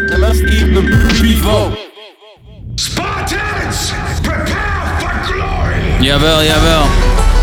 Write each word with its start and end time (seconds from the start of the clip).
and 0.00 0.18
let's 0.18 0.40
eat 0.40 0.74
them 0.74 0.86
bevo. 1.20 1.72
Spartans, 2.74 3.92
prepare 4.22 4.98
for 4.98 5.32
glory! 5.32 6.04
Jawel, 6.04 6.42
jawel. 6.42 6.82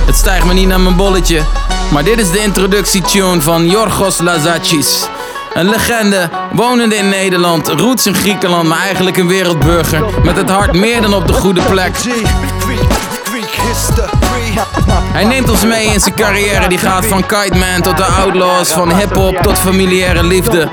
Het 0.05 0.15
stijgt 0.15 0.45
me 0.45 0.53
niet 0.53 0.67
naar 0.67 0.79
mijn 0.79 0.95
bolletje. 0.95 1.41
Maar 1.91 2.03
dit 2.03 2.19
is 2.19 2.31
de 2.31 2.39
introductietune 2.39 3.41
van 3.41 3.69
Yorgos 3.69 4.19
Lazachis. 4.19 5.07
Een 5.53 5.69
legende, 5.69 6.29
wonende 6.51 6.95
in 6.95 7.09
Nederland, 7.09 7.67
roots 7.67 8.05
in 8.05 8.15
Griekenland, 8.15 8.67
maar 8.67 8.79
eigenlijk 8.79 9.17
een 9.17 9.27
wereldburger. 9.27 10.03
Met 10.23 10.35
het 10.35 10.49
hart 10.49 10.73
meer 10.73 11.01
dan 11.01 11.13
op 11.13 11.27
de 11.27 11.33
goede 11.33 11.61
plek. 11.61 11.95
Hij 15.13 15.23
neemt 15.23 15.49
ons 15.49 15.65
mee 15.65 15.85
in 15.85 15.99
zijn 15.99 16.15
carrière, 16.15 16.67
die 16.67 16.77
gaat 16.77 17.05
van 17.05 17.25
Kite 17.25 17.57
Man 17.57 17.81
tot 17.81 17.97
de 17.97 18.03
Outlaws, 18.03 18.69
van 18.69 18.95
hip-hop 18.95 19.37
tot 19.41 19.59
familiaire 19.59 20.23
liefde. 20.23 20.69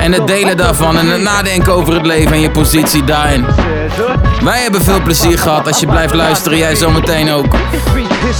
En 0.00 0.12
het 0.12 0.26
delen 0.26 0.56
daarvan 0.56 0.98
en 0.98 1.06
het 1.06 1.20
nadenken 1.20 1.72
over 1.72 1.94
het 1.94 2.06
leven 2.06 2.32
en 2.32 2.40
je 2.40 2.50
positie 2.50 3.04
daarin. 3.04 3.46
Wij 4.42 4.58
hebben 4.58 4.82
veel 4.82 5.02
plezier 5.02 5.38
gehad 5.38 5.66
als 5.66 5.80
je 5.80 5.86
blijft 5.86 6.14
luisteren, 6.14 6.58
jij 6.58 6.76
zometeen 6.76 7.30
ook. 7.30 7.46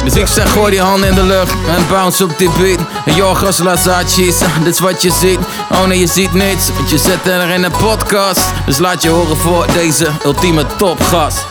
Dus 0.04 0.14
ik 0.14 0.26
zeg 0.26 0.52
gooi 0.52 0.70
die 0.70 0.80
handen 0.80 1.08
in 1.08 1.14
de 1.14 1.22
lucht 1.22 1.52
en 1.52 1.86
bounce 1.90 2.24
op 2.24 2.38
die 2.38 2.50
beat. 2.58 2.78
En 3.04 3.14
Jorgos 3.14 3.58
Lazachis, 3.58 4.38
dit 4.62 4.74
is 4.74 4.80
wat 4.80 5.02
je 5.02 5.10
ziet. 5.10 5.38
Oh 5.70 5.84
nee, 5.86 5.98
je 5.98 6.06
ziet 6.06 6.32
niets, 6.32 6.70
want 6.76 6.90
je 6.90 6.98
zit 6.98 7.26
er 7.26 7.48
in 7.48 7.64
een 7.64 7.70
podcast. 7.70 8.40
Dus 8.66 8.78
laat 8.78 9.02
je 9.02 9.08
horen 9.08 9.36
voor 9.36 9.66
deze 9.72 10.08
ultieme 10.24 10.66
topgast. 10.76 11.46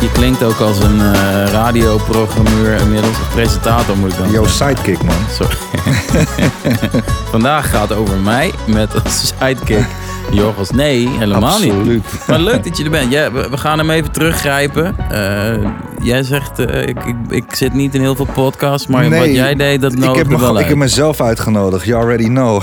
Je 0.00 0.10
klinkt 0.12 0.42
ook 0.42 0.60
als 0.60 0.78
een 0.82 1.00
eh, 1.00 1.44
radioprogrammeur 1.52 2.80
inmiddels, 2.80 3.20
of 3.20 3.30
presentator 3.34 3.96
moet 3.96 4.12
ik 4.12 4.18
dan 4.18 4.30
Yo, 4.30 4.44
zeggen. 4.44 4.76
sidekick, 4.76 5.02
man. 5.02 5.16
Sorry. 5.30 5.56
Vandaag 7.30 7.70
gaat 7.70 7.88
het 7.88 7.98
over 7.98 8.16
mij 8.16 8.52
met 8.66 9.04
als 9.04 9.32
sidekick 9.38 9.86
Jorgos. 10.32 10.70
Nee, 10.70 11.08
helemaal 11.08 11.58
niet. 11.58 11.72
Absoluut. 11.72 12.04
Maar 12.28 12.38
leuk 12.40 12.64
dat 12.64 12.76
je 12.76 12.84
er 12.84 12.90
bent. 12.90 13.12
Ja, 13.12 13.32
we, 13.32 13.48
we 13.50 13.56
gaan 13.56 13.78
hem 13.78 13.90
even 13.90 14.10
teruggrijpen. 14.12 14.96
Eh, 15.10 15.70
jij 16.02 16.22
zegt, 16.22 16.58
eh, 16.58 16.82
ik, 16.82 17.04
ik, 17.04 17.16
ik 17.28 17.54
zit 17.54 17.74
niet 17.74 17.94
in 17.94 18.00
heel 18.00 18.16
veel 18.16 18.28
podcasts, 18.34 18.86
maar 18.86 19.10
wat 19.10 19.24
jij 19.34 19.54
deed, 19.54 19.80
dat 19.80 19.92
ik 19.92 19.98
nodigde 19.98 20.18
heb, 20.18 20.28
me, 20.28 20.36
wel 20.36 20.46
gewoon- 20.46 20.62
ik 20.62 20.68
heb 20.68 20.76
mezelf 20.76 21.20
uitgenodigd. 21.20 21.84
You 21.84 22.02
already 22.02 22.26
know. 22.26 22.62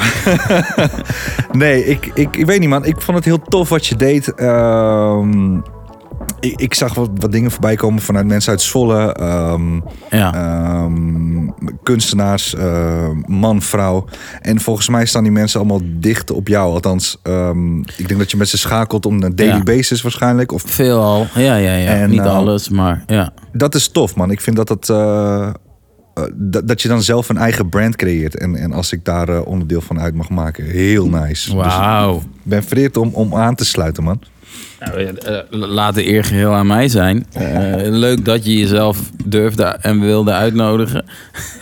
nee, 1.51 1.85
ik, 1.85 2.11
ik, 2.13 2.37
ik 2.37 2.45
weet 2.45 2.59
niet, 2.59 2.69
man. 2.69 2.85
Ik 2.85 3.01
vond 3.01 3.17
het 3.17 3.25
heel 3.25 3.39
tof 3.47 3.69
wat 3.69 3.85
je 3.87 3.95
deed. 3.95 4.33
Ehm, 4.33 5.57
ik, 6.45 6.59
ik 6.59 6.73
zag 6.73 6.93
wat, 6.93 7.09
wat 7.15 7.31
dingen 7.31 7.51
voorbij 7.51 7.75
komen 7.75 8.01
vanuit 8.01 8.25
mensen 8.27 8.51
uit 8.51 8.61
Zwolle. 8.61 9.13
ehm, 9.13 9.75
Ja. 10.09 10.33
ehm, 10.33 11.47
kunstenaars, 11.83 12.55
eh, 12.55 13.09
man, 13.27 13.61
vrouw. 13.61 14.05
En 14.41 14.59
volgens 14.59 14.89
mij 14.89 15.05
staan 15.05 15.23
die 15.23 15.31
mensen 15.31 15.59
allemaal 15.59 15.81
dicht 15.83 16.31
op 16.31 16.47
jou. 16.47 16.73
Althans, 16.73 17.19
ehm, 17.23 17.77
ik 17.79 18.07
denk 18.07 18.19
dat 18.19 18.31
je 18.31 18.37
met 18.37 18.49
ze 18.49 18.57
schakelt 18.57 19.05
om 19.05 19.23
een 19.23 19.35
daily 19.35 19.53
Ja. 19.57 19.63
basis 19.63 20.01
waarschijnlijk. 20.01 20.51
Of 20.51 20.63
Veel 20.65 21.01
al. 21.01 21.27
Ja, 21.35 21.55
ja, 21.55 21.73
ja. 21.73 21.89
En, 21.89 22.09
niet 22.09 22.19
alles, 22.19 22.69
maar 22.69 23.03
ja. 23.07 23.33
dat 23.51 23.75
is 23.75 23.87
tof, 23.87 24.15
man. 24.15 24.31
Ik 24.31 24.41
vind 24.41 24.55
dat 24.55 24.67
dat. 24.67 24.89
eh, 24.89 25.47
eh, 26.13 26.23
dat, 26.33 26.67
dat 26.67 26.81
je 26.81 26.87
dan 26.87 27.01
zelf 27.01 27.29
een 27.29 27.37
eigen 27.37 27.69
brand 27.69 27.95
creëert. 27.95 28.37
En, 28.37 28.55
en 28.55 28.73
als 28.73 28.91
ik 28.91 29.05
daar 29.05 29.29
eh, 29.29 29.41
onderdeel 29.45 29.81
van 29.81 29.99
uit 29.99 30.15
mag 30.15 30.29
maken, 30.29 30.63
heel 30.65 31.07
nice. 31.09 31.55
Wauw. 31.55 32.13
Dus 32.13 32.23
ik 32.23 32.29
ben 32.43 32.63
vereerd 32.63 32.97
om, 32.97 33.09
om 33.13 33.35
aan 33.35 33.55
te 33.55 33.65
sluiten, 33.65 34.03
man. 34.03 34.21
Nou, 34.79 34.97
eh, 34.97 35.37
eh, 35.37 35.43
laat 35.49 35.95
de 35.95 36.07
eer 36.07 36.23
geheel 36.23 36.53
aan 36.53 36.67
mij 36.67 36.87
zijn. 36.87 37.25
Eh, 37.33 37.73
leuk 37.77 38.25
dat 38.25 38.45
je 38.45 38.57
jezelf 38.57 38.99
durfde 39.25 39.63
en 39.63 39.99
wilde 39.99 40.31
uitnodigen. 40.31 41.05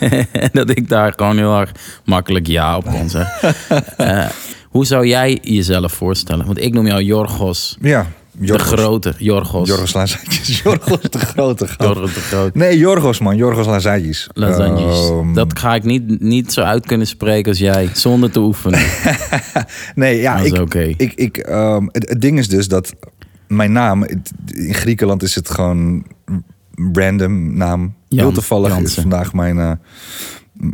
en 0.32 0.50
dat 0.52 0.70
ik 0.70 0.88
daar 0.88 1.12
gewoon 1.16 1.36
heel 1.36 1.60
erg 1.60 1.72
makkelijk 2.04 2.46
ja 2.46 2.76
op 2.76 2.84
kon 2.84 3.08
zeggen. 3.08 3.52
Hoe 4.68 4.86
zou 4.86 5.06
jij 5.06 5.38
jezelf 5.42 5.92
voorstellen? 5.92 6.46
Want 6.46 6.60
ik 6.60 6.72
noem 6.72 6.86
jou 6.86 7.02
Jorgos. 7.02 7.76
Ja, 7.80 8.06
De 8.38 8.46
Jorgos. 8.46 8.68
grote 8.72 9.12
Jorgos. 9.18 9.68
Jorgos 9.68 9.92
Lazatjes. 9.94 10.60
Jorgos 10.64 11.00
de 11.00 11.18
grote. 11.18 11.68
Jorgos 11.78 12.14
de 12.14 12.20
grote. 12.20 12.58
Nee, 12.58 12.78
Jorgos, 12.78 13.18
man. 13.18 13.36
Jorgos 13.36 13.66
Lazatjes. 13.66 14.28
Lasagnes. 14.32 15.08
Ehm, 15.08 15.32
dat 15.34 15.58
ga 15.58 15.74
ik 15.74 15.84
niet, 15.84 16.20
niet 16.20 16.52
zo 16.52 16.60
uit 16.60 16.86
kunnen 16.86 17.06
spreken 17.06 17.48
als 17.50 17.58
jij, 17.58 17.88
zonder 17.92 18.30
te 18.30 18.40
oefenen. 18.40 18.80
Nee, 19.94 20.20
ja, 20.20 20.36
ik, 20.36 20.54
oké. 20.58 20.82
ik, 20.96 21.12
ik, 21.14 21.36
ehm, 21.36 21.86
het, 21.92 22.08
het 22.08 22.20
ding 22.20 22.38
is 22.38 22.48
dus 22.48 22.68
dat 22.68 22.94
mijn 23.46 23.72
naam, 23.72 24.02
het- 24.02 24.32
in 24.46 24.74
Griekenland 24.74 25.22
is 25.22 25.34
het 25.34 25.50
gewoon 25.50 26.04
random 26.92 27.56
naam. 27.56 27.94
Jan 28.08 28.24
Heel 28.24 28.32
toevallig 28.34 28.78
is 28.78 28.94
vandaag 28.94 29.32
mijn, 29.32 29.58
eh, 29.58 29.72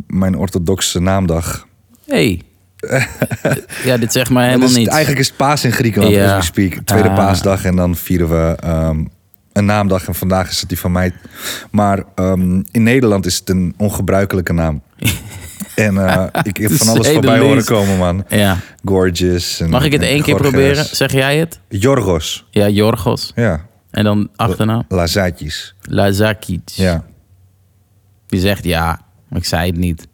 mijn 0.07 0.37
orthodoxe 0.37 0.99
naamdag. 0.99 1.67
hey. 2.05 2.41
Ja, 3.83 3.97
dit 3.97 4.11
zegt 4.11 4.29
mij 4.29 4.45
helemaal 4.45 4.67
Dus 4.67 4.77
niet. 4.77 4.87
Eigenlijk 4.87 5.19
is 5.19 5.27
het 5.27 5.37
paas 5.37 5.63
in 5.63 5.71
Griekenland, 5.71 6.13
Ja. 6.13 6.25
as 6.25 6.35
we 6.37 6.61
speak. 6.61 6.85
Tweede 6.85 7.09
Ah. 7.09 7.15
paasdag 7.15 7.65
en 7.65 7.75
dan 7.75 7.95
vieren 7.95 8.29
we 8.29 8.55
ehm, 8.59 9.03
een 9.53 9.65
naamdag. 9.65 10.07
En 10.07 10.15
vandaag 10.15 10.49
is 10.49 10.59
het 10.59 10.69
die 10.69 10.79
van 10.79 10.91
mij. 10.91 11.13
Maar 11.71 12.03
ehm, 12.15 12.61
in 12.71 12.83
Nederland 12.83 13.25
is 13.25 13.35
het 13.37 13.49
een 13.49 13.73
ongebruikelijke 13.77 14.53
naam. 14.53 14.81
en 15.75 15.97
eh, 16.07 16.25
ik 16.43 16.57
heb 16.57 16.71
van 16.71 16.87
alles 16.87 17.07
voorbij 17.09 17.39
horen 17.39 17.65
komen, 17.65 17.97
man. 17.97 18.23
Ja. 18.29 18.57
Gorgeous. 18.85 19.59
En, 19.59 19.69
Mag 19.69 19.83
ik 19.83 19.91
het 19.91 20.01
één 20.01 20.21
keer 20.21 20.35
Gorges. 20.35 20.51
proberen? 20.51 20.85
Zeg 20.85 21.11
jij 21.11 21.37
het? 21.37 21.59
Jorgos. 21.69 22.45
Ja, 22.49 22.67
Jorgos. 22.69 23.31
Ja. 23.35 23.65
En 23.91 24.03
dan 24.03 24.29
achternaam? 24.35 24.83
Lazatjes. 24.87 25.75
Lazakic. 25.81 26.61
Ja. 26.65 27.03
Je 28.27 28.39
zegt 28.39 28.63
ja, 28.63 29.01
maar 29.29 29.39
ik 29.39 29.45
zei 29.45 29.67
het 29.69 29.77
niet. 29.79 30.07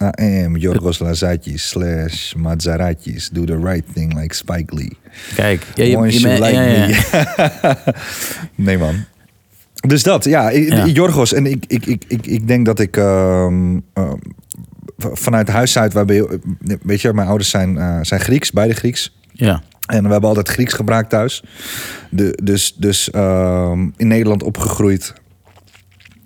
I 0.00 0.44
am 0.44 0.56
Jorgos 0.56 0.98
Lazatjes 0.98 1.68
slash 1.68 2.34
Mazaratjes. 2.34 3.28
Do 3.32 3.44
the 3.44 3.58
right 3.58 3.84
thing 3.94 4.20
like 4.20 4.34
Spike 4.34 4.74
Lee. 4.74 4.96
Kijk, 5.34 5.62
ja, 5.74 5.84
je, 5.84 5.96
Once 5.96 6.20
je 6.20 6.28
like 6.28 6.46
ja, 6.52 7.76
nee, 8.54 8.78
man. 8.78 9.04
Dus 9.74 10.02
dat, 10.02 10.24
ja. 10.24 10.52
Jorgos. 10.86 11.32
En 11.32 11.46
ik, 11.46 11.64
ik, 11.66 11.86
ik, 11.86 12.04
ik, 12.08 12.26
ik 12.26 12.46
denk 12.48 12.66
dat 12.66 12.78
ik 12.80 12.94
v- 14.96 15.06
vanuit 15.12 15.48
huis 15.48 15.78
uit... 15.78 15.92
Waarbij, 15.92 16.26
weet 16.82 17.00
je, 17.00 17.12
mijn 17.12 17.28
ouders 17.28 17.50
zijn, 17.50 17.78
eh, 17.78 17.98
zijn 18.02 18.20
Grieks, 18.20 18.50
beide 18.52 18.74
Grieks. 18.74 19.16
Ja, 19.32 19.62
En 19.86 20.02
we 20.04 20.10
hebben 20.10 20.28
altijd 20.28 20.48
Grieks 20.48 20.72
gebruikt 20.72 21.10
thuis. 21.10 21.42
De, 22.10 22.38
dus 22.42 22.74
dus 22.76 23.10
ehm, 23.10 23.88
in 23.96 24.06
Nederland 24.08 24.42
opgegroeid. 24.42 25.12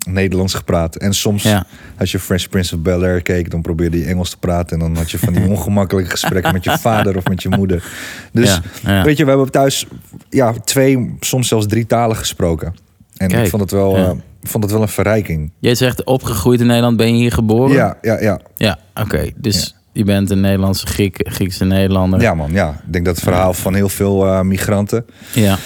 Nederlands 0.05 0.53
gepraat. 0.53 0.95
En 0.95 1.13
soms, 1.13 1.43
Ja. 1.43 1.65
als 1.97 2.11
je 2.11 2.19
Fresh 2.19 2.45
Prince 2.45 2.75
of 2.75 2.81
Bel-Air 2.81 3.21
keek... 3.21 3.51
dan 3.51 3.61
probeerde 3.61 3.97
je 3.99 4.05
Engels 4.05 4.29
te 4.29 4.37
praten. 4.37 4.79
En 4.79 4.79
dan 4.79 4.95
had 4.97 5.11
je 5.11 5.19
van 5.19 5.33
die 5.33 5.47
ongemakkelijke 5.53 6.09
gesprekken... 6.09 6.53
met 6.53 6.63
je 6.63 6.77
vader 6.87 7.17
of 7.17 7.27
met 7.27 7.41
je 7.43 7.49
moeder. 7.49 7.83
Dus 8.31 8.49
Ja, 8.49 8.61
ja. 8.91 9.03
weet 9.03 9.17
je, 9.17 9.23
we 9.23 9.29
hebben 9.29 9.51
thuis 9.51 9.85
ja, 10.29 10.53
twee, 10.63 11.15
soms 11.19 11.47
zelfs 11.47 11.65
drie 11.67 11.85
talen 11.85 12.15
gesproken. 12.15 12.75
En 13.17 13.27
Kijk, 13.27 13.43
ik 13.43 13.49
vond 13.49 13.61
het, 13.61 13.71
wel, 13.71 13.95
eh, 13.97 14.11
vond 14.43 14.63
het 14.63 14.73
wel 14.73 14.81
een 14.81 14.87
verrijking. 14.87 15.51
jij 15.59 15.75
zegt 15.75 16.03
opgegroeid 16.03 16.59
in 16.59 16.67
Nederland, 16.67 16.97
ben 16.97 17.07
je 17.07 17.13
hier 17.21 17.31
geboren? 17.31 17.75
Ja, 17.75 17.97
ja, 18.01 18.19
ja. 18.21 18.39
Ja, 18.55 18.79
oké. 18.95 19.29
Dus 19.35 19.75
je 19.91 20.03
bent 20.03 20.29
een 20.29 20.41
Nederlandse 20.41 20.85
Griek, 20.87 21.29
Griekse 21.31 21.65
Nederlander. 21.65 22.21
Ja, 22.21 22.33
man. 22.33 22.51
Ja. 22.51 22.69
Ik 22.87 22.93
denk 22.93 23.05
dat 23.05 23.15
het 23.15 23.23
verhaal 23.23 23.53
van 23.53 23.73
heel 23.75 23.89
veel 23.89 24.25
eh, 24.25 24.41
migranten... 24.41 25.05
Ja, 25.33 25.57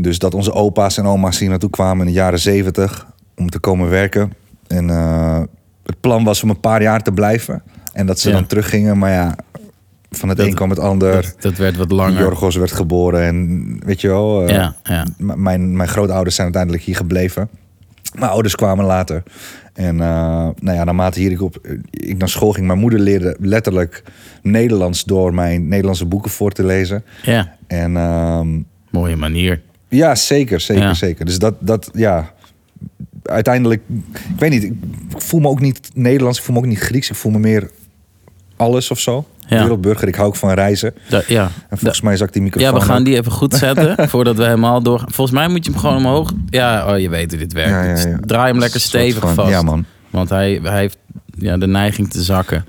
Dus 0.00 0.18
dat 0.18 0.34
onze 0.34 0.52
opa's 0.52 0.98
en 0.98 1.06
oma's 1.06 1.38
hier 1.38 1.48
naartoe 1.48 1.70
kwamen 1.70 2.06
in 2.06 2.12
de 2.12 2.18
jaren 2.18 2.38
zeventig 2.40 3.06
om 3.36 3.50
te 3.50 3.58
komen 3.58 3.88
werken. 3.90 4.32
En 4.66 4.90
eh, 4.90 5.40
het 5.84 6.00
plan 6.00 6.24
was 6.24 6.42
om 6.42 6.50
een 6.50 6.60
paar 6.60 6.82
jaar 6.82 7.02
te 7.02 7.12
blijven. 7.12 7.62
En 7.92 8.06
dat 8.06 8.18
ze 8.20 8.28
Ja. 8.28 8.34
dan 8.34 8.46
teruggingen. 8.46 8.98
Maar 8.98 9.10
ja, 9.12 9.36
van 10.10 10.28
het 10.28 10.38
Dat- 10.38 10.46
een 10.46 10.54
kwam 10.54 10.70
het 10.70 10.78
ander. 10.78 11.12
dat, 11.12 11.36
dat 11.38 11.56
werd 11.56 11.76
wat 11.76 11.90
langer. 11.92 12.20
Jorgos 12.20 12.56
werd 12.56 12.72
geboren 12.72 13.22
en 13.22 13.76
weet 13.84 14.00
je 14.00 14.08
wel. 14.08 14.46
eh, 14.48 14.54
Ja, 14.82 15.06
Mijn, 15.18 15.76
mijn 15.76 15.88
grootouders 15.88 16.34
zijn 16.34 16.46
uiteindelijk 16.46 16.82
hier 16.84 16.96
gebleven. 16.96 17.48
Mijn 18.18 18.30
ouders 18.30 18.54
kwamen 18.54 18.84
later. 18.84 19.22
En 19.72 20.00
eh, 20.00 20.06
nou 20.60 20.76
ja, 20.76 20.84
naarmate 20.84 21.20
hier 21.20 21.30
ik, 21.30 21.42
op, 21.42 21.58
ik 21.90 22.18
naar 22.18 22.28
school 22.28 22.52
ging, 22.52 22.66
mijn 22.66 22.78
moeder 22.78 22.98
leerde 23.00 23.36
letterlijk 23.40 24.02
Nederlands 24.42 25.04
door 25.04 25.34
mijn 25.34 25.68
Nederlandse 25.68 26.06
boeken 26.06 26.30
voor 26.30 26.50
te 26.52 26.64
lezen. 26.64 27.04
Ja, 27.22 27.54
En 27.66 27.96
ehm, 27.96 28.60
mooie 28.90 29.16
manier. 29.16 29.60
ja, 29.88 30.14
zeker, 30.14 30.60
zeker, 30.60 30.82
Ja. 30.82 30.94
zeker. 30.94 31.24
Dus 31.24 31.38
dat, 31.38 31.54
dat, 31.60 31.90
ja. 31.92 32.32
Uiteindelijk, 33.28 33.82
ik 34.12 34.38
weet 34.38 34.50
niet, 34.50 34.62
ik 34.62 34.72
voel 35.16 35.40
me 35.40 35.48
ook 35.48 35.60
niet 35.60 35.90
Nederlands, 35.94 36.38
ik 36.38 36.44
voel 36.44 36.54
me 36.54 36.60
ook 36.60 36.66
niet 36.66 36.78
Grieks, 36.78 37.10
ik 37.10 37.16
voel 37.16 37.32
me 37.32 37.38
meer 37.38 37.70
alles 38.56 38.90
of 38.90 38.98
zo. 39.00 39.26
Ja. 39.48 39.58
Wereldburger, 39.60 40.08
ik 40.08 40.14
hou 40.14 40.28
ook 40.28 40.36
van 40.36 40.50
reizen. 40.52 40.94
Da- 41.08 41.22
ja. 41.26 41.50
En 41.68 41.78
volgens 41.78 42.00
mij 42.00 42.16
zakt 42.16 42.32
die 42.32 42.42
microfoon. 42.42 42.68
Ja, 42.72 42.78
we 42.78 42.84
gaan 42.84 42.98
ook. 42.98 43.04
die 43.04 43.16
even 43.16 43.32
goed 43.32 43.54
zetten 43.54 43.94
voordat 44.08 44.36
we 44.36 44.42
helemaal 44.44 44.82
door. 44.82 44.98
Volgens 45.06 45.30
mij 45.38 45.48
moet 45.48 45.64
je 45.64 45.70
hem 45.70 45.80
gewoon 45.80 45.96
omhoog. 45.96 46.32
Ja, 46.50 46.92
oh, 46.92 46.98
je 46.98 47.08
weet 47.08 47.30
hoe 47.30 47.40
dit 47.40 47.52
werkt. 47.52 47.70
Ja, 47.70 47.82
ja, 47.82 47.94
Dus 47.94 48.02
ja. 48.04 48.18
Draai 48.20 48.50
hem 48.50 48.58
lekker 48.60 48.80
stevig 48.80 49.20
van- 49.20 49.34
vast. 49.34 49.50
Ja, 49.50 49.62
man. 49.62 49.84
Want 50.10 50.28
hij, 50.28 50.60
hij 50.62 50.78
heeft 50.78 50.98
ja, 51.38 51.56
de 51.56 51.66
neiging 51.66 52.10
te 52.10 52.22
zakken. 52.22 52.64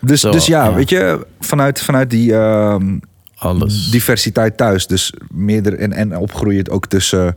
Dus, 0.00 0.20
Zo, 0.20 0.30
dus 0.30 0.46
ja, 0.46 0.64
ja. 0.64 0.74
weet 0.74 0.88
je, 0.88 1.26
vanuit, 1.40 1.80
vanuit 1.80 2.10
die, 2.10 2.34
ehm, 2.34 2.98
alles. 3.42 3.90
diversiteit 3.90 4.56
thuis. 4.56 4.86
Dus 4.86 5.12
meerdere 5.30 5.76
en, 5.76 5.92
en 5.92 6.16
opgroeien 6.16 6.70
ook 6.70 6.86
tussen 6.86 7.36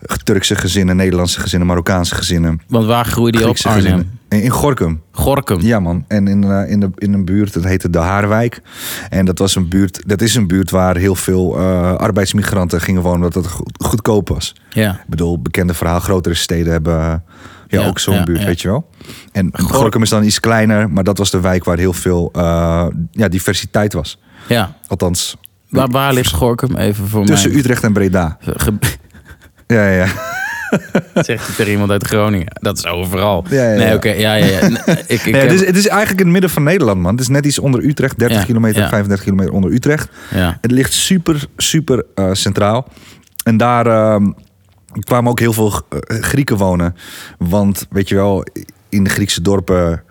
eh, 0.00 0.16
Turkse 0.24 0.54
gezinnen, 0.56 0.96
Nederlandse 0.96 1.40
gezinnen, 1.40 1.68
Marokkaanse 1.68 2.14
gezinnen. 2.14 2.60
Want 2.68 2.86
waar 2.86 3.04
groeide 3.04 3.38
je 3.38 3.48
op, 3.48 3.56
Arnhem? 3.62 3.82
gezinnen. 3.82 4.18
In, 4.28 4.42
in 4.42 4.50
Gorkum. 4.50 5.02
Gorkum. 5.10 5.60
Ja, 5.60 5.80
man. 5.80 6.04
En 6.08 6.28
in, 6.28 6.44
eh, 6.44 6.70
in, 6.70 6.80
de, 6.80 6.90
in 6.94 7.12
een 7.12 7.24
buurt, 7.24 7.52
dat 7.52 7.64
heette 7.64 7.90
De 7.90 7.98
Haarwijk. 7.98 8.60
En 9.08 9.24
dat, 9.24 9.38
was 9.38 9.54
een 9.54 9.68
buurt, 9.68 10.02
dat 10.06 10.20
is 10.20 10.34
een 10.34 10.46
buurt 10.46 10.70
waar 10.70 10.96
heel 10.96 11.14
veel 11.14 11.58
eh, 11.58 11.94
arbeidsmigranten 11.94 12.80
gingen 12.80 13.02
wonen, 13.02 13.16
omdat 13.26 13.34
het 13.34 13.46
goed, 13.46 13.70
goedkoop 13.84 14.28
was. 14.28 14.54
Ja. 14.70 14.92
Ik 14.92 15.08
bedoel, 15.08 15.42
bekende 15.42 15.74
verhaal, 15.74 16.00
grotere 16.00 16.34
steden 16.34 16.72
hebben 16.72 16.94
ja, 16.94 17.80
Ja, 17.80 17.86
ook 17.86 17.98
zo'n 17.98 18.14
ja, 18.14 18.24
buurt, 18.24 18.40
ja. 18.40 18.46
weet 18.46 18.60
je 18.60 18.68
wel. 18.68 18.88
En 19.32 19.50
Gor- 19.52 19.74
Gorkum 19.74 20.02
is 20.02 20.08
dan 20.08 20.24
iets 20.24 20.40
kleiner, 20.40 20.90
maar 20.90 21.04
dat 21.04 21.18
was 21.18 21.30
de 21.30 21.40
wijk 21.40 21.64
waar 21.64 21.78
heel 21.78 21.92
veel 21.92 22.30
ja, 23.10 23.28
diversiteit 23.28 23.92
was. 23.92 24.18
Ja. 24.46 24.74
Althans, 24.86 25.36
Waar, 25.68 25.88
waar 25.88 26.12
ligt 26.12 26.32
Gorkum 26.32 26.76
even 26.76 27.08
voor 27.08 27.24
tussen? 27.24 27.56
Utrecht 27.56 27.82
en 27.82 27.92
Breda. 27.92 28.38
Ja, 29.66 29.88
ja, 29.90 30.04
ja. 30.04 30.06
Zegt 31.22 31.46
je 31.46 31.54
tegen 31.54 31.72
iemand 31.72 31.90
uit 31.90 32.04
Groningen. 32.06 32.46
Dat 32.60 32.78
is 32.78 32.86
overal. 32.86 33.44
Ja, 33.50 33.70
ja, 33.72 33.76
Nee, 33.78 33.94
oké. 33.94 34.08
ja, 34.10 34.34
ja, 34.34 34.46
ja. 34.46 34.60
Ik, 35.06 35.22
ik 35.24 35.34
heb- 35.34 35.42
het, 35.42 35.52
is, 35.52 35.66
het 35.66 35.76
is 35.76 35.86
eigenlijk 35.86 36.18
in 36.18 36.24
het 36.24 36.32
midden 36.32 36.50
van 36.50 36.62
Nederland, 36.62 37.00
man. 37.00 37.10
Het 37.12 37.20
is 37.20 37.28
net 37.28 37.46
iets 37.46 37.58
onder 37.58 37.84
Utrecht, 37.84 38.18
30 38.18 38.38
Ja, 38.38 38.44
kilometer, 38.44 38.80
ja. 38.82 38.88
35 38.88 39.24
kilometer 39.24 39.54
onder 39.54 39.70
Utrecht. 39.72 40.08
ja. 40.34 40.58
Het 40.60 40.70
ligt 40.70 40.92
super, 40.92 41.44
super 41.56 42.04
eh, 42.14 42.28
centraal. 42.32 42.88
En 43.44 43.56
daar 43.56 43.86
ehm, 43.86 44.30
kwamen 45.00 45.30
ook 45.30 45.40
heel 45.40 45.52
veel 45.52 45.72
eh, 45.88 46.20
Grieken 46.22 46.56
wonen. 46.56 46.96
Want, 47.38 47.86
weet 47.90 48.08
je 48.08 48.14
wel, 48.14 48.44
in 48.88 49.04
de 49.04 49.10
Griekse 49.10 49.42
dorpen... 49.42 50.02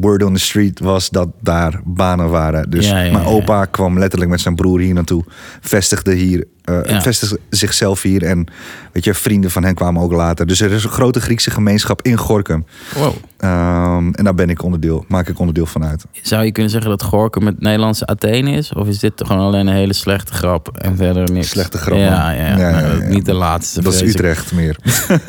Word 0.00 0.22
on 0.22 0.34
the 0.34 0.40
street 0.40 0.80
was 0.80 1.10
dat 1.10 1.28
daar 1.40 1.80
banen 1.84 2.30
waren. 2.30 2.70
Dus 2.70 2.88
Ja, 2.88 3.00
ja, 3.00 3.12
mijn 3.12 3.24
opa 3.24 3.64
kwam 3.64 3.98
letterlijk 3.98 4.30
met 4.30 4.40
zijn 4.40 4.54
broer 4.54 4.80
hier 4.80 4.94
naartoe. 4.94 5.24
Vestigde 5.60 6.14
hier, 6.14 6.46
eh, 6.64 6.78
Ja. 6.84 7.12
zichzelf 7.50 8.02
hier. 8.02 8.22
En 8.22 8.46
weet 8.92 9.04
je, 9.04 9.14
vrienden 9.14 9.50
van 9.50 9.64
hen 9.64 9.74
kwamen 9.74 10.02
ook 10.02 10.12
later. 10.12 10.46
Dus 10.46 10.60
er 10.60 10.72
is 10.72 10.84
een 10.84 10.90
grote 10.90 11.20
Griekse 11.20 11.50
gemeenschap 11.50 12.02
in 12.02 12.16
Gorkum. 12.16 12.64
Wow. 12.96 13.12
Ehm, 13.38 14.10
en 14.12 14.24
daar 14.24 14.34
ben 14.34 14.50
ik 14.50 14.62
onderdeel, 14.62 15.04
maak 15.08 15.28
ik 15.28 15.38
onderdeel 15.38 15.66
van 15.66 15.84
uit. 15.84 16.04
Zou 16.22 16.44
je 16.44 16.52
kunnen 16.52 16.70
zeggen 16.72 16.90
dat 16.90 17.02
Gorkum 17.02 17.46
het 17.46 17.60
Nederlandse 17.60 18.06
Athene 18.06 18.50
is? 18.50 18.72
Of 18.72 18.86
is 18.86 18.98
dit 18.98 19.12
gewoon 19.16 19.42
alleen 19.42 19.66
een 19.66 19.74
hele 19.74 19.92
slechte 19.92 20.32
grap 20.32 20.68
en 20.78 20.96
verder 20.96 21.32
niks? 21.32 21.48
Slechte 21.48 21.78
grap, 21.78 21.98
Ja, 21.98 22.30
ja, 22.30 22.58
ja. 22.58 22.96
Niet 23.08 23.24
de 23.24 23.34
laatste. 23.34 23.82
Dat 23.82 23.94
is. 23.94 24.02
Utrecht 24.02 24.52
meer. 24.52 24.76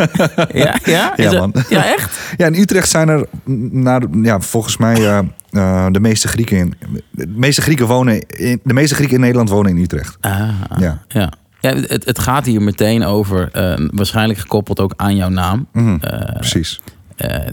Ja, 0.53 0.75
ja? 0.83 1.13
Ja, 1.15 1.31
man. 1.31 1.53
Ja, 1.69 1.85
echt? 1.93 2.19
Ja, 2.37 2.45
in 2.45 2.55
Utrecht 2.55 2.89
zijn 2.89 3.09
er 3.09 3.25
naar, 3.71 4.01
ja, 4.21 4.39
volgens 4.39 4.77
mij 4.77 5.07
eh, 5.07 5.19
eh, 5.55 5.87
de 5.91 5.99
meeste 5.99 6.27
Grieken 6.27 6.57
in. 6.57 6.73
De 7.11 7.27
meeste 7.27 7.61
Grieken 7.61 7.87
wonen 7.87 8.21
in, 8.27 8.59
de 8.63 8.73
meeste 8.73 8.95
Grieken 8.95 9.15
in 9.15 9.21
Nederland 9.21 9.49
wonen 9.49 9.71
in 9.71 9.83
Utrecht. 9.83 10.17
Ah, 10.21 10.49
Ja. 10.77 11.03
ja. 11.07 11.31
ja 11.59 11.75
het, 11.75 12.05
het 12.05 12.19
gaat 12.19 12.45
hier 12.45 12.61
meteen 12.61 13.03
over, 13.03 13.49
eh, 13.51 13.73
waarschijnlijk 13.91 14.39
gekoppeld 14.39 14.79
ook 14.79 14.93
aan 14.95 15.15
jouw 15.15 15.29
naam. 15.29 15.67
Mhm, 15.73 15.95
Eh, 16.01 16.33
Precies. 16.35 16.81
eh, 17.15 17.47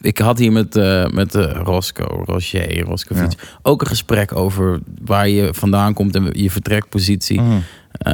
ik 0.00 0.18
had 0.18 0.38
hier 0.38 0.52
met, 0.52 0.74
met 1.12 1.34
Rosco, 1.34 2.22
Roger, 2.24 2.80
Roscovic, 2.80 3.32
ook 3.62 3.80
een 3.80 3.86
gesprek 3.86 4.36
over 4.36 4.80
waar 5.04 5.28
je 5.28 5.48
vandaan 5.54 5.94
komt 5.94 6.14
en 6.14 6.28
je 6.32 6.50
vertrekpositie. 6.50 7.40
Mhm. 7.40 7.56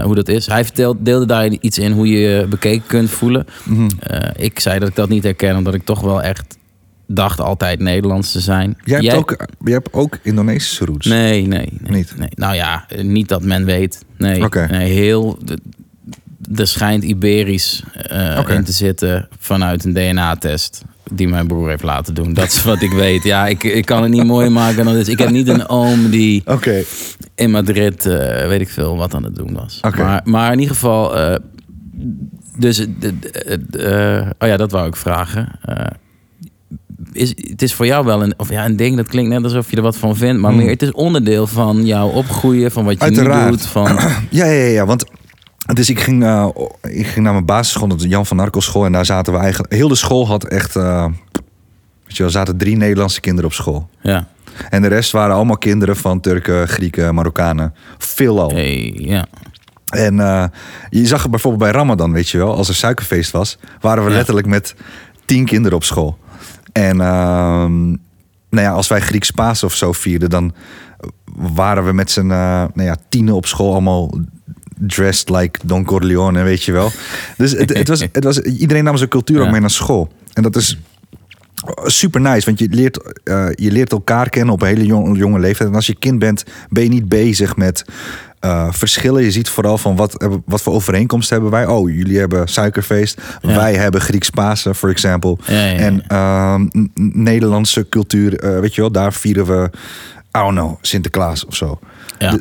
hoe 0.02 0.14
dat 0.14 0.29
is. 0.29 0.46
Hij 0.46 0.64
vertelde, 0.64 1.02
deelde 1.02 1.26
daar 1.26 1.46
iets 1.49 1.79
in 1.79 1.93
hoe 1.93 2.08
je 2.08 2.19
je 2.19 2.46
bekeken 2.46 2.87
kunt 2.87 3.11
voelen. 3.11 3.46
Mhm. 3.64 3.88
Ik 4.37 4.58
zei 4.61 4.79
dat 4.79 4.88
ik 4.88 4.94
dat 4.94 5.08
niet 5.08 5.23
herken, 5.23 5.56
omdat 5.56 5.75
ik 5.75 5.84
toch 5.84 6.00
wel 6.00 6.23
echt 6.23 6.58
dacht 7.14 7.40
altijd 7.40 7.80
Nederlands 7.80 8.32
te 8.32 8.40
zijn. 8.40 8.78
Jij 8.84 9.00
hebt, 9.00 9.16
ook, 9.16 9.46
jij 9.64 9.72
hebt 9.72 9.92
ook 9.92 10.18
Indonesische 10.22 10.84
roots. 10.84 11.06
Nee, 11.06 11.46
nee, 11.46 11.78
nee. 11.80 11.96
Niet? 11.96 12.14
nee. 12.18 12.28
Nou 12.34 12.54
ja, 12.54 12.86
niet 13.02 13.28
dat 13.28 13.42
men 13.42 13.64
weet. 13.64 14.04
Nee, 14.16 14.44
Oké. 14.44 14.66
nee 14.70 14.92
heel. 14.92 15.38
Er 16.54 16.66
schijnt 16.66 17.04
Iberisch 17.04 17.82
eh, 17.92 18.48
in 18.48 18.64
te 18.64 18.72
zitten 18.72 19.28
vanuit 19.38 19.84
een 19.84 19.92
DNA-test. 19.92 20.82
Die 21.10 21.28
mijn 21.28 21.46
broer 21.46 21.68
heeft 21.68 21.82
laten 21.82 22.14
doen. 22.14 22.34
Dat 22.34 22.52
is 22.52 22.64
wat 22.64 22.82
ik 22.82 22.90
weet. 22.92 23.22
Ja, 23.22 23.46
ik, 23.46 23.64
ik 23.64 23.84
kan 23.84 24.02
het 24.02 24.10
niet 24.10 24.24
mooier 24.24 24.52
maken 24.52 24.84
dan 24.84 24.94
dit. 24.94 25.08
Ik 25.08 25.18
heb 25.18 25.30
niet 25.30 25.48
een 25.48 25.68
oom 25.68 26.10
die 26.10 26.42
Oké. 26.44 26.82
in 27.34 27.50
Madrid, 27.50 28.06
eh, 28.06 28.46
weet 28.46 28.60
ik 28.60 28.68
veel, 28.68 28.96
wat 28.96 29.14
aan 29.14 29.24
het 29.24 29.36
doen 29.36 29.54
was. 29.54 29.78
Oké. 29.82 30.02
Maar, 30.02 30.20
maar 30.24 30.52
in 30.52 30.58
ieder 30.58 30.74
geval, 30.74 31.16
eh, 31.18 31.36
dus, 32.58 32.86
eh, 33.70 34.30
oh 34.38 34.48
ja, 34.48 34.56
dat 34.56 34.70
wou 34.70 34.86
ik 34.86 34.96
vragen. 34.96 35.48
Is, 37.12 37.28
het 37.37 37.62
is 37.62 37.75
voor 37.75 37.87
jou 37.87 38.04
wel 38.04 38.22
een, 38.22 38.34
of 38.37 38.50
ja, 38.50 38.64
een 38.64 38.76
ding, 38.76 38.96
dat 38.96 39.06
klinkt 39.08 39.31
net 39.31 39.44
alsof 39.44 39.70
je 39.70 39.76
er 39.76 39.82
wat 39.82 39.96
van 39.96 40.16
vindt, 40.16 40.40
maar 40.40 40.50
Hmm. 40.50 40.60
meer, 40.60 40.70
het 40.70 40.82
is 40.82 40.93
onderdeel 40.93 41.46
van 41.46 41.87
jouw 41.87 42.08
opgroeien, 42.08 42.70
van 42.70 42.84
wat 42.84 43.02
je 43.02 43.10
nu 43.10 43.50
doet. 43.50 43.66
Van, 43.66 43.87
Ja, 44.31 44.44
ja, 44.44 44.44
ja, 44.46 44.64
ja, 44.64 44.87
want 44.87 45.04
dus 45.72 45.90
ik 45.90 46.00
ging, 46.00 46.25
eh, 46.25 46.46
ik 46.82 47.06
ging 47.06 47.25
naar 47.25 47.32
mijn 47.32 47.44
basisschool, 47.44 47.88
de 47.96 48.08
Jan 48.08 48.26
van 48.26 48.40
Arkel 48.40 48.60
school. 48.60 48.84
En 48.84 48.93
daar 48.93 49.04
zaten 49.04 49.32
we 49.32 49.38
eigenlijk... 49.38 49.72
Heel 49.72 49.88
de 49.88 49.94
school 49.94 50.26
had 50.26 50.44
echt... 50.44 50.76
eh, 50.76 51.04
weet 52.06 52.16
je 52.16 52.22
wel, 52.22 52.32
zaten 52.32 52.56
drie 52.56 52.76
Nederlandse 52.76 53.20
kinderen 53.20 53.50
op 53.50 53.55
school. 53.56 53.88
ja, 54.00 54.28
En 54.70 54.82
de 54.82 54.88
rest 54.88 55.10
waren 55.12 55.34
allemaal 55.34 55.58
kinderen 55.58 55.96
van 55.96 56.20
Turken, 56.20 56.69
Grieken, 56.69 57.14
Marokkanen. 57.14 57.75
Veelal. 57.98 58.50
hey, 58.50 58.93
ja. 58.96 59.26
En 59.93 60.20
eh, 60.20 60.44
je 60.90 61.06
zag 61.06 61.22
het 61.22 61.31
bijvoorbeeld 61.31 61.62
bij 61.70 61.72
Ramadan, 61.81 62.12
weet 62.12 62.28
je 62.28 62.38
wel, 62.38 62.56
als 62.56 62.69
er 62.69 62.75
suikerfeest 62.75 63.31
was, 63.31 63.58
waren 63.81 64.05
we 64.05 64.10
Ja. 64.10 64.16
letterlijk 64.16 64.46
met 64.46 64.75
tien 65.25 65.44
kinderen 65.44 65.76
op 65.76 65.84
school. 65.84 66.19
En 66.72 67.00
ehm, 67.00 67.88
nou 68.50 68.66
ja, 68.66 68.70
als 68.70 68.88
wij 68.88 69.00
Grieks 69.00 69.30
Paas 69.30 69.62
of 69.62 69.74
zo 69.74 69.92
vierden, 69.92 70.30
dan 70.30 70.54
waren 71.36 71.84
we 71.84 71.92
met 71.92 72.10
z'n 72.10 72.20
eh, 72.20 72.64
nou 72.74 72.82
ja, 72.82 72.96
tienen 73.08 73.34
op 73.34 73.46
school 73.46 73.72
allemaal 73.72 74.19
dressed 74.78 75.28
like 75.28 75.58
Don 75.64 75.84
Corleone, 75.84 76.42
weet 76.42 76.62
je 76.62 76.72
wel. 76.72 76.90
Dus 77.36 77.52
het, 77.52 77.76
het 77.76 77.88
was, 77.88 78.00
het 78.12 78.24
was, 78.24 78.40
iedereen 78.40 78.84
nam 78.84 78.96
zijn 78.96 79.08
cultuur 79.08 79.40
ook 79.40 79.50
mee 79.50 79.60
naar 79.60 79.70
school. 79.70 80.12
En 80.32 80.42
dat 80.42 80.56
is 80.56 80.78
super 81.84 82.20
nice, 82.20 82.46
want 82.46 82.58
je 82.58 82.69
leert, 82.70 83.22
eh, 83.24 83.48
je 83.54 83.70
leert 83.70 83.92
elkaar 83.92 84.28
kennen 84.28 84.54
op 84.54 84.62
een 84.62 84.69
hele 84.69 84.86
jong- 84.86 85.19
jonge 85.19 85.38
leeftijd. 85.38 85.69
En 85.69 85.74
als 85.74 85.86
je 85.86 85.94
kind 85.94 86.19
bent, 86.19 86.44
ben 86.69 86.82
je 86.82 86.88
niet 86.88 87.08
bezig 87.08 87.56
met 87.56 87.84
eh, 88.42 88.68
verschillen. 88.72 89.22
Je 89.22 89.30
ziet 89.30 89.48
vooral 89.48 89.78
van 89.78 89.96
wat, 89.96 90.14
hebben- 90.16 90.42
wat 90.46 90.62
voor 90.62 90.72
overeenkomsten 90.72 91.34
hebben 91.40 91.52
wij. 91.52 91.66
Oh, 91.66 91.90
jullie 91.90 92.18
hebben 92.18 92.48
suikerfeest. 92.48 93.20
Ja. 93.42 93.54
Wij 93.56 93.74
hebben 93.74 94.00
Grieks 94.00 94.30
Pasen, 94.30 94.74
for 94.74 94.90
example. 94.90 95.36
Ja, 95.46 95.54
ja, 95.54 95.64
ja. 95.66 95.76
En 95.78 96.06
ehm, 96.06 96.86
Nederlandse 97.22 97.88
cultuur, 97.88 98.38
eh, 98.38 98.58
weet 98.60 98.74
je 98.74 98.80
wel, 98.80 98.92
daar 98.92 99.12
vieren 99.12 99.46
we, 99.46 99.70
I 100.38 100.38
don't 100.38 100.58
know, 100.58 100.74
Sinterklaas 100.80 101.46
of 101.46 101.56
zo. 101.56 101.78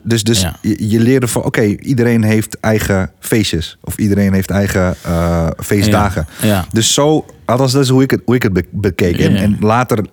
Dus, 0.03 0.23
dus 0.23 0.41
je, 0.61 0.89
je 0.89 0.99
leerde 0.99 1.27
van, 1.27 1.43
oké, 1.43 1.61
iedereen 1.61 2.23
heeft 2.23 2.57
eigen 2.59 3.11
feestjes. 3.19 3.77
Of 3.81 3.97
iedereen 3.97 4.33
heeft 4.33 4.49
eigen 4.49 4.95
eh, 5.01 5.47
feestdagen. 5.57 6.27
Dus 6.71 6.93
zo, 6.93 7.25
althans, 7.45 7.71
dat 7.71 7.83
is 7.83 7.89
hoe 7.89 8.03
ik 8.03 8.11
het, 8.11 8.21
hoe 8.25 8.35
ik 8.35 8.43
het 8.43 8.53
be- 8.53 8.65
bekeek. 8.71 9.17
En, 9.19 9.57
later 9.59 10.05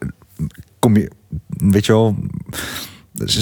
kom 0.79 0.97
je, 0.97 1.11
weet 1.49 1.87
je 1.87 1.93
wel, 1.93 2.17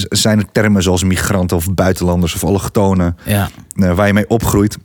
zijn 0.09 0.39
er 0.39 0.47
termen 0.53 0.83
zoals 0.83 1.05
migranten 1.05 1.57
of 1.57 1.75
buitenlanders 1.75 2.35
of 2.35 2.45
allochtonen 2.45 3.17
Ja, 3.25 3.49
eh, 3.75 3.95
waar 3.95 4.07
je 4.07 4.13
mee 4.13 4.29
opgroeit. 4.29 4.79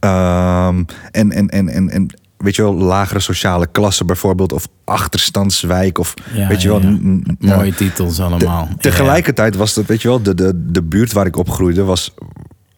Ehm, 0.00 0.82
en, 1.10 1.32
en, 1.32 1.48
en, 1.48 1.68
en, 1.68 1.90
en 1.90 2.06
weet 2.36 2.56
je 2.56 2.62
wel, 2.62 2.74
lagere 2.74 3.20
sociale 3.20 3.66
klasse 3.66 4.04
bijvoorbeeld, 4.04 4.52
of 4.52 4.68
achterstandswijk, 4.84 5.98
of 5.98 6.14
ja, 6.34 6.48
weet 6.48 6.62
je 6.62 6.68
wel. 6.68 6.80
ja. 6.80 6.88
mooie 6.88 7.22
nou, 7.38 7.72
titels 7.72 8.20
allemaal. 8.20 8.68
te- 8.68 8.76
tegelijkertijd 8.76 9.56
was 9.56 9.74
dat, 9.74 9.86
weet 9.86 10.02
je 10.02 10.08
wel, 10.08 10.22
de, 10.22 10.34
de, 10.34 10.52
de 10.70 10.82
buurt 10.82 11.12
waar 11.12 11.26
ik 11.26 11.36
opgroeide 11.36 11.84
was. 11.84 12.14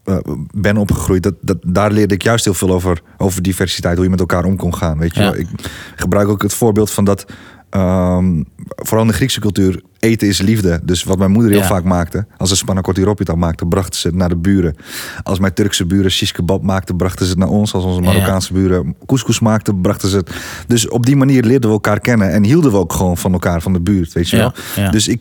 eh, 0.05 0.17
ben 0.55 0.77
opgegroeid, 0.77 1.23
dat, 1.23 1.35
dat, 1.41 1.57
daar 1.67 1.91
leerde 1.93 2.15
ik 2.15 2.23
juist 2.23 2.45
heel 2.45 2.55
veel 2.55 2.71
over, 2.71 3.03
over 3.17 3.43
diversiteit, 3.43 3.95
hoe 3.95 4.05
je 4.05 4.11
met 4.11 4.21
elkaar 4.21 4.45
om 4.45 4.57
kon 4.57 4.75
gaan. 4.75 4.99
Weet 4.99 5.15
je 5.15 5.21
wel? 5.21 5.37
Ik 5.37 5.49
gebruik 5.97 6.29
ook 6.29 6.43
het 6.43 6.55
voorbeeld 6.55 6.91
van 6.91 7.05
dat, 7.05 7.25
ehm, 7.71 8.43
vooral 8.67 9.03
in 9.05 9.11
de 9.11 9.17
Griekse 9.17 9.41
cultuur, 9.41 9.83
eten 10.07 10.29
is 10.29 10.41
liefde. 10.41 10.81
Dus 10.83 11.05
wat 11.05 11.19
mijn 11.19 11.31
moeder 11.31 11.51
heel 11.51 11.61
Ja. 11.61 11.67
vaak 11.67 11.85
maakte, 11.85 12.27
als 12.37 12.49
ze 12.49 12.57
spanakot 12.57 12.97
hieropita 12.97 13.35
maakte, 13.35 13.67
brachten 13.67 14.01
ze 14.01 14.07
het 14.07 14.17
naar 14.17 14.29
de 14.29 14.37
buren. 14.37 14.77
Als 15.23 15.39
mijn 15.39 15.53
Turkse 15.55 15.87
buren 15.87 16.11
shish 16.11 16.31
kebab 16.31 16.63
maakten, 16.63 16.97
brachten 16.97 17.25
ze 17.25 17.31
het 17.31 17.41
naar 17.41 17.49
ons. 17.49 17.73
Als 17.75 17.85
onze. 17.85 18.01
Marokkaanse 18.01 18.53
buren 18.53 18.95
couscous 19.07 19.41
maakten, 19.41 19.81
brachten 19.81 20.09
ze 20.09 20.17
het. 20.17 20.31
Dus 20.67 20.89
op 20.89 21.07
die 21.07 21.17
manier 21.17 21.43
leerden 21.43 21.69
we 21.69 21.75
elkaar 21.75 22.01
kennen 22.01 22.33
en 22.33 22.45
hielden 22.45 22.71
we 22.71 22.77
ook 22.77 22.93
gewoon 22.93 23.17
van 23.17 23.33
elkaar, 23.33 23.63
van 23.63 23.73
de 23.73 23.81
buurt, 23.81 24.13
weet 24.13 24.29
je 24.29 24.37
wel. 24.37 24.53
Dus 24.91 25.09
ik, 25.09 25.21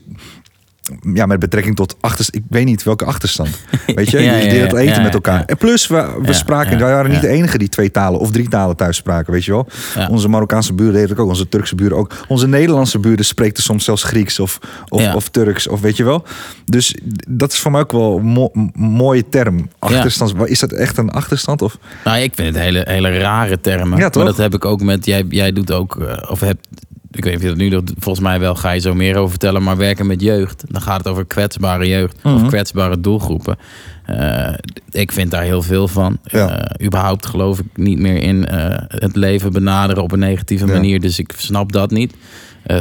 ja, 1.14 1.26
met 1.26 1.40
betrekking 1.40 1.76
tot 1.76 1.96
achterstand, 2.00 2.44
ik 2.44 2.50
weet 2.50 2.66
niet 2.66 2.84
welke 2.84 3.06
achterstand. 3.06 3.50
Weet 3.96 4.12
je, 4.12 4.18
je 4.18 4.24
ja, 4.24 4.32
het 4.32 4.74
eten 4.74 5.02
met 5.02 5.14
elkaar. 5.14 5.44
En 5.46 5.58
plus, 5.58 5.88
we, 5.88 6.16
we 6.22 6.34
spraken, 6.34 6.80
wij 6.80 6.92
waren 6.92 7.12
niet 7.12 7.22
de 7.22 7.28
enige 7.28 7.58
die 7.58 7.70
twee 7.70 7.92
talen 7.92 8.20
of 8.20 8.32
drie 8.32 8.48
talen 8.48 8.76
thuis 8.76 8.98
spraken, 8.98 9.34
weet 9.34 9.46
je 9.46 9.52
wel. 9.52 9.68
Onze 10.10 10.28
Marokkaanse 10.28 10.74
buren 10.74 10.94
deden 10.94 11.10
het 11.10 11.20
ook, 11.20 11.28
onze 11.28 11.50
Turkse 11.50 11.76
buren 11.76 11.98
ook. 11.98 12.12
Onze 12.28 12.48
Nederlandse 12.48 13.00
buren 13.00 13.26
spreken 13.26 13.64
soms 13.64 13.84
zelfs 13.84 14.04
Grieks 14.04 14.40
of, 14.40 14.60
of, 14.90 15.14
of 15.14 15.30
Turks, 15.30 15.68
of 15.68 15.82
weet 15.82 15.98
je 15.98 16.04
wel. 16.04 16.24
Dus 16.66 16.96
dat 17.28 17.52
is 17.52 17.60
voor 17.60 17.72
mij 17.72 17.82
ook 17.82 17.92
wel 17.92 18.18
een 18.18 18.26
mo- 18.26 18.52
mooie 18.74 19.30
term. 19.30 19.70
Achterstand, 19.80 20.34
is 20.50 20.60
dat 20.60 20.72
echt 20.72 20.98
een 20.98 21.10
achterstand? 21.10 21.62
Of? 21.62 21.78
Nou, 22.04 22.18
ik 22.20 22.34
vind 22.36 22.56
het 22.56 22.64
hele, 22.64 22.82
hele 22.88 23.18
rare 23.18 23.60
termen. 23.62 23.98
Ja, 23.98 24.10
toch? 24.10 24.24
Maar 24.24 24.32
dat 24.32 24.42
heb 24.42 24.54
ik 24.54 24.66
ook 24.66 24.82
met, 24.82 25.06
jij, 25.06 25.26
jij 25.30 25.52
doet 25.52 25.72
ook, 25.72 25.96
eh, 25.96 26.32
of 26.32 26.40
hebt 26.40 26.68
ik 27.16 27.24
weet 27.24 27.34
niet 27.34 27.36
of 27.36 27.42
je 27.42 27.48
dat 27.48 27.58
nu 27.58 27.70
doet, 27.70 27.92
volgens 28.00 28.26
mij 28.26 28.40
wel 28.40 28.56
ga 28.56 28.72
je 28.72 28.80
zo 28.80 28.94
meer 28.94 29.16
over 29.18 29.30
vertellen, 29.30 29.64
maar 29.64 29.78
werken 29.78 30.08
met 30.08 30.22
jeugd, 30.22 30.64
dan 30.68 30.82
gaat 30.82 30.98
het 30.98 31.08
over 31.08 31.26
kwetsbare 31.26 31.88
jeugd 31.88 32.24
Mhm. 32.24 32.36
of 32.36 32.48
kwetsbare 32.48 33.00
doelgroepen. 33.00 33.58
Eh, 34.06 34.54
ik 34.92 35.12
vind 35.12 35.32
daar 35.32 35.44
heel 35.44 35.62
veel 35.62 35.88
van. 35.88 36.18
Ja. 36.24 36.60
Eh, 36.60 36.86
überhaupt 36.86 37.26
geloof 37.26 37.60
ik 37.60 37.66
niet 37.76 38.00
meer 38.00 38.18
in 38.22 38.46
eh, 38.46 38.76
het 38.88 39.16
leven 39.16 39.52
benaderen 39.52 40.04
op 40.04 40.12
een 40.12 40.20
negatieve 40.20 40.66
Ja. 40.66 40.72
manier, 40.74 41.00
dus 41.00 41.20
ik 41.20 41.34
snap 41.38 41.72
dat 41.72 41.92
niet. 41.92 42.14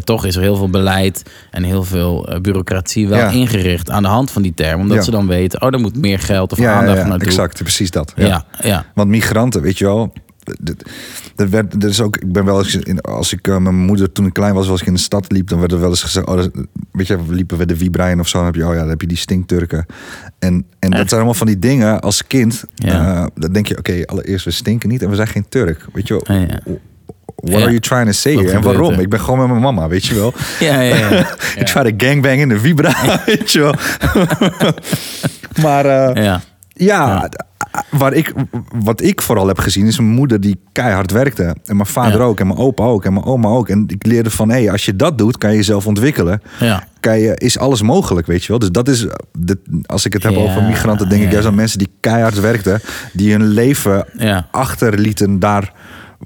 Toch 0.05 0.25
is 0.25 0.37
er 0.37 0.43
heel 0.43 0.57
veel 0.57 0.69
beleid 0.71 1.23
en 1.51 1.63
heel 1.63 1.83
veel 1.85 2.29
bureaucratie 2.43 3.09
wel 3.09 3.19
Ja. 3.19 3.29
ingericht 3.31 3.91
aan 3.91 4.03
de 4.03 4.09
hand 4.09 4.31
van 4.31 4.43
die 4.43 4.55
term. 4.55 4.81
Omdat 4.81 5.05
ze 5.05 5.11
dan 5.11 5.27
weten, 5.27 5.63
oh, 5.63 5.73
er 5.73 5.81
moet 5.81 5.97
meer 5.97 6.19
geld 6.19 6.53
of 6.53 6.61
aandacht 6.61 6.99
ja, 6.99 7.07
naartoe. 7.07 7.27
exact, 7.29 7.63
precies 7.63 7.91
dat. 7.91 8.13
Ja, 8.17 8.45
ja. 8.63 8.85
Want 8.95 9.09
migranten, 9.09 9.63
weet 9.63 9.79
je 9.79 9.85
wel. 9.85 10.13
D- 10.65 10.91
Er 11.37 11.51
werd, 11.51 11.83
er 11.83 11.89
is 11.89 12.01
ook, 12.01 12.17
ik 12.17 12.33
ben 12.33 12.45
wel 12.45 12.59
eens 12.59 12.75
in, 12.77 13.01
als 13.01 13.33
ik 13.33 13.49
eh, 13.49 13.57
mijn 13.59 13.75
moeder 13.75 14.13
toen 14.13 14.27
ik 14.27 14.33
klein 14.33 14.55
was, 14.55 14.69
als 14.69 14.81
ik 14.81 14.87
in 14.87 14.95
de 14.95 14.99
stad 15.01 15.33
liep, 15.33 15.49
dan 15.49 15.59
werd 15.59 15.73
er 15.73 15.81
wel 15.81 15.89
eens 15.89 16.03
gezegd, 16.03 16.27
oh, 16.27 16.37
dat- 16.37 16.51
weet 16.93 17.07
je, 17.07 17.25
we 17.27 17.35
liepen 17.35 17.59
we 17.59 17.67
de 17.67 17.77
Wiebrijn 17.79 18.21
of 18.21 18.29
zo, 18.29 18.37
dan 18.37 18.47
heb 18.47 18.55
je, 18.55 18.67
oh 18.67 18.73
ja, 18.75 18.81
dan 18.81 18.89
heb 18.89 19.01
je 19.01 19.07
die 19.07 19.17
stinkturken. 19.17 19.87
En, 20.39 20.65
en 20.79 20.91
dat 20.91 20.99
zijn 20.99 21.11
allemaal 21.13 21.35
van 21.35 21.47
die 21.47 21.59
dingen 21.59 22.01
als 22.01 22.27
kind. 22.27 22.65
Ja. 22.75 23.17
eh, 23.23 23.27
dan 23.35 23.53
denk 23.53 23.67
je, 23.67 23.79
oké, 23.79 24.03
allereerst 24.07 24.45
we 24.45 24.51
stinken 24.51 24.89
niet 24.89 25.03
en 25.03 25.09
we 25.11 25.15
zijn 25.17 25.29
geen 25.29 25.47
Turk, 25.49 25.87
weet 25.93 26.09
je 26.09 26.23
wel. 26.25 26.37
Ja. 26.39 26.61
What 27.37 27.51
Ja. 27.59 27.63
are 27.63 27.67
you 27.69 27.81
trying 27.81 28.07
to 28.07 28.13
say 28.13 28.35
Wat 28.35 28.45
here? 28.45 28.57
En 28.57 28.63
waarom? 28.63 28.93
er? 28.93 29.01
Ik 29.01 29.09
ben 29.09 29.21
gewoon 29.21 29.39
met 29.39 29.49
mijn 29.49 29.61
mama, 29.61 29.89
weet 29.89 30.05
je 30.05 30.15
wel. 30.15 30.35
Ja, 30.61 30.81
ja, 30.81 30.97
ja. 31.11 31.29
Ik 31.57 31.67
try 31.67 31.83
to 31.93 32.07
gangbang 32.07 32.41
in 32.41 32.49
de 32.49 32.59
Vibra, 32.59 32.93
weet 33.27 33.53
je 33.53 33.61
wel. 33.61 33.75
maar 35.63 35.85
eh, 35.87 36.37
ja. 36.73 37.31
Waar 37.91 38.13
ik, 38.13 38.33
wat 38.75 39.03
ik 39.03 39.23
vooral 39.23 39.47
heb 39.47 39.59
gezien 39.59 39.87
is 39.87 39.99
een 39.99 40.05
moeder 40.05 40.41
die 40.41 40.59
keihard 40.73 41.11
werkte. 41.11 41.43
En 41.65 41.77
mijn 41.77 41.87
vader 41.89 42.19
Ja. 42.21 42.25
ook, 42.27 42.41
en 42.41 42.47
mijn 42.47 42.59
opa 42.59 42.85
ook, 42.85 43.05
en 43.05 43.13
mijn 43.13 43.25
oma 43.25 43.49
ook. 43.49 43.69
En 43.69 43.85
ik 43.87 44.07
leerde 44.07 44.31
van, 44.31 44.51
hé, 44.51 44.71
als 44.71 44.85
je 44.85 44.97
dat 44.97 45.19
doet, 45.19 45.39
kan 45.39 45.51
je 45.51 45.57
jezelf 45.57 45.87
ontwikkelen. 45.87 46.43
ja. 46.61 46.85
Kan 47.01 47.19
je, 47.19 47.37
is 47.37 47.59
alles 47.59 47.83
mogelijk, 47.83 48.27
weet 48.27 48.43
je 48.43 48.49
wel. 48.49 48.59
Dus 48.59 48.71
dat 48.71 48.89
is, 48.89 49.07
de, 49.39 49.59
als 49.87 50.05
ik 50.05 50.13
het 50.13 50.23
heb 50.23 50.33
Ja, 50.33 50.39
over 50.39 50.63
migranten, 50.63 51.09
denk 51.09 51.23
ik 51.23 51.31
juist 51.33 51.47
aan 51.47 51.55
mensen 51.55 51.79
die 51.79 51.89
keihard 52.01 52.41
werkten. 52.41 52.81
Die 53.13 53.31
hun 53.33 53.47
leven 53.47 54.07
achterlieten 54.51 55.39
daar 55.39 55.73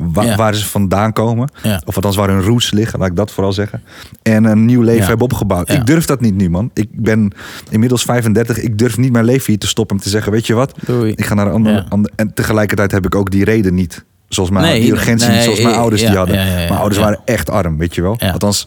wa- 0.00 0.22
Ja. 0.22 0.36
waar 0.36 0.54
ze 0.54 0.64
vandaan 0.66 1.12
komen. 1.12 1.48
Ja. 1.62 1.80
Of 1.84 1.94
althans 1.96 2.16
waar 2.16 2.28
hun 2.28 2.42
roots 2.42 2.70
liggen, 2.70 2.98
laat 2.98 3.08
ik 3.08 3.16
dat 3.16 3.30
vooral 3.30 3.52
zeggen. 3.52 3.82
En 4.22 4.44
een 4.44 4.64
nieuw 4.64 4.82
leven 4.82 5.06
hebben 5.06 5.24
opgebouwd. 5.26 5.70
Ik 5.70 5.86
durf 5.86 6.04
dat 6.04 6.20
niet 6.20 6.34
nu, 6.34 6.50
man. 6.50 6.70
Ik 6.74 6.88
ben 6.92 7.32
inmiddels 7.70 8.02
35. 8.02 8.58
Ik 8.60 8.78
durf 8.78 8.96
niet 8.98 9.12
mijn 9.12 9.24
leven 9.24 9.46
hier 9.46 9.58
te 9.58 9.66
stoppen 9.66 9.96
en 9.96 10.02
te 10.02 10.08
zeggen, 10.08 10.32
weet 10.32 10.46
je 10.46 10.54
wat? 10.54 10.74
Doei. 10.86 11.12
Ik 11.16 11.24
ga 11.26 11.34
naar 11.34 11.46
een 11.46 11.52
andere, 11.52 11.86
ander- 11.88 12.10
En 12.16 12.34
tegelijkertijd 12.34 12.90
heb 12.92 13.06
ik 13.06 13.14
ook 13.14 13.30
die 13.30 13.44
reden 13.44 13.74
niet. 13.74 14.04
Zoals 14.28 14.50
mijn 14.50 14.64
Nee, 14.64 14.80
die 14.80 14.90
urgentie 14.92 15.26
nee, 15.28 15.36
niet, 15.36 15.44
zoals 15.44 15.60
mijn 15.62 15.74
ouders 15.74 16.00
die 16.02 16.16
hadden. 16.16 16.36
mijn 16.36 16.68
ouders 16.70 17.00
waren 17.00 17.20
echt 17.24 17.50
arm, 17.50 17.78
weet 17.78 17.94
je 17.94 18.02
wel. 18.02 18.18
Althans, 18.20 18.66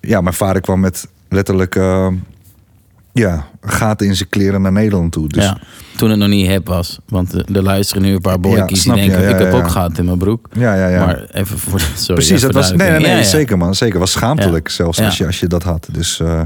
ja, 0.00 0.20
mijn 0.20 0.34
vader 0.34 0.60
kwam 0.62 0.80
met 0.80 1.06
letterlijk 1.28 1.74
eh, 1.76 2.08
ja, 3.12 3.46
gaten 3.60 4.06
in 4.06 4.16
zijn 4.16 4.28
kleren 4.28 4.62
naar 4.62 4.72
Nederland 4.72 5.12
toe. 5.12 5.28
Dus 5.28 5.44
ja. 5.44 5.58
Toen 5.96 6.10
het 6.10 6.18
nog 6.18 6.28
niet 6.28 6.46
hip 6.46 6.66
was. 6.66 6.98
Want 7.08 7.32
er 7.32 7.56
er 7.56 7.62
luisteren 7.62 8.02
nu 8.02 8.12
een 8.12 8.20
paar 8.20 8.40
boykies 8.40 8.82
die 8.82 8.92
denken... 8.94 9.22
ja, 9.22 9.28
ik 9.28 9.38
heb 9.38 9.52
ook 9.52 9.68
gaten 9.68 9.96
in 9.96 10.04
mijn 10.04 10.18
broek. 10.18 10.48
ja, 10.52 10.74
ja, 10.74 10.88
ja. 10.88 11.06
Maar 11.06 11.24
even 11.32 11.58
voor... 11.58 11.80
Sorry, 11.94 12.14
Precies, 12.14 12.40
dat 12.40 12.52
was. 12.52 12.72
Nee, 12.72 12.90
nee, 12.90 13.00
nee, 13.00 13.24
zeker 13.24 13.58
man. 13.58 13.74
Zeker. 13.74 13.98
was 13.98 14.10
schaamtelijk 14.10 14.68
zelfs 14.68 15.00
als, 15.00 15.18
je, 15.18 15.26
als 15.26 15.40
je 15.40 15.46
dat 15.46 15.62
had. 15.62 15.88
Dus 15.92 16.20
eh, 16.20 16.42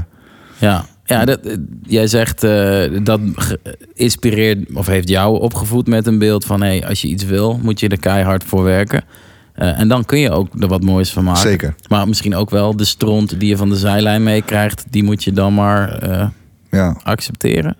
Ja, 0.57 0.85
ja 1.03 1.25
dat, 1.25 1.39
eh, 1.39 1.53
jij 1.83 2.07
zegt 2.07 2.43
eh, 2.43 2.99
dat 3.03 3.19
inspireert 3.93 4.59
of 4.73 4.87
heeft 4.87 5.09
jou 5.09 5.39
opgevoed 5.39 5.87
met 5.87 6.07
een 6.07 6.19
beeld 6.19 6.45
van... 6.45 6.61
Hey, 6.61 6.87
als 6.87 7.01
je 7.01 7.07
iets 7.07 7.23
wil, 7.23 7.59
moet 7.63 7.79
je 7.79 7.87
er 7.87 7.99
keihard 7.99 8.43
voor 8.43 8.63
werken. 8.63 9.03
En 9.53 9.87
dan 9.87 10.05
kun 10.05 10.19
je 10.19 10.31
ook 10.31 10.47
er 10.59 10.67
wat 10.67 10.83
moois 10.83 11.11
van 11.11 11.23
maken. 11.23 11.41
Zeker. 11.41 11.75
Maar 11.87 12.07
misschien 12.07 12.35
ook 12.35 12.49
wel 12.49 12.75
de 12.75 12.85
stront 12.85 13.39
die 13.39 13.49
je 13.49 13.57
van 13.57 13.69
de 13.69 13.77
zijlijn 13.77 14.23
meekrijgt... 14.23 14.85
die 14.89 15.03
moet 15.03 15.23
je 15.23 15.31
dan 15.31 15.53
maar 15.53 15.99
ja. 16.75 16.95
accepteren. 17.03 17.75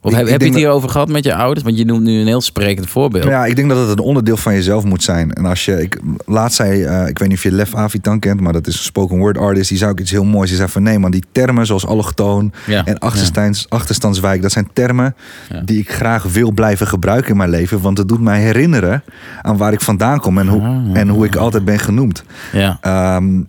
Of 0.00 0.10
Ik- 0.10 0.16
heb, 0.16 0.26
ik 0.26 0.32
heb 0.32 0.40
je 0.40 0.46
het 0.46 0.56
hierover 0.56 0.88
gehad 0.88 1.08
met 1.08 1.24
je 1.24 1.34
ouders? 1.34 1.64
Want 1.64 1.78
je 1.78 1.84
noemt 1.84 2.02
nu 2.02 2.20
een 2.20 2.26
heel 2.26 2.40
sprekend 2.40 2.88
voorbeeld. 2.88 3.24
Ja, 3.24 3.44
ik 3.46 3.56
denk 3.56 3.68
dat 3.68 3.78
het 3.88 3.98
een 3.98 4.04
onderdeel 4.04 4.36
van 4.36 4.52
jezelf 4.54 4.84
moet 4.84 5.02
zijn. 5.02 5.32
En 5.32 5.44
als 5.46 5.64
je, 5.64 5.80
ik, 5.82 5.98
laatst 6.26 6.56
zei, 6.56 6.82
eh, 6.84 7.08
ik 7.08 7.18
weet 7.18 7.28
niet 7.28 7.36
of 7.36 7.42
je 7.42 7.52
Lef 7.52 7.74
Avitan 7.74 8.18
kent, 8.18 8.40
maar 8.40 8.52
dat 8.52 8.66
is 8.66 8.74
een 8.74 8.82
spoken 8.82 9.18
word 9.18 9.38
artist. 9.38 9.68
Die 9.68 9.78
zei 9.78 9.90
ook 9.90 10.00
iets 10.00 10.10
heel 10.10 10.24
moois. 10.24 10.48
Die 10.48 10.56
zei 10.58 10.68
van 10.68 10.82
nee 10.82 10.98
man, 10.98 11.10
die 11.10 11.24
termen 11.32 11.66
zoals 11.66 11.86
allochtoon 11.86 12.52
Ja. 12.66 12.84
en 12.84 12.98
achterstands, 12.98 13.66
achterstandswijk, 13.68 14.42
dat 14.42 14.52
zijn 14.52 14.68
termen 14.72 15.14
Ja. 15.48 15.60
die 15.60 15.78
ik 15.78 15.90
graag 15.92 16.22
wil 16.22 16.52
blijven 16.52 16.86
gebruiken 16.86 17.30
in 17.30 17.36
mijn 17.36 17.50
leven. 17.50 17.80
Want 17.80 17.98
het 17.98 18.08
doet 18.08 18.20
mij 18.20 18.40
herinneren 18.40 19.02
aan 19.42 19.56
waar 19.56 19.72
ik 19.72 19.80
vandaan 19.80 20.20
kom 20.20 20.38
en 20.38 20.48
hoe, 20.48 20.60
Ah. 20.62 20.98
en 20.98 21.08
hoe 21.08 21.24
ik 21.26 21.36
altijd 21.36 21.64
ben 21.64 21.78
genoemd. 21.78 22.22
Ja. 22.52 22.78
En 22.80 23.46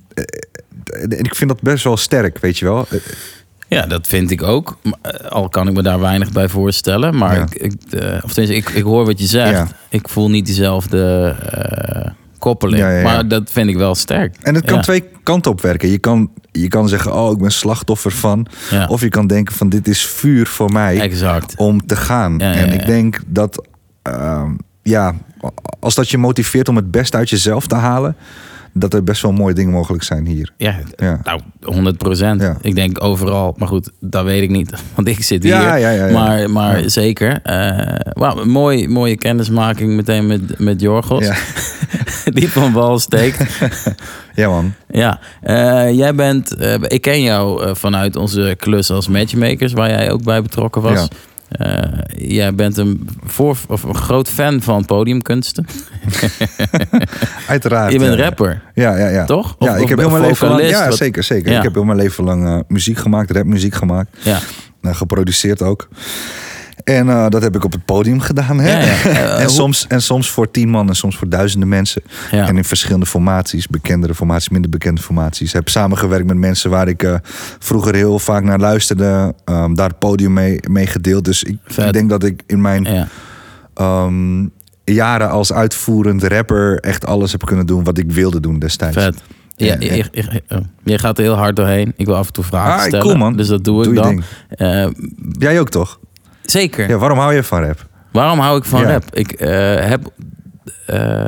ik 1.10 1.36
vind 1.36 1.50
dat 1.50 1.62
best 1.62 1.84
wel 1.84 1.98
sterk, 1.98 2.38
weet 2.38 2.58
je 2.58 2.66
wel. 2.66 2.88
Ja, 3.70 3.86
dat 3.86 4.08
vind 4.08 4.32
ik 4.32 4.44
ook. 4.44 4.78
Eh, 5.02 5.30
Al 5.32 5.50
kan 5.50 5.68
ik 5.68 5.74
me 5.74 5.82
daar 5.82 6.00
weinig 6.00 6.32
bij 6.32 6.50
voorstellen. 6.50 7.18
Maar 7.18 7.36
Ja. 7.36 7.42
ik, 7.42 7.54
ik, 7.56 7.74
eh, 7.94 8.24
of 8.24 8.34
tenminste, 8.34 8.56
ik, 8.56 8.70
ik 8.70 8.84
hoor 8.84 9.06
wat 9.06 9.20
je 9.20 9.26
zegt. 9.26 9.52
Ja. 9.52 9.68
Ik 9.90 10.10
voel 10.10 10.30
niet 10.30 10.46
diezelfde 10.46 11.36
eh, 11.52 12.12
koppeling. 12.40 12.82
Ja. 12.84 13.02
Maar 13.02 13.28
dat 13.28 13.52
vind 13.52 13.70
ik 13.70 13.78
wel 13.78 13.96
sterk. 13.96 14.36
En 14.42 14.56
het 14.56 14.66
kan 14.66 14.82
twee 14.82 15.04
kanten 15.24 15.52
op 15.52 15.62
werken. 15.62 15.90
Je 15.90 15.98
kan, 15.98 16.32
je 16.52 16.68
kan 16.68 16.90
zeggen, 16.90 17.14
oh, 17.14 17.32
ik 17.32 17.38
ben 17.38 17.52
slachtoffer 17.52 18.12
van. 18.12 18.46
Of 18.88 19.02
je 19.02 19.10
kan 19.10 19.28
denken 19.28 19.56
van, 19.56 19.70
dit 19.70 19.88
is 19.88 20.06
vuur 20.06 20.48
voor 20.48 20.72
mij 20.72 21.00
Exact. 21.00 21.54
om 21.58 21.86
te 21.86 21.96
gaan. 21.96 22.40
En 22.42 22.74
ik 22.74 22.86
denk 22.86 23.20
dat, 23.28 23.68
ehm, 24.02 24.52
ja, 24.84 25.14
als 25.80 25.96
dat 25.96 26.10
je 26.10 26.18
motiveert 26.18 26.70
om 26.70 26.76
het 26.76 26.92
best 26.92 27.16
uit 27.16 27.30
jezelf 27.30 27.68
te 27.68 27.76
halen, 27.76 28.16
dat 28.74 28.94
er 28.94 29.04
best 29.04 29.22
wel 29.22 29.32
mooie 29.32 29.54
dingen 29.54 29.72
mogelijk 29.72 30.04
zijn 30.04 30.26
hier. 30.26 30.52
Ja, 30.58 30.76
Ja. 30.96 31.20
nou, 31.24 31.40
100 31.62 31.98
procent. 31.98 32.42
Ja. 32.42 32.58
Ik 32.62 32.76
denk 32.76 33.04
overal. 33.04 33.54
Maar 33.58 33.68
goed, 33.68 33.92
dat 34.00 34.24
weet 34.24 34.42
ik 34.44 34.50
niet. 34.50 34.72
Want 34.96 35.08
ik 35.08 35.24
zit 35.24 35.44
hier. 35.44 35.52
Ja, 35.54 35.76
ja, 35.76 35.90
ja, 35.90 36.06
ja. 36.08 36.14
Maar, 36.14 36.50
maar 36.50 36.90
zeker. 36.90 37.40
eh 37.44 37.96
wauw, 38.14 38.38
een 38.38 38.50
mooi, 38.50 38.88
mooie 38.88 39.18
kennismaking 39.18 39.96
meteen 39.96 40.28
met, 40.28 40.60
met 40.60 40.82
Jorgos. 40.82 41.30
Die 42.34 42.50
van 42.50 42.72
wal 42.74 43.00
steekt. 43.00 43.60
ja 44.36 44.50
man. 44.50 44.74
Ja, 44.90 45.20
eh, 45.42 45.92
jij 45.92 46.16
bent, 46.16 46.56
eh, 46.56 46.74
ik 46.88 47.02
ken 47.02 47.22
jou 47.22 47.64
eh, 47.64 47.76
vanuit 47.76 48.16
onze 48.16 48.56
klus 48.60 48.92
als 48.92 49.08
matchmakers, 49.08 49.74
waar 49.74 49.90
jij 49.90 50.12
ook 50.12 50.24
bij 50.24 50.42
betrokken 50.42 50.82
was. 50.82 51.08
Eh, 51.50 51.84
jij 52.30 52.56
bent 52.56 52.78
een, 52.78 53.10
voor, 53.26 53.58
of 53.68 53.84
een 53.84 53.96
groot 53.96 54.30
fan 54.30 54.62
van 54.62 54.86
podiumkunsten. 54.86 55.66
Uiteraard. 57.48 57.92
je 57.92 58.00
bent 58.00 58.18
ja. 58.18 58.24
rapper, 58.24 58.62
Ja, 58.74 58.98
ja, 58.98 59.08
ja. 59.08 59.26
toch? 59.26 59.56
Ja, 59.60 59.76
ik 59.76 59.90
heb 59.90 59.98
heel 60.00 60.10
mijn 60.10 60.24
leven 60.24 60.48
lang, 60.48 60.70
ja, 60.70 60.88
wat- 60.88 60.98
zeker, 60.98 61.24
zeker. 61.24 61.52
Ja. 61.52 61.58
Ik 61.58 61.64
heb 61.64 61.74
heel 61.74 61.84
mijn 61.84 61.98
leven 61.98 62.24
lang 62.24 62.46
eh, 62.48 62.60
muziek 62.68 62.98
gemaakt, 62.98 63.32
rapmuziek 63.32 63.74
gemaakt. 63.76 64.10
Ja. 64.24 64.40
Nou, 64.82 64.96
geproduceerd 64.96 65.62
ook. 65.62 65.88
En 66.84 67.10
eh, 67.10 67.26
dat 67.30 67.42
heb 67.42 67.56
ik 67.56 67.64
op 67.64 67.72
het 67.72 67.86
podium 67.86 68.20
gedaan. 68.20 68.60
Hè? 68.60 68.72
Ja, 68.72 68.80
ja. 68.80 68.98
Eh, 69.20 69.42
en, 69.42 69.50
soms, 69.50 69.86
en 69.88 70.02
soms 70.02 70.30
voor 70.30 70.52
tien 70.52 70.70
man 70.70 70.88
en 70.88 70.96
soms 70.96 71.18
voor 71.18 71.30
duizenden 71.30 71.70
mensen. 71.70 72.02
Ja. 72.32 72.48
En 72.48 72.58
in 72.58 72.64
verschillende 72.64 73.06
formaties. 73.06 73.68
Bekendere 73.68 74.16
formaties, 74.16 74.50
minder 74.50 74.70
bekende 74.70 75.02
formaties. 75.02 75.54
Heb 75.54 75.70
samengewerkt 75.70 76.28
met 76.28 76.38
mensen 76.38 76.70
waar 76.70 76.88
ik 76.88 77.04
eh, 77.04 77.16
vroeger 77.60 77.96
heel 77.96 78.20
vaak 78.20 78.44
naar 78.44 78.60
luisterde. 78.60 79.34
Ehm, 79.46 79.74
daar 79.74 79.88
het 79.88 80.00
podium 80.00 80.34
mee, 80.34 80.60
mee 80.70 80.88
gedeeld. 80.88 81.26
Dus 81.26 81.44
ik, 81.44 81.58
denk 81.92 82.10
dat 82.10 82.24
ik 82.24 82.42
in 82.46 82.62
mijn 82.62 83.08
ehm, 83.74 84.48
jaren 84.84 85.30
als 85.30 85.54
uitvoerend 85.54 86.24
rapper... 86.24 86.80
echt 86.80 87.06
alles 87.06 87.32
heb 87.32 87.46
kunnen 87.46 87.66
doen 87.66 87.84
wat 87.84 87.98
ik 87.98 88.12
wilde 88.12 88.40
doen 88.40 88.60
destijds. 88.60 88.98
Vet. 88.98 89.22
Ja, 89.56 89.76
je, 90.84 90.98
gaat 90.98 91.18
er 91.18 91.24
heel 91.24 91.36
hard 91.36 91.56
doorheen. 91.56 91.94
Ik 91.96 92.06
wil 92.06 92.16
af 92.16 92.28
en 92.28 92.34
toe 92.34 92.44
vragen 92.44 92.74
Ah, 92.74 92.82
stellen. 92.82 93.06
cool, 93.06 93.18
man. 93.18 93.38
Dus 93.38 93.48
dat 93.48 93.64
doe, 93.64 93.84
Doe 93.84 93.94
ik 93.94 94.02
dan. 94.02 94.24
Jij 95.32 95.60
ook 95.60 95.70
toch? 95.70 96.00
Zeker. 96.52 96.90
Ja, 96.90 96.98
waarom 96.98 97.18
hou 97.18 97.34
je 97.34 97.44
van 97.44 97.64
rap? 97.64 97.88
Waarom 98.12 98.40
hou 98.40 98.58
ik 98.58 98.66
van 98.66 98.82
Ja. 98.82 98.88
rap? 98.90 99.04
Ik 99.16 99.32
eh, 99.32 99.50
heb 99.90 100.12
eh, 100.86 101.26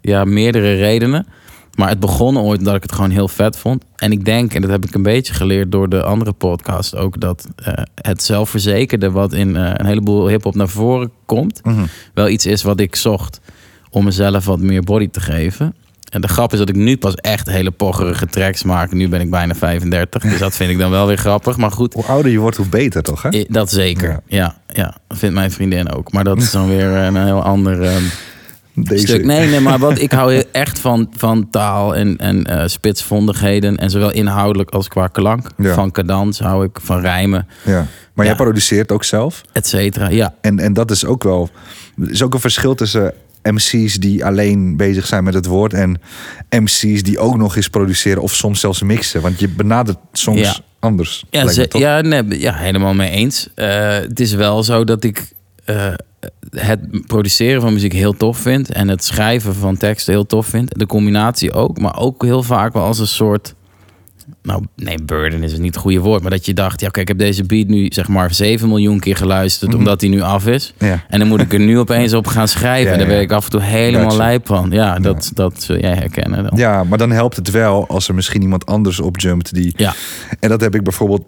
ja, 0.00 0.24
meerdere 0.24 0.74
redenen. 0.74 1.26
Maar 1.74 1.88
het 1.88 2.00
begon 2.00 2.38
ooit 2.38 2.58
omdat 2.58 2.74
ik 2.74 2.82
het 2.82 2.92
gewoon 2.92 3.10
heel 3.10 3.28
vet 3.28 3.58
vond. 3.58 3.84
En 3.96 4.12
ik 4.12 4.24
denk, 4.24 4.54
en 4.54 4.60
dat 4.60 4.70
heb 4.70 4.84
ik 4.84 4.94
een 4.94 5.02
beetje 5.02 5.34
geleerd 5.34 5.72
door 5.72 5.88
de 5.88 6.02
andere 6.02 6.32
podcast 6.32 6.96
ook, 6.96 7.20
dat 7.20 7.46
eh, 7.56 7.72
het 7.94 8.22
zelfverzekerde 8.22 9.10
wat 9.10 9.32
in 9.32 9.54
een 9.54 9.86
heleboel 9.86 10.28
hip-hop 10.28 10.54
naar 10.54 10.68
voren 10.68 11.10
komt, 11.26 11.60
Mhm. 11.64 11.84
wel 12.14 12.28
iets 12.28 12.46
is 12.46 12.62
wat 12.62 12.80
ik 12.80 12.96
zocht 12.96 13.40
om 13.90 14.04
mezelf 14.04 14.44
wat 14.44 14.60
meer 14.60 14.82
body 14.82 15.08
te 15.08 15.20
geven. 15.20 15.74
En 16.10 16.20
de 16.20 16.28
grap 16.28 16.52
is 16.52 16.58
dat 16.58 16.68
ik 16.68 16.74
nu 16.74 16.96
pas 16.96 17.14
echt 17.14 17.46
hele 17.50 17.70
poggerige 17.70 18.26
tracks 18.26 18.62
maak. 18.62 18.92
Nu 18.92 19.08
ben 19.08 19.20
ik 19.20 19.30
bijna 19.30 19.54
35, 19.54 20.22
dus 20.22 20.38
dat 20.38 20.54
vind 20.56 20.70
ik 20.70 20.78
dan 20.78 20.90
wel 20.90 21.06
weer 21.06 21.16
grappig. 21.18 21.56
Maar 21.56 21.70
goed, 21.70 21.92
Hoe 21.94 22.04
ouder 22.04 22.32
je 22.32 22.38
wordt, 22.38 22.56
hoe 22.56 22.68
beter 22.68 23.02
toch? 23.02 23.22
Hè? 23.22 23.44
Dat 23.48 23.70
zeker. 23.70 24.08
Ja. 24.08 24.20
Ja. 24.26 24.56
Ja, 24.72 24.94
vindt 25.08 25.34
mijn 25.34 25.50
vriendin 25.50 25.92
ook. 25.92 26.12
Maar 26.12 26.24
dat 26.24 26.38
is 26.42 26.50
dan 26.50 26.68
weer 26.76 26.86
een 26.86 27.16
heel 27.24 27.42
ander 27.42 27.82
ehm, 27.82 28.02
Deze- 28.74 29.06
stuk. 29.06 29.24
Nee, 29.24 29.48
nee, 29.48 29.60
maar 29.60 29.78
wat 29.78 29.98
ik 30.00 30.12
hou 30.12 30.42
echt 30.52 30.78
van, 30.78 31.08
van 31.16 31.50
taal 31.50 31.94
en, 31.96 32.16
en 32.16 32.44
eh, 32.44 32.66
spitsvondigheden. 32.66 33.76
En 33.76 33.90
zowel 33.90 34.12
inhoudelijk 34.12 34.70
als 34.70 34.88
qua 34.88 35.06
klank. 35.06 35.46
Ja. 35.56 35.74
Van 35.74 35.90
cadans 35.90 36.38
hou 36.38 36.64
ik, 36.64 36.78
van 36.82 37.00
rijmen, 37.00 37.46
Ja. 37.64 37.86
Maar 38.14 38.24
Ja. 38.28 38.34
jij 38.34 38.44
produceert 38.44 38.92
ook 38.92 39.04
zelf. 39.04 39.42
et 39.52 39.66
cetera. 39.66 40.08
Ja, 40.08 40.34
En, 40.40 40.58
en 40.58 40.72
dat 40.72 40.90
is 40.90 41.04
ook 41.04 41.22
wel. 41.22 41.48
Er 42.02 42.10
is 42.10 42.22
ook 42.22 42.34
een 42.34 42.40
verschil 42.40 42.74
tussen 42.74 43.12
MC's 43.42 43.94
die 43.94 44.24
alleen 44.24 44.76
bezig 44.76 45.06
zijn 45.06 45.24
met 45.24 45.34
het 45.34 45.46
woord 45.46 45.72
en 45.72 46.00
MC's 46.50 47.02
die 47.02 47.18
ook 47.18 47.36
nog 47.36 47.56
eens 47.56 47.68
produceren 47.68 48.22
of 48.22 48.34
soms 48.34 48.60
zelfs 48.60 48.82
mixen. 48.82 49.20
Want 49.20 49.40
je 49.40 49.48
benadert 49.48 49.98
Ja. 50.34 50.56
anders. 50.78 51.24
Ja, 51.30 51.46
ze- 51.48 51.66
ja, 51.78 52.00
nee, 52.00 52.40
ja, 52.40 52.54
helemaal 52.54 52.94
mee 52.94 53.10
eens. 53.10 53.48
Eh, 53.54 53.88
het 53.92 54.20
is 54.20 54.32
wel 54.34 54.62
zo 54.62 54.84
dat 54.84 55.04
ik 55.04 55.32
eh, 55.64 55.92
het 56.50 57.06
produceren 57.06 57.60
van 57.60 57.72
muziek 57.72 57.92
heel 57.92 58.16
tof 58.16 58.38
vind. 58.38 58.72
En 58.72 58.88
het 58.88 59.04
schrijven 59.04 59.54
van 59.54 59.76
teksten 59.76 60.12
heel 60.12 60.26
tof 60.26 60.46
vind. 60.46 60.78
De 60.78 60.86
combinatie 60.86 61.52
ook. 61.52 61.78
Maar 61.78 61.96
ook 61.98 62.22
heel 62.24 62.42
vaak 62.42 62.72
wel 62.72 62.82
als 62.84 62.98
een 62.98 63.06
soort... 63.06 63.54
Nou, 64.42 64.64
nee, 64.76 65.02
burden 65.04 65.42
is 65.42 65.58
niet 65.58 65.74
het 65.74 65.82
goede 65.82 65.98
woord. 66.00 66.22
Maar 66.22 66.30
dat 66.30 66.46
je 66.46 66.54
dacht, 66.54 66.80
ja, 66.80 66.88
kijk, 66.88 66.96
ik 67.02 67.08
heb 67.08 67.18
deze 67.26 67.44
beat 67.44 67.66
nu 67.66 67.86
zeg 67.92 68.08
maar 68.08 68.34
7 68.34 68.68
miljoen 68.68 69.00
keer 69.00 69.16
geluisterd. 69.16 69.74
Omdat 69.74 70.00
die 70.00 70.10
nu 70.10 70.20
af 70.20 70.46
is. 70.46 70.74
Mhm. 70.78 70.90
Ja. 70.90 71.04
En 71.08 71.18
dan 71.18 71.28
moet 71.28 71.40
ik 71.40 71.52
er 71.52 71.58
nu 71.60 71.78
opeens 71.84 72.14
op 72.14 72.26
gaan 72.26 72.48
schrijven. 72.48 72.86
Ja, 72.86 72.92
en 72.92 72.98
daar 72.98 73.08
ben 73.08 73.20
ik 73.20 73.32
af 73.32 73.44
en 73.44 73.50
toe 73.50 73.60
helemaal 73.62 74.16
lijp 74.16 74.46
van. 74.46 74.70
Ja, 74.70 74.98
dat, 74.98 75.30
dat 75.34 75.62
zul 75.62 75.78
jij 75.78 75.94
herkennen 75.94 76.42
dan. 76.44 76.58
Ja, 76.58 76.84
maar 76.84 76.98
dan 76.98 77.10
helpt 77.10 77.36
het 77.36 77.50
wel 77.50 77.88
als 77.88 78.08
er 78.08 78.14
misschien 78.14 78.42
iemand 78.42 78.66
anders 78.66 79.00
opjumpt 79.00 79.54
die. 79.54 79.72
Ja. 79.76 79.94
En 80.40 80.48
dat 80.48 80.60
heb 80.60 80.74
ik 80.74 80.82
bijvoorbeeld. 80.82 81.24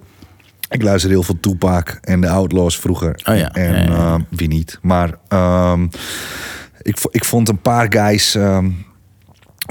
Ik 0.68 0.82
luister 0.82 1.10
heel 1.10 1.22
veel 1.22 1.40
Tupac 1.40 1.98
en 2.00 2.20
de 2.20 2.28
Outlaws 2.28 2.78
vroeger. 2.78 3.20
Oh 3.24 3.36
ja, 3.36 3.50
En 3.52 3.72
ja, 3.72 3.78
ja, 3.78 3.84
ja. 3.84 4.14
eh, 4.14 4.14
wie 4.28 4.48
niet. 4.48 4.78
Maar 4.82 5.14
ehm, 5.28 5.86
ik, 6.82 6.96
ik 7.10 7.24
vond 7.24 7.48
een 7.48 7.60
paar 7.60 7.86
guys 7.92 8.34
ehm, 8.34 8.70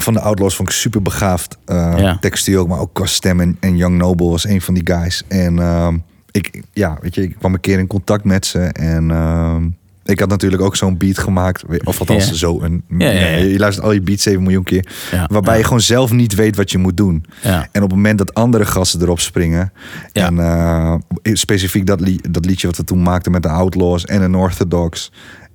van 0.03 0.13
de 0.13 0.19
Outlaws 0.21 0.55
vond 0.55 0.69
ik 0.69 0.75
super 0.75 1.01
begaafd. 1.01 1.57
Eh 1.65 1.93
Ja. 1.97 2.17
Textueel 2.19 2.61
ook, 2.61 2.67
maar 2.67 2.79
ook 2.79 2.93
qua 2.93 3.05
stem. 3.05 3.39
En, 3.39 3.57
en 3.59 3.77
Young 3.77 3.97
Noble 3.97 4.29
was 4.29 4.47
een 4.47 4.61
van 4.61 4.73
die 4.73 4.87
guys. 4.95 5.23
En 5.27 5.59
ehm, 5.59 5.97
ik, 6.31 6.61
ja, 6.73 6.97
weet 7.01 7.15
je, 7.15 7.21
ik 7.23 7.35
kwam 7.39 7.53
een 7.53 7.59
keer 7.59 7.79
in 7.79 7.87
contact 7.87 8.23
met 8.23 8.45
ze. 8.45 8.59
En 8.59 9.11
ehm, 9.11 9.63
ik 10.05 10.19
had 10.19 10.29
natuurlijk 10.29 10.61
ook 10.61 10.75
zo'n 10.75 10.97
beat 10.97 11.17
gemaakt. 11.17 11.63
Of 11.83 11.99
althans, 11.99 12.27
Ja. 12.29 12.33
zo 12.33 12.61
een. 12.61 12.83
Ja. 12.97 13.09
Je 13.09 13.59
luistert 13.59 13.85
al 13.85 13.91
je 13.91 14.01
beats 14.01 14.23
7 14.23 14.41
miljoen 14.43 14.63
keer. 14.63 14.85
Waarbij 15.27 15.57
je 15.57 15.63
gewoon 15.63 15.81
zelf 15.81 16.11
niet 16.11 16.35
weet 16.35 16.55
wat 16.55 16.71
je 16.71 16.77
moet 16.77 16.97
doen. 16.97 17.25
En 17.43 17.63
op 17.83 17.89
het 17.89 17.91
moment 17.91 18.17
dat 18.17 18.33
andere 18.33 18.65
gasten 18.65 19.01
erop 19.01 19.19
springen. 19.19 19.71
En 20.13 20.39
eh, 20.39 20.95
specifiek 21.23 21.85
dat, 21.85 21.99
li- 21.99 22.19
dat 22.29 22.45
liedje 22.45 22.67
wat 22.67 22.77
we 22.77 22.83
toen 22.83 23.03
maakten 23.03 23.31
met 23.31 23.43
de 23.43 23.49
Outlaws 23.49 24.05
en 24.05 24.31
de 24.31 24.37
Orthodox. 24.37 25.11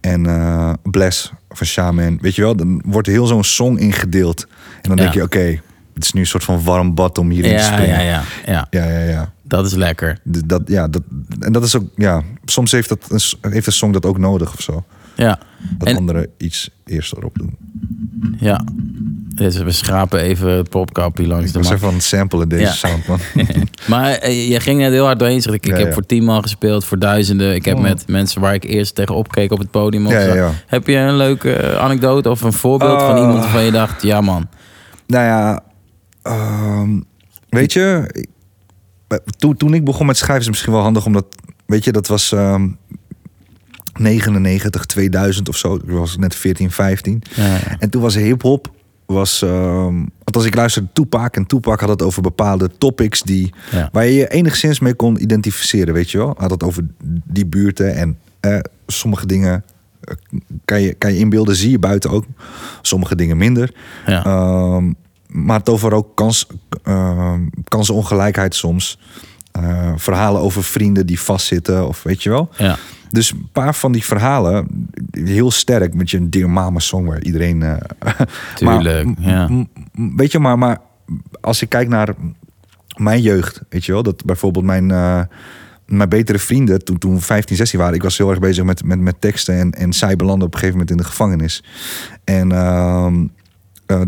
En 0.06 0.26
eh, 0.26 0.72
Bless 0.82 1.32
van 1.50 1.66
Shaman. 1.66 2.18
Weet 2.20 2.34
je 2.34 2.42
wel, 2.42 2.56
dan 2.56 2.82
wordt 2.86 3.06
heel 3.08 3.26
zo'n 3.26 3.44
song 3.44 3.76
ingedeeld. 3.76 4.46
En 4.82 4.88
dan 4.88 4.96
Ja. 4.96 5.02
denk 5.02 5.14
je, 5.14 5.22
oké, 5.22 5.60
het 5.94 6.04
is 6.04 6.12
nu 6.12 6.20
een 6.20 6.26
soort 6.26 6.44
van 6.44 6.62
warm 6.62 6.94
bad 6.94 7.18
om 7.18 7.30
hierin 7.30 7.56
te 7.56 7.62
springen. 7.62 7.88
ja, 7.88 8.00
ja, 8.00 8.22
ja. 8.46 8.66
ja, 8.70 8.84
ja, 8.88 8.98
ja. 9.04 9.32
Dat 9.42 9.66
is 9.66 9.74
lekker. 9.74 10.18
Dat, 10.24 10.62
ja, 10.66 10.88
dat, 10.88 11.02
en 11.40 11.52
dat 11.52 11.64
is 11.64 11.76
ook, 11.76 11.84
ja, 11.96 12.22
soms 12.44 12.72
heeft, 12.72 12.88
dat 12.88 13.06
een, 13.40 13.50
heeft 13.52 13.66
een 13.66 13.72
song 13.72 13.92
dat 13.92 14.06
ook 14.06 14.18
nodig 14.18 14.52
of 14.52 14.60
zo. 14.60 14.84
Ja. 15.16 15.38
Dat 15.78 15.88
En- 15.88 15.96
anderen 15.96 16.28
iets 16.36 16.70
eerst 16.84 17.12
erop 17.12 17.34
doen. 17.38 17.56
Ja. 18.38 18.64
Dus 19.36 19.56
we 19.56 19.70
schrapen 19.72 20.20
even 20.20 20.50
het 20.50 20.68
popkapje 20.68 21.26
langs 21.26 21.46
Ik 21.54 21.62
de 21.62 21.74
even 21.74 21.88
aan 21.88 21.94
het 21.94 22.02
samplen 22.02 22.48
deze 22.48 22.62
Ja. 22.62 22.72
sound, 22.72 23.06
man. 23.06 23.18
Maar 23.86 24.10
eh, 24.12 24.48
je 24.50 24.60
ging 24.60 24.78
net 24.80 24.92
heel 24.92 25.04
hard 25.04 25.18
doorheen. 25.18 25.42
Zeg, 25.42 25.52
ik, 25.54 25.66
ik 25.66 25.72
Ja, 25.72 25.84
heb 25.84 25.92
voor 25.92 26.06
tien 26.06 26.24
man 26.24 26.42
gespeeld, 26.42 26.84
voor 26.84 26.98
duizenden. 26.98 27.54
Ik 27.54 27.64
heb 27.64 27.76
Oh. 27.76 27.82
met 27.82 28.08
mensen 28.08 28.40
waar 28.40 28.54
ik 28.54 28.64
eerst 28.64 28.94
tegenop 28.94 29.30
keek 29.32 29.52
op 29.52 29.58
het 29.58 29.70
podium. 29.70 30.06
Heb 30.66 30.86
je 30.86 30.96
een 30.96 31.16
leuke 31.16 31.52
eh, 31.52 31.78
anekdote 31.78 32.30
of 32.30 32.40
een 32.42 32.52
voorbeeld 32.52 33.00
van 33.00 33.10
Ah. 33.14 33.18
iemand 33.20 33.38
waarvan 33.38 33.62
je 33.64 33.70
dacht... 33.70 34.02
Ja 34.02 34.20
man, 34.20 34.48
Nou 35.06 35.24
ja, 35.24 35.60
ehm, 36.22 37.00
weet 37.48 37.72
je, 37.72 38.10
toen, 39.38 39.56
toen 39.56 39.74
ik 39.74 39.84
begon 39.84 40.06
met 40.06 40.16
schrijven 40.16 40.38
is 40.38 40.44
het 40.46 40.54
misschien 40.54 40.72
wel 40.72 40.82
handig 40.82 41.06
omdat, 41.06 41.24
weet 41.66 41.84
je, 41.84 41.92
dat 41.92 42.06
was 42.06 42.32
ehm 42.32 42.68
99, 43.98 44.84
2000 44.86 45.48
of 45.48 45.56
zo. 45.56 45.74
Ik 45.74 45.80
was 45.90 46.16
net 46.16 46.34
14, 46.34 46.70
15. 46.70 47.22
Ja, 47.34 47.44
ja. 47.46 47.58
En 47.78 47.90
toen 47.90 48.02
was 48.02 48.14
hip-hop, 48.14 48.70
was, 49.06 49.42
althans 50.24 50.44
ik 50.46 50.54
luisterde 50.54 50.88
Tupac 50.92 51.36
en 51.36 51.46
Tupac 51.46 51.80
had 51.80 51.88
het 51.88 52.02
over 52.02 52.22
bepaalde 52.22 52.70
topics 52.78 53.22
die, 53.22 53.52
Ja. 53.70 53.88
waar 53.92 54.04
je 54.06 54.14
je 54.14 54.28
enigszins 54.28 54.80
mee 54.80 54.94
kon 54.94 55.22
identificeren, 55.22 55.94
weet 55.94 56.10
je 56.10 56.18
wel. 56.18 56.34
Had 56.38 56.50
het 56.50 56.62
over 56.62 56.86
die 57.24 57.46
buurten 57.46 57.94
en 57.94 58.18
eh, 58.40 58.58
sommige 58.86 59.26
dingen 59.26 59.64
eh, 60.00 60.14
kan 60.64 60.80
je, 60.80 60.94
kan 60.94 61.12
je 61.12 61.18
inbeelden, 61.18 61.56
zie 61.56 61.70
je 61.70 61.78
buiten 61.78 62.10
ook. 62.10 62.24
Sommige 62.82 63.16
dingen 63.16 63.36
minder. 63.36 63.74
Ja. 64.06 64.24
Ehm, 64.24 64.92
maar 65.26 65.58
het 65.58 65.68
over 65.68 65.92
ook 65.92 66.16
kans, 66.16 66.46
ehm, 66.82 67.40
kansenongelijkheid 67.68 68.54
soms. 68.54 68.98
Eh, 69.52 69.92
verhalen 69.96 70.40
over 70.40 70.64
vrienden 70.64 71.06
die 71.06 71.20
vastzitten 71.20 71.88
of 71.88 72.02
weet 72.02 72.22
je 72.22 72.30
wel. 72.30 72.48
ja. 72.58 72.76
Dus 73.10 73.30
een 73.30 73.48
paar 73.52 73.74
van 73.74 73.92
die 73.92 74.04
verhalen, 74.04 74.88
heel 75.10 75.50
sterk 75.50 75.94
met 75.94 76.10
je 76.10 76.28
Dear 76.28 76.50
Mama 76.50 76.78
song 76.78 77.06
waar 77.06 77.22
iedereen... 77.22 77.62
eh, 77.62 77.76
Tuurlijk, 78.54 79.18
maar, 79.18 79.28
ja. 79.28 79.66
Weet 80.16 80.32
je, 80.32 80.38
maar, 80.38 80.58
maar 80.58 80.78
als 81.40 81.62
ik 81.62 81.68
kijk 81.68 81.88
naar 81.88 82.14
mijn 82.96 83.20
jeugd, 83.20 83.62
weet 83.68 83.84
je 83.84 83.92
wel, 83.92 84.02
dat 84.02 84.24
bijvoorbeeld 84.24 84.64
mijn, 84.64 84.90
eh, 84.90 85.20
mijn 85.86 86.08
betere 86.08 86.38
vrienden 86.38 86.84
toen, 86.84 86.98
toen 86.98 87.14
we 87.14 87.20
15, 87.20 87.56
16 87.56 87.78
waren, 87.78 87.94
ik 87.94 88.02
was 88.02 88.18
heel 88.18 88.30
erg 88.30 88.38
bezig 88.38 88.64
met, 88.64 88.84
met, 88.84 89.00
met 89.00 89.20
teksten 89.20 89.58
en, 89.58 89.70
en 89.70 89.92
zij 89.92 90.16
belanden 90.16 90.46
op 90.46 90.54
een 90.54 90.60
gegeven 90.60 90.78
moment 90.78 90.98
in 90.98 91.02
de 91.02 91.10
gevangenis. 91.10 91.64
En 92.24 92.52
ehm, 92.52 93.26
eh, 93.86 94.00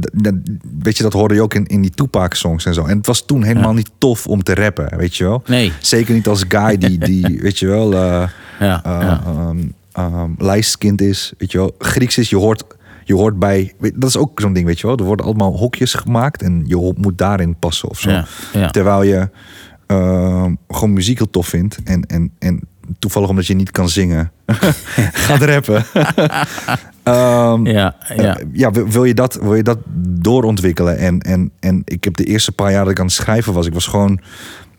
weet 0.82 0.96
je, 0.96 1.02
dat 1.02 1.12
hoorde 1.12 1.34
je 1.34 1.42
ook 1.42 1.54
in, 1.54 1.66
in 1.66 1.80
die 1.82 1.90
Tupac-songs 1.90 2.64
en 2.66 2.74
zo. 2.74 2.84
En 2.84 2.96
het 2.96 3.06
was 3.06 3.26
toen 3.26 3.42
helemaal 3.42 3.70
Ja. 3.70 3.76
niet 3.76 3.90
tof 3.98 4.26
om 4.26 4.42
te 4.42 4.54
rappen, 4.54 4.96
weet 4.98 5.16
je 5.16 5.24
wel. 5.24 5.42
Nee. 5.46 5.72
Zeker 5.80 6.14
niet 6.14 6.28
als 6.28 6.44
guy 6.48 6.78
die, 6.78 6.98
die 6.98 7.38
weet 7.42 7.58
je 7.58 7.66
wel, 7.66 7.92
eh, 7.92 8.28
Ja, 8.60 8.84
eh, 8.84 9.00
ja. 9.00 9.22
ehm, 9.26 9.58
ehm, 9.92 10.30
lijstkind 10.38 11.00
is, 11.00 11.32
weet 11.38 11.52
je 11.52 11.58
wel. 11.58 11.74
Grieks 11.78 12.18
is, 12.18 12.30
je 12.30 12.36
hoort, 12.36 12.64
je 13.04 13.14
hoort 13.14 13.38
bij, 13.38 13.72
dat 13.94 14.08
is 14.08 14.16
ook 14.16 14.40
zo'n 14.40 14.52
ding, 14.52 14.66
weet 14.66 14.80
je 14.80 14.86
wel. 14.86 14.96
Er 14.96 15.04
worden 15.04 15.26
allemaal 15.26 15.56
hokjes 15.56 15.94
gemaakt 15.94 16.42
en 16.42 16.62
je 16.66 16.92
moet 16.96 17.18
daarin 17.18 17.56
passen 17.58 17.88
of 17.88 18.00
zo. 18.00 18.22
Terwijl 18.70 19.02
je 19.02 19.28
ehm, 19.86 20.54
gewoon 20.68 20.92
muziek 20.92 21.18
heel 21.18 21.30
tof 21.30 21.46
vindt 21.46 21.78
en, 21.84 22.02
en, 22.06 22.30
en 22.38 22.60
toevallig 22.98 23.28
omdat 23.28 23.46
je 23.46 23.54
niet 23.54 23.70
kan 23.70 23.88
zingen, 23.88 24.32
gaat 25.26 25.42
rappen. 25.42 25.84
Ehm, 27.02 27.66
Ja, 27.66 27.96
ja. 28.16 28.38
eh, 28.38 28.46
ja, 28.52 28.70
wil, 28.70 29.04
je 29.04 29.14
dat, 29.14 29.34
wil 29.34 29.54
je 29.54 29.62
dat 29.62 29.78
doorontwikkelen? 29.98 30.98
En, 30.98 31.20
en, 31.20 31.50
en 31.60 31.82
ik 31.84 32.04
heb 32.04 32.16
de 32.16 32.24
eerste 32.24 32.52
paar 32.52 32.70
jaar 32.72 32.82
dat 32.82 32.92
ik 32.92 32.98
aan 32.98 33.04
het 33.06 33.14
schrijven 33.14 33.52
was, 33.52 33.66
ik 33.66 33.72
was 33.74 33.86
gewoon 33.86 34.20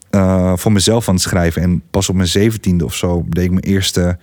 eh, 0.10 0.54
voor 0.56 0.72
mezelf 0.72 1.08
aan 1.08 1.14
het 1.14 1.24
schrijven. 1.24 1.62
En 1.62 1.82
pas 1.92 2.10
op 2.10 2.16
mijn 2.16 2.28
zeventiende 2.28 2.86
of 2.86 2.96
zo 2.96 3.26
deed 3.30 3.44
ik 3.44 3.52
mijn 3.52 3.64
eerste, 3.64 4.18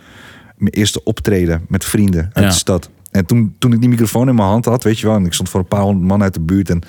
mijn 0.57 0.73
eerste 0.75 1.05
optreden 1.05 1.65
met 1.69 1.85
vrienden 1.85 2.23
uit 2.33 2.45
Ja. 2.45 2.51
de 2.51 2.57
stad. 2.57 2.91
En 3.11 3.27
toen, 3.27 3.55
toen 3.59 3.73
ik 3.73 3.81
die 3.81 3.89
microfoon 3.89 4.29
in 4.29 4.35
mijn 4.35 4.49
hand 4.49 4.65
had, 4.65 4.85
weet 4.85 4.99
je 4.99 5.07
wel, 5.07 5.17
en 5.17 5.27
ik 5.27 5.33
stond 5.33 5.49
voor 5.49 5.61
een 5.61 5.67
paar 5.69 5.81
honderd 5.83 6.09
man 6.09 6.23
uit 6.23 6.35
de 6.35 6.41
buurt 6.41 6.71
en 6.71 6.83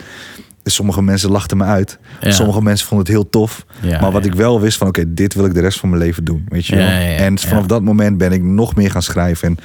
sommige 0.69 1.01
mensen 1.01 1.31
lachten 1.31 1.57
me 1.57 1.63
uit. 1.63 1.99
Ja. 2.21 2.31
Sommige 2.31 2.61
mensen 2.61 2.87
vonden 2.87 3.05
het 3.05 3.15
heel 3.15 3.29
tof. 3.29 3.65
Ja, 3.81 4.01
maar 4.01 4.11
wat 4.11 4.23
ja. 4.23 4.29
ik 4.29 4.35
wel 4.35 4.61
wist 4.61 4.77
van, 4.77 4.87
oké, 4.87 5.13
dit 5.13 5.33
wil 5.33 5.45
ik 5.45 5.53
de 5.53 5.59
rest 5.59 5.79
van 5.79 5.89
mijn 5.89 6.01
leven 6.01 6.23
doen, 6.23 6.45
weet 6.49 6.65
je 6.65 6.75
wel. 6.75 6.87
En 6.87 7.39
vanaf 7.39 7.65
dat 7.65 7.81
moment 7.81 8.17
ben 8.17 8.31
ik 8.31 8.43
nog 8.43 8.75
meer 8.75 8.91
gaan 8.91 9.01
schrijven. 9.01 9.47
En 9.47 9.57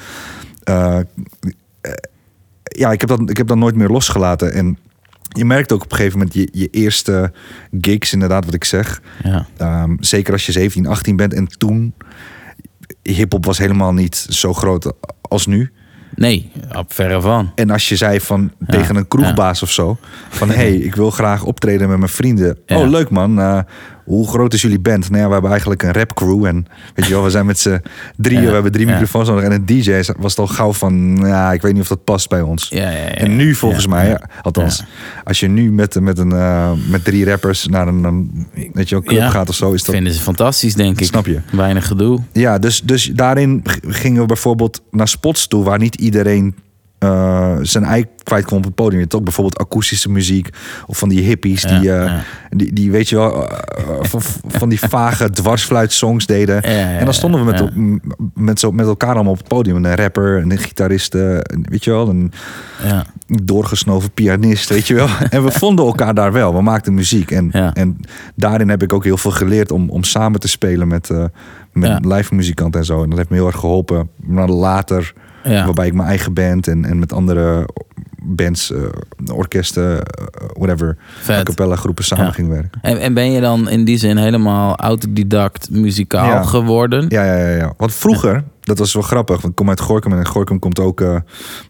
eh, 0.65 0.99
ja, 2.63 2.93
ik 2.93 3.01
heb, 3.01 3.09
dat, 3.09 3.31
ik 3.31 3.37
heb 3.37 3.47
dat 3.47 3.57
nooit 3.57 3.75
meer 3.75 3.89
losgelaten. 3.89 4.53
En 4.53 4.79
je 5.29 5.45
merkt 5.45 5.73
ook 5.73 5.83
op 5.83 5.91
een 5.91 5.97
gegeven 5.97 6.19
moment 6.19 6.37
je, 6.37 6.49
je 6.53 6.69
eerste 6.71 7.33
gigs, 7.81 8.13
inderdaad, 8.13 8.45
wat 8.45 8.55
ik 8.55 8.65
zeg. 8.65 9.03
ja. 9.23 9.47
Ehm, 9.57 9.97
zeker 10.01 10.33
als 10.33 10.47
je 10.47 10.53
17, 10.53 10.87
18 10.87 11.17
bent. 11.17 11.35
En 11.35 11.47
toen, 11.59 11.95
hip-hop 13.03 13.45
was 13.45 13.59
helemaal 13.59 13.93
niet 13.93 14.27
zo 14.29 14.53
groot 14.53 14.93
als 15.21 15.47
nu. 15.47 15.73
Nee, 16.15 16.51
op 16.77 16.93
verre 16.93 17.21
van. 17.21 17.53
En 17.55 17.71
als 17.71 17.89
je 17.89 17.97
zei 17.97 18.21
van 18.21 18.53
Ja, 18.59 18.67
tegen 18.67 18.97
een 18.97 19.09
kroegbaas 19.09 19.63
of 19.63 19.71
zo: 19.71 19.97
van 20.29 20.49
hé, 20.49 20.55
hey, 20.55 20.75
ik 20.75 20.95
wil 20.95 21.11
graag 21.11 21.45
optreden 21.45 21.89
met 21.89 21.99
mijn 21.99 22.11
vrienden. 22.11 22.59
Ja. 22.67 22.77
Oh, 22.77 22.89
leuk 22.89 23.11
man. 23.11 23.41
Eh, 23.41 23.59
hoe 24.05 24.29
groot 24.29 24.53
is 24.53 24.63
jullie 24.63 24.81
band? 24.81 25.11
Nou 25.11 25.23
ja, 25.23 25.27
we 25.27 25.33
hebben 25.33 25.51
eigenlijk 25.51 25.83
een 25.83 25.93
rapcrew. 25.93 26.45
En 26.45 26.67
weet 26.95 27.07
je 27.07 27.13
wel, 27.13 27.23
we 27.23 27.31
zijn 27.31 27.47
met 27.47 27.59
z'n 27.59 27.83
drieën. 28.17 28.41
Ja, 28.41 28.47
We 28.47 28.55
hebben 28.55 28.73
drie 28.73 28.87
ja. 28.87 28.93
microfoons 28.93 29.29
nodig. 29.29 29.45
En 29.45 29.53
een 29.53 29.67
DJ 29.67 30.03
was 30.19 30.31
het 30.31 30.39
al 30.39 30.47
gauw 30.47 30.73
van, 30.73 31.17
ja, 31.21 31.53
ik 31.53 31.63
weet 31.63 31.73
niet 31.73 31.83
of 31.83 31.89
dat 31.89 32.05
past 32.05 32.29
bij 32.29 32.41
ons. 32.41 32.69
Ja, 32.69 32.91
ja, 32.91 32.91
ja, 32.91 33.15
En 33.15 33.37
nu 33.37 33.55
volgens 33.55 33.87
mij, 33.87 34.09
ja. 34.09 34.21
althans, 34.43 34.85
als 35.25 35.41
je 35.41 35.49
nu 35.49 35.73
met, 35.73 36.01
met, 36.01 36.19
een, 36.19 36.33
eh, 36.33 36.73
met 36.89 37.05
drie 37.05 37.25
rappers 37.25 37.67
naar 37.67 37.89
een, 37.89 38.05
een 38.05 38.47
weet 38.73 38.89
je 38.89 38.95
wel, 38.95 39.05
club 39.05 39.29
gaat 39.29 39.49
of 39.49 39.55
zo, 39.55 39.73
is 39.73 39.85
dat 39.85 39.95
Vinden 39.95 40.13
ze 40.13 40.21
fantastisch, 40.21 40.75
denk 40.75 41.01
ik. 41.01 41.07
Snap 41.07 41.27
je. 41.27 41.41
Weinig 41.53 41.87
gedoe. 41.87 42.19
ja, 42.33 42.59
dus, 42.59 42.81
dus 42.81 43.11
daarin 43.15 43.63
gingen 43.87 44.21
we 44.21 44.27
bijvoorbeeld 44.27 44.83
naar 44.91 45.09
spots 45.09 45.47
toe 45.47 45.65
waar 45.65 45.79
niet 45.79 45.95
iedereen 45.95 46.55
eh, 47.03 47.57
zijn 47.63 47.85
ei 47.85 48.05
kwijt 48.23 48.45
kon 48.45 48.59
op 48.59 48.65
het 48.65 48.75
podium. 48.75 49.07
Ook 49.09 49.25
bijvoorbeeld 49.25 49.59
akoestische 49.59 50.11
muziek 50.11 50.49
of 50.87 50.99
van 50.99 51.09
die 51.09 51.23
hippies 51.23 51.63
Ja, 51.63 51.79
die, 51.79 51.93
eh, 51.93 52.05
ja. 52.05 52.23
die, 52.51 52.73
die, 52.73 52.91
weet 52.91 53.09
je 53.09 53.17
wel, 53.17 53.49
eh, 53.49 53.57
van, 54.01 54.21
van 54.49 54.69
die 54.69 54.79
vage 54.79 55.31
dwarsfluitsongs 55.41 56.27
deden. 56.27 56.55
Ja, 56.55 56.99
en 56.99 57.05
dan 57.05 57.15
stonden 57.15 57.45
we 57.45 57.51
met, 57.75 58.11
met, 58.35 58.61
zo, 58.61 58.73
met 58.73 58.87
elkaar 58.87 59.15
allemaal 59.15 59.33
op 59.33 59.39
het 59.39 59.49
podium. 59.49 59.85
Een 59.85 59.95
rapper, 59.95 60.37
een 60.37 60.59
gitarist, 60.59 61.15
een- 61.15 61.43
weet 61.69 61.85
je 61.85 61.91
wel, 61.91 62.09
een 62.09 62.33
Ja. 62.85 63.05
doorgesnoven 63.27 64.11
pianist, 64.11 64.69
weet 64.69 64.87
je 64.87 64.95
wel. 64.95 65.09
En 65.31 65.45
we 65.45 65.51
vonden 65.51 65.85
elkaar 65.85 66.15
daar 66.15 66.33
wel. 66.33 66.55
We 66.55 66.63
maakten 66.63 66.95
muziek. 66.95 67.31
En, 67.31 67.51
en 67.75 67.97
daarin 68.35 68.69
heb 68.69 68.83
ik 68.83 68.93
ook 68.93 69.05
heel 69.05 69.17
veel 69.17 69.31
geleerd 69.31 69.71
om, 69.73 69.91
om 69.91 70.05
samen 70.05 70.41
te 70.41 70.49
spelen 70.49 70.89
met, 70.89 71.11
met 71.73 72.05
live 72.05 72.35
muzikanten 72.35 72.81
en 72.81 72.87
zo. 72.87 73.03
En 73.03 73.09
dat 73.09 73.19
heeft 73.19 73.31
me 73.31 73.37
heel 73.37 73.47
erg 73.47 73.59
geholpen. 73.59 74.09
Maar 74.17 74.49
later 74.49 75.13
Ja. 75.45 75.65
Waarbij 75.65 75.87
ik 75.87 75.95
mijn 75.95 76.09
eigen 76.09 76.33
band 76.35 76.69
en, 76.69 76.85
en 76.85 76.99
met 76.99 77.13
andere 77.13 77.69
bands, 78.25 78.73
eh, 78.73 78.83
orkesten, 79.35 80.03
eh, 80.03 80.25
whatever, 80.53 80.97
Vet. 81.21 81.39
a 81.39 81.43
cappella 81.43 81.77
groepen 81.77 82.05
samen 82.05 82.25
Ja. 82.25 82.31
ging 82.33 82.49
werken. 82.49 82.81
En, 82.83 82.99
en 83.01 83.15
ben 83.15 83.31
je 83.33 83.41
dan 83.41 83.69
in 83.69 83.85
die 83.85 83.97
zin 83.99 84.17
helemaal 84.17 84.77
autodidact 84.77 85.71
muzikaal 85.71 86.27
Ja. 86.27 86.43
geworden? 86.43 87.05
Ja, 87.09 87.25
ja, 87.25 87.37
ja, 87.37 87.57
ja. 87.57 87.73
Want 87.77 87.95
vroeger, 87.95 88.45
dat 88.61 88.79
was 88.79 88.93
wel 88.93 89.03
grappig, 89.03 89.37
want 89.37 89.49
ik 89.49 89.55
kom 89.55 89.69
uit 89.69 89.81
Gorkum 89.81 90.13
en 90.13 90.19
in 90.19 90.27
Gorkum 90.27 90.59
komt 90.59 90.79
ook 90.79 91.01
eh, 91.01 91.17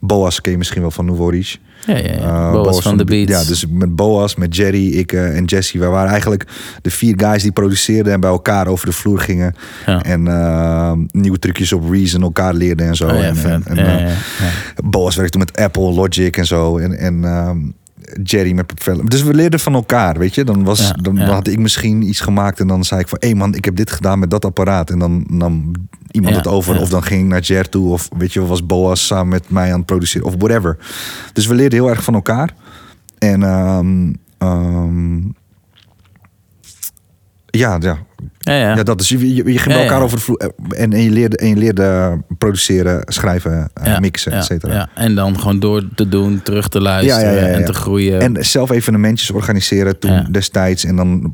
Boas, 0.00 0.40
ken 0.40 0.52
je 0.52 0.58
misschien 0.58 0.80
wel 0.80 0.90
van 0.90 1.04
Nouveau 1.04 1.30
Riche. 1.30 1.58
Ja, 1.86 1.96
ja, 1.96 2.12
ja. 2.12 2.18
Uh, 2.18 2.52
Boas 2.52 2.80
van 2.80 2.96
de 2.96 3.04
Beats. 3.04 3.30
Ja, 3.30 3.44
dus 3.44 3.66
met 3.70 3.96
Boas, 3.96 4.34
met 4.34 4.56
Jerry, 4.56 4.92
ik 4.92 5.12
eh, 5.12 5.36
en 5.36 5.44
Jesse. 5.44 5.78
Wij 5.78 5.88
waren 5.88 6.10
eigenlijk 6.10 6.46
de 6.82 6.90
vier 6.90 7.14
guys 7.16 7.42
die 7.42 7.52
produceerden 7.52 8.12
en 8.12 8.20
bij 8.20 8.30
elkaar 8.30 8.66
over 8.66 8.86
de 8.86 8.92
vloer 8.92 9.18
gingen. 9.18 9.54
Ja. 9.86 10.02
En 10.02 10.28
eh, 10.28 10.92
nieuwe 11.10 11.38
trucjes 11.38 11.72
op 11.72 11.90
Reason 11.90 12.22
elkaar 12.22 12.54
leerden 12.54 12.86
en 12.86 12.94
zo. 12.94 13.06
Oh 13.06 13.24
en, 13.24 13.62
en, 13.64 13.78
eh. 13.78 14.12
Boas 14.84 15.16
werkte 15.16 15.38
met 15.38 15.56
Apple, 15.56 15.92
Logic 15.92 16.36
en 16.36 16.46
zo. 16.46 16.78
En, 16.78 16.98
en 16.98 17.24
ehm, 17.24 17.58
Jerry 18.22 18.52
met 18.52 18.66
Propel. 18.66 19.08
Dus 19.08 19.22
we 19.22 19.34
leerden 19.34 19.60
van 19.60 19.74
elkaar, 19.74 20.18
weet 20.18 20.34
je. 20.34 20.44
Dan, 20.44 20.64
was, 20.64 20.80
Ja, 20.88 20.92
dan, 20.92 21.16
ja. 21.16 21.24
had 21.24 21.46
ik 21.46 21.58
misschien 21.58 22.02
iets 22.02 22.20
gemaakt 22.20 22.60
en 22.60 22.66
dan 22.66 22.84
zei 22.84 23.00
ik 23.00 23.08
van... 23.08 23.18
hé 23.20 23.26
hey 23.28 23.36
man, 23.36 23.54
ik 23.54 23.64
heb 23.64 23.76
dit 23.76 23.90
gedaan 23.90 24.18
met 24.18 24.30
dat 24.30 24.44
apparaat. 24.44 24.90
En 24.90 24.98
dan 24.98 25.24
nam 25.28 25.70
iemand 26.10 26.34
Ja, 26.34 26.40
het 26.40 26.48
over. 26.48 26.80
Of 26.80 26.88
dan 26.88 27.02
ging 27.02 27.22
ik 27.22 27.28
naar 27.28 27.40
Jer 27.40 27.68
toe. 27.68 27.92
Of 27.92 28.08
weet 28.16 28.32
je, 28.32 28.46
was 28.46 28.66
Boas 28.66 29.06
samen 29.06 29.28
met 29.28 29.50
mij 29.50 29.72
aan 29.72 29.76
het 29.76 29.86
produceren. 29.86 30.26
Of 30.26 30.34
whatever. 30.38 30.76
Dus 31.32 31.46
we 31.46 31.54
leerden 31.54 31.78
heel 31.78 31.88
erg 31.88 32.04
van 32.04 32.14
elkaar. 32.14 32.54
En 33.18 33.42
ehm, 33.42 34.12
ehm, 34.38 35.18
ja, 37.58 37.78
ja, 37.80 37.98
Ja, 38.38 38.52
ja. 38.54 38.76
ja, 38.76 38.82
dat 38.82 39.00
is. 39.00 39.08
Je, 39.08 39.34
je, 39.34 39.52
je 39.52 39.58
ging 39.58 39.74
bij 39.74 39.82
elkaar 39.82 40.02
over 40.02 40.16
de 40.16 40.22
vloer. 40.22 40.52
En, 40.68 40.92
en, 40.92 41.02
je 41.02 41.10
leerde, 41.10 41.36
en 41.36 41.48
je 41.48 41.56
leerde 41.56 42.18
produceren, 42.38 43.02
schrijven, 43.04 43.70
eh, 43.74 43.98
mixen, 43.98 44.32
et 44.32 44.44
cetera. 44.44 44.74
ja. 44.74 44.88
En 44.94 45.14
dan 45.14 45.38
gewoon 45.38 45.60
door 45.60 45.82
te 45.94 46.08
doen, 46.08 46.42
terug 46.42 46.68
te 46.68 46.80
luisteren 46.80 47.54
en 47.54 47.64
te 47.64 47.74
groeien. 47.74 48.20
En 48.20 48.44
zelf 48.44 48.70
evenementjes 48.70 49.30
organiseren 49.30 49.98
toen 49.98 50.26
destijds. 50.30 50.84
En 50.84 50.96
dan 50.96 51.32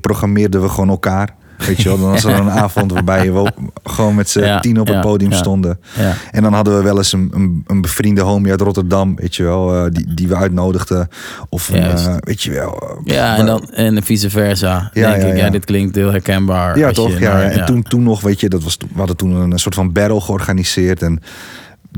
programmeerden 0.00 0.62
we 0.62 0.68
gewoon 0.68 0.88
elkaar. 0.88 1.38
Weet 1.66 1.82
je 1.82 1.88
wel, 1.88 1.98
dan 1.98 2.10
was 2.10 2.24
er 2.24 2.38
een 2.38 2.50
avond 2.50 2.92
waarbij 2.92 3.32
we 3.32 3.52
gewoon 3.84 4.14
met 4.14 4.28
z'n 4.28 4.40
Ja, 4.40 4.60
tien 4.60 4.80
op 4.80 4.86
het 4.86 5.00
podium 5.00 5.30
ja. 5.30 5.36
stonden. 5.36 5.78
ja. 5.98 6.14
En 6.30 6.42
dan 6.42 6.52
hadden 6.52 6.76
we 6.76 6.82
wel 6.82 6.96
eens 6.96 7.12
een, 7.12 7.30
een, 7.34 7.64
een 7.66 7.80
bevriende 7.80 8.20
homie 8.20 8.50
uit 8.50 8.60
Rotterdam, 8.60 9.16
weet 9.16 9.36
je 9.36 9.42
wel, 9.42 9.74
eh, 9.76 9.90
die, 9.92 10.14
die 10.14 10.28
we 10.28 10.36
uitnodigden. 10.36 11.08
Of 11.48 11.68
een, 11.68 11.82
eh, 11.82 12.16
weet 12.20 12.42
je 12.42 12.50
wel. 12.50 12.98
eh, 13.04 13.14
Ja, 13.14 13.36
en, 13.36 13.46
dan, 13.46 13.70
en 13.70 14.02
vice 14.02 14.30
versa. 14.30 14.90
Ja, 14.92 15.10
denk 15.10 15.22
ja, 15.22 15.28
ik, 15.28 15.36
ja. 15.36 15.44
ja, 15.44 15.50
dit 15.50 15.64
klinkt 15.64 15.94
heel 15.94 16.10
herkenbaar. 16.10 16.78
Ja, 16.78 16.86
als 16.86 16.96
toch? 16.96 17.12
je 17.12 17.18
ja, 17.20 17.42
en 17.42 17.66
Toen, 17.66 17.82
toen 17.82 18.02
nog, 18.02 18.20
weet 18.20 18.40
je, 18.40 18.48
dat 18.48 18.62
was, 18.62 18.76
we 18.76 18.98
hadden 18.98 19.16
toen 19.16 19.34
een 19.52 19.58
soort 19.58 19.74
van 19.74 19.92
battle 19.92 20.20
georganiseerd. 20.20 21.02
En 21.02 21.20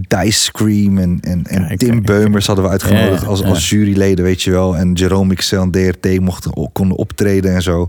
Dice 0.08 0.40
Scream 0.40 0.98
en, 0.98 1.18
en, 1.20 1.44
en 1.46 1.78
Tim. 1.78 2.02
Beumers 2.02 2.46
hadden 2.46 2.64
we 2.64 2.70
uitgenodigd 2.70 3.22
Ja, 3.22 3.28
als, 3.28 3.40
ja. 3.40 3.46
als 3.46 3.68
juryleden, 3.70 4.24
weet 4.24 4.42
je 4.42 4.50
wel. 4.50 4.76
En 4.76 4.92
Jerome 4.92 5.34
XL 5.34 5.56
en 5.56 5.70
DRT 5.70 6.20
mochten, 6.20 6.70
konden 6.72 6.96
optreden 6.96 7.54
en 7.54 7.62
zo. 7.62 7.88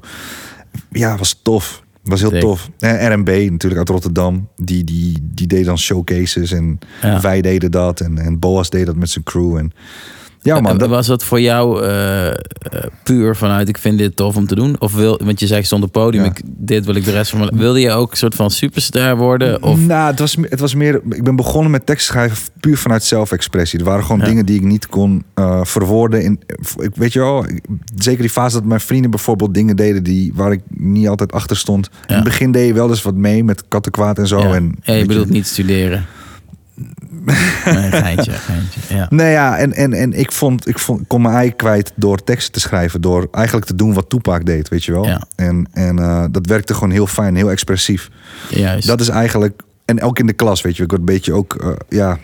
Ja, 0.91 1.17
was 1.17 1.39
tof. 1.43 1.83
Was 2.03 2.21
heel 2.21 2.39
tof. 2.39 2.69
En 2.79 3.13
RMB 3.13 3.27
natuurlijk 3.51 3.77
uit 3.79 3.89
Rotterdam. 3.89 4.47
Die, 4.55 4.83
die, 4.83 5.17
die 5.21 5.47
deed 5.47 5.65
dan 5.65 5.77
showcases 5.77 6.51
en 6.51 6.79
Ja. 7.01 7.21
wij 7.21 7.41
deden 7.41 7.71
dat. 7.71 7.99
En, 7.99 8.17
en 8.17 8.39
Boas 8.39 8.69
deed 8.69 8.85
dat 8.85 8.95
met 8.95 9.09
zijn 9.09 9.23
crew. 9.23 9.57
En, 9.57 9.71
ja 10.43 10.59
man, 10.59 10.71
En 10.71 10.77
dat, 10.77 10.89
Was 10.89 11.07
dat 11.07 11.23
voor 11.23 11.41
jou 11.41 11.83
eh, 11.83 12.27
eh, 12.27 12.35
puur 13.03 13.35
vanuit 13.35 13.69
ik 13.69 13.77
vind 13.77 13.97
dit 13.97 14.15
tof 14.15 14.35
om 14.35 14.47
te 14.47 14.55
doen? 14.55 14.75
Of 14.79 14.93
wil, 14.95 15.19
want 15.23 15.39
je 15.39 15.47
zei 15.47 15.59
ik 15.59 15.65
stond 15.65 15.83
op 15.83 15.93
het 15.93 16.03
podium, 16.03 16.23
Ja. 16.23 16.29
ik, 16.29 16.41
dit 16.45 16.85
wil 16.85 16.95
ik 16.95 17.05
de 17.05 17.11
rest 17.11 17.29
van 17.31 17.39
mijn 17.39 17.57
Wilde 17.57 17.79
je 17.79 17.91
ook 17.91 18.11
een 18.11 18.17
soort 18.17 18.35
van 18.35 18.51
superster 18.51 19.17
worden? 19.17 19.63
Of, 19.63 19.79
Nou, 19.79 20.09
het 20.09 20.19
was, 20.19 20.37
het 20.41 20.59
was 20.59 20.75
meer. 20.75 21.01
Ik 21.09 21.23
ben 21.23 21.35
begonnen 21.35 21.71
met 21.71 21.85
tekst 21.85 22.05
schrijven 22.05 22.37
puur 22.59 22.77
vanuit 22.77 23.03
zelfexpressie. 23.03 23.79
Er 23.79 23.85
waren 23.85 24.03
gewoon 24.03 24.19
Ja. 24.19 24.25
dingen 24.25 24.45
die 24.45 24.55
ik 24.55 24.63
niet 24.65 24.87
kon 24.87 25.23
eh, 25.33 25.59
verwoorden. 25.63 26.23
In, 26.23 26.39
ik 26.77 26.95
weet 26.95 27.13
je 27.13 27.19
wel, 27.19 27.45
zeker 27.95 28.21
die 28.21 28.29
fase 28.29 28.55
dat 28.55 28.65
mijn 28.65 28.79
vrienden 28.79 29.11
bijvoorbeeld 29.11 29.53
dingen 29.53 29.75
deden 29.75 30.03
die, 30.03 30.31
waar 30.35 30.51
ik 30.51 30.61
niet 30.67 31.07
altijd 31.07 31.31
achter 31.31 31.57
stond. 31.57 31.89
In 32.07 32.15
het 32.15 32.23
begin 32.23 32.51
deed 32.51 32.67
je 32.67 32.73
wel 32.73 32.89
eens 32.89 33.01
wat 33.01 33.15
mee 33.15 33.43
met 33.43 33.63
kattenkwaad 33.67 34.17
en 34.17 34.27
zo. 34.27 34.39
En, 34.39 34.75
je 34.81 35.05
bedoelt 35.05 35.29
niet 35.29 35.47
studeren. 35.47 36.05
Nee, 36.75 37.91
geintje, 37.91 38.31
geintje. 38.31 38.95
Ja. 38.95 39.07
Nee, 39.09 39.31
ja, 39.31 39.57
en, 39.57 39.73
en, 39.73 39.93
en 39.93 40.13
ik, 40.13 40.31
vond, 40.31 40.67
ik, 40.67 40.79
vond, 40.79 41.07
kon 41.07 41.21
mijn 41.21 41.35
ei 41.35 41.55
kwijt 41.55 41.91
door 41.95 42.23
teksten 42.23 42.51
te 42.53 42.59
schrijven. 42.59 43.01
Door 43.01 43.27
eigenlijk 43.31 43.65
te 43.65 43.75
doen 43.75 43.93
wat 43.93 44.09
Toepak 44.09 44.45
deed, 44.45 44.69
weet 44.69 44.83
je 44.83 44.91
wel. 44.91 45.05
Ja. 45.05 45.21
En, 45.35 45.67
en 45.71 45.99
eh, 45.99 46.25
dat 46.31 46.45
werkte 46.45 46.73
gewoon 46.73 46.91
heel 46.91 47.07
fijn, 47.07 47.35
heel 47.35 47.51
expressief. 47.51 48.09
Juist. 48.49 48.87
Dat 48.87 49.01
is 49.01 49.09
eigenlijk. 49.09 49.61
En 49.85 50.01
ook 50.01 50.19
in 50.19 50.25
de 50.25 50.33
klas, 50.33 50.61
weet 50.61 50.77
je, 50.77 50.83
ik 50.83 50.89
word 50.89 50.99
een 51.01 51.05
beetje 51.07 51.33
ook. 51.33 51.55
eh, 51.55 51.69
ja. 51.89 52.17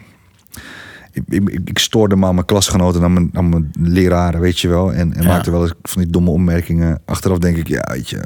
Ik, 1.12 1.24
ik, 1.30 1.60
ik 1.66 1.80
stoorde 1.80 2.16
me 2.16 2.26
aan 2.26 2.34
mijn 2.34 2.46
klasgenoten 2.46 3.00
en 3.00 3.06
aan 3.06 3.14
mijn, 3.14 3.30
aan 3.34 3.50
mijn 3.50 3.72
leraren, 3.80 4.40
weet 4.40 4.60
je 4.60 4.68
wel. 4.68 4.94
En, 4.94 5.14
en 5.14 5.22
Ja. 5.22 5.28
maakte 5.28 5.52
wel 5.52 5.62
eens 5.62 5.74
van 5.84 6.02
die 6.02 6.12
domme 6.12 6.30
opmerkingen. 6.30 7.02
Achteraf 7.06 7.38
denk 7.38 7.58
ik, 7.58 7.68
ja, 7.68 7.88
weet 7.92 8.10
je. 8.10 8.22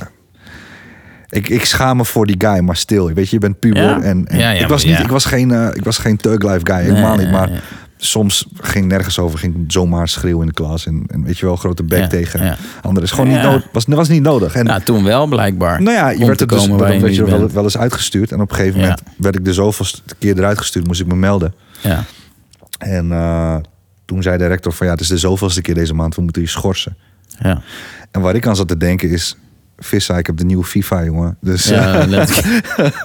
Ik, 1.33 1.49
ik 1.49 1.65
schaam 1.65 1.97
me 1.97 2.05
voor 2.05 2.25
die 2.25 2.35
guy, 2.37 2.59
maar 2.59 2.75
stil. 2.75 3.13
Weet 3.13 3.29
je, 3.29 3.35
je 3.35 3.39
bent 3.39 3.59
puber. 3.59 3.81
Ja? 3.81 4.01
En, 4.01 4.27
en 4.27 4.37
Ja, 4.37 4.49
ja, 4.51 4.61
ik, 4.61 4.67
was 4.67 4.85
niet, 4.85 4.99
ik 4.99 5.07
was 5.07 5.25
geen, 5.25 5.51
eh, 5.51 5.67
ik 5.73 5.83
was 5.83 5.97
geen 5.97 6.17
thug 6.17 6.41
life 6.41 6.59
guy, 6.63 6.75
helemaal 6.81 7.15
Nee, 7.15 7.25
niet. 7.25 7.35
Maar 7.35 7.49
soms 7.97 8.47
ging 8.61 8.87
nergens 8.87 9.19
over, 9.19 9.39
ging 9.39 9.65
zomaar 9.67 10.07
schreeuwen 10.07 10.41
in 10.41 10.47
de 10.47 10.53
klas. 10.53 10.85
En, 10.85 11.03
en 11.07 11.23
weet 11.23 11.37
je 11.37 11.45
wel, 11.45 11.55
grote 11.55 11.83
bek 11.83 12.09
tegen 12.09 12.57
anderen. 12.81 13.03
Is 13.03 13.11
gewoon 13.11 13.29
niet 13.29 13.41
nodig. 13.41 13.67
Was, 13.71 13.85
was 13.87 14.09
niet 14.09 14.21
nodig. 14.21 14.55
En, 14.55 14.65
Nou, 14.65 14.81
toen 14.81 15.03
wel 15.03 15.27
blijkbaar. 15.27 15.81
nou 15.81 15.97
ja, 15.97 16.09
je 16.09 16.25
werd 16.25 16.41
er 16.41 16.47
dus, 16.47 16.67
dan 16.67 16.93
je 16.93 16.99
werd 16.99 17.15
je 17.15 17.23
nu 17.23 17.31
wel, 17.31 17.49
wel 17.49 17.63
eens 17.63 17.77
uitgestuurd. 17.77 18.31
En 18.31 18.41
op 18.41 18.49
een 18.49 18.55
gegeven 18.55 18.79
moment 18.79 19.01
werd 19.17 19.35
ik 19.35 19.45
de 19.45 19.53
zoveelste 19.53 20.01
keer 20.19 20.37
eruit 20.37 20.57
gestuurd. 20.57 20.87
Moest 20.87 21.01
ik 21.01 21.07
me 21.07 21.15
melden. 21.15 21.53
Ja. 21.81 22.03
En 22.77 23.11
eh, 23.11 23.55
toen 24.05 24.21
zei 24.23 24.37
de 24.37 24.47
rector 24.47 24.73
van 24.73 24.85
ja, 24.85 24.91
het 24.91 25.01
is 25.01 25.07
de 25.07 25.17
zoveelste 25.17 25.61
keer 25.61 25.75
deze 25.75 25.93
maand. 25.93 26.15
We 26.15 26.21
moeten 26.21 26.41
je 26.41 26.47
schorsen. 26.47 26.97
Ja. 27.39 27.61
En 28.11 28.21
waar 28.21 28.35
ik 28.35 28.47
aan 28.47 28.55
zat 28.55 28.67
te 28.67 28.77
denken 28.77 29.09
is... 29.09 29.37
Vissa, 29.77 30.17
ik 30.17 30.25
heb 30.25 30.37
de 30.37 30.45
nieuwe 30.45 30.63
FIFA, 30.63 31.03
jongen. 31.03 31.37
Dus, 31.41 31.63
Ja, 31.67 32.05
letterlijk. 32.07 32.63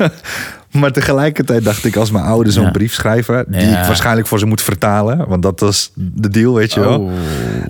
maar 0.80 0.92
tegelijkertijd 0.92 1.64
dacht 1.64 1.84
ik, 1.84 1.96
als 1.96 2.10
mijn 2.10 2.24
ouders 2.24 2.54
zo'n 2.54 2.64
Ja. 2.64 2.70
brief 2.70 2.92
schrijven... 2.94 3.44
die 3.48 3.60
Ja. 3.60 3.80
ik 3.80 3.86
waarschijnlijk 3.86 4.26
voor 4.26 4.38
ze 4.38 4.46
moet 4.46 4.62
vertalen... 4.62 5.28
want 5.28 5.42
dat 5.42 5.60
was 5.60 5.92
de 5.94 6.28
deal, 6.28 6.54
weet 6.54 6.72
je 6.72 6.80
wel. 6.80 7.00
Oh. 7.00 7.12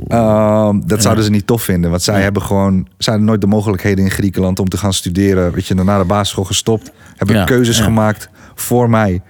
Ehm, 0.09 0.81
dat 0.87 1.03
zouden 1.03 1.25
ze 1.25 1.31
niet 1.31 1.47
tof 1.47 1.63
vinden. 1.63 1.91
Want 1.91 2.03
zij 2.03 2.23
hebben 2.23 2.43
gewoon... 2.43 2.75
Zij 2.99 3.13
hadden 3.13 3.25
nooit 3.25 3.41
de 3.41 3.47
mogelijkheden 3.47 4.05
in 4.05 4.11
Griekenland 4.11 4.59
om 4.59 4.69
te 4.69 4.77
gaan 4.77 4.93
studeren. 4.93 5.53
Weet 5.53 5.67
je, 5.67 5.75
na 5.75 5.99
de 5.99 6.05
basisschool 6.05 6.45
gestopt. 6.45 6.91
Hebben 7.17 7.45
keuzes 7.45 7.81
gemaakt 7.81 8.29
voor 8.55 8.91
mij. 8.91 9.21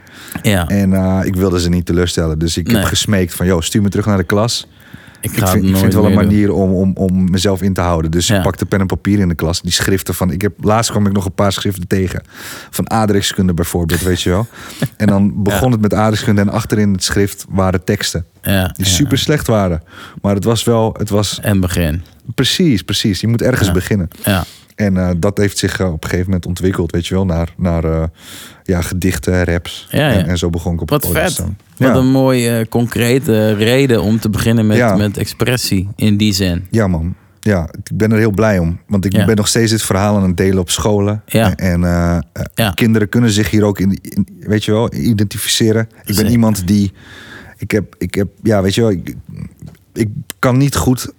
Ja, 0.43 0.67
En 0.69 0.93
eh, 0.95 1.21
ik 1.25 1.37
wilde 1.37 1.61
ze 1.61 1.69
niet 1.69 1.87
teleurstellen. 1.87 2.39
Dus 2.39 2.57
ik 2.57 2.67
Nee. 2.67 2.77
heb 2.77 2.85
gesmeekt 2.87 3.35
van... 3.35 3.47
joh, 3.47 3.61
stuur 3.61 3.83
me 3.83 3.89
terug 3.89 4.07
naar 4.07 4.17
de 4.17 4.25
klas. 4.25 4.69
Ik 5.21 5.31
vind, 5.31 5.83
ik 5.85 5.93
wel 5.93 6.07
een 6.07 6.15
manier 6.15 6.53
om, 6.53 6.73
om, 6.73 6.93
om 6.97 7.31
mezelf 7.31 7.63
in 7.63 7.73
te 7.75 7.81
houden. 7.81 8.11
Dus 8.11 8.27
Ja. 8.27 8.37
ik 8.37 8.43
pakte 8.43 8.67
pen 8.67 8.81
en 8.81 8.87
papier 8.87 9.19
in 9.19 9.29
de 9.29 9.35
klas. 9.35 9.61
Die 9.63 9.73
schriften 9.73 10.15
van... 10.15 10.31
Ik 10.33 10.43
heb, 10.43 10.53
laatst 10.65 10.91
kwam 10.91 11.07
ik 11.07 11.13
nog 11.13 11.25
een 11.25 11.33
paar 11.33 11.53
schriften 11.53 11.87
tegen. 11.87 12.23
Van 12.71 12.91
aardrijkskunde 12.91 13.55
bijvoorbeeld, 13.55 14.01
weet 14.01 14.23
je 14.23 14.31
wel. 14.31 14.47
En 14.97 15.07
dan 15.07 15.43
begon 15.43 15.67
Ja. 15.69 15.73
het 15.73 15.81
met 15.81 15.95
aardrijkskunde. 15.95 16.41
En 16.41 16.49
achterin 16.49 16.93
het 16.93 17.05
schrift 17.05 17.45
waren 17.49 17.85
teksten. 17.85 18.25
Ja, 18.43 18.73
Die 18.77 18.87
super 18.87 19.19
slecht 19.19 19.47
waren. 19.47 19.83
Maar 20.23 20.35
het 20.35 20.45
was 20.45 20.65
wel... 20.65 20.95
Het 20.99 21.09
was 21.11 21.41
En 21.41 21.61
begin. 21.61 22.03
precies, 22.35 22.83
precies. 22.83 23.21
Je 23.21 23.27
moet 23.29 23.43
ergens 23.43 23.73
beginnen. 23.73 24.09
Ja. 24.25 24.45
En 24.79 24.97
eh, 24.97 25.11
dat 25.17 25.39
heeft 25.39 25.59
zich 25.59 25.81
eh, 25.81 25.87
op 25.93 26.03
een 26.03 26.09
gegeven 26.09 26.25
moment 26.31 26.47
ontwikkeld, 26.47 26.91
weet 26.93 27.07
je 27.07 27.15
wel. 27.15 27.25
Naar, 27.25 27.55
naar 27.57 27.85
eh, 27.85 28.03
ja, 28.63 28.81
gedichten, 28.83 29.45
raps. 29.45 29.87
Ja, 29.91 29.99
ja. 29.99 30.13
En, 30.19 30.27
en 30.27 30.39
zo 30.39 30.51
begon 30.51 30.75
ik 30.75 30.81
op 30.81 30.91
Wat 30.91 31.03
het 31.03 31.13
podium 31.13 31.27
vet. 31.29 31.37
staan. 31.37 31.59
Wat 31.77 31.89
Ja. 31.89 31.95
een 31.95 32.11
mooie, 32.11 32.67
concrete 32.69 33.53
reden 33.53 34.03
om 34.03 34.19
te 34.21 34.31
beginnen 34.31 34.67
met, 34.67 34.97
met 34.97 35.17
expressie 35.17 35.89
in 35.97 36.17
die 36.17 36.33
zin. 36.33 36.67
Ja, 36.71 36.87
man. 36.87 37.15
Ja, 37.41 37.69
ik 37.85 37.97
ben 37.97 38.13
er 38.13 38.19
heel 38.19 38.31
blij 38.31 38.59
om. 38.59 38.81
Want 38.87 39.05
ik 39.05 39.11
ben 39.27 39.37
nog 39.37 39.49
steeds 39.49 39.71
dit 39.71 39.83
verhaal 39.83 40.17
aan 40.17 40.23
het 40.23 40.37
delen 40.37 40.59
op 40.59 40.71
scholen. 40.71 41.23
Ja. 41.27 41.57
En 41.57 41.81
Ja. 42.55 42.71
kinderen 42.75 43.09
kunnen 43.09 43.31
zich 43.31 43.51
hier 43.51 43.65
ook 43.65 43.79
in, 43.81 43.99
in- 44.03 44.27
weet 44.41 44.65
je 44.65 44.73
wel, 44.73 44.95
identificeren. 44.95 45.83
Ik 45.83 46.05
ben 46.07 46.15
Zeker. 46.15 46.31
iemand 46.31 46.67
die. 46.67 46.93
Ik 47.57 47.71
heb, 47.71 47.95
ik 47.99 48.15
heb, 48.15 48.29
ja, 48.43 48.63
weet 48.63 48.75
je 48.75 48.81
wel, 48.81 48.91
ik, 48.91 49.15
ik 49.93 50.09
kan 50.39 50.57
niet 50.57 50.77
goed 50.77 51.13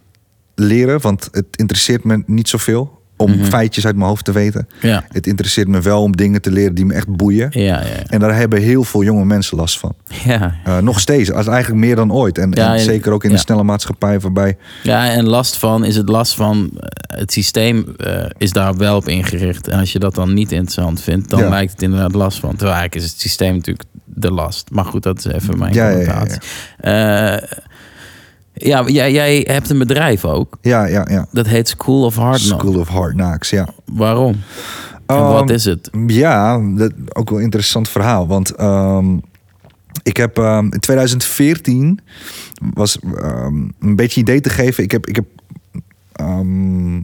leren, 0.55 1.01
want 1.01 1.27
het 1.31 1.45
interesseert 1.55 2.03
me 2.03 2.23
niet 2.25 2.49
zoveel 2.49 2.98
om 3.19 3.31
Mhm. 3.31 3.43
feitjes 3.43 3.85
uit 3.85 3.95
mijn 3.95 4.07
hoofd 4.07 4.25
te 4.25 4.31
weten. 4.31 4.67
Ja. 4.81 5.03
Het 5.11 5.27
interesseert 5.27 5.67
me 5.67 5.81
wel 5.81 6.01
om 6.01 6.15
dingen 6.15 6.41
te 6.41 6.51
leren 6.51 6.75
die 6.75 6.85
me 6.85 6.93
echt 6.93 7.07
boeien. 7.07 7.47
Ja, 7.51 7.61
ja, 7.81 7.85
En 8.07 8.19
daar 8.19 8.35
hebben 8.35 8.61
heel 8.61 8.83
veel 8.83 9.03
jonge 9.03 9.25
mensen 9.25 9.57
last 9.57 9.79
van. 9.79 9.93
ja. 10.23 10.55
Eh, 10.63 10.77
nog 10.77 10.99
steeds, 10.99 11.31
als 11.31 11.47
eigenlijk 11.47 11.85
meer 11.85 11.95
dan 11.95 12.11
ooit. 12.13 12.37
En, 12.37 12.79
zeker 12.79 13.11
ook 13.11 13.23
in 13.23 13.31
de 13.31 13.37
snelle 13.37 13.63
maatschappij 13.63 14.19
waarbij 14.19 14.57
Ja, 14.83 15.09
en 15.11 15.25
last 15.27 15.57
van 15.57 15.85
is 15.85 15.95
het 15.95 16.09
last 16.09 16.35
van 16.35 16.69
eh, 16.77 17.17
het 17.19 17.31
systeem 17.31 17.93
eh, 17.97 18.25
is 18.37 18.51
daar 18.51 18.77
wel 18.77 18.95
op 18.95 19.07
ingericht. 19.07 19.67
En 19.67 19.79
als 19.79 19.91
je 19.91 19.99
dat 19.99 20.15
dan 20.15 20.33
niet 20.33 20.51
interessant 20.51 21.01
vindt, 21.01 21.29
dan 21.29 21.49
lijkt 21.49 21.71
het 21.71 21.81
inderdaad 21.81 22.13
last 22.13 22.39
van. 22.39 22.49
Terwijl 22.49 22.71
eigenlijk 22.77 23.05
is 23.05 23.11
het 23.11 23.21
systeem 23.21 23.53
natuurlijk 23.53 23.87
de 24.05 24.31
last. 24.31 24.69
Maar 24.71 24.85
goed, 24.85 25.03
dat 25.03 25.17
is 25.17 25.25
even 25.25 25.57
mijn 25.57 25.73
Ja, 25.73 25.89
ja, 25.89 26.25
ja, 28.67 28.87
jij, 28.87 29.11
jij 29.11 29.45
hebt 29.47 29.69
een 29.69 29.77
bedrijf 29.77 30.25
ook. 30.25 30.57
Ja, 30.61 30.85
ja, 30.85 31.05
ja. 31.09 31.25
Dat 31.31 31.47
heet 31.47 31.67
School 31.69 32.05
of 32.05 32.15
Hard 32.15 32.41
Knocks. 32.41 32.63
School 32.63 32.79
of 32.79 32.87
Hard 32.87 33.13
Knocks, 33.13 33.49
ja. 33.49 33.67
Waarom? 33.85 34.33
En 35.05 35.15
Ehm, 35.15 35.23
wat 35.27 35.49
is 35.49 35.65
het? 35.65 35.89
Ja, 36.07 36.59
dat 36.75 36.91
ook 37.13 37.29
wel 37.29 37.37
een 37.37 37.43
interessant 37.43 37.89
verhaal. 37.89 38.27
Want 38.27 38.51
ehm, 38.55 39.17
Ik 40.03 40.17
heb 40.17 40.37
ehm, 40.37 40.63
in 40.71 40.79
2014 40.79 41.99
was 42.73 42.99
ehm, 43.17 43.55
een 43.79 43.95
beetje 43.95 44.21
idee 44.21 44.41
te 44.41 44.49
geven. 44.49 44.83
Ik 44.83 44.91
heb, 44.91 45.07
ik 45.07 45.15
heb 45.15 45.25
ehm, 46.11 47.01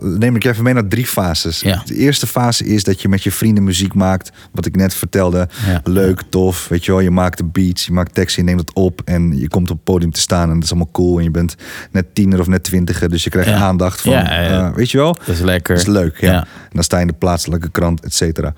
neem 0.00 0.36
ik 0.36 0.44
even 0.44 0.64
mee 0.64 0.74
naar 0.74 0.88
drie 0.88 1.06
fases. 1.06 1.60
Ja. 1.60 1.82
De 1.84 1.94
eerste 1.94 2.26
fase 2.26 2.64
is 2.64 2.84
dat 2.84 3.02
je 3.02 3.08
met 3.08 3.22
je 3.22 3.30
vrienden 3.30 3.64
muziek 3.64 3.94
maakt. 3.94 4.30
Wat 4.52 4.66
ik 4.66 4.76
net 4.76 4.94
vertelde. 4.94 5.48
Ja. 5.66 5.80
Leuk, 5.84 6.22
tof. 6.30 6.68
Weet 6.68 6.84
je 6.84 6.90
wel, 6.92 7.00
je 7.00 7.10
maakt 7.10 7.38
de 7.38 7.44
beats, 7.44 7.86
je 7.86 7.92
maakt 7.92 8.14
teksten, 8.14 8.42
je 8.44 8.48
neemt 8.48 8.60
het 8.60 8.72
op. 8.74 9.00
En 9.04 9.38
je 9.38 9.48
komt 9.48 9.70
op 9.70 9.76
het 9.76 9.84
podium 9.84 10.10
te 10.12 10.20
staan. 10.20 10.48
En 10.48 10.54
dat 10.54 10.62
is 10.64 10.70
allemaal 10.70 10.90
cool. 10.92 11.18
En 11.18 11.24
je 11.24 11.30
bent 11.30 11.54
net 11.90 12.14
tiener 12.14 12.40
of 12.40 12.46
net 12.46 12.62
twintiger. 12.62 13.08
Dus 13.08 13.24
je 13.24 13.30
krijgt 13.30 13.50
Ja. 13.50 13.56
aandacht 13.56 14.00
van, 14.00 14.12
eh, 14.12 14.70
weet 14.74 14.90
je 14.90 14.98
wel. 14.98 15.12
Dat 15.14 15.34
is 15.34 15.40
lekker. 15.40 15.74
Dat 15.76 15.86
is 15.86 15.92
leuk, 15.92 16.20
ja. 16.20 16.34
En 16.40 16.46
dan 16.72 16.82
sta 16.84 16.96
je 16.96 17.02
in 17.02 17.08
de 17.08 17.14
plaatselijke 17.18 17.70
krant, 17.70 18.00
et 18.04 18.14
cetera. 18.14 18.54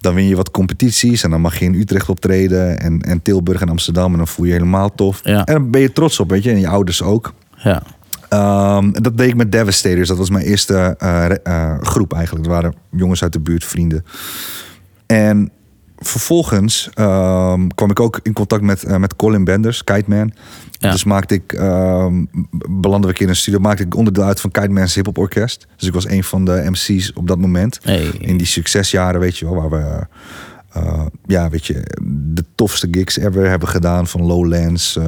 Dan 0.00 0.14
win 0.14 0.26
je 0.28 0.36
wat 0.36 0.50
competities 0.50 1.22
en 1.22 1.30
dan 1.30 1.40
mag 1.40 1.58
je 1.58 1.64
in 1.64 1.74
Utrecht 1.74 2.08
optreden 2.08 2.80
en, 2.80 3.00
en 3.00 3.22
Tilburg 3.22 3.60
en 3.60 3.68
Amsterdam. 3.68 4.10
En 4.12 4.16
dan 4.18 4.28
voel 4.28 4.44
je 4.46 4.52
je 4.52 4.58
helemaal 4.58 4.94
tof. 4.94 5.20
Ja. 5.22 5.44
En 5.44 5.54
dan 5.54 5.70
ben 5.70 5.80
je 5.80 5.92
trots 5.92 6.20
op, 6.20 6.30
weet 6.30 6.42
je. 6.42 6.50
En 6.50 6.60
je 6.60 6.68
ouders 6.68 7.02
ook. 7.02 7.32
Ja. 7.56 7.82
Ehm, 8.34 8.90
dat 8.92 9.16
deed 9.16 9.28
ik 9.28 9.36
met 9.36 9.52
Devastators. 9.52 10.08
Dat 10.08 10.18
was 10.18 10.30
mijn 10.30 10.44
eerste 10.44 10.94
eh, 10.98 11.30
eh, 11.46 11.80
groep 11.80 12.12
eigenlijk. 12.12 12.44
Dat 12.44 12.54
waren 12.54 12.74
jongens 12.90 13.22
uit 13.22 13.32
de 13.32 13.40
buurt, 13.40 13.64
vrienden. 13.64 14.04
En 15.06 15.50
vervolgens 15.98 16.90
ehm, 16.94 17.66
kwam 17.68 17.90
ik 17.90 18.00
ook 18.00 18.20
in 18.22 18.32
contact 18.32 18.62
met, 18.62 18.84
eh, 18.84 18.96
met 18.96 19.16
Colin 19.16 19.44
Benders, 19.44 19.84
Kite 19.84 20.04
Man. 20.06 20.32
Ja. 20.70 20.90
Dus 20.90 21.04
maakte 21.04 21.34
ik, 21.34 21.52
ehm 21.52 22.24
belandde 22.70 23.12
keer 23.12 23.22
in 23.22 23.28
een 23.28 23.36
studio, 23.36 23.60
maakte 23.60 23.82
ik 23.82 23.96
onderdeel 23.96 24.24
uit 24.24 24.40
van 24.40 24.50
Kite 24.50 24.68
Man's 24.68 24.94
Hip 24.94 25.06
Hop 25.06 25.18
Orkest. 25.18 25.66
Dus 25.76 25.88
ik 25.88 25.94
was 25.94 26.08
een 26.08 26.24
van 26.24 26.44
de 26.44 26.66
MC's 26.70 27.12
op 27.14 27.28
dat 27.28 27.38
moment. 27.38 27.78
Hey. 27.82 28.04
In 28.04 28.36
die 28.36 28.46
succesjaren, 28.46 29.20
weet 29.20 29.38
je 29.38 29.44
wel, 29.44 29.54
waar 29.54 29.70
we 29.70 30.06
ja, 31.26 31.50
weet 31.50 31.66
je, 31.66 31.82
de 32.06 32.44
tofste 32.54 32.88
gigs 32.90 33.18
ever 33.18 33.48
hebben 33.48 33.68
gedaan. 33.68 34.06
Van 34.06 34.22
Lowlands, 34.22 34.98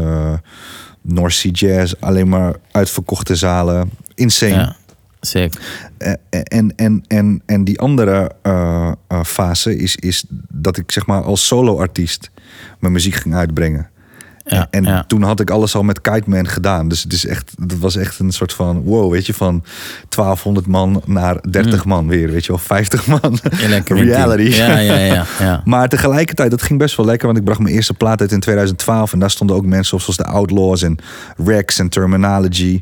North 1.07 1.33
Sea 1.33 1.51
Jazz, 1.51 1.95
alleen 2.01 2.29
maar 2.29 2.55
uitverkochte 2.71 3.35
zalen. 3.35 3.90
Insane. 4.14 4.55
Ja. 4.55 4.77
Sick. 5.21 5.55
Eh, 5.99 6.12
En, 6.31 6.77
en, 6.77 7.05
en, 7.07 7.42
en 7.47 7.64
die 7.64 7.81
andere 7.81 8.31
eh, 8.42 8.92
eh, 9.09 9.25
fase 9.25 9.77
is, 9.77 9.97
is 9.97 10.25
dat 10.49 10.77
ik 10.77 10.92
zeg 10.92 11.07
maar 11.07 11.23
als 11.23 11.47
solo-artiest 11.47 12.31
mijn 12.79 12.92
muziek 12.92 13.14
ging 13.14 13.35
uitbrengen. 13.35 13.90
Ja, 14.48 14.66
en 14.70 14.85
ja. 14.85 15.04
toen 15.06 15.22
had 15.22 15.40
ik 15.40 15.50
alles 15.50 15.74
al 15.74 15.82
met 15.82 16.00
Kite 16.00 16.30
Man 16.30 16.48
gedaan. 16.48 16.88
Dus 16.88 17.02
het 17.02 17.12
is 17.12 17.26
echt, 17.26 17.52
dat 17.59 17.78
was 17.78 17.96
echt 17.96 18.18
een 18.18 18.32
soort 18.32 18.52
van 18.52 18.82
wow, 18.82 19.12
weet 19.12 19.26
je, 19.26 19.35
van 19.35 19.64
1200 20.09 20.66
man 20.66 21.02
naar 21.06 21.40
30 21.50 21.85
man 21.85 22.09
weer, 22.09 22.30
weet 22.30 22.44
je 22.44 22.52
wel, 22.52 22.61
50 22.61 23.06
man. 23.06 23.20
Mm. 23.22 23.96
Reality. 23.96 24.56
Ja, 24.56 24.78
ja, 24.78 24.96
ja, 24.96 25.26
ja. 25.38 25.62
Maar 25.64 25.88
tegelijkertijd, 25.88 26.50
dat 26.50 26.62
ging 26.62 26.78
best 26.78 26.96
wel 26.96 27.06
lekker. 27.06 27.26
Want 27.26 27.38
ik 27.38 27.44
bracht 27.44 27.61
mijn 27.61 27.74
eerste 27.74 27.94
plaat 27.94 28.20
uit 28.20 28.32
in 28.32 28.40
2012. 28.40 29.12
En 29.12 29.18
daar 29.18 29.30
stonden 29.30 29.56
ook 29.56 29.66
mensen 29.66 29.94
op 29.94 30.00
zoals 30.00 30.16
de 30.16 30.24
Outlaws 30.24 30.82
en 30.82 30.98
Rex 31.37 31.78
en 31.78 31.88
Terminology. 31.88 32.80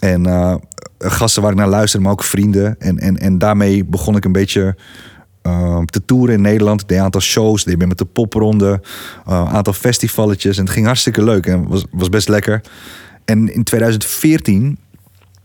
En 0.00 0.26
eh, 0.26 0.54
gasten 0.98 1.42
waar 1.42 1.50
ik 1.50 1.58
naar 1.58 1.68
luisterde, 1.68 2.04
maar 2.04 2.12
ook 2.12 2.24
vrienden. 2.24 2.76
En, 2.78 2.98
en, 2.98 3.16
en 3.16 3.38
daarmee 3.38 3.84
begon 3.84 4.16
ik 4.16 4.24
een 4.24 4.32
beetje 4.32 4.76
eh, 5.46 5.78
te 5.84 6.04
toeren 6.04 6.34
in 6.34 6.40
Nederland. 6.40 6.88
Deed 6.88 6.98
een 6.98 7.04
aantal 7.04 7.20
shows, 7.20 7.64
deed 7.64 7.78
mee 7.78 7.86
met 7.86 7.98
de 7.98 8.04
popronde. 8.04 8.80
eh, 9.26 9.44
Een 9.48 9.54
aantal 9.54 9.72
festivalletjes. 9.72 10.56
En 10.58 10.64
het 10.64 10.72
ging 10.72 10.86
hartstikke 10.86 11.24
leuk 11.24 11.46
en 11.46 11.68
was, 11.68 11.84
was 11.90 12.08
best 12.08 12.28
lekker. 12.28 12.60
En 13.24 13.54
in 13.54 13.64
2014 13.64 14.78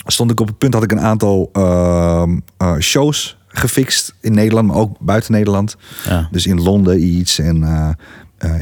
stond 0.05 0.31
ik 0.31 0.39
op 0.39 0.47
het 0.47 0.57
punt, 0.57 0.73
had 0.73 0.83
ik 0.83 0.91
een 0.91 0.99
aantal 0.99 1.49
ehm, 1.53 2.39
eh, 2.57 2.75
shows 2.79 3.37
gefixt 3.47 4.13
in 4.21 4.33
Nederland, 4.33 4.67
maar 4.67 4.75
ook 4.77 4.95
buiten 4.99 5.31
Nederland. 5.31 5.75
Ja. 6.05 6.27
Dus 6.31 6.45
in 6.45 6.61
Londen 6.61 7.03
iets. 7.03 7.39
En 7.39 7.63
eh, 7.63 7.89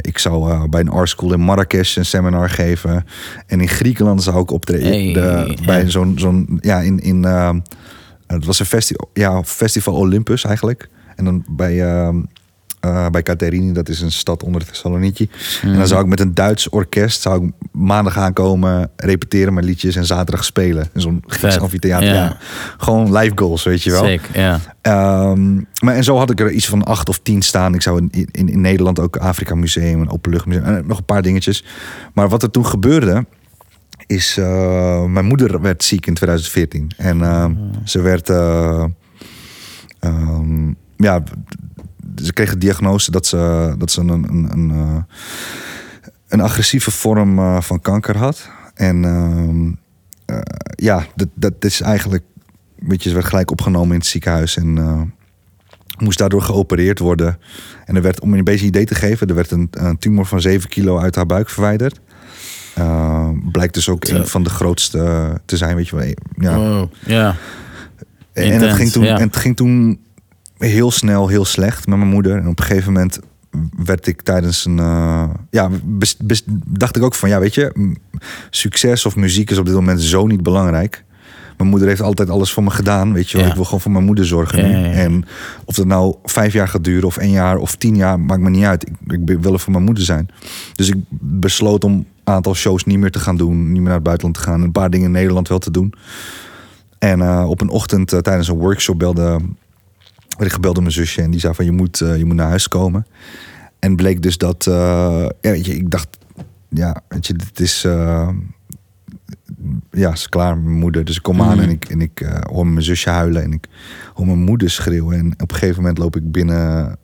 ik 0.00 0.18
zou 0.18 0.68
bij 0.68 0.80
een 0.80 0.88
art 0.90 1.08
school 1.08 1.32
in 1.32 1.40
Marrakesh 1.40 1.96
een 1.96 2.04
seminar 2.06 2.50
geven. 2.50 3.06
En 3.46 3.60
in 3.60 3.68
Griekenland 3.68 4.22
zou 4.22 4.40
ik 4.40 4.50
optreden. 4.50 4.86
Hey, 4.88 5.12
de, 5.12 5.54
ja. 5.56 5.64
Bij 5.66 5.90
zo'n, 5.90 6.12
zo'n 6.18 6.58
ja, 6.60 6.80
in, 6.80 7.00
in 7.00 7.24
eh, 7.24 7.50
het 8.26 8.44
was 8.44 8.58
een 8.60 8.66
festival, 8.66 9.10
ja, 9.12 9.42
festival 9.44 9.94
Olympus 9.94 10.44
eigenlijk. 10.44 10.88
En 11.20 11.26
dan 11.26 11.44
bij, 11.48 11.84
eh, 12.80 13.06
bij 13.10 13.22
Katerini, 13.22 13.72
dat 13.72 13.88
is 13.88 14.00
een 14.00 14.12
stad 14.12 14.42
onder 14.42 14.66
Thessaloniki. 14.66 15.28
En 15.62 15.68
Mhm. 15.68 15.78
dan 15.78 15.86
zou 15.86 16.02
ik 16.02 16.06
met 16.08 16.20
een 16.20 16.34
Duits 16.34 16.68
orkest, 16.68 17.20
zou 17.20 17.46
ik 17.46 17.52
maandag 17.72 18.16
aankomen, 18.18 18.90
repeteren 18.96 19.54
mijn 19.54 19.66
liedjes 19.66 19.96
en 19.96 20.06
zaterdag 20.06 20.44
spelen. 20.44 20.88
In 20.94 21.00
zo'n 21.00 21.22
Grieks 21.26 21.58
amfitheater. 21.58 22.08
ja. 22.08 22.14
Ja. 22.14 22.36
Gewoon 22.78 23.16
live 23.16 23.32
goals, 23.34 23.64
weet 23.64 23.82
je 23.82 23.90
wel. 23.90 24.04
Sick, 24.04 24.20
ja. 24.34 24.60
Ehm, 24.82 25.54
maar 25.82 25.94
en 25.94 26.04
zo 26.04 26.16
had 26.16 26.30
ik 26.30 26.40
er 26.40 26.50
iets 26.50 26.68
van 26.68 26.84
acht 26.84 27.08
of 27.08 27.18
tien 27.18 27.42
staan. 27.42 27.74
Ik 27.74 27.82
zou 27.82 28.08
in, 28.10 28.28
in, 28.30 28.48
in 28.48 28.60
Nederland 28.60 28.98
ook 29.00 29.16
Afrika 29.16 29.54
Museum, 29.54 30.00
een 30.00 30.10
openluchtmuseum 30.10 30.64
en 30.64 30.86
nog 30.86 30.98
een 30.98 31.04
paar 31.04 31.22
dingetjes. 31.22 31.64
Maar 32.14 32.28
wat 32.28 32.42
er 32.42 32.50
toen 32.50 32.66
gebeurde, 32.66 33.26
is 34.06 34.36
eh, 34.38 35.04
mijn 35.04 35.24
moeder 35.26 35.60
werd 35.60 35.84
ziek 35.84 36.06
in 36.06 36.14
2014 36.14 36.90
en 36.96 37.22
ehm, 37.22 37.52
ze 37.84 38.00
werd, 38.00 38.28
eh, 38.28 38.84
ja, 41.00 41.22
ze 42.22 42.32
kreeg 42.32 42.50
de 42.50 42.58
diagnose 42.58 43.10
dat 43.10 43.26
ze, 43.26 43.74
dat 43.78 43.90
ze 43.90 44.00
een, 44.00 44.08
een, 44.08 44.48
een, 44.52 44.70
eh, 44.70 45.02
een 46.28 46.40
agressieve 46.40 46.90
vorm 46.90 47.38
eh, 47.38 47.60
van 47.60 47.80
kanker 47.80 48.16
had. 48.16 48.50
En 48.74 49.04
ehm, 49.04 49.72
eh, 50.24 50.40
ja, 50.74 51.06
dat, 51.14 51.28
dat 51.34 51.54
is 51.58 51.80
eigenlijk, 51.80 52.24
weet 52.78 53.02
je, 53.02 53.08
ze 53.08 53.14
werd 53.14 53.26
gelijk 53.26 53.50
opgenomen 53.50 53.92
in 53.92 53.98
het 53.98 54.06
ziekenhuis 54.06 54.56
en 54.56 55.12
moest 55.98 56.18
daardoor 56.18 56.42
geopereerd 56.42 56.98
worden. 56.98 57.38
En 57.84 57.96
er 57.96 58.02
werd, 58.02 58.20
om 58.20 58.32
je 58.32 58.38
een 58.38 58.44
beetje 58.44 58.66
idee 58.66 58.84
te 58.84 58.94
geven, 58.94 59.26
er 59.26 59.34
werd 59.34 59.50
een, 59.50 59.68
een 59.70 59.98
tumor 59.98 60.26
van 60.26 60.40
7 60.40 60.68
kilo 60.68 60.98
uit 60.98 61.14
haar 61.14 61.26
buik 61.26 61.48
verwijderd. 61.48 62.00
Eh, 62.74 63.28
blijkt 63.52 63.74
dus 63.74 63.88
ook 63.88 64.04
een 64.04 64.26
van 64.26 64.42
de 64.42 64.50
grootste 64.50 65.40
te 65.44 65.56
zijn, 65.56 65.76
weet 65.76 65.88
je 65.88 65.96
wel. 65.96 66.14
Ja. 66.36 66.56
Wow. 66.56 66.92
Ja. 67.06 67.36
En 68.32 68.60
het, 68.60 68.72
ging 68.72 68.90
toen, 68.90 69.04
ja. 69.04 69.18
en 69.18 69.26
het 69.26 69.36
ging 69.36 69.56
toen 69.56 70.00
heel 70.68 70.90
snel 70.90 71.28
heel 71.28 71.44
slecht 71.44 71.86
met 71.86 71.98
mijn 71.98 72.10
moeder. 72.10 72.36
En 72.36 72.48
op 72.48 72.58
een 72.58 72.64
gegeven 72.64 72.92
moment 72.92 73.18
werd 73.84 74.06
ik 74.06 74.22
tijdens 74.22 74.64
een... 74.64 74.78
eh, 74.78 75.28
ja, 75.50 75.70
bes- 75.84 76.16
bes- 76.16 76.44
dacht 76.66 76.96
ik 76.96 77.02
ook 77.02 77.14
van, 77.14 77.28
ja, 77.28 77.38
weet 77.40 77.54
je... 77.54 77.94
Succes 78.50 79.06
of 79.06 79.16
muziek 79.16 79.50
is 79.50 79.58
op 79.58 79.64
dit 79.66 79.74
moment 79.74 80.00
zo 80.02 80.26
niet 80.26 80.42
belangrijk. 80.42 81.04
Mijn 81.56 81.70
moeder 81.70 81.88
heeft 81.88 82.00
altijd 82.00 82.30
alles 82.30 82.52
voor 82.52 82.62
me 82.62 82.70
gedaan, 82.70 83.12
weet 83.12 83.30
je 83.30 83.36
wel. 83.36 83.44
Ja. 83.44 83.50
Ik 83.50 83.56
wil 83.56 83.64
gewoon 83.64 83.80
voor 83.80 83.90
mijn 83.92 84.04
moeder 84.04 84.26
zorgen 84.26 84.58
Ja, 84.58 84.66
nu. 84.66 84.72
ja, 84.72 84.78
ja. 84.86 84.92
En 84.92 85.24
of 85.64 85.74
dat 85.74 85.86
nou 85.86 86.14
vijf 86.24 86.52
jaar 86.52 86.68
gaat 86.68 86.84
duren 86.84 87.06
of 87.06 87.16
één 87.16 87.30
jaar 87.30 87.56
of 87.56 87.76
tien 87.76 87.96
jaar... 87.96 88.20
maakt 88.20 88.40
me 88.40 88.50
niet 88.50 88.64
uit. 88.64 88.82
Ik, 89.06 89.30
ik 89.30 89.38
wil 89.40 89.52
er 89.52 89.58
voor 89.60 89.72
mijn 89.72 89.84
moeder 89.84 90.04
zijn. 90.04 90.28
Dus 90.74 90.88
ik 90.88 90.96
besloot 91.20 91.84
om 91.84 91.92
een 91.92 92.06
aantal 92.24 92.54
shows 92.54 92.84
niet 92.84 92.98
meer 92.98 93.10
te 93.10 93.18
gaan 93.18 93.36
doen. 93.36 93.62
Niet 93.66 93.72
meer 93.72 93.82
naar 93.82 93.92
het 93.94 94.02
buitenland 94.02 94.36
te 94.36 94.42
gaan. 94.42 94.62
Een 94.62 94.72
paar 94.72 94.90
dingen 94.90 95.06
in 95.06 95.12
Nederland 95.12 95.48
wel 95.48 95.58
te 95.58 95.70
doen. 95.70 95.92
En 96.98 97.20
eh, 97.20 97.44
op 97.48 97.60
een 97.60 97.68
ochtend 97.68 98.12
eh, 98.12 98.18
tijdens 98.18 98.48
een 98.48 98.56
workshop 98.58 98.98
belde, 98.98 99.38
werd 100.40 100.52
ik 100.52 100.58
gebeld 100.58 100.74
door 100.74 100.82
mijn 100.82 100.94
zusje. 100.94 101.22
En 101.22 101.30
die 101.30 101.40
zei 101.40 101.54
van 101.54 101.64
je 101.64 101.72
moet, 101.72 102.00
eh, 102.00 102.16
je 102.16 102.24
moet 102.24 102.36
naar 102.36 102.48
huis 102.48 102.68
komen. 102.68 103.06
En 103.78 103.96
bleek 103.96 104.22
dus 104.22 104.38
dat, 104.38 104.66
eh, 104.66 104.74
ja, 105.40 105.50
weet 105.50 105.66
je, 105.66 105.76
ik 105.76 105.90
dacht, 105.90 106.18
ja, 106.68 107.02
weet 107.08 107.26
je, 107.26 107.32
dit 107.32 107.60
is, 107.60 107.84
eh, 107.84 108.28
ja, 109.90 110.12
is 110.12 110.28
klaar, 110.28 110.58
mijn 110.58 110.78
moeder. 110.78 111.04
Dus 111.04 111.16
ik 111.16 111.22
kom 111.22 111.42
aan 111.42 111.56
Mhm. 111.56 111.64
en 111.64 111.70
ik, 111.70 111.84
en 111.84 112.00
ik 112.00 112.26
hoor 112.52 112.66
mijn 112.66 112.84
zusje 112.84 113.10
huilen 113.10 113.42
en 113.42 113.52
ik 113.52 113.66
hoor 114.14 114.26
mijn 114.26 114.42
moeder 114.42 114.70
schreeuwen. 114.70 115.18
En 115.18 115.32
op 115.32 115.50
een 115.50 115.56
gegeven 115.56 115.80
moment 115.80 115.98
loop 115.98 116.16
ik 116.16 116.32
binnen, 116.32 116.96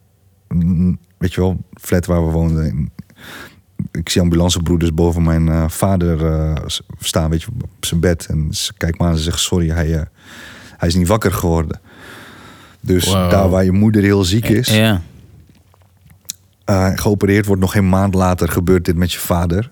mm, 0.47 0.97
weet 1.17 1.33
je 1.33 1.41
wel, 1.41 1.57
flat 1.73 2.05
waar 2.05 2.25
we 2.25 2.31
woonden. 2.31 2.63
En 2.69 2.91
ik 3.91 4.09
zie 4.09 4.21
ambulancebroeders 4.21 4.93
boven 4.93 5.23
mijn 5.23 5.69
vader 5.69 6.17
staan, 6.97 7.29
weet 7.29 7.41
je, 7.41 7.47
op 7.61 7.85
zijn 7.85 7.99
bed. 7.99 8.25
En 8.25 8.47
ze 8.53 8.73
kijkt 8.77 8.99
me 8.99 9.05
aan 9.05 9.11
en 9.11 9.17
ze 9.17 9.23
zegt, 9.23 9.39
sorry, 9.39 9.69
hij, 9.69 10.07
hij 10.77 10.87
is 10.87 10.95
niet 10.95 11.07
wakker 11.07 11.31
geworden. 11.31 11.79
Dus 12.81 13.05
Wow. 13.05 13.29
daar 13.31 13.49
waar 13.49 13.63
je 13.63 13.71
moeder 13.71 14.03
heel 14.03 14.23
ziek 14.23 14.47
is, 14.49 14.67
Ja. 14.75 15.01
eh, 16.65 16.91
geopereerd 16.95 17.45
wordt, 17.45 17.61
nog 17.61 17.71
geen 17.71 17.89
maand 17.89 18.13
later 18.13 18.49
gebeurt 18.49 18.85
dit 18.85 18.95
met 18.95 19.11
je 19.11 19.19
vader. 19.19 19.71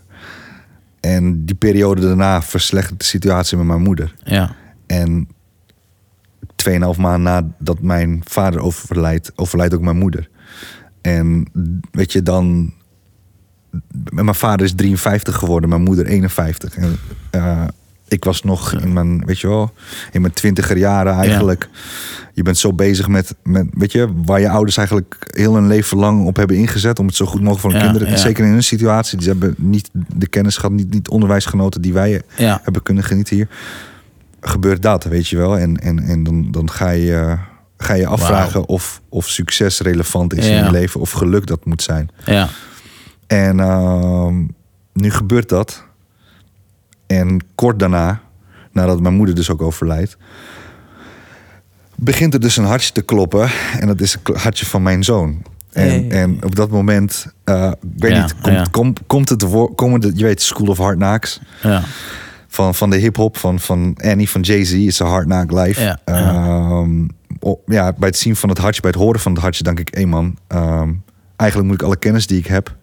En 0.99 1.45
die 1.45 1.55
periode 1.55 2.01
daarna 2.01 2.41
verslechtert 2.41 2.99
de 2.99 3.05
situatie 3.05 3.57
met 3.57 3.65
mijn 3.65 3.81
moeder. 3.81 4.13
Ja. 4.23 4.55
En 4.87 5.27
2,5 6.55 6.97
maand 6.97 7.23
nadat 7.23 7.79
mijn 7.81 8.21
vader 8.23 8.59
overlijdt, 8.61 9.31
overlijdt 9.35 9.73
ook 9.73 9.81
mijn 9.81 9.97
moeder. 9.97 10.29
En 11.01 11.47
weet 11.91 12.11
je, 12.11 12.23
dan. 12.23 12.73
Mijn 14.09 14.35
vader 14.35 14.65
is 14.65 14.73
53 14.75 15.35
geworden, 15.35 15.69
mijn 15.69 15.83
moeder 15.83 16.05
51. 16.05 16.75
En, 16.77 16.95
eh, 17.31 17.63
ik 18.07 18.23
was 18.23 18.43
nog 18.43 18.73
in 18.73 18.93
mijn, 18.93 19.25
weet 19.25 19.39
je 19.39 19.47
wel, 19.47 19.73
in 20.11 20.21
mijn 20.21 20.33
twintiger 20.33 20.77
jaren 20.77 21.13
eigenlijk. 21.13 21.69
Je 22.33 22.43
bent 22.43 22.57
zo 22.57 22.73
bezig 22.73 23.07
met, 23.07 23.35
met, 23.43 23.65
weet 23.71 23.91
je, 23.91 24.07
waar 24.25 24.39
je 24.39 24.49
ouders 24.49 24.77
eigenlijk 24.77 25.31
heel 25.35 25.53
hun 25.55 25.67
leven 25.67 25.97
lang 25.97 26.25
op 26.25 26.35
hebben 26.35 26.57
ingezet. 26.57 26.99
om 26.99 27.05
het 27.05 27.15
zo 27.15 27.25
goed 27.25 27.39
mogelijk 27.41 27.61
voor 27.61 27.71
hun 27.71 27.79
Ja, 27.79 27.85
kinderen. 27.85 28.09
ja. 28.13 28.17
Zeker 28.17 28.45
in 28.45 28.51
hun 28.51 28.63
situatie. 28.63 29.21
Ze 29.21 29.29
hebben 29.29 29.55
niet 29.57 29.89
de 29.93 30.27
kennis 30.27 30.55
gehad, 30.55 30.71
niet, 30.71 30.93
niet 30.93 31.09
onderwijs 31.09 31.45
genoten 31.45 31.81
die 31.81 31.93
wij 31.93 32.21
hebben 32.37 32.83
kunnen 32.83 33.03
genieten 33.03 33.35
hier. 33.35 33.47
Gebeurt 34.41 34.81
dat, 34.81 35.03
weet 35.03 35.27
je 35.27 35.37
wel. 35.37 35.57
En, 35.57 35.77
en, 35.81 35.99
en 35.99 36.23
dan, 36.23 36.51
dan 36.51 36.69
ga 36.71 36.89
je. 36.89 37.37
ga 37.77 37.93
je 37.93 38.07
afvragen 38.07 38.67
of, 38.67 39.01
of 39.09 39.29
succes 39.29 39.79
relevant 39.79 40.33
is 40.33 40.47
in 40.47 40.63
je 40.63 40.71
leven 40.71 40.99
of 40.99 41.11
geluk 41.11 41.45
dat 41.47 41.65
moet 41.65 41.81
zijn. 41.81 42.09
Ja. 42.25 42.47
En 43.27 43.59
ehm, 43.59 44.35
nu 44.93 45.11
gebeurt 45.11 45.49
dat. 45.49 45.83
En 47.07 47.39
kort 47.55 47.79
daarna, 47.79 48.21
nadat 48.71 48.99
mijn 49.01 49.13
moeder 49.15 49.35
dus 49.35 49.49
ook 49.49 49.61
overlijdt, 49.61 50.17
begint 51.95 52.33
er 52.33 52.39
dus 52.39 52.57
een 52.57 52.65
hartje 52.65 52.91
te 52.91 53.01
kloppen. 53.01 53.49
En 53.79 53.87
dat 53.87 54.01
is 54.01 54.17
het 54.23 54.41
hartje 54.41 54.65
van 54.65 54.83
mijn 54.83 55.03
zoon. 55.03 55.41
En, 55.71 56.11
en 56.11 56.43
op 56.43 56.55
dat 56.55 56.69
moment, 56.69 57.25
eh, 57.43 57.71
ik 57.81 57.89
weet 57.97 58.11
Ja, 58.11 58.21
niet, 58.21 58.35
komt, 58.41 58.55
ja. 58.55 58.65
komt, 58.71 58.99
komt 59.07 59.29
het 59.29 59.41
woord, 59.41 59.75
komen 59.75 60.01
de, 60.01 60.11
je 60.15 60.23
weet, 60.23 60.41
School 60.41 60.67
of 60.67 60.77
Hard 60.77 60.97
Knocks 60.97 61.39
Ja. 61.61 61.83
van, 62.47 62.75
van 62.75 62.89
de 62.89 62.97
hip-hop 62.97 63.37
van, 63.37 63.59
van 63.59 63.97
Annie 64.03 64.29
van 64.29 64.41
Jay-Z, 64.41 64.71
is 64.73 64.99
een 64.99 65.07
hard 65.07 65.25
knock 65.25 65.51
Ehm, 66.05 67.05
oh, 67.39 67.61
ja, 67.65 67.93
bij 67.97 68.07
het 68.07 68.17
zien 68.17 68.35
van 68.35 68.49
het 68.49 68.57
hartje, 68.57 68.81
bij 68.81 68.89
het 68.89 68.99
horen 68.99 69.19
van 69.19 69.31
het 69.31 69.41
hartje, 69.41 69.63
denk 69.63 69.79
ik, 69.79 69.93
hé 69.93 70.05
man, 70.05 70.37
ehm, 70.47 70.93
eigenlijk 71.35 71.69
moet 71.69 71.81
ik 71.81 71.87
alle 71.87 71.97
kennis 71.97 72.27
die 72.27 72.37
ik 72.39 72.47
heb, 72.47 72.75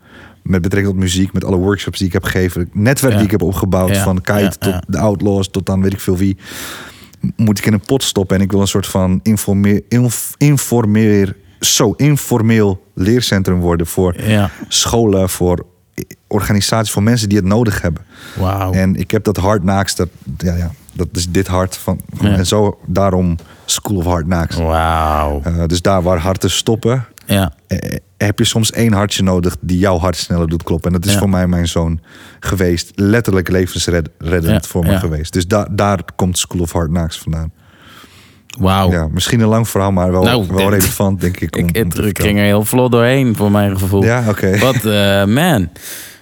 met 0.42 0.62
betrekking 0.62 0.92
tot 0.94 1.02
muziek, 1.02 1.32
met 1.32 1.44
alle 1.44 1.56
workshops 1.56 1.98
die 1.98 2.06
ik 2.06 2.12
heb 2.12 2.24
gegeven, 2.24 2.60
het 2.60 2.74
netwerk 2.74 3.12
Ja. 3.12 3.16
die 3.18 3.26
ik 3.26 3.32
heb 3.32 3.42
opgebouwd, 3.42 3.94
Ja, 3.94 4.02
van 4.02 4.20
Kite 4.20 4.38
ja, 4.40 4.48
tot 4.48 4.74
de 4.86 4.98
Outlaws, 4.98 5.48
tot 5.50 5.66
dan 5.66 5.82
weet 5.82 5.92
ik 5.92 6.00
veel 6.00 6.16
wie, 6.16 6.36
moet 7.36 7.58
ik 7.58 7.66
in 7.66 7.72
een 7.72 7.80
pot 7.80 8.02
stoppen. 8.02 8.36
En 8.36 8.42
ik 8.42 8.50
wil 8.50 8.60
een 8.60 8.66
soort 8.66 8.86
van 8.86 9.20
informeer, 9.22 9.82
inf- 9.88 10.34
informeer, 10.36 11.36
zo 11.60 11.92
informeel 11.96 12.84
leercentrum 12.94 13.60
worden 13.60 13.86
voor 13.86 14.14
scholen, 14.68 15.28
voor 15.28 15.66
organisaties, 16.26 16.92
voor 16.92 17.02
mensen 17.02 17.28
die 17.28 17.38
het 17.38 17.46
nodig 17.46 17.80
hebben. 17.82 18.02
En 18.72 18.96
ik 18.96 19.10
heb 19.10 19.24
dat 19.24 19.36
hard 19.36 19.62
dat, 19.94 20.08
ja, 20.36 20.56
ja, 20.56 20.70
dat 20.92 21.08
is 21.12 21.28
dit 21.30 21.46
hart 21.46 21.76
van. 21.76 22.00
En 22.20 22.46
zo, 22.46 22.78
daarom 22.86 23.36
School 23.64 23.96
of 23.96 24.04
Hard 24.04 24.26
naaks. 24.26 24.56
Wauw. 24.56 25.40
Eh, 25.44 25.62
dus 25.66 25.82
daar 25.82 26.02
waar 26.02 26.18
harten 26.18 26.50
stoppen, 26.50 27.04
Ja. 27.26 27.52
eh, 27.66 27.78
heb 28.16 28.38
je 28.38 28.44
soms 28.44 28.70
één 28.70 28.92
hartje 28.92 29.22
nodig 29.22 29.56
die 29.60 29.78
jouw 29.78 29.98
hart 29.98 30.16
sneller 30.16 30.48
doet 30.48 30.62
kloppen. 30.62 30.92
En 30.92 30.96
dat 31.00 31.06
is 31.06 31.12
Ja. 31.12 31.18
voor 31.18 31.28
mij 31.30 31.46
mijn 31.46 31.68
zoon 31.68 32.00
geweest. 32.40 32.92
Letterlijk 32.94 33.48
levensreddend 33.48 34.44
Ja, 34.46 34.60
voor 34.60 34.84
me 34.84 34.98
geweest. 34.98 35.32
Dus 35.32 35.46
da 35.46 35.68
daar 35.70 36.00
komt 36.16 36.38
School 36.38 36.60
of 36.60 36.72
Hard 36.72 36.90
naaks 36.90 37.18
vandaan. 37.18 37.52
Wauw. 38.58 38.90
Ja, 38.90 39.08
misschien 39.08 39.40
een 39.40 39.48
lang 39.48 39.68
verhaal, 39.68 39.92
maar 39.92 40.10
wel. 40.12 40.22
Nou, 40.22 40.46
wel 40.48 40.70
relevant, 40.70 41.20
denk 41.20 41.40
ik. 41.40 41.56
Om, 41.56 41.68
Ik, 41.72 41.84
om 41.84 41.90
ging 42.12 42.38
er 42.38 42.44
heel 42.44 42.64
vlot 42.64 42.92
doorheen, 42.92 43.36
voor 43.36 43.50
mijn 43.50 43.78
gevoel. 43.78 44.02
Ja, 44.04 44.24
oké. 44.28 44.58
Wat, 44.58 44.84
eh, 44.84 45.24
man. 45.24 45.68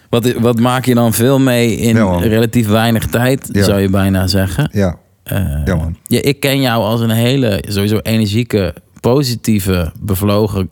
Wat, 0.08 0.32
wat 0.32 0.58
maak 0.60 0.84
je 0.84 0.94
dan 0.94 1.12
veel 1.12 1.38
mee 1.38 1.76
in 1.76 1.96
Ja, 1.96 2.18
relatief 2.18 2.68
weinig 2.68 3.06
tijd, 3.06 3.48
zou 3.52 3.80
je 3.80 3.88
bijna 3.90 4.26
zeggen. 4.26 4.68
Ja, 4.72 4.96
Eh, 5.24 5.38
Ja, 5.64 5.74
man. 5.74 5.96
ja, 6.06 6.22
ik 6.22 6.40
ken 6.40 6.60
jou 6.60 6.82
als 6.82 7.00
een 7.00 7.10
hele, 7.10 7.64
sowieso 7.68 7.98
energieke, 8.02 8.74
positieve, 9.00 9.92
bevlogen 10.00 10.60
eh, 10.60 10.68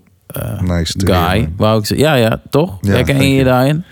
Nice 0.61 0.97
to 0.99 1.15
guy. 1.15 1.53
wou 1.57 1.81
ik. 1.81 1.97
Ja, 1.97 2.15
ja, 2.15 2.41
toch? 2.51 2.79
Ja, 2.81 2.91
Herken 2.91 3.23
je 3.23 3.35
je 3.35 3.45
daarin? 3.45 3.85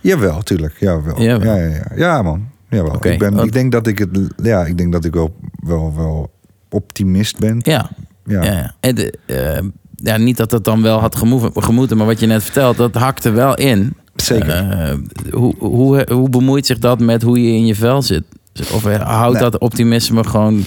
Jawel, 0.00 0.42
tuurlijk. 0.42 0.76
Jawel. 0.78 1.22
Jawel. 1.22 1.56
Ja, 1.56 1.62
ja, 1.62 1.74
ja. 1.74 1.96
ja, 1.96 2.22
man. 2.22 2.48
Jawel. 2.68 2.94
Oké, 2.94 3.08
ik, 3.08 3.18
ben, 3.18 3.38
ik 3.38 3.52
denk 3.52 3.72
dat 3.72 3.86
ik 3.86 3.98
het. 3.98 4.08
Ja, 4.42 4.64
ik 4.64 4.78
denk 4.78 4.92
dat 4.92 5.04
ik 5.04 5.14
wel, 5.14 5.36
wel, 5.56 5.92
wel 5.96 6.30
optimist 6.68 7.38
ben. 7.38 7.58
Ja. 7.62 7.90
Ja. 8.24 8.42
ja. 8.42 8.52
ja. 8.52 8.74
En 8.80 8.94
de, 8.94 9.18
eh, 9.26 9.62
ja, 9.96 10.16
niet 10.16 10.36
dat 10.36 10.50
het 10.50 10.64
dan 10.64 10.82
wel 10.82 10.98
had 11.00 11.16
gemoeten, 11.54 11.96
maar 11.96 12.06
wat 12.06 12.20
je 12.20 12.26
net 12.26 12.42
vertelt, 12.42 12.76
dat 12.76 12.94
hakte 12.94 13.30
wel 13.30 13.54
in. 13.54 13.94
Zeker. 14.14 14.70
Eh, 14.70 14.94
hoe, 15.30 15.54
hoe, 15.58 16.06
hoe 16.12 16.28
bemoeit 16.28 16.66
zich 16.66 16.78
dat 16.78 17.00
met 17.00 17.22
hoe 17.22 17.42
je 17.42 17.52
in 17.56 17.66
je 17.66 17.74
vel 17.74 18.02
zit? 18.02 18.24
Of 18.72 18.82
houdt 18.82 19.38
Nou. 19.38 19.50
dat 19.50 19.58
optimisme 19.58 20.24
gewoon 20.24 20.64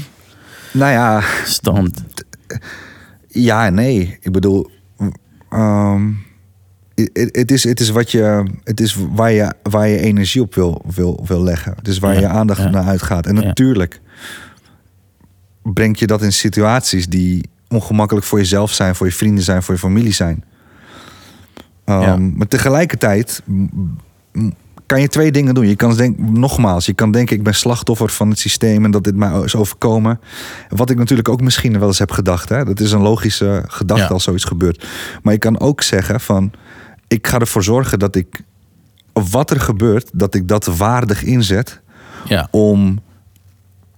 Nou 0.71 0.91
ja, 0.91 1.21
stand? 1.43 2.03
ja 3.27 3.65
en 3.65 3.73
nee. 3.73 4.17
Ik 4.21 4.31
bedoel, 4.31 4.69
ehm, 5.55 6.11
het 7.31 7.51
is, 7.51 7.63
het 7.63 7.79
is 7.79 7.89
wat 7.89 8.11
je, 8.11 8.45
het 8.63 8.79
is 8.79 8.97
waar 9.11 9.31
je, 9.31 9.53
waar 9.63 9.87
je 9.87 9.99
energie 9.99 10.41
op 10.41 10.55
wil, 10.55 10.81
wil, 10.95 11.23
wil 11.27 11.43
leggen. 11.43 11.73
Het 11.75 11.87
is 11.87 11.99
waar 11.99 12.13
Ja, 12.13 12.19
je 12.19 12.27
aandacht 12.27 12.61
ja. 12.61 12.69
naar 12.69 12.85
uitgaat. 12.85 13.25
En 13.25 13.35
Ja. 13.35 13.41
natuurlijk 13.41 14.01
brengt 15.63 15.99
je 15.99 16.07
dat 16.07 16.21
in 16.21 16.33
situaties 16.33 17.07
die 17.07 17.49
ongemakkelijk 17.67 18.25
voor 18.25 18.37
jezelf 18.39 18.71
zijn, 18.71 18.95
voor 18.95 19.07
je 19.07 19.13
vrienden 19.13 19.43
zijn, 19.43 19.63
voor 19.63 19.73
je 19.73 19.79
familie 19.79 20.13
zijn. 20.13 20.43
Ehm. 21.85 22.37
Maar 22.37 22.47
tegelijkertijd 22.47 23.41
kan 24.85 25.01
je 25.01 25.07
twee 25.07 25.31
dingen 25.31 25.53
doen. 25.53 25.67
Je 25.67 25.75
kan 25.75 25.95
denken, 25.97 26.39
nogmaals, 26.39 26.85
je 26.85 26.93
kan 26.93 27.11
denken 27.11 27.35
ik 27.35 27.43
ben 27.43 27.55
slachtoffer 27.55 28.09
van 28.09 28.29
het 28.29 28.39
systeem 28.39 28.85
en 28.85 28.91
dat 28.91 29.03
dit 29.03 29.15
mij 29.15 29.39
is 29.43 29.55
overkomen. 29.55 30.19
Wat 30.69 30.89
ik 30.89 30.97
natuurlijk 30.97 31.29
ook 31.29 31.41
misschien 31.41 31.79
wel 31.79 31.87
eens 31.87 31.99
heb 31.99 32.11
gedacht. 32.11 32.49
Hè? 32.49 32.63
Dat 32.65 32.79
is 32.79 32.91
een 32.91 33.01
logische 33.01 33.63
gedachte 33.67 34.03
Ja. 34.03 34.09
als 34.09 34.23
zoiets 34.23 34.43
gebeurt. 34.43 34.87
Maar 35.23 35.33
je 35.33 35.39
kan 35.39 35.59
ook 35.59 35.81
zeggen 35.81 36.19
van 36.21 36.51
ik 37.07 37.27
ga 37.27 37.39
ervoor 37.39 37.63
zorgen 37.63 37.99
dat 37.99 38.15
ik 38.15 38.41
wat 39.13 39.51
er 39.51 39.59
gebeurt, 39.59 40.09
dat 40.13 40.35
ik 40.35 40.47
dat 40.47 40.65
waardig 40.65 41.23
inzet 41.23 41.81
Ja. 42.25 42.47
om 42.51 42.99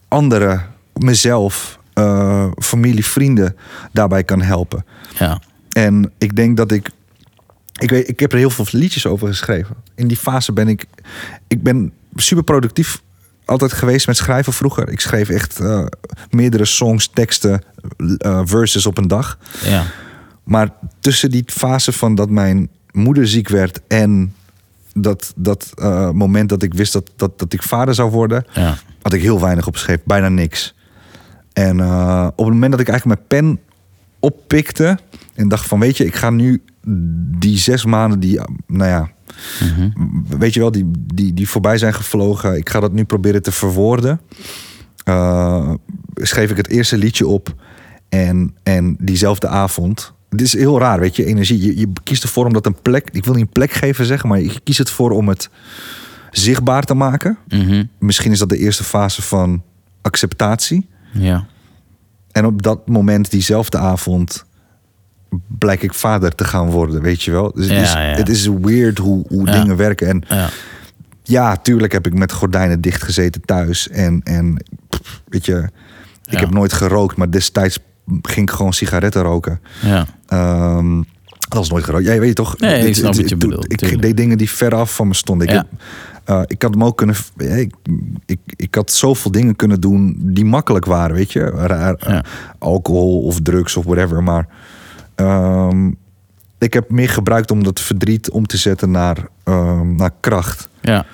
anderen, 0.08 0.66
mezelf, 0.94 1.80
eh, 1.94 2.48
familie, 2.58 3.06
vrienden 3.06 3.56
daarbij 3.92 4.24
kan 4.24 4.42
helpen. 4.42 4.86
Ja. 5.20 5.42
En 5.72 6.12
ik 6.18 6.36
denk 6.36 6.58
dat 6.58 6.72
ik. 6.72 6.90
Ik, 7.78 7.90
weet, 7.90 8.10
ik 8.10 8.20
heb 8.20 8.32
er 8.32 8.38
heel 8.38 8.50
veel 8.50 8.66
liedjes 8.72 9.06
over 9.06 9.28
geschreven. 9.28 9.76
In 9.96 10.08
die 10.08 10.18
fase 10.18 10.52
ben 10.52 10.68
ik. 10.68 10.86
Ik 11.48 11.64
ben 11.64 11.94
super 12.16 12.44
productief 12.44 13.02
altijd 13.46 13.74
geweest 13.74 14.08
met 14.08 14.18
schrijven 14.18 14.54
vroeger. 14.54 14.90
Ik 14.90 15.00
schreef 15.00 15.30
echt 15.30 15.60
eh, 15.60 15.86
meerdere 16.30 16.66
songs, 16.66 17.08
teksten, 17.14 17.62
eh, 18.18 18.42
verses 18.46 18.86
op 18.86 18.98
een 18.98 19.08
dag. 19.08 19.38
Ja. 19.64 19.84
Maar 20.44 20.70
tussen 21.00 21.32
die 21.32 21.44
fase 21.46 21.92
van 21.92 22.16
dat 22.16 22.30
mijn 22.30 22.70
moeder 22.92 23.28
ziek 23.28 23.50
werd 23.50 23.80
en 23.88 24.34
dat, 24.94 25.34
dat 25.36 25.72
eh, 25.76 26.12
moment 26.12 26.50
dat 26.50 26.64
ik 26.64 26.74
wist 26.74 26.94
dat, 26.94 27.12
dat, 27.16 27.40
dat 27.40 27.54
ik 27.54 27.64
vader 27.64 27.94
zou 27.96 28.12
worden, 28.12 28.46
Ja. 28.54 28.78
had 29.02 29.14
ik 29.14 29.22
heel 29.22 29.42
weinig 29.42 29.68
opgeschreven, 29.68 30.02
bijna 30.06 30.30
niks. 30.30 30.76
En 31.54 31.82
op 32.36 32.46
het 32.46 32.54
moment 32.54 32.72
dat 32.72 32.80
ik 32.80 32.90
eigenlijk 32.90 33.20
mijn 33.30 33.44
pen 33.44 33.60
oppikte 34.20 35.00
en 35.34 35.48
dacht 35.48 35.68
van 35.68 35.80
weet 35.80 35.98
je, 35.98 36.06
ik 36.06 36.16
ga 36.16 36.30
nu 36.30 36.62
die 37.40 37.58
zes 37.58 37.86
maanden 37.86 38.20
die, 38.20 38.40
nou 38.68 38.90
ja, 38.90 39.10
weet 40.38 40.54
je 40.54 40.60
wel, 40.60 40.72
die, 40.72 40.92
die, 41.14 41.34
die 41.34 41.50
voorbij 41.50 41.78
zijn 41.78 41.94
gevlogen, 41.94 42.58
ik 42.58 42.70
ga 42.70 42.80
dat 42.80 42.92
nu 42.92 43.04
proberen 43.04 43.42
te 43.42 43.52
verwoorden. 43.52 44.22
Eh, 45.04 45.74
schreef 46.14 46.52
ik 46.52 46.58
het 46.58 46.68
eerste 46.68 46.98
liedje 46.98 47.28
op 47.28 47.56
en, 48.10 48.56
en 48.64 48.96
diezelfde 49.00 49.48
avond. 49.48 50.14
Het 50.30 50.42
is 50.42 50.54
heel 50.54 50.80
raar, 50.80 51.00
weet 51.00 51.16
je, 51.16 51.26
energie. 51.26 51.62
Je, 51.62 51.78
je 51.78 51.88
kiest 52.04 52.24
ervoor 52.24 52.46
om 52.46 52.54
dat 52.54 52.66
een 52.66 52.82
plek, 52.82 53.10
ik 53.12 53.26
wil 53.26 53.34
niet 53.34 53.44
een 53.44 53.50
plek 53.50 53.72
geven 53.72 54.06
zeggen, 54.06 54.30
maar 54.30 54.40
je 54.40 54.60
kiest 54.64 54.78
het 54.78 54.90
voor 54.90 55.12
om 55.12 55.28
het 55.28 55.50
zichtbaar 56.32 56.84
te 56.84 56.94
maken. 56.94 57.38
Mhm. 57.48 57.84
Misschien 58.00 58.32
is 58.32 58.40
dat 58.40 58.50
de 58.50 58.58
eerste 58.58 58.84
fase 58.84 59.22
van 59.22 59.64
acceptatie. 60.02 60.88
Ja. 61.14 61.46
En 62.32 62.46
op 62.46 62.62
dat 62.62 62.88
moment, 62.88 63.32
diezelfde 63.32 63.78
avond, 63.78 64.46
blijk 65.48 65.82
ik 65.82 65.94
vader 65.94 66.36
te 66.36 66.44
gaan 66.44 66.70
worden, 66.70 67.02
weet 67.02 67.24
je 67.24 67.32
wel. 67.32 67.52
Dus 67.56 67.70
het, 67.70 67.82
is, 67.82 67.94
het 67.98 68.30
is 68.30 68.48
weird 68.62 68.98
hoe, 68.98 69.26
hoe 69.28 69.46
dingen 69.52 69.76
werken. 69.76 70.08
En 70.08 70.24
Ja. 70.28 70.50
ja, 71.24 71.56
tuurlijk 71.58 71.94
heb 71.94 72.06
ik 72.08 72.14
met 72.14 72.32
gordijnen 72.32 72.82
dicht 72.82 73.04
gezeten 73.04 73.42
thuis. 73.42 73.90
En, 73.90 74.22
en 74.24 74.64
pff, 74.90 75.22
weet 75.28 75.46
je, 75.46 75.70
ik 76.26 76.34
Ja. 76.34 76.40
heb 76.40 76.50
nooit 76.50 76.74
gerookt, 76.74 77.16
maar 77.16 77.32
destijds 77.32 77.80
ging 78.22 78.50
ik 78.50 78.56
gewoon 78.56 78.74
sigaretten 78.74 79.22
roken. 79.22 79.60
Ja. 79.82 80.06
Ehm, 80.28 80.96
dat 81.50 81.58
was 81.58 81.70
nooit 81.70 81.84
gerookt. 81.84 82.06
Jij 82.06 82.20
weet 82.20 82.36
toch? 82.36 82.58
Nee, 82.60 82.80
ik 82.80 82.86
Het- 82.86 82.96
snap 82.96 83.08
het- 83.08 83.22
wat 83.22 83.30
je 83.30 83.36
het- 83.36 83.46
bedoelt, 83.46 83.72
Ik 83.72 83.78
tuurlijk. 83.78 84.02
deed 84.02 84.18
dingen 84.18 84.38
die 84.38 84.50
ver 84.50 84.76
af 84.76 84.96
van 84.96 85.08
me 85.08 85.14
stonden. 85.14 85.48
Ik, 85.48 85.54
Ja. 85.54 85.60
heb, 85.70 85.82
eh, 86.26 86.42
ik 86.46 86.62
had 86.62 86.74
hem 86.74 86.84
ook 86.84 86.98
kunnen. 86.98 87.16
Ik, 87.38 87.74
ik, 88.26 88.40
ik 88.46 88.76
had 88.76 88.92
zoveel 88.92 89.32
dingen 89.32 89.56
kunnen 89.56 89.82
doen 89.82 90.16
die 90.20 90.46
makkelijk 90.46 90.86
waren, 90.86 91.16
weet 91.16 91.32
je? 91.32 91.40
Raar, 91.46 91.96
Ja. 92.08 92.24
alcohol 92.60 93.22
of 93.22 93.42
drugs 93.42 93.78
of 93.78 93.86
whatever. 93.86 94.24
Maar 94.24 94.48
ehm, 95.18 95.92
ik 96.60 96.74
heb 96.74 96.90
meer 96.92 97.10
gebruikt 97.10 97.52
om 97.52 97.64
dat 97.64 97.80
verdriet 97.80 98.30
om 98.32 98.48
te 98.48 98.58
zetten 98.58 98.92
naar, 98.92 99.18
ehm, 99.44 99.96
naar 99.96 100.12
kracht. 100.20 100.70
Ja. 100.82 101.06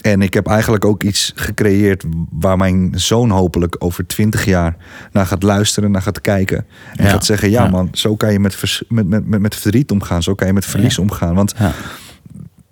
En 0.00 0.22
ik 0.22 0.34
heb 0.34 0.46
eigenlijk 0.46 0.84
ook 0.84 1.02
iets 1.02 1.32
gecreëerd 1.34 2.04
waar 2.30 2.56
mijn 2.56 2.92
zoon 2.94 3.30
hopelijk 3.30 3.76
over 3.78 4.06
twintig 4.06 4.44
jaar 4.44 4.76
naar 5.12 5.26
gaat 5.26 5.42
luisteren, 5.42 5.90
naar 5.90 6.02
gaat 6.02 6.20
kijken. 6.20 6.66
En 6.96 7.04
Ja. 7.04 7.10
gaat 7.10 7.24
zeggen: 7.24 7.50
ja, 7.50 7.62
Ja. 7.64 7.70
man, 7.70 7.88
zo 7.92 8.16
kan 8.16 8.32
je 8.32 8.38
met, 8.40 8.54
vers- 8.54 8.82
met, 8.88 9.08
met, 9.08 9.26
met, 9.26 9.40
met 9.40 9.54
verdriet 9.54 9.90
omgaan. 9.90 10.22
Zo 10.22 10.34
kan 10.34 10.46
je 10.46 10.52
met 10.52 10.64
verlies 10.66 10.96
Ja. 10.96 11.02
omgaan. 11.02 11.34
Want 11.34 11.54
Ja. 11.58 11.72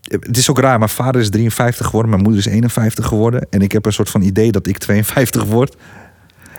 het 0.02 0.36
is 0.36 0.50
ook 0.50 0.58
raar. 0.58 0.78
Mijn 0.78 0.90
vader 0.90 1.20
is 1.20 1.30
53 1.30 1.86
geworden, 1.86 2.10
mijn 2.10 2.22
moeder 2.22 2.40
is 2.40 2.46
51 2.52 3.06
geworden. 3.06 3.46
En 3.50 3.60
ik 3.60 3.72
heb 3.72 3.86
een 3.86 3.92
soort 3.92 4.10
van 4.10 4.22
idee 4.22 4.52
dat 4.52 4.66
ik 4.66 4.78
52 4.78 5.44
word. 5.44 5.76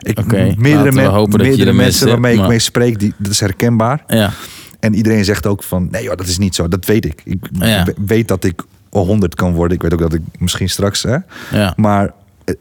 Ik, 0.03 0.25
meerdere 0.57 0.91
meerdere 0.91 1.65
er 1.65 1.75
mensen 1.75 2.07
waarmee 2.07 2.37
ik 2.37 2.47
mee 2.47 2.59
spreek, 2.59 2.99
die, 2.99 3.13
dat 3.17 3.31
is 3.31 3.39
herkenbaar. 3.39 4.03
Ja. 4.07 4.31
En 4.79 4.93
iedereen 4.95 5.25
zegt 5.25 5.47
ook 5.47 5.63
van, 5.63 5.87
nee 5.91 6.03
joh, 6.03 6.15
dat 6.17 6.27
is 6.27 6.37
niet 6.37 6.55
zo. 6.55 6.67
Dat 6.67 6.85
weet 6.85 7.05
ik. 7.05 7.21
Ik 7.25 7.47
Ja. 7.51 7.87
weet 8.05 8.27
dat 8.27 8.43
ik 8.43 8.61
100 8.89 9.35
kan 9.35 9.53
worden. 9.53 9.75
Ik 9.75 9.81
weet 9.83 9.93
ook 9.93 9.99
dat 9.99 10.13
ik 10.13 10.21
misschien 10.39 10.69
straks, 10.69 11.03
hè. 11.03 11.17
Ja. 11.51 11.73
Maar 11.75 12.11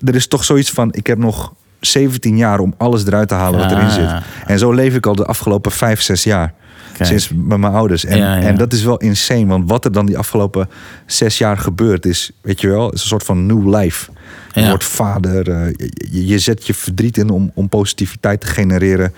er 0.04 0.14
is 0.14 0.26
toch 0.26 0.44
zoiets 0.44 0.70
van, 0.70 0.88
ik 0.92 1.06
heb 1.06 1.18
nog 1.18 1.52
17 1.80 2.36
jaar 2.36 2.58
om 2.58 2.74
alles 2.78 3.06
eruit 3.06 3.28
te 3.28 3.34
halen 3.34 3.58
wat 3.60 3.70
erin 3.70 3.84
Ah. 3.84 3.92
zit. 3.94 4.10
En 4.46 4.58
zo 4.58 4.72
leef 4.72 4.94
ik 4.94 5.06
al 5.06 5.14
de 5.14 5.24
afgelopen 5.26 5.72
5, 5.72 6.00
6 6.02 6.24
jaar. 6.24 6.52
Kijk. 6.96 7.08
Sinds 7.08 7.30
met 7.34 7.58
mijn 7.58 7.72
ouders. 7.72 8.04
En, 8.04 8.18
Ja, 8.18 8.36
ja. 8.36 8.42
en 8.46 8.56
dat 8.56 8.72
is 8.72 8.82
wel 8.82 8.96
insane. 8.96 9.46
Want 9.46 9.68
wat 9.70 9.84
er 9.84 9.92
dan 9.92 10.06
die 10.06 10.18
afgelopen 10.18 10.68
zes 11.06 11.38
jaar 11.38 11.58
gebeurd 11.58 12.06
is, 12.06 12.30
weet 12.40 12.60
je 12.60 12.68
wel, 12.68 12.92
is 12.92 13.00
een 13.02 13.06
soort 13.08 13.22
van 13.24 13.46
new 13.46 13.74
life. 13.74 14.10
Je 14.54 14.68
wordt 14.68 14.84
vader. 14.84 15.50
eh, 15.50 15.66
je, 16.10 16.26
je 16.26 16.38
zet 16.38 16.66
je 16.66 16.74
verdriet 16.74 17.16
in 17.18 17.30
om, 17.30 17.50
om 17.54 17.68
positiviteit 17.68 18.40
te 18.40 18.46
genereren. 18.46 19.12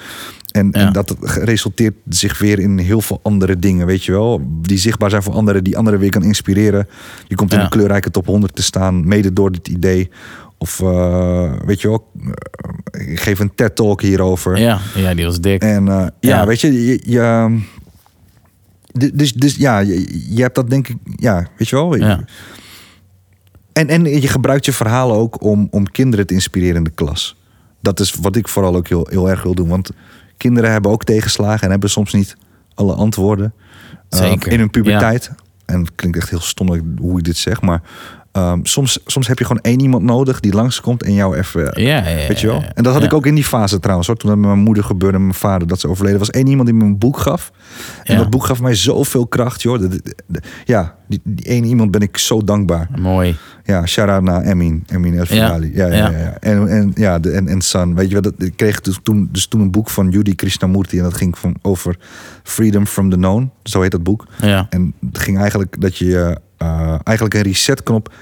En, 0.55 0.69
Ja. 0.73 0.87
en 0.87 0.93
dat 0.93 1.17
resulteert 1.45 1.95
zich 2.09 2.39
weer 2.39 2.59
in 2.59 2.79
heel 2.79 3.01
veel 3.01 3.21
andere 3.23 3.59
dingen, 3.59 3.87
weet 3.87 4.05
je 4.05 4.13
wel. 4.13 4.41
Die 4.61 4.79
zichtbaar 4.79 5.11
zijn 5.11 5.23
voor 5.23 5.35
anderen, 5.35 5.65
die 5.65 5.77
anderen 5.77 6.01
weer 6.01 6.11
kan 6.11 6.23
inspireren. 6.23 6.89
Je 7.29 7.35
komt 7.35 7.53
in 7.53 7.59
Ja. 7.59 7.65
een 7.65 7.71
kleurrijke 7.71 8.11
top 8.11 8.27
100 8.27 8.55
te 8.57 8.63
staan, 8.63 9.09
mede 9.09 9.33
door 9.33 9.53
dit 9.53 9.69
idee. 9.69 10.11
Of 10.59 10.81
eh, 10.81 11.53
weet 11.65 11.81
je 11.81 11.89
wel, 11.89 12.11
eh, 12.91 13.11
ik 13.11 13.21
geef 13.21 13.39
een 13.39 13.55
TED-talk 13.55 14.03
hierover. 14.03 14.59
Ja, 14.59 14.81
ja, 14.95 15.15
die 15.15 15.25
was 15.25 15.41
dik. 15.41 15.63
En 15.63 15.89
eh, 15.89 16.07
ja, 16.21 16.47
weet 16.47 16.61
je, 16.61 17.01
je, 17.11 17.59
dus, 19.15 19.33
dus 19.33 19.57
ja, 19.57 19.79
je, 19.79 20.21
je 20.35 20.43
hebt 20.43 20.55
dat 20.55 20.71
denk 20.71 20.89
ik, 20.89 20.97
ja, 21.17 21.47
weet 21.57 21.69
je 21.69 21.77
wel. 21.77 21.97
Ja. 21.97 22.25
En, 23.73 23.89
en 23.89 24.05
je 24.05 24.29
gebruikt 24.29 24.65
je 24.65 24.73
verhalen 24.73 25.17
ook 25.17 25.43
om, 25.43 25.69
om 25.71 25.91
kinderen 25.91 26.27
te 26.27 26.35
inspireren 26.35 26.77
in 26.77 26.85
de 26.85 26.91
klas. 26.91 27.37
Dat 27.81 28.01
is 28.01 28.15
wat 28.21 28.37
ik 28.37 28.49
vooral 28.49 28.77
ook 28.77 28.89
heel, 28.89 29.07
heel 29.11 29.31
erg 29.31 29.43
wil 29.43 29.55
doen. 29.55 29.69
Want 29.69 29.91
kinderen 30.37 30.71
hebben 30.71 30.91
ook 30.91 31.05
tegenslagen 31.05 31.63
en 31.63 31.71
hebben 31.71 31.91
soms 31.91 32.13
niet 32.13 32.37
alle 32.75 32.95
antwoorden. 32.95 33.55
Zeker, 34.09 34.53
in 34.53 34.59
hun 34.59 34.71
puberteit. 34.71 35.31
En 35.65 35.81
het 35.81 35.95
klinkt 35.95 36.17
echt 36.17 36.31
heel 36.31 36.41
stom 36.41 36.97
hoe 36.99 37.19
ik 37.19 37.25
dit 37.25 37.37
zeg. 37.37 37.61
Maar 37.61 37.83
ehm, 38.35 38.59
soms, 38.63 38.99
soms 39.07 39.27
heb 39.27 39.39
je 39.39 39.45
gewoon 39.45 39.63
één 39.63 39.81
iemand 39.81 40.03
nodig 40.03 40.41
die 40.41 40.53
langskomt 40.53 41.03
en 41.03 41.13
jou 41.15 41.37
even 41.37 41.63
Ja, 41.83 41.99
ja, 41.99 42.09
ja, 42.09 42.29
Weet 42.29 42.41
je 42.41 42.47
wel? 42.47 42.63
En 42.75 42.83
dat 42.83 42.93
had 42.93 43.03
Ja. 43.03 43.09
ik 43.09 43.15
ook 43.15 43.27
in 43.27 43.35
die 43.35 43.45
fase 43.45 43.79
trouwens. 43.81 44.07
Hoor. 44.09 44.17
Toen 44.17 44.31
dat 44.31 44.39
met 44.39 44.49
mijn 44.49 44.59
moeder 44.61 44.85
gebeurde 44.85 45.17
en 45.17 45.23
mijn 45.23 45.35
vader 45.35 45.69
dat 45.69 45.81
ze 45.81 45.89
overleden. 45.89 46.19
was 46.19 46.31
één 46.31 46.47
iemand 46.47 46.69
die 46.69 46.77
me 46.77 46.85
een 46.85 46.99
boek 46.99 47.19
gaf. 47.19 47.53
En 48.03 48.17
dat 48.17 48.31
boek 48.31 48.45
gaf 48.45 48.61
mij 48.61 48.75
zoveel 48.75 49.27
kracht. 49.27 49.63
Joh. 49.63 49.79
De- 49.79 49.89
de- 49.89 50.15
de- 50.27 50.43
ja, 50.65 50.95
die, 51.09 51.21
die 51.25 51.47
ene 51.47 51.67
iemand 51.67 51.91
ben 51.91 52.01
ik 52.01 52.17
zo 52.19 52.43
dankbaar. 52.45 52.89
Mooi. 52.99 53.37
Ja, 53.65 53.87
shout-out 53.87 54.23
naar 54.23 54.43
Emin. 54.43 54.85
Emin 54.87 55.19
El. 55.19 55.25
Ja, 55.29 55.55
ja, 55.61 55.87
ja. 55.87 55.87
Ja. 55.87 56.11
ja. 56.11 56.37
En, 56.41 56.69
en, 56.69 56.93
ja, 56.95 57.19
de, 57.19 57.31
en, 57.31 57.49
en 57.49 57.61
San. 57.61 57.95
Weet 57.95 58.11
je 58.11 58.21
wat? 58.21 58.33
Ik 58.39 58.57
kreeg 58.57 58.81
dus 58.81 58.99
toen, 59.03 59.29
dus 59.33 59.47
toen 59.47 59.61
een 59.61 59.71
boek 59.71 59.91
van 59.91 60.09
Judy 60.11 60.35
Krishnamurti. 60.35 60.97
En 60.99 61.03
dat 61.05 61.15
ging 61.15 61.39
van, 61.39 61.57
over 61.63 61.97
Freedom 62.43 62.87
from 62.87 63.11
the 63.11 63.17
Known. 63.17 63.51
Zo 63.63 63.81
heet 63.81 63.91
dat 63.91 64.03
boek. 64.03 64.27
Ja. 64.41 64.67
En 64.71 64.95
het 65.07 65.19
ging 65.19 65.39
eigenlijk 65.39 65.81
dat 65.81 65.97
je 65.97 66.39
eh, 66.65 66.99
eigenlijk 67.05 67.35
een 67.37 67.43
resetknop... 67.43 68.13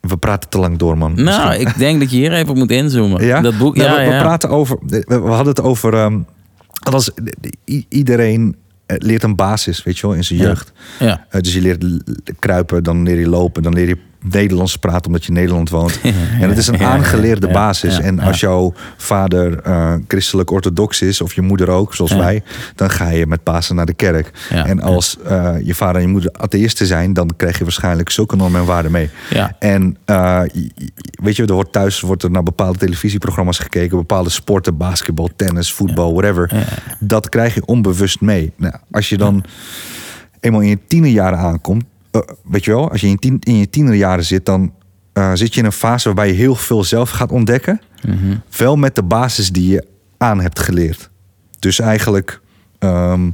We 0.00 0.16
praten 0.16 0.48
te 0.50 0.58
lang 0.58 0.78
door, 0.78 0.98
man. 0.98 1.14
Nou, 1.14 1.24
Misschien- 1.48 1.68
ik 1.68 1.78
denk 1.78 2.00
dat 2.00 2.10
je 2.10 2.16
hier 2.16 2.32
even 2.32 2.48
op 2.48 2.56
moet 2.56 2.70
inzoomen. 2.70 3.24
ja? 3.26 3.40
Dat 3.40 3.58
boek, 3.58 3.76
Nou, 3.76 3.88
ja, 3.90 3.96
we, 3.98 4.04
we 4.04 4.10
ja. 4.14 4.20
praten 4.20 4.48
over. 4.48 4.78
We, 4.86 5.14
hadden 5.14 5.46
het 5.46 5.60
over. 5.60 6.22
althans, 6.84 7.10
i- 7.70 7.86
iedereen 7.88 8.56
eh, 8.86 8.96
leert 8.98 9.22
een 9.22 9.34
basis, 9.36 9.82
weet 9.82 9.98
je 9.98 10.06
wel, 10.06 10.16
in 10.16 10.24
zijn 10.24 10.38
jeugd. 10.38 10.72
Ja. 10.98 11.26
Eh, 11.30 11.40
dus 11.40 11.54
je 11.54 11.60
leert 11.60 11.84
kruipen, 12.38 12.82
dan 12.82 13.02
leer 13.02 13.18
je 13.18 13.28
lopen, 13.28 13.62
dan 13.62 13.72
leer 13.74 13.88
je 13.88 13.98
Nederlands 14.30 14.76
praten 14.76 15.06
omdat 15.06 15.22
je 15.22 15.28
in 15.28 15.34
Nederland 15.34 15.70
woont. 15.70 16.00
En 16.40 16.48
het 16.48 16.58
is 16.58 16.66
een 16.66 16.82
aangeleerde 16.82 17.48
basis. 17.48 17.98
en 17.98 18.18
als 18.18 18.40
jouw 18.40 18.74
vader 18.96 19.60
eh, 19.60 19.94
christelijk 20.08 20.50
orthodox 20.50 21.02
is, 21.02 21.20
of 21.20 21.34
je 21.34 21.42
moeder 21.42 21.68
ook, 21.68 21.94
zoals 21.94 22.12
wij, 22.12 22.42
dan 22.74 22.90
ga 22.90 23.08
je 23.08 23.26
met 23.26 23.42
Pasen 23.42 23.76
naar 23.76 23.86
de 23.86 23.94
kerk. 23.94 24.30
En 24.48 24.80
als 24.80 25.16
eh, 25.26 25.54
je 25.62 25.74
vader 25.74 25.96
en 25.96 26.06
je 26.06 26.12
moeder 26.12 26.32
atheïsten 26.32 26.86
zijn, 26.86 27.12
dan 27.12 27.30
krijg 27.36 27.58
je 27.58 27.64
waarschijnlijk 27.64 28.10
zulke 28.10 28.36
normen 28.36 28.60
en 28.60 28.66
waarden 28.66 28.92
mee. 28.92 29.10
Ja. 29.30 29.56
En 29.58 29.96
eh, 30.04 30.40
weet 31.22 31.36
je, 31.36 31.46
er 31.46 31.54
wordt 31.54 31.72
thuis 31.72 32.00
wordt 32.00 32.22
er 32.22 32.30
naar 32.30 32.42
bepaalde 32.42 32.78
televisieprogramma's 32.78 33.58
gekeken, 33.58 33.96
bepaalde 33.96 34.30
sporten, 34.30 34.76
basketbal, 34.76 35.30
tennis, 35.36 35.72
voetbal, 35.72 36.12
whatever. 36.12 36.66
Dat 36.98 37.28
krijg 37.28 37.54
je 37.54 37.66
onbewust 37.66 38.20
mee. 38.20 38.52
Nou, 38.56 38.74
als 38.90 39.08
je 39.08 39.16
dan 39.16 39.44
eenmaal 40.40 40.60
in 40.60 40.68
je 40.68 40.78
tienerjaren 40.86 41.38
aankomt, 41.38 41.84
eh, 42.14 42.20
weet 42.44 42.64
je 42.64 42.70
wel, 42.70 42.90
als 42.90 43.00
je 43.00 43.06
in, 43.06 43.18
tien, 43.18 43.38
in 43.40 43.56
je 43.56 43.70
tienerjaren 43.70 44.24
zit, 44.24 44.46
dan 44.46 44.74
eh, 45.12 45.30
zit 45.34 45.54
je 45.54 45.60
in 45.60 45.66
een 45.66 45.72
fase 45.72 46.04
waarbij 46.06 46.26
je 46.26 46.32
heel 46.32 46.54
veel 46.54 46.84
zelf 46.84 47.10
gaat 47.10 47.32
ontdekken. 47.32 47.80
Mhm. 48.06 48.36
Wel 48.56 48.76
met 48.76 48.94
de 48.94 49.02
basis 49.02 49.50
die 49.50 49.68
je 49.68 49.86
aan 50.18 50.40
hebt 50.40 50.58
geleerd. 50.58 51.10
Dus 51.58 51.80
eigenlijk 51.80 52.40
ehm, 52.78 53.30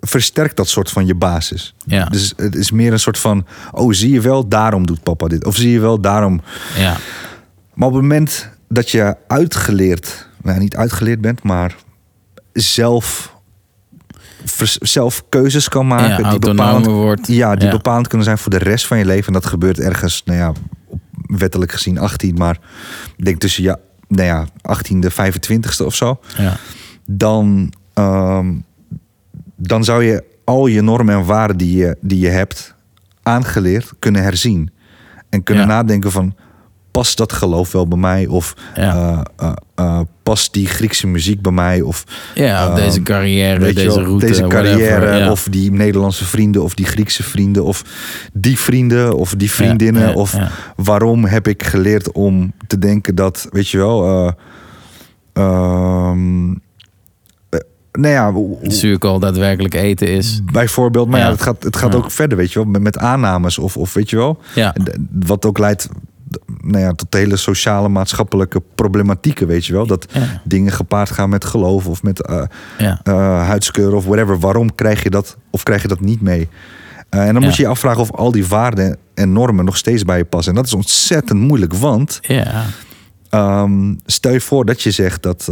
versterkt 0.00 0.56
dat 0.56 0.68
soort 0.68 0.90
van 0.90 1.06
je 1.06 1.14
basis. 1.14 1.74
Ja. 1.86 2.04
Dus 2.04 2.32
het 2.36 2.54
is 2.54 2.70
meer 2.70 2.92
een 2.92 3.00
soort 3.00 3.18
van, 3.18 3.46
oh 3.70 3.92
zie 3.92 4.12
je 4.12 4.20
wel, 4.20 4.48
daarom 4.48 4.86
doet 4.86 5.02
papa 5.02 5.26
dit. 5.26 5.44
Of 5.44 5.56
zie 5.56 5.70
je 5.70 5.80
wel, 5.80 6.00
daarom. 6.00 6.40
Ja. 6.76 6.96
Maar 7.74 7.88
op 7.88 7.94
het 7.94 8.02
moment 8.02 8.48
dat 8.68 8.90
je 8.90 9.16
uitgeleerd, 9.26 10.28
nou 10.42 10.58
niet 10.58 10.76
uitgeleerd 10.76 11.20
bent, 11.20 11.42
maar 11.42 11.76
zelf, 12.52 13.36
zelf 14.80 15.24
keuzes 15.28 15.68
kan 15.68 15.86
maken. 15.86 16.24
Ja, 16.24 16.30
die 16.30 16.38
bepalend, 16.38 16.86
wordt. 16.86 17.26
Ja, 17.26 17.54
die 17.54 17.64
Ja. 17.64 17.70
bepalend 17.70 18.06
kunnen 18.08 18.26
zijn 18.26 18.38
voor 18.38 18.50
de 18.50 18.58
rest 18.58 18.86
van 18.86 18.98
je 18.98 19.04
leven. 19.04 19.26
En 19.26 19.32
dat 19.32 19.46
gebeurt 19.46 19.78
ergens, 19.78 20.22
nou 20.24 20.38
ja, 20.38 20.52
wettelijk 21.26 21.72
gezien 21.72 21.98
18, 21.98 22.34
maar 22.34 22.58
ik 23.16 23.24
denk 23.24 23.40
tussen 23.40 23.62
ja, 23.62 23.78
nou 24.08 24.26
ja, 24.26 24.46
18e, 24.62 25.10
25ste 25.10 25.84
of 25.84 25.94
zo. 25.94 26.20
Ja. 26.38 26.56
Dan, 27.06 27.72
ehm, 27.94 28.54
dan 29.56 29.84
zou 29.84 30.04
je 30.04 30.24
al 30.44 30.66
je 30.66 30.82
normen 30.82 31.14
en 31.14 31.24
waarden 31.24 31.56
die 31.56 31.76
je, 31.76 31.96
die 32.00 32.18
je 32.18 32.28
hebt 32.28 32.74
aangeleerd 33.22 33.92
kunnen 33.98 34.22
herzien. 34.22 34.70
En 35.28 35.42
kunnen 35.42 35.64
Ja. 35.66 35.68
nadenken 35.70 36.10
van, 36.12 36.34
past 36.92 37.16
dat 37.16 37.32
geloof 37.32 37.72
wel 37.72 37.88
bij 37.88 37.98
mij? 37.98 38.26
Of 38.26 38.54
Ja. 38.74 38.94
eh, 39.36 39.48
eh, 39.48 39.52
eh, 39.74 40.00
past 40.22 40.52
die 40.52 40.66
Griekse 40.66 41.06
muziek 41.06 41.42
bij 41.42 41.52
mij? 41.52 41.80
Of 41.80 42.04
Ja, 42.34 42.62
of 42.62 42.68
ehm, 42.76 42.84
deze 42.84 43.02
carrière, 43.02 43.58
deze 43.72 43.86
wel, 43.86 44.02
route, 44.02 44.26
deze 44.26 44.46
whatever, 44.46 44.88
carrière, 44.88 45.16
ja. 45.18 45.30
of 45.30 45.46
die 45.50 45.72
Nederlandse 45.72 46.24
vrienden, 46.24 46.62
of 46.62 46.74
die 46.74 46.86
Griekse 46.86 47.22
vrienden, 47.22 47.64
of 47.64 47.84
die 48.32 48.58
vrienden, 48.58 49.16
of 49.16 49.34
die 49.34 49.50
vriendinnen. 49.50 50.08
ja, 50.08 50.12
of 50.14 50.36
waarom 50.76 51.24
heb 51.24 51.48
ik 51.48 51.62
geleerd 51.62 52.12
om 52.12 52.52
te 52.66 52.78
denken 52.78 53.14
dat, 53.14 53.46
weet 53.50 53.68
je 53.68 53.78
wel, 53.78 54.26
eh, 55.32 56.12
nou 57.92 58.14
ja, 58.14 58.32
zuurkool 58.70 59.18
daadwerkelijk 59.18 59.74
eten 59.74 60.08
is. 60.08 60.40
bijvoorbeeld, 60.52 61.08
maar 61.08 61.18
ja, 61.20 61.24
Ja. 61.26 61.32
het 61.32 61.42
gaat, 61.42 61.62
het 61.62 61.76
gaat 61.76 61.92
Ja. 61.92 61.98
ook 61.98 62.10
verder, 62.10 62.38
weet 62.38 62.52
je 62.52 62.58
wel, 62.58 62.68
met, 62.68 62.82
met 62.82 62.98
aannames 62.98 63.58
of, 63.58 63.76
of 63.76 63.92
weet 63.94 64.10
je 64.10 64.16
wel, 64.16 64.38
Ja. 64.54 64.74
Wat 65.12 65.44
ook 65.46 65.58
leidt, 65.58 65.88
nou 66.60 66.78
ja, 66.84 66.92
tot 66.92 67.14
hele 67.14 67.36
sociale, 67.36 67.88
maatschappelijke 67.88 68.62
problematieken, 68.74 69.46
weet 69.46 69.66
je 69.66 69.72
wel, 69.72 69.86
dat 69.86 70.06
Ja. 70.12 70.40
dingen 70.44 70.72
gepaard 70.72 71.10
gaan 71.10 71.28
met 71.28 71.44
geloof 71.44 71.86
of 71.86 72.02
met 72.02 72.28
Ja. 72.78 73.00
eh, 73.02 73.46
huidskleur 73.46 73.94
of 73.94 74.04
whatever. 74.04 74.38
Waarom 74.38 74.74
krijg 74.74 75.02
je 75.02 75.10
dat 75.10 75.36
of 75.50 75.62
krijg 75.62 75.82
je 75.82 75.88
dat 75.88 76.00
niet 76.00 76.20
mee? 76.20 76.48
Eh, 77.08 77.20
en 77.26 77.32
dan 77.32 77.42
Ja. 77.42 77.48
moet 77.48 77.56
je 77.56 77.62
je 77.62 77.68
afvragen 77.68 78.00
of 78.00 78.12
al 78.12 78.32
die 78.32 78.46
waarden 78.46 78.96
en 79.14 79.32
normen 79.32 79.64
nog 79.64 79.76
steeds 79.76 80.02
bij 80.04 80.18
je 80.18 80.24
passen. 80.24 80.50
En 80.52 80.56
dat 80.58 80.66
is 80.66 80.74
ontzettend 80.74 81.40
moeilijk, 81.40 81.74
want 81.74 82.18
Ja. 82.22 82.64
ehm, 83.30 83.94
stel 84.06 84.32
je 84.32 84.40
voor 84.40 84.64
dat 84.64 84.82
je 84.82 84.90
zegt 84.90 85.22
dat. 85.22 85.48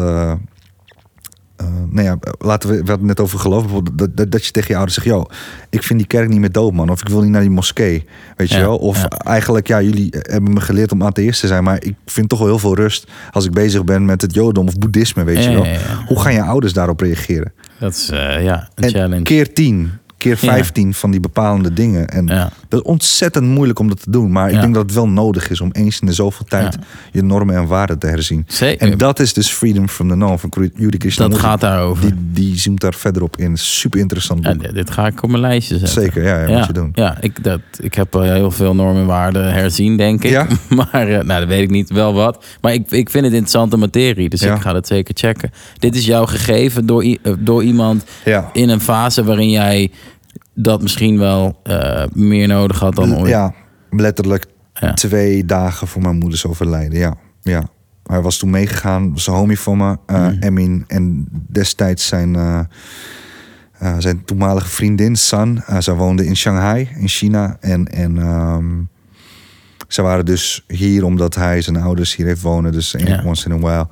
Eh, 1.61 1.67
nou 1.91 2.03
ja, 2.07 2.19
laten 2.39 2.69
we, 2.69 2.75
we 2.75 2.79
hadden 2.91 3.09
het 3.09 3.17
net 3.17 3.21
over 3.21 3.39
geloof. 3.39 3.63
bijvoorbeeld, 3.63 3.99
Dat, 3.99 4.17
dat, 4.17 4.31
dat 4.31 4.45
je 4.47 4.51
tegen 4.53 4.69
je 4.69 4.75
ouders 4.77 4.95
zegt: 4.95 5.07
Yo, 5.07 5.25
ik 5.71 5.83
vind 5.83 5.99
die 5.99 6.09
kerk 6.09 6.29
niet 6.29 6.39
meer 6.41 6.53
dood, 6.53 6.73
man. 6.73 6.91
Of 6.91 7.01
ik 7.01 7.09
wil 7.09 7.21
niet 7.23 7.31
naar 7.31 7.41
die 7.41 7.51
moskee. 7.51 8.05
Weet 8.37 8.51
je 8.51 8.59
wel? 8.59 8.77
Of 8.77 8.97
ja. 9.03 9.09
eigenlijk, 9.09 9.67
ja, 9.67 9.83
jullie 9.83 10.09
hebben 10.21 10.53
me 10.53 10.61
geleerd 10.61 10.93
om 10.93 11.03
atheïst 11.03 11.41
te 11.41 11.47
zijn. 11.47 11.65
Maar 11.65 11.85
ik 11.85 11.95
vind 12.07 12.29
toch 12.29 12.39
wel 12.39 12.49
heel 12.49 12.59
veel 12.59 12.75
rust 12.75 13.11
als 13.31 13.45
ik 13.45 13.53
bezig 13.53 13.85
ben 13.85 14.05
met 14.05 14.23
het 14.23 14.35
Jodendom 14.35 14.67
of 14.67 14.79
Boeddhisme. 14.79 15.25
Weet 15.25 15.45
je 15.45 15.51
wel? 15.53 15.67
Hoe 16.07 16.21
gaan 16.21 16.33
je 16.33 16.43
ouders 16.43 16.73
daarop 16.73 17.01
reageren? 17.01 17.53
Dat 17.79 17.93
is 17.95 18.09
eh, 18.11 18.43
ja, 18.45 18.69
een 18.75 18.85
En 18.85 18.91
challenge. 18.91 19.23
keer 19.23 19.53
tien, 19.53 19.91
keer 20.21 20.39
Ja. 20.41 20.53
15 20.53 20.95
van 20.95 21.11
die 21.11 21.21
bepalende 21.21 21.73
dingen. 21.73 22.09
En 22.09 22.27
Ja. 22.27 22.51
dat 22.69 22.81
is 22.81 22.87
ontzettend 22.87 23.47
moeilijk 23.47 23.79
om 23.79 23.89
dat 23.89 24.03
te 24.03 24.11
doen. 24.11 24.33
Maar 24.33 24.49
ik 24.49 24.55
Ja. 24.55 24.61
denk 24.61 24.75
dat 24.75 24.83
het 24.83 24.93
wel 24.95 25.09
nodig 25.09 25.51
is 25.51 25.61
om 25.61 25.71
eens 25.73 26.01
in 26.01 26.07
de 26.07 26.13
zoveel 26.13 26.47
tijd 26.47 26.77
je 27.13 27.23
normen 27.23 27.55
en 27.57 27.67
waarden 27.67 27.99
te 27.99 28.07
herzien. 28.07 28.45
Zeker. 28.49 28.91
En 28.93 28.99
dat 28.99 29.19
is 29.21 29.33
dus 29.33 29.49
Freedom 29.51 29.89
from 29.89 30.09
the 30.09 30.15
Known 30.15 30.39
van 30.39 30.71
Judy 30.75 31.17
Dat 31.17 31.39
gaat 31.39 31.61
daarover. 31.61 32.03
Die, 32.05 32.15
die 32.33 32.59
zoomt 32.59 32.81
daar 32.81 32.95
verder 32.95 33.23
op 33.23 33.37
in. 33.37 33.57
Super 33.57 34.01
interessant 34.01 34.43
boek. 34.43 34.63
dit, 34.63 34.75
dit 34.75 34.91
ga 34.91 35.07
ik 35.07 35.23
op 35.23 35.29
mijn 35.31 35.41
lijstje 35.43 35.79
zetten. 35.79 36.03
Zeker, 36.03 36.23
ja, 36.23 36.47
ja, 36.47 36.57
moet 36.59 36.67
je 36.67 36.73
doen. 36.73 36.91
Ja, 36.95 37.17
ik, 37.21 37.45
dat, 37.45 37.61
ik 37.81 37.95
heb 37.95 38.15
eh, 38.15 38.23
heel 38.23 38.51
veel 38.51 38.75
normen 38.75 39.01
en 39.01 39.07
waarden 39.07 39.53
herzien, 39.53 39.97
denk 39.97 40.25
ik. 40.25 40.31
Ja? 40.31 40.47
Maar 40.93 41.09
eh, 41.09 41.25
nou, 41.25 41.41
dat 41.41 41.49
weet 41.49 41.63
ik 41.63 41.71
niet, 41.71 41.91
wel 41.91 42.15
wat. 42.15 42.45
Maar 42.61 42.73
ik, 42.73 42.91
ik 42.91 43.11
vind 43.11 43.25
het 43.25 43.33
interessante 43.33 43.77
materie, 43.77 44.29
dus 44.29 44.43
ik 44.43 44.61
ga 44.61 44.73
dat 44.73 44.87
zeker 44.87 45.15
checken. 45.17 45.51
Dit 45.79 45.95
is 45.97 46.07
jou 46.07 46.27
gegeven 46.29 46.87
door, 46.87 47.03
eh, 47.03 47.33
door 47.39 47.63
iemand 47.65 48.05
in 48.53 48.69
een 48.69 48.81
fase 48.81 49.25
waarin 49.25 49.51
jij 49.51 49.91
dat 50.55 50.83
misschien 50.83 51.19
wel 51.19 51.61
eh, 51.63 52.05
meer 52.13 52.49
nodig 52.49 52.79
had 52.79 52.95
dan 52.95 53.17
ooit. 53.17 53.29
Ja, 53.29 53.55
letterlijk 53.91 54.47
Ja. 54.75 54.93
twee 54.93 55.45
dagen 55.45 55.87
voor 55.87 56.03
mijn 56.03 56.19
moeders 56.19 56.47
overlijden. 56.47 56.99
Ja, 56.99 57.15
ja. 57.43 57.63
Hij 58.03 58.21
was 58.21 58.39
toen 58.39 58.51
meegegaan, 58.51 59.13
was 59.13 59.27
een 59.27 59.35
homie 59.35 59.61
van 59.61 59.77
me, 59.77 59.97
Mhm. 60.07 60.37
Emin. 60.41 60.85
En 60.89 61.29
destijds 61.49 62.07
zijn, 62.07 62.37
eh, 62.37 62.61
zijn 63.99 64.25
toenmalige 64.25 64.69
vriendin, 64.69 65.17
San. 65.17 65.63
zij 65.79 65.95
woonde 65.95 66.27
in 66.27 66.37
Shanghai, 66.37 66.89
in 66.99 67.09
China. 67.09 67.57
En, 67.61 67.85
en 67.87 68.19
ehm, 68.19 68.67
Ze 69.93 70.03
waren 70.03 70.25
dus 70.25 70.65
hier 70.67 71.05
omdat 71.05 71.35
hij 71.35 71.61
zijn 71.63 71.77
ouders 71.77 72.17
hier 72.17 72.27
heeft 72.27 72.43
wonen. 72.43 72.73
Dus 72.73 72.95
Ja. 72.99 73.23
once 73.27 73.49
in 73.49 73.55
a 73.55 73.59
while. 73.59 73.87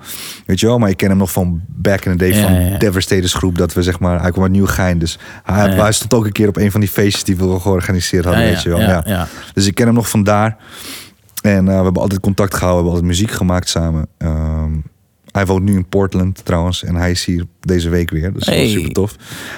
Weet 0.47 0.61
je 0.61 0.67
wel, 0.67 0.79
maar 0.79 0.91
ik 0.91 0.97
ken 0.97 1.09
hem 1.09 1.19
nog 1.19 1.33
van 1.33 1.61
back 1.69 2.05
in 2.05 2.11
the 2.13 2.19
day 2.19 2.29
Ja, 2.33 2.43
van 2.43 2.61
ja. 2.65 2.79
Devastators 2.79 3.35
groep. 3.35 3.59
Dat 3.59 3.73
we 3.73 3.83
zeg 3.83 3.99
maar, 4.01 4.21
hij 4.21 4.31
kwam 4.31 4.43
uit 4.43 4.53
Nieuwegein. 4.53 4.99
Dus 4.99 5.19
hij, 5.45 5.93
stond 5.93 6.15
ook 6.15 6.25
een 6.25 6.33
keer 6.33 6.49
op 6.49 6.57
een 6.57 6.71
van 6.71 6.81
die 6.81 6.89
feestjes 6.89 7.25
die 7.25 7.37
we 7.37 7.61
georganiseerd 7.61 8.25
hadden. 8.25 8.43
Weet 8.45 8.63
je 8.63 8.69
wel. 8.69 8.81
ja. 8.81 9.29
Dus 9.55 9.67
ik 9.67 9.75
ken 9.75 9.87
hem 9.87 9.95
nog 9.95 10.09
vandaar. 10.11 10.57
En 11.43 11.69
eh, 11.69 11.79
we 11.79 11.85
hebben 11.85 12.03
altijd 12.03 12.21
contact 12.21 12.55
gehouden. 12.55 12.85
We 12.85 12.91
hebben 12.91 13.03
altijd 13.09 13.27
muziek 13.29 13.39
gemaakt 13.39 13.69
samen. 13.69 14.07
Ehm, 14.19 14.73
hij 15.31 15.47
woont 15.47 15.65
nu 15.65 15.75
in 15.75 15.87
Portland 15.89 16.45
trouwens. 16.45 16.85
En 16.85 16.95
hij 16.95 17.11
is 17.11 17.25
hier 17.25 17.45
deze 17.61 17.89
week 17.89 18.11
weer. 18.11 18.33
Dus 18.33 18.45
dat 18.45 18.55
Hey. 18.55 18.65
is 18.65 18.73
super 18.73 18.93
tof. 18.93 19.17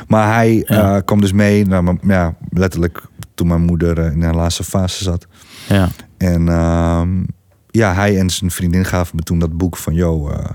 Maar 0.08 0.34
hij 0.34 0.64
Ja. 0.66 0.96
eh, 0.96 1.02
kwam 1.04 1.20
dus 1.20 1.32
mee. 1.32 1.66
Naar 1.66 1.84
mijn- 1.84 2.00
ja, 2.06 2.34
letterlijk 2.50 3.02
toen 3.34 3.46
mijn 3.46 3.60
moeder 3.62 3.98
eh, 3.98 4.12
in 4.12 4.22
haar 4.22 4.34
laatste 4.34 4.64
fase 4.64 5.04
zat. 5.04 5.26
Ja. 5.68 5.88
En 6.20 6.48
ehm, 6.48 7.22
ja, 7.70 7.94
hij 7.94 8.18
en 8.18 8.30
zijn 8.30 8.50
vriendin 8.50 8.84
gaven 8.84 9.16
me 9.16 9.22
toen 9.22 9.38
dat 9.38 9.56
boek 9.56 9.76
van... 9.76 9.94
Yo, 9.94 10.28
eh, 10.28 10.50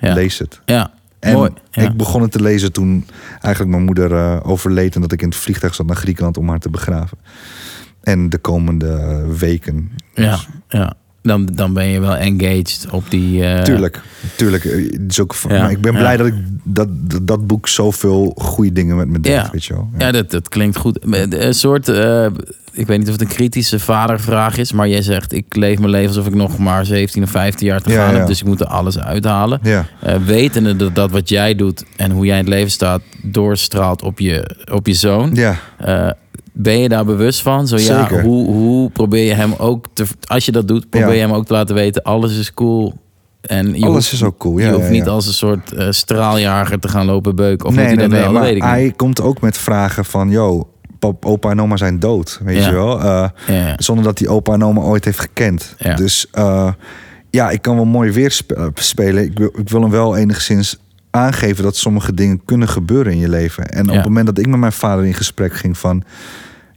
Ja. 0.00 0.14
lees 0.14 0.38
het. 0.38 0.60
Ja. 0.64 0.90
En 1.18 1.32
Mooi. 1.32 1.50
Ja. 1.70 1.82
ik 1.82 1.96
begon 1.96 2.22
het 2.22 2.32
te 2.32 2.42
lezen 2.42 2.72
toen 2.72 3.06
eigenlijk 3.30 3.68
mijn 3.68 3.84
moeder 3.84 4.12
eh, 4.12 4.40
overleed... 4.42 4.94
en 4.94 5.00
dat 5.00 5.12
ik 5.12 5.22
in 5.22 5.28
het 5.28 5.36
vliegtuig 5.36 5.74
zat 5.74 5.86
naar 5.86 5.96
Griekenland 5.96 6.36
om 6.36 6.48
haar 6.48 6.58
te 6.58 6.70
begraven. 6.70 7.18
En 8.02 8.28
de 8.28 8.38
komende 8.38 9.24
weken. 9.38 9.90
Ja, 10.14 10.38
ja. 10.68 10.94
Dan, 11.26 11.48
dan 11.52 11.72
ben 11.72 11.86
je 11.86 12.00
wel 12.00 12.16
engaged 12.16 12.86
op 12.90 13.04
die... 13.10 13.44
eh, 13.44 13.62
Tuurlijk, 13.62 14.00
tuurlijk. 14.36 14.64
Eh, 14.64 14.88
is 15.08 15.20
ook, 15.20 15.34
Ja, 15.48 15.60
maar 15.60 15.70
ik 15.70 15.80
ben 15.80 15.92
ja. 15.92 15.98
blij 15.98 16.16
dat 16.16 16.26
ik 16.26 16.34
dat, 16.64 16.88
dat, 17.22 17.46
boek 17.46 17.68
zoveel 17.68 18.32
goede 18.38 18.72
dingen 18.72 18.96
met 18.96 19.08
me 19.08 19.20
deed, 19.20 19.32
Ja. 19.32 19.48
weet 19.52 19.64
je 19.64 19.74
wel. 19.74 19.88
Ja, 19.98 20.10
dat, 20.12 20.30
dat 20.30 20.48
klinkt 20.48 20.76
goed. 20.76 20.98
Een 21.30 21.54
soort, 21.54 21.88
eh, 21.88 22.26
ik 22.72 22.86
weet 22.86 22.98
niet 22.98 23.06
of 23.06 23.12
het 23.12 23.22
een 23.22 23.26
kritische 23.36 23.78
vadervraag 23.78 24.56
is, 24.56 24.72
maar 24.72 24.88
jij 24.88 25.02
zegt, 25.02 25.32
ik 25.32 25.56
leef 25.56 25.78
mijn 25.78 25.90
leven 25.90 26.08
alsof 26.08 26.26
ik 26.26 26.34
nog 26.34 26.58
maar 26.58 26.84
17 26.86 27.22
of 27.22 27.30
15 27.30 27.66
jaar 27.66 27.80
te 27.82 27.90
gaan 27.90 28.14
heb, 28.14 28.26
dus 28.26 28.40
ik 28.40 28.46
moet 28.46 28.60
er 28.60 28.66
alles 28.66 28.98
uithalen. 28.98 29.58
Ja. 29.62 29.86
Eh, 30.00 30.14
wetende 30.26 30.76
dat, 30.76 30.94
dat 30.94 31.10
wat 31.10 31.28
jij 31.28 31.54
doet 31.54 31.84
en 31.96 32.10
hoe 32.10 32.26
jij 32.26 32.38
in 32.38 32.44
het 32.44 32.52
leven 32.54 32.70
staat, 32.70 33.02
doorstraalt 33.22 34.02
op 34.02 34.18
je, 34.18 34.56
op 34.72 34.86
je 34.86 34.94
zoon. 34.94 35.30
Ja, 35.34 35.56
Eh, 35.78 36.10
ben 36.58 36.78
je 36.78 36.88
daar 36.88 37.04
bewust 37.04 37.42
van? 37.42 37.66
Zo 37.66 37.76
ja, 37.76 37.82
Zeker. 37.82 38.22
hoe, 38.22 38.46
hoe 38.46 38.90
probeer 38.90 39.24
je 39.24 39.34
hem 39.34 39.54
ook 39.58 39.86
te, 39.92 40.04
als 40.26 40.44
je 40.44 40.52
dat 40.52 40.68
doet, 40.68 40.90
probeer 40.90 41.14
je 41.14 41.20
hem 41.20 41.32
ook 41.32 41.46
te 41.46 41.52
laten 41.52 41.74
weten, 41.74 42.02
alles 42.02 42.38
is 42.38 42.54
cool. 42.54 42.94
En 43.40 43.66
je 43.66 43.84
Alles 43.84 43.94
hoeft, 43.94 44.12
is 44.12 44.22
ook 44.22 44.38
cool, 44.38 44.58
ja, 44.58 44.66
je 44.66 44.74
hoeft 44.74 44.90
niet 44.90 45.04
ja. 45.04 45.10
als 45.10 45.26
een 45.26 45.32
soort 45.32 45.72
eh, 45.72 45.86
straaljager 45.90 46.78
te 46.80 46.88
gaan 46.88 47.06
lopen 47.06 47.36
beuken. 47.36 47.66
Of 47.66 47.74
nee, 47.74 47.88
moet 47.88 47.98
hij 47.98 48.06
nee, 48.06 48.08
dat 48.08 48.18
nee, 48.18 48.32
wel? 48.32 48.32
Dat 48.32 48.40
maar 48.40 48.50
weet 48.50 48.56
ik 48.56 48.62
niet. 48.62 48.72
hij 48.72 48.92
komt 48.96 49.20
ook 49.20 49.40
met 49.40 49.58
vragen 49.58 50.04
van... 50.04 50.30
Yo, 50.30 50.68
pap, 50.98 51.24
opa 51.24 51.50
en 51.50 51.60
oma 51.60 51.76
zijn 51.76 51.98
dood, 51.98 52.40
weet 52.44 52.64
je 52.64 52.72
wel. 52.72 53.00
Eh. 53.00 53.28
Zonder 53.76 54.04
dat 54.04 54.18
die 54.18 54.28
opa 54.28 54.52
en 54.52 54.64
oma 54.64 54.80
ooit 54.80 55.04
heeft 55.04 55.20
gekend. 55.20 55.74
Ja. 55.78 55.94
Dus 55.94 56.26
eh, 56.32 56.72
ja, 57.30 57.50
ik 57.50 57.62
kan 57.62 57.76
wel 57.76 57.84
mooi 57.84 58.10
weer 58.10 58.30
spe- 58.30 58.70
spelen. 58.74 59.24
Ik 59.24 59.38
wil, 59.38 59.50
ik 59.56 59.68
wil 59.68 59.80
hem 59.80 59.90
wel 59.90 60.16
enigszins 60.16 60.78
aangeven 61.16 61.64
dat 61.64 61.76
sommige 61.76 62.14
dingen 62.14 62.40
kunnen 62.44 62.68
gebeuren 62.68 63.12
in 63.12 63.18
je 63.18 63.28
leven. 63.28 63.68
En 63.68 63.82
op 63.82 63.90
Ja. 63.90 63.94
het 63.96 64.04
moment 64.04 64.26
dat 64.26 64.38
ik 64.38 64.46
met 64.46 64.58
mijn 64.60 64.72
vader 64.72 65.04
in 65.06 65.14
gesprek 65.14 65.54
ging 65.56 65.78
van... 65.78 66.02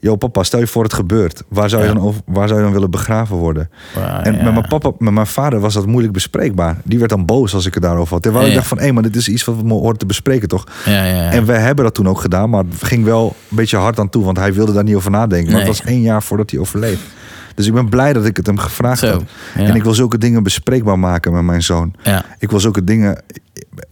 Yo 0.01 0.15
papa, 0.15 0.43
stel 0.43 0.59
je 0.59 0.67
voor 0.67 0.83
het 0.83 0.93
gebeurt. 0.93 1.43
Waar 1.49 1.69
zou 1.69 1.81
je, 1.81 1.87
Ja. 1.87 1.93
dan, 1.93 2.03
over, 2.03 2.21
waar 2.25 2.47
zou 2.47 2.59
je 2.59 2.65
dan 2.65 2.73
willen 2.73 2.91
begraven 2.91 3.35
worden? 3.35 3.69
Maar, 3.95 4.21
En 4.21 4.35
ja. 4.35 4.43
met 4.43 4.53
mijn 4.53 4.67
papa, 4.67 4.91
met 4.97 5.13
mijn 5.13 5.27
vader 5.27 5.59
was 5.59 5.73
dat 5.73 5.85
moeilijk 5.85 6.13
bespreekbaar. 6.13 6.77
Die 6.83 6.97
werd 6.97 7.09
dan 7.09 7.25
boos 7.25 7.53
als 7.53 7.65
ik 7.65 7.73
het 7.73 7.83
daarover 7.83 8.13
had. 8.13 8.21
Terwijl 8.21 8.43
Ja, 8.43 8.49
ik 8.49 8.55
dacht 8.55 8.67
van, 8.67 8.79
hé, 8.79 8.91
maar 8.91 9.03
dit 9.03 9.15
is 9.15 9.27
iets 9.29 9.43
wat 9.45 9.55
we 9.61 9.73
horen 9.73 9.97
te 9.97 10.05
bespreken, 10.05 10.47
toch? 10.47 10.63
Ja, 10.85 10.91
ja, 11.05 11.23
ja. 11.23 11.31
En 11.31 11.45
wij 11.45 11.59
hebben 11.59 11.83
dat 11.85 11.93
toen 11.93 12.07
ook 12.07 12.19
gedaan, 12.21 12.49
maar 12.49 12.63
het 12.69 12.83
ging 12.83 13.03
wel 13.03 13.35
een 13.49 13.55
beetje 13.55 13.77
hard 13.77 13.99
aan 13.99 14.09
toe, 14.09 14.23
want 14.23 14.37
hij 14.37 14.53
wilde 14.53 14.73
daar 14.73 14.83
niet 14.83 14.95
over 14.95 15.11
nadenken. 15.11 15.51
Maar 15.51 15.61
Nee. 15.61 15.69
het 15.69 15.77
was 15.83 15.87
één 15.91 16.01
jaar 16.01 16.23
voordat 16.23 16.51
hij 16.51 16.59
overleed. 16.59 16.99
Dus 17.55 17.67
ik 17.67 17.73
ben 17.73 17.89
blij 17.89 18.13
dat 18.13 18.25
ik 18.25 18.37
het 18.37 18.45
hem 18.45 18.57
gevraagd 18.57 18.99
Zo, 18.99 19.23
ja. 19.55 19.63
En 19.63 19.75
ik 19.75 19.83
wil 19.83 19.93
zulke 19.93 20.17
dingen 20.17 20.43
bespreekbaar 20.43 20.99
maken 20.99 21.33
met 21.33 21.43
mijn 21.43 21.61
zoon. 21.63 21.93
Ja. 22.03 22.25
Ik 22.37 22.49
wil 22.49 22.59
zulke 22.59 22.83
dingen. 22.83 23.21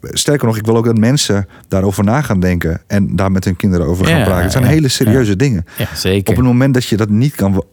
Sterker 0.01 0.47
nog, 0.47 0.57
ik 0.57 0.65
wil 0.65 0.77
ook 0.77 0.85
dat 0.85 0.97
mensen 0.97 1.47
daarover 1.67 2.03
na 2.03 2.21
gaan 2.21 2.39
denken 2.39 2.81
en 2.88 3.15
daar 3.15 3.31
met 3.31 3.43
hun 3.43 3.55
kinderen 3.55 3.88
over 3.88 4.05
gaan 4.05 4.17
Ja, 4.17 4.23
praten. 4.23 4.43
Het 4.43 4.51
zijn 4.51 4.63
ja, 4.63 4.69
hele 4.69 4.88
serieuze 4.88 5.35
dingen. 5.35 5.65
ja, 5.77 5.88
zeker. 5.95 6.29
Op 6.29 6.35
het 6.35 6.45
moment 6.45 6.73
dat 6.73 6.85
je 6.85 6.97
dat 6.97 7.09
niet 7.09 7.35
kan. 7.35 7.63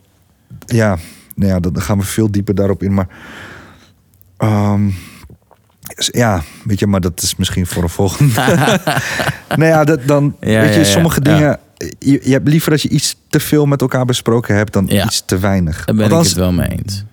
Ja, 0.66 0.98
nou 1.34 1.50
ja, 1.50 1.60
dan 1.60 1.80
gaan 1.80 1.98
we 1.98 2.04
veel 2.04 2.30
dieper 2.30 2.54
daarop 2.54 2.82
in. 2.82 2.94
Maar. 2.94 3.08
ehm, 4.36 4.88
ja, 5.96 6.42
weet 6.64 6.78
je, 6.78 6.86
maar 6.86 7.00
dat 7.00 7.22
is 7.22 7.36
misschien 7.36 7.66
voor 7.66 7.82
een 7.82 7.88
volgende. 7.88 8.32
nou 9.56 9.64
ja, 9.64 9.84
dat, 9.84 10.06
dan. 10.06 10.36
Weet 10.40 10.74
je, 10.74 10.84
sommige 10.84 11.20
dingen. 11.20 11.58
Je, 11.98 12.20
je 12.22 12.32
hebt 12.32 12.48
liever 12.48 12.70
dat 12.70 12.82
je 12.82 12.88
iets 12.88 13.16
te 13.28 13.40
veel 13.40 13.66
met 13.66 13.80
elkaar 13.80 14.04
besproken 14.04 14.56
hebt 14.56 14.72
dan 14.72 14.90
iets 14.90 15.22
te 15.26 15.38
weinig. 15.38 15.84
Daar 15.84 15.94
ben 15.94 16.04
Althans, 16.04 16.24
ik 16.28 16.34
het 16.34 16.38
wel 16.44 16.52
mee 16.52 16.68
eens. 16.68 17.04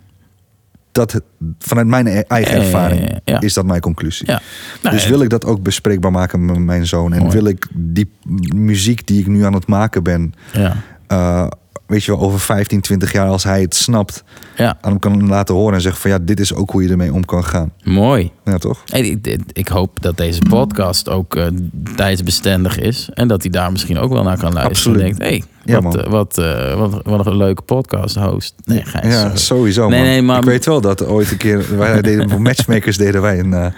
Dat 0.92 1.22
vanuit 1.60 1.88
mijn 1.88 2.08
e- 2.08 2.24
eigen 2.28 2.52
Ja, 2.56 2.62
ja, 2.62 2.64
ja, 2.64 2.66
ervaring 2.66 3.22
ja, 3.26 3.40
is 3.42 3.54
dat 3.54 3.66
mijn 3.66 3.82
conclusie. 3.82 4.28
Nou, 4.28 4.40
dus 4.82 5.08
wil 5.08 5.22
ik 5.22 5.30
dat 5.30 5.46
ook 5.46 5.62
bespreekbaar 5.62 6.12
maken 6.12 6.46
met 6.46 6.58
mijn 6.58 6.86
zoon. 6.86 7.14
En 7.14 7.20
Mooi. 7.20 7.32
wil 7.32 7.46
ik 7.46 7.68
die 7.74 8.12
muziek 8.56 9.08
die 9.08 9.20
ik 9.20 9.28
nu 9.28 9.46
aan 9.46 9.54
het 9.54 9.68
maken 9.68 10.04
ben, 10.04 10.34
Ja. 10.54 11.50
Weet 11.92 12.04
je 12.04 12.12
wel, 12.12 12.22
over 12.22 12.40
15, 12.40 12.82
20 12.82 13.12
jaar, 13.12 13.28
als 13.28 13.44
hij 13.44 13.62
het 13.62 13.76
snapt, 13.76 14.24
ja, 14.56 14.78
aan 14.82 14.90
hem 14.92 15.00
kan 15.00 15.28
laten 15.28 15.56
horen 15.56 15.74
en 15.74 15.82
zeggen 15.82 16.02
van 16.02 16.12
ja, 16.12 16.18
dit 16.22 16.40
is 16.40 16.54
ook 16.54 16.72
hoe 16.72 16.84
je 16.84 16.90
ermee 16.90 17.14
om 17.14 17.26
kan 17.26 17.44
gaan. 17.44 17.72
mooi. 17.84 18.32
Ja, 18.46 18.58
toch? 18.58 18.82
Hey, 18.86 19.02
ik, 19.02 19.40
ik- 19.54 19.68
hoop 19.68 20.02
dat 20.02 20.18
deze 20.18 20.42
podcast 20.50 21.10
ook 21.10 21.36
eh, 21.36 21.48
tijdsbestendig 21.96 22.80
is. 22.80 23.10
En 23.14 23.28
dat 23.28 23.42
hij 23.42 23.52
daar 23.52 23.72
misschien 23.72 23.98
ook 23.98 24.12
wel 24.14 24.24
naar 24.24 24.38
kan 24.38 24.54
luisteren. 24.54 24.68
Absoluut. 24.96 25.00
En 25.02 25.04
denkt, 25.18 25.48
hey, 25.66 25.74
Ja, 25.74 25.82
wat, 25.82 25.96
eh, 25.98 26.08
wat, 26.12 26.38
eh, 26.38 26.78
wat, 26.80 27.02
wat 27.04 27.26
een 27.26 27.38
leuke 27.38 27.62
podcast 27.62 28.16
host. 28.16 28.54
Nee, 28.66 28.84
Gijs, 28.86 29.14
Ja, 29.14 29.36
sowieso. 29.36 29.88
Nee, 29.90 30.22
maar- 30.22 30.38
Ik 30.40 30.44
weet 30.46 30.66
wel 30.66 30.82
dat 30.82 31.06
ooit 31.06 31.32
een 31.32 31.38
keer, 31.38 31.78
wij 31.78 32.02
deden 32.12 32.42
matchmakers 32.42 32.98
deden 32.98 33.22
wij 33.22 33.40
een, 33.40 33.74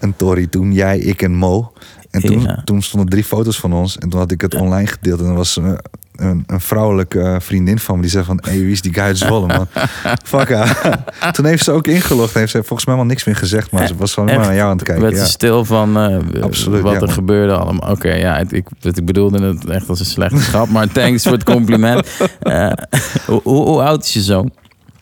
een 0.00 0.16
tory 0.16 0.46
toen, 0.46 0.72
jij, 0.72 0.98
ik 0.98 1.22
en 1.22 1.34
Mo. 1.34 1.72
En 2.10 2.20
toen, 2.20 2.40
Ja. 2.40 2.60
toen 2.64 2.82
stonden 2.82 3.08
drie 3.08 3.24
foto's 3.24 3.58
van 3.60 3.72
ons 3.72 3.98
en 3.98 4.08
toen 4.08 4.20
had 4.20 4.30
ik 4.30 4.40
het 4.40 4.54
online 4.54 4.86
gedeeld 4.86 5.20
en 5.20 5.26
er 5.26 5.34
was 5.34 5.60
een, 6.16 6.44
een 6.46 6.60
vrouwelijke 6.60 7.20
eh, 7.20 7.36
vriendin 7.40 7.78
van 7.78 7.94
me 7.96 8.00
die 8.02 8.10
zei 8.10 8.24
van, 8.24 8.38
hé, 8.42 8.50
wie 8.52 8.70
is 8.72 8.82
die 8.82 8.94
guy 8.94 9.02
uit 9.02 9.18
Zwolle, 9.18 9.46
man? 9.46 9.66
Fuck 10.24 10.52
haar. 10.52 11.04
Toen 11.32 11.44
heeft 11.44 11.64
ze 11.64 11.72
ook 11.72 11.86
ingelogd 11.86 12.32
en 12.34 12.38
heeft 12.40 12.52
ze 12.52 12.58
volgens 12.58 12.84
mij 12.86 12.94
helemaal 12.94 13.14
niks 13.14 13.24
meer 13.26 13.36
gezegd, 13.36 13.70
maar 13.70 13.86
ze 13.86 13.96
was 13.96 14.14
gewoon 14.14 14.28
maar 14.28 14.38
naar 14.38 14.54
jou 14.54 14.70
aan 14.70 14.76
het 14.76 14.84
kijken. 14.84 15.02
werd 15.04 15.16
Ja. 15.16 15.24
ze 15.24 15.30
stil 15.30 15.64
van 15.64 15.98
eh, 15.98 16.42
Absoluut, 16.42 16.82
wat 16.82 16.92
ja, 16.92 16.98
er 16.98 17.04
man. 17.06 17.14
gebeurde 17.14 17.56
allemaal. 17.56 17.90
Oké, 17.90 18.12
ja, 18.14 18.38
ik, 18.38 18.50
ik, 18.50 19.04
bedoelde 19.04 19.46
het 19.46 19.68
echt 19.68 19.88
als 19.88 20.00
een 20.00 20.06
slechte 20.06 20.36
grap. 20.38 20.68
Maar 20.68 20.88
thanks 20.92 21.22
voor 21.22 21.32
het 21.32 21.44
compliment. 21.44 22.06
Eh, 22.40 22.72
hoe, 23.26 23.40
hoe, 23.42 23.64
hoe 23.66 23.82
oud 23.82 24.04
is 24.04 24.12
je 24.12 24.20
zoon? 24.20 24.50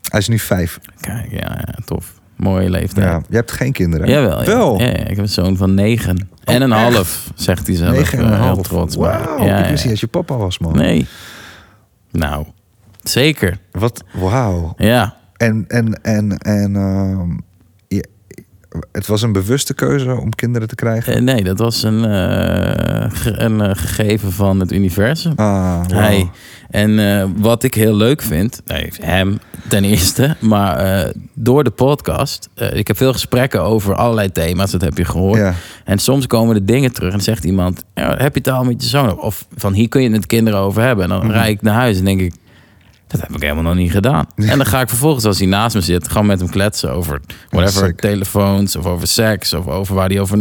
Hij 0.08 0.20
is 0.20 0.28
nu 0.28 0.38
vijf. 0.38 0.78
Kijk, 1.00 1.30
ja, 1.30 1.38
ja 1.38 1.74
tof. 1.84 2.12
Mooie 2.36 2.70
leeftijd. 2.70 3.06
Ja. 3.06 3.22
Je 3.28 3.36
hebt 3.36 3.52
geen 3.52 3.72
kinderen. 3.72 4.08
Jawel. 4.08 4.40
ja. 4.40 4.46
Wel. 4.46 4.78
Ja, 4.78 4.86
ja, 4.86 4.92
ik 4.92 5.08
heb 5.08 5.18
een 5.18 5.28
zoon 5.28 5.56
van 5.56 5.74
negen. 5.74 6.28
En 6.44 6.62
een 6.62 6.72
echt? 6.72 6.94
half, 6.94 7.30
zegt 7.34 7.66
hij 7.66 7.76
zelf. 7.76 7.96
Negen 7.96 8.18
en 8.18 8.24
een 8.24 8.32
eh, 8.32 8.36
heel 8.38 8.46
half. 8.46 8.62
trots. 8.66 8.96
maar- 8.96 9.24
Wauw, 9.24 9.44
ja, 9.44 9.58
ik 9.64 9.70
wist 9.70 9.82
niet 9.82 9.92
dat 9.92 10.00
je 10.00 10.06
papa 10.06 10.36
was, 10.36 10.58
man. 10.58 10.76
Nee. 10.76 11.06
Nou, 12.10 12.46
zeker. 13.02 13.58
Wat, 13.70 14.04
wauw. 14.12 14.72
Ja. 14.76 15.16
En, 15.36 15.64
en, 15.68 16.02
en, 16.02 16.38
en 16.38 16.76
ehm, 16.76 17.30
je- 17.30 17.38
het 18.92 19.06
was 19.06 19.22
een 19.22 19.32
bewuste 19.32 19.74
keuze 19.74 20.14
om 20.20 20.34
kinderen 20.34 20.68
te 20.68 20.74
krijgen? 20.74 21.14
Eh, 21.14 21.22
nee, 21.22 21.44
dat 21.44 21.58
was 21.58 21.82
een, 21.82 22.04
eh, 22.04 23.10
ge- 23.10 23.38
een 23.40 23.60
eh, 23.60 23.70
gegeven 23.74 24.32
van 24.32 24.60
het 24.60 24.72
universum. 24.72 25.32
Ah. 25.36 25.80
Hij. 25.86 26.30
En 26.70 27.34
wat 27.40 27.62
ik 27.62 27.74
heel 27.74 27.94
leuk 27.96 28.22
vind, 28.22 28.60
nee, 28.66 28.92
hem 29.00 29.38
ten 29.68 29.84
eerste, 29.84 30.36
maar 30.40 31.06
door 31.34 31.64
de 31.64 31.70
podcast, 31.70 32.48
ik 32.72 32.86
heb 32.86 32.96
veel 32.96 33.12
gesprekken 33.12 33.62
over 33.62 33.94
allerlei 33.94 34.30
thema's, 34.32 34.70
dat 34.70 34.80
heb 34.80 34.96
je 34.98 35.04
gehoord. 35.04 35.38
Ja. 35.38 35.54
En 35.84 35.98
soms 35.98 36.26
komen 36.26 36.54
er 36.54 36.66
dingen 36.66 36.92
terug 36.92 37.12
en 37.12 37.20
zegt 37.20 37.44
iemand, 37.44 37.84
heb 37.94 38.34
je 38.34 38.38
het 38.42 38.48
al 38.48 38.64
met 38.64 38.82
je 38.82 38.88
zoon? 38.88 39.04
over? 39.10 39.18
Of 39.18 39.46
van 39.56 39.72
hier 39.72 39.88
kun 39.88 40.02
je 40.02 40.10
het 40.10 40.26
kinderen 40.26 40.58
over 40.60 40.82
hebben. 40.82 41.04
En 41.04 41.10
dan 41.10 41.22
Mhm. 41.26 41.30
rijd 41.30 41.50
ik 41.50 41.62
naar 41.62 41.74
huis 41.74 41.98
en 41.98 42.04
denk 42.04 42.20
ik, 42.20 42.32
dat 43.12 43.20
heb 43.20 43.30
ik 43.30 43.42
helemaal 43.42 43.62
nog 43.62 43.74
niet 43.74 43.90
gedaan. 43.90 44.24
En 44.36 44.56
dan 44.56 44.66
ga 44.66 44.80
ik 44.80 44.88
vervolgens, 44.88 45.24
als 45.24 45.38
hij 45.38 45.46
naast 45.46 45.74
me 45.74 45.80
zit, 45.80 46.08
gewoon 46.08 46.26
met 46.26 46.40
hem 46.40 46.50
kletsen 46.50 46.92
over 46.92 47.20
whatever, 47.50 47.94
telefoons 47.94 48.76
of 48.76 48.86
over 48.86 49.08
seks 49.08 49.52
of 49.52 49.66
over 49.66 49.94
waar 49.94 50.08
hij 50.08 50.20
over 50.20 50.38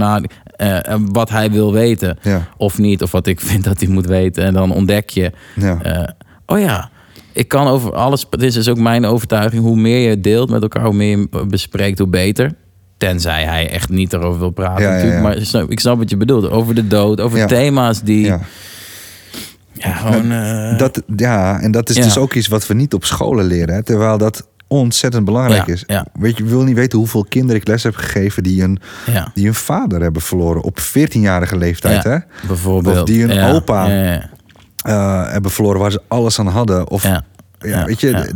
eh, 0.55 0.89
en 0.89 1.13
wat 1.13 1.29
hij 1.29 1.51
wil 1.51 1.73
weten 1.73 2.17
Ja. 2.21 2.47
of 2.57 2.77
niet, 2.77 3.01
of 3.01 3.11
wat 3.11 3.27
ik 3.27 3.39
vind 3.49 3.63
dat 3.63 3.79
hij 3.79 3.89
moet 3.89 4.05
weten. 4.05 4.43
En 4.43 4.53
dan 4.53 4.71
ontdek 4.71 5.09
je, 5.09 5.31
Ja. 5.55 5.81
eh, 5.81 6.07
oh 6.45 6.59
ja, 6.59 6.89
ik 7.33 7.47
kan 7.47 7.67
over 7.67 7.93
alles. 7.93 8.25
Dit 8.29 8.41
is 8.43 8.53
dus 8.53 8.69
ook 8.69 8.77
mijn 8.79 9.05
overtuiging. 9.05 9.63
Hoe 9.63 9.75
meer 9.77 10.09
je 10.09 10.21
deelt 10.21 10.49
met 10.49 10.61
elkaar, 10.61 10.83
hoe 10.85 10.93
meer 10.93 11.17
je 11.17 11.45
bespreekt, 11.47 11.99
hoe 11.99 12.07
beter. 12.07 12.51
Tenzij 12.97 13.43
hij 13.43 13.69
echt 13.69 13.89
niet 13.89 14.13
erover 14.13 14.39
wil 14.39 14.49
praten. 14.49 14.83
Ja, 14.83 14.91
natuurlijk. 14.91 15.21
Maar 15.21 15.65
ik 15.69 15.79
snap 15.79 15.97
wat 15.97 16.09
je 16.09 16.17
bedoelt. 16.17 16.49
Over 16.49 16.75
de 16.75 16.87
dood, 16.87 17.21
over 17.21 17.47
thema's 17.47 18.01
die. 18.01 18.33
Ja, 19.73 19.91
gewoon. 19.93 20.31
eh, 20.31 20.77
Dat, 20.77 21.01
ja, 21.15 21.59
en 21.59 21.71
dat 21.71 21.89
is 21.89 21.95
Ja. 21.95 22.03
dus 22.03 22.17
ook 22.17 22.33
iets 22.33 22.47
wat 22.47 22.67
we 22.67 22.73
niet 22.73 22.93
op 22.93 23.05
scholen 23.05 23.45
leren. 23.45 23.75
Hè? 23.75 23.83
Terwijl 23.83 24.17
dat 24.17 24.47
ontzettend 24.67 25.25
belangrijk 25.25 25.67
Ja, 25.67 25.73
is. 25.73 25.83
ja. 25.87 26.05
Weet 26.13 26.37
je, 26.37 26.43
ik 26.43 26.49
wil 26.49 26.63
niet 26.63 26.75
weten 26.75 26.97
hoeveel 26.99 27.25
kinderen 27.29 27.61
ik 27.61 27.67
les 27.67 27.83
heb 27.83 27.95
gegeven... 27.95 28.43
die 28.43 28.63
een, 28.63 28.79
ja. 29.05 29.31
die 29.33 29.47
een 29.47 29.53
vader 29.53 30.01
hebben 30.01 30.21
verloren 30.21 30.61
op 30.61 30.79
14-jarige 30.79 31.57
leeftijd. 31.57 32.03
Hè? 32.03 32.17
Bijvoorbeeld. 32.47 32.97
Of 32.99 33.03
die 33.03 33.23
een 33.23 33.53
opa 33.53 33.87
eh, 34.83 35.31
hebben 35.31 35.51
verloren 35.51 35.79
waar 35.79 35.91
ze 35.91 36.01
alles 36.07 36.39
aan 36.39 36.47
hadden. 36.47 36.89
Of, 36.89 37.03
Ja. 37.03 37.23
weet 37.85 37.99
je, 37.99 38.33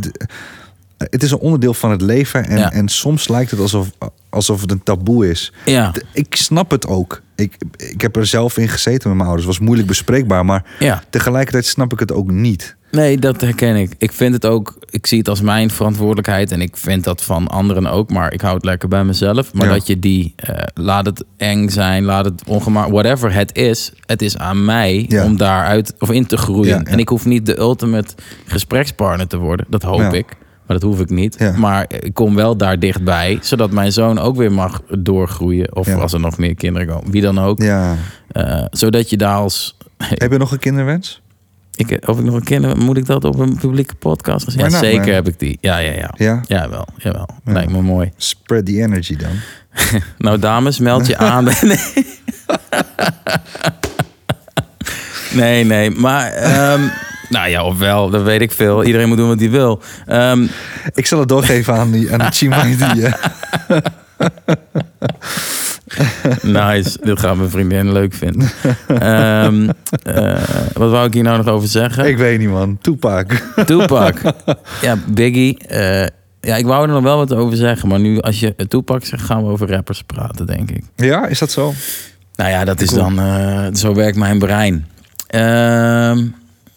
het 0.98 1.22
is 1.22 1.30
een 1.30 1.38
onderdeel 1.38 1.74
van 1.74 1.90
het 1.90 2.00
leven. 2.00 2.46
En, 2.48 2.58
Ja. 2.58 2.72
en 2.72 2.88
soms 2.88 3.28
lijkt 3.28 3.50
het 3.50 3.60
alsof, 3.60 3.88
alsof 4.30 4.60
het 4.60 4.70
een 4.70 4.82
taboe 4.82 5.30
is. 5.30 5.52
Ja. 5.64 5.92
Ik 6.12 6.34
snap 6.36 6.70
het 6.70 6.86
ook. 6.86 7.22
Ik, 7.36 7.56
ik 7.76 8.00
heb 8.00 8.16
er 8.16 8.26
zelf 8.26 8.56
in 8.58 8.68
gezeten 8.68 9.08
met 9.08 9.16
mijn 9.16 9.28
ouders. 9.28 9.46
Het 9.46 9.56
was 9.56 9.66
moeilijk 9.66 9.88
bespreekbaar. 9.88 10.44
Maar 10.44 10.64
Ja. 10.78 11.02
tegelijkertijd 11.10 11.66
snap 11.66 11.92
ik 11.92 11.98
het 11.98 12.12
ook 12.12 12.30
niet. 12.30 12.76
Nee, 12.90 13.18
dat 13.18 13.40
herken 13.40 13.76
ik. 13.76 13.92
Ik 13.98 14.12
vind 14.12 14.34
het 14.34 14.46
ook, 14.46 14.76
ik 14.90 15.06
zie 15.06 15.18
het 15.18 15.28
als 15.28 15.40
mijn 15.40 15.70
verantwoordelijkheid 15.70 16.50
en 16.52 16.60
ik 16.60 16.76
vind 16.76 17.04
dat 17.04 17.22
van 17.22 17.46
anderen 17.48 17.86
ook, 17.86 18.10
maar 18.10 18.32
ik 18.32 18.40
hou 18.40 18.54
het 18.54 18.64
lekker 18.64 18.88
bij 18.88 19.04
mezelf. 19.04 19.52
Maar 19.54 19.66
Ja. 19.66 19.72
dat 19.72 19.86
je 19.86 19.98
die, 19.98 20.32
eh, 20.36 20.62
laat 20.74 21.06
het 21.06 21.24
eng 21.36 21.68
zijn, 21.68 22.04
laat 22.04 22.24
het 22.24 22.42
ongemaakt, 22.46 22.90
whatever 22.90 23.32
het 23.32 23.56
is, 23.56 23.92
het 24.06 24.22
is 24.22 24.38
aan 24.38 24.64
mij 24.64 25.04
Ja. 25.08 25.24
om 25.24 25.36
daaruit 25.36 25.94
of 25.98 26.10
in 26.10 26.26
te 26.26 26.36
groeien. 26.36 26.78
Ja. 26.78 26.82
En 26.84 26.98
ik 26.98 27.08
hoef 27.08 27.24
niet 27.24 27.46
de 27.46 27.58
ultimate 27.58 28.14
gesprekspartner 28.46 29.26
te 29.26 29.36
worden, 29.38 29.66
dat 29.68 29.82
hoop 29.82 30.12
ik. 30.14 30.26
Maar 30.66 30.78
dat 30.78 30.82
hoef 30.82 31.00
ik 31.00 31.10
niet. 31.10 31.36
Ja. 31.38 31.52
Maar 31.56 31.86
ik 31.88 32.14
kom 32.14 32.34
wel 32.34 32.56
daar 32.56 32.78
dichtbij, 32.78 33.38
zodat 33.42 33.70
mijn 33.70 33.92
zoon 33.92 34.18
ook 34.18 34.36
weer 34.36 34.52
mag 34.52 34.80
doorgroeien. 34.98 35.76
Of 35.76 35.86
Ja. 35.86 35.94
als 35.94 36.12
er 36.12 36.20
nog 36.20 36.38
meer 36.38 36.54
kinderen 36.54 36.88
komen, 36.88 37.10
wie 37.10 37.22
dan 37.22 37.38
ook. 37.40 37.62
Ja. 37.62 37.94
Eh, 38.28 38.64
zodat 38.70 39.10
je 39.10 39.16
daar 39.16 39.36
als 39.36 39.76
Heb 40.22 40.32
je 40.32 40.38
nog 40.38 40.52
een 40.52 40.58
kinderwens? 40.58 41.20
ik, 41.76 42.08
of 42.08 42.18
ik 42.18 42.24
nog 42.24 42.34
een 42.34 42.44
kinder, 42.44 42.76
moet 42.78 42.96
ik 42.96 43.06
dat 43.06 43.24
op 43.24 43.38
een 43.38 43.56
publieke 43.56 43.94
podcast? 43.94 44.52
Ja, 44.52 44.62
not, 44.62 44.72
zeker 44.72 45.14
heb 45.14 45.28
ik 45.28 45.38
die. 45.38 45.58
Ja, 45.60 45.78
ja, 45.78 45.92
ja. 45.92 46.10
Ja? 46.16 46.40
Jawel, 46.46 46.86
jawel. 46.96 47.28
Ja. 47.44 47.52
Lijkt 47.52 47.72
me 47.72 47.82
mooi. 47.82 48.10
Spread 48.16 48.66
the 48.66 48.82
energy 48.82 49.16
dan. 49.16 49.30
Nou, 50.18 50.38
dames, 50.38 50.78
meld 50.78 51.06
je 51.06 51.16
aan. 51.16 51.44
nee. 51.62 51.78
nee, 55.32 55.64
nee. 55.64 55.90
Maar, 55.90 56.32
ehm, 56.32 56.80
nou 57.28 57.48
ja, 57.48 57.64
of 57.64 57.78
wel, 57.78 58.10
dat 58.10 58.22
weet 58.22 58.40
ik 58.40 58.52
veel. 58.52 58.84
Iedereen 58.84 59.08
moet 59.08 59.16
doen 59.16 59.28
wat 59.28 59.40
hij 59.40 59.50
wil. 59.50 59.82
Ehm, 60.06 60.46
Ik 60.94 61.06
zal 61.06 61.18
het 61.18 61.28
doorgeven 61.28 61.74
aan 61.74 61.90
die, 61.90 62.12
aan 62.12 62.30
die 62.38 62.76
die... 62.94 63.08
nice. 66.42 66.98
Dit 67.02 67.20
gaat 67.20 67.36
mijn 67.36 67.50
vriendin 67.50 67.92
leuk 67.92 68.14
vinden. 68.14 68.48
Ehm, 68.88 69.68
eh, 70.02 70.42
wat 70.72 70.90
wou 70.90 71.06
ik 71.06 71.12
hier 71.14 71.22
nou 71.22 71.36
nog 71.36 71.46
over 71.48 71.68
zeggen? 71.68 72.06
ik 72.06 72.16
weet 72.16 72.38
niet, 72.38 72.48
man. 72.48 72.78
Tupac. 72.80 73.32
Tupac. 73.66 74.14
Ja, 74.82 74.96
Biggie. 75.06 75.58
eh, 75.58 76.06
ja, 76.40 76.56
ik 76.56 76.66
wou 76.66 76.82
er 76.82 76.92
nog 76.94 77.02
wel 77.02 77.16
wat 77.16 77.34
over 77.34 77.56
zeggen. 77.56 77.88
Maar 77.88 78.00
nu, 78.00 78.20
als 78.20 78.40
je 78.40 78.54
Tupac 78.68 79.04
zegt, 79.04 79.22
gaan 79.22 79.44
we 79.44 79.50
over 79.50 79.70
rappers 79.70 80.02
praten, 80.02 80.46
denk 80.46 80.70
ik. 80.70 80.84
ja, 80.96 81.26
is 81.26 81.38
dat 81.38 81.50
zo? 81.50 81.72
Nou 82.34 82.50
ja, 82.50 82.64
dat 82.64 82.80
is 82.80 82.88
Cool. 82.90 83.00
dan... 83.02 83.18
eh, 83.20 83.66
zo 83.74 83.94
werkt 83.94 84.16
mijn 84.16 84.38
brein. 84.38 84.86
Ehm 85.26 86.18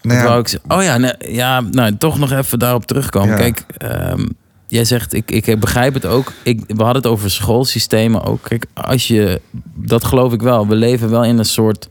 Nou 0.01 0.19
ja, 0.19 0.37
ik? 0.37 0.59
Oh 0.67 0.83
ja, 0.83 0.97
nee, 0.97 1.13
ja, 1.19 1.61
nou, 1.61 1.97
toch 1.97 2.19
nog 2.19 2.31
even 2.31 2.59
daarop 2.59 2.85
terugkomen. 2.85 3.29
Ja. 3.29 3.35
Kijk, 3.35 3.65
ehm, 3.77 4.25
jij 4.67 4.85
zegt, 4.85 5.13
ik, 5.13 5.31
ik 5.31 5.59
begrijp 5.59 5.93
het 5.93 6.05
ook. 6.05 6.33
Ik, 6.43 6.61
we 6.67 6.83
hadden 6.83 7.01
het 7.01 7.11
over 7.11 7.31
schoolsystemen 7.31 8.23
ook. 8.23 8.43
Kijk, 8.43 8.65
als 8.73 9.07
je... 9.07 9.41
Dat 9.75 10.03
geloof 10.03 10.33
ik 10.33 10.41
wel. 10.41 10.67
We 10.67 10.75
leven 10.75 11.09
wel 11.09 11.23
in 11.23 11.37
een 11.37 11.45
soort 11.45 11.87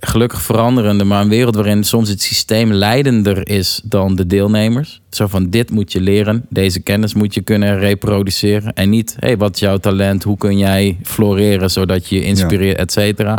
gelukkig 0.00 0.42
veranderende, 0.42 1.04
maar 1.04 1.20
een 1.20 1.28
wereld 1.28 1.54
waarin 1.54 1.84
soms 1.84 2.08
het 2.08 2.22
systeem 2.22 2.72
leidender 2.72 3.48
is 3.48 3.80
dan 3.84 4.14
de 4.16 4.26
deelnemers. 4.26 5.00
Zo 5.10 5.26
van 5.26 5.50
dit 5.50 5.70
moet 5.70 5.92
je 5.92 6.00
leren, 6.00 6.46
deze 6.48 6.80
kennis 6.80 7.14
moet 7.14 7.34
je 7.34 7.40
kunnen 7.40 7.78
reproduceren. 7.78 8.72
En 8.72 8.90
niet, 8.90 9.16
hey, 9.18 9.36
wat 9.36 9.54
is 9.54 9.60
jouw 9.60 9.78
talent, 9.78 10.22
hoe 10.22 10.36
kun 10.36 10.58
jij 10.58 10.98
floreren 11.02 11.70
zodat 11.70 12.08
je 12.08 12.16
je 12.16 12.22
inspireert, 12.22 12.78
et 12.78 12.92
cetera. 12.92 13.38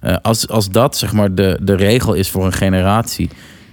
Eh, 0.00 0.16
als, 0.22 0.48
als 0.48 0.70
dat 0.70 0.96
zeg 0.96 1.12
maar 1.12 1.34
de, 1.34 1.58
de 1.62 1.74
regel 1.74 2.14
is 2.14 2.30
voor 2.30 2.44
een 2.44 2.52
generatie, 2.52 3.30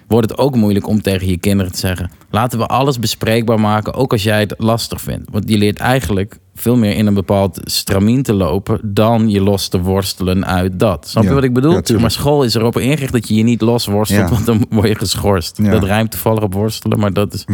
wordt 0.08 0.30
het 0.30 0.40
ook 0.40 0.56
moeilijk 0.56 0.88
om 0.88 1.02
tegen 1.02 1.28
je 1.28 1.38
kinderen 1.38 1.72
te 1.72 1.78
zeggen: 1.78 2.12
laten 2.36 2.60
we 2.60 2.66
alles 2.66 3.00
bespreekbaar 3.00 3.60
maken, 3.60 3.94
ook 3.94 4.12
als 4.12 4.24
jij 4.24 4.40
het 4.40 4.54
lastig 4.58 5.02
vindt. 5.02 5.28
Want 5.32 5.50
je 5.50 5.58
leert 5.58 5.80
eigenlijk 5.80 6.38
veel 6.56 6.76
meer 6.76 6.96
in 6.96 7.08
een 7.08 7.14
bepaald 7.14 7.60
stramien 7.64 8.24
te 8.24 8.34
lopen 8.34 8.80
dan 8.84 9.30
je 9.30 9.42
los 9.42 9.68
te 9.68 9.82
worstelen 9.82 10.46
uit 10.46 10.80
dat. 10.80 11.08
Snap 11.08 11.24
je 11.24 11.30
Ja. 11.30 11.36
wat 11.36 11.44
ik 11.44 11.54
bedoel? 11.54 11.80
Ja, 11.84 12.00
maar 12.00 12.12
school 12.12 12.44
is 12.44 12.56
erop 12.56 12.78
ingericht 12.78 13.12
dat 13.12 13.28
je 13.28 13.34
je 13.36 13.44
niet 13.44 13.62
los 13.62 13.86
worstelt, 13.86 14.30
Ja. 14.30 14.34
want 14.34 14.46
dan 14.46 14.66
word 14.70 14.88
je 14.88 14.96
geschorst. 14.96 15.58
Ja. 15.64 15.72
Dat 15.72 15.84
rijmt 15.84 16.12
toevallig 16.12 16.44
op 16.44 16.54
worstelen, 16.54 17.00
maar 17.00 17.14
dat 17.14 17.34
is 17.34 17.46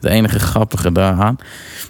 het 0.00 0.10
enige 0.10 0.38
grappige 0.38 0.92
daaraan. 0.92 1.36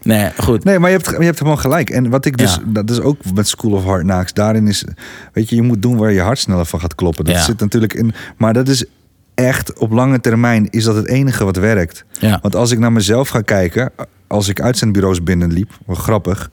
Nee, 0.02 0.30
goed. 0.38 0.64
Nee, 0.64 0.78
maar 0.78 0.90
je 0.90 0.96
hebt, 0.96 1.08
je 1.10 1.24
hebt 1.24 1.38
helemaal 1.38 1.60
gelijk. 1.60 1.90
En 1.90 2.10
wat 2.10 2.24
ik 2.24 2.36
dus, 2.38 2.58
dat 2.66 2.90
is 2.90 3.00
ook 3.00 3.16
met 3.34 3.48
School 3.48 3.72
of 3.72 3.84
Hard 3.84 4.02
Knocks. 4.02 4.32
Daarin 4.32 4.68
is, 4.68 4.84
weet 5.32 5.48
je, 5.48 5.56
je 5.56 5.62
moet 5.62 5.82
doen 5.82 5.96
waar 5.96 6.12
je 6.12 6.20
hart 6.20 6.38
sneller 6.38 6.66
van 6.66 6.80
gaat 6.80 6.94
kloppen. 6.94 7.24
Dat 7.24 7.38
zit 7.38 7.60
natuurlijk 7.60 7.94
in. 7.94 8.12
Maar 8.36 8.52
dat 8.52 8.68
is 8.68 8.84
echt 9.34 9.78
op 9.78 9.92
lange 9.92 10.20
termijn 10.20 10.66
is 10.70 10.84
dat 10.84 10.94
het 10.94 11.06
enige 11.08 11.44
wat 11.44 11.56
werkt. 11.56 12.04
Ja. 12.18 12.38
Want 12.42 12.56
als 12.56 12.70
ik 12.70 12.78
naar 12.78 12.92
mezelf 12.92 13.28
ga 13.28 13.40
kijken, 13.40 13.90
als 14.26 14.48
ik 14.48 14.60
uitzendbureaus 14.60 15.22
binnenliep, 15.22 15.70
wat 15.86 15.98
grappig, 15.98 16.50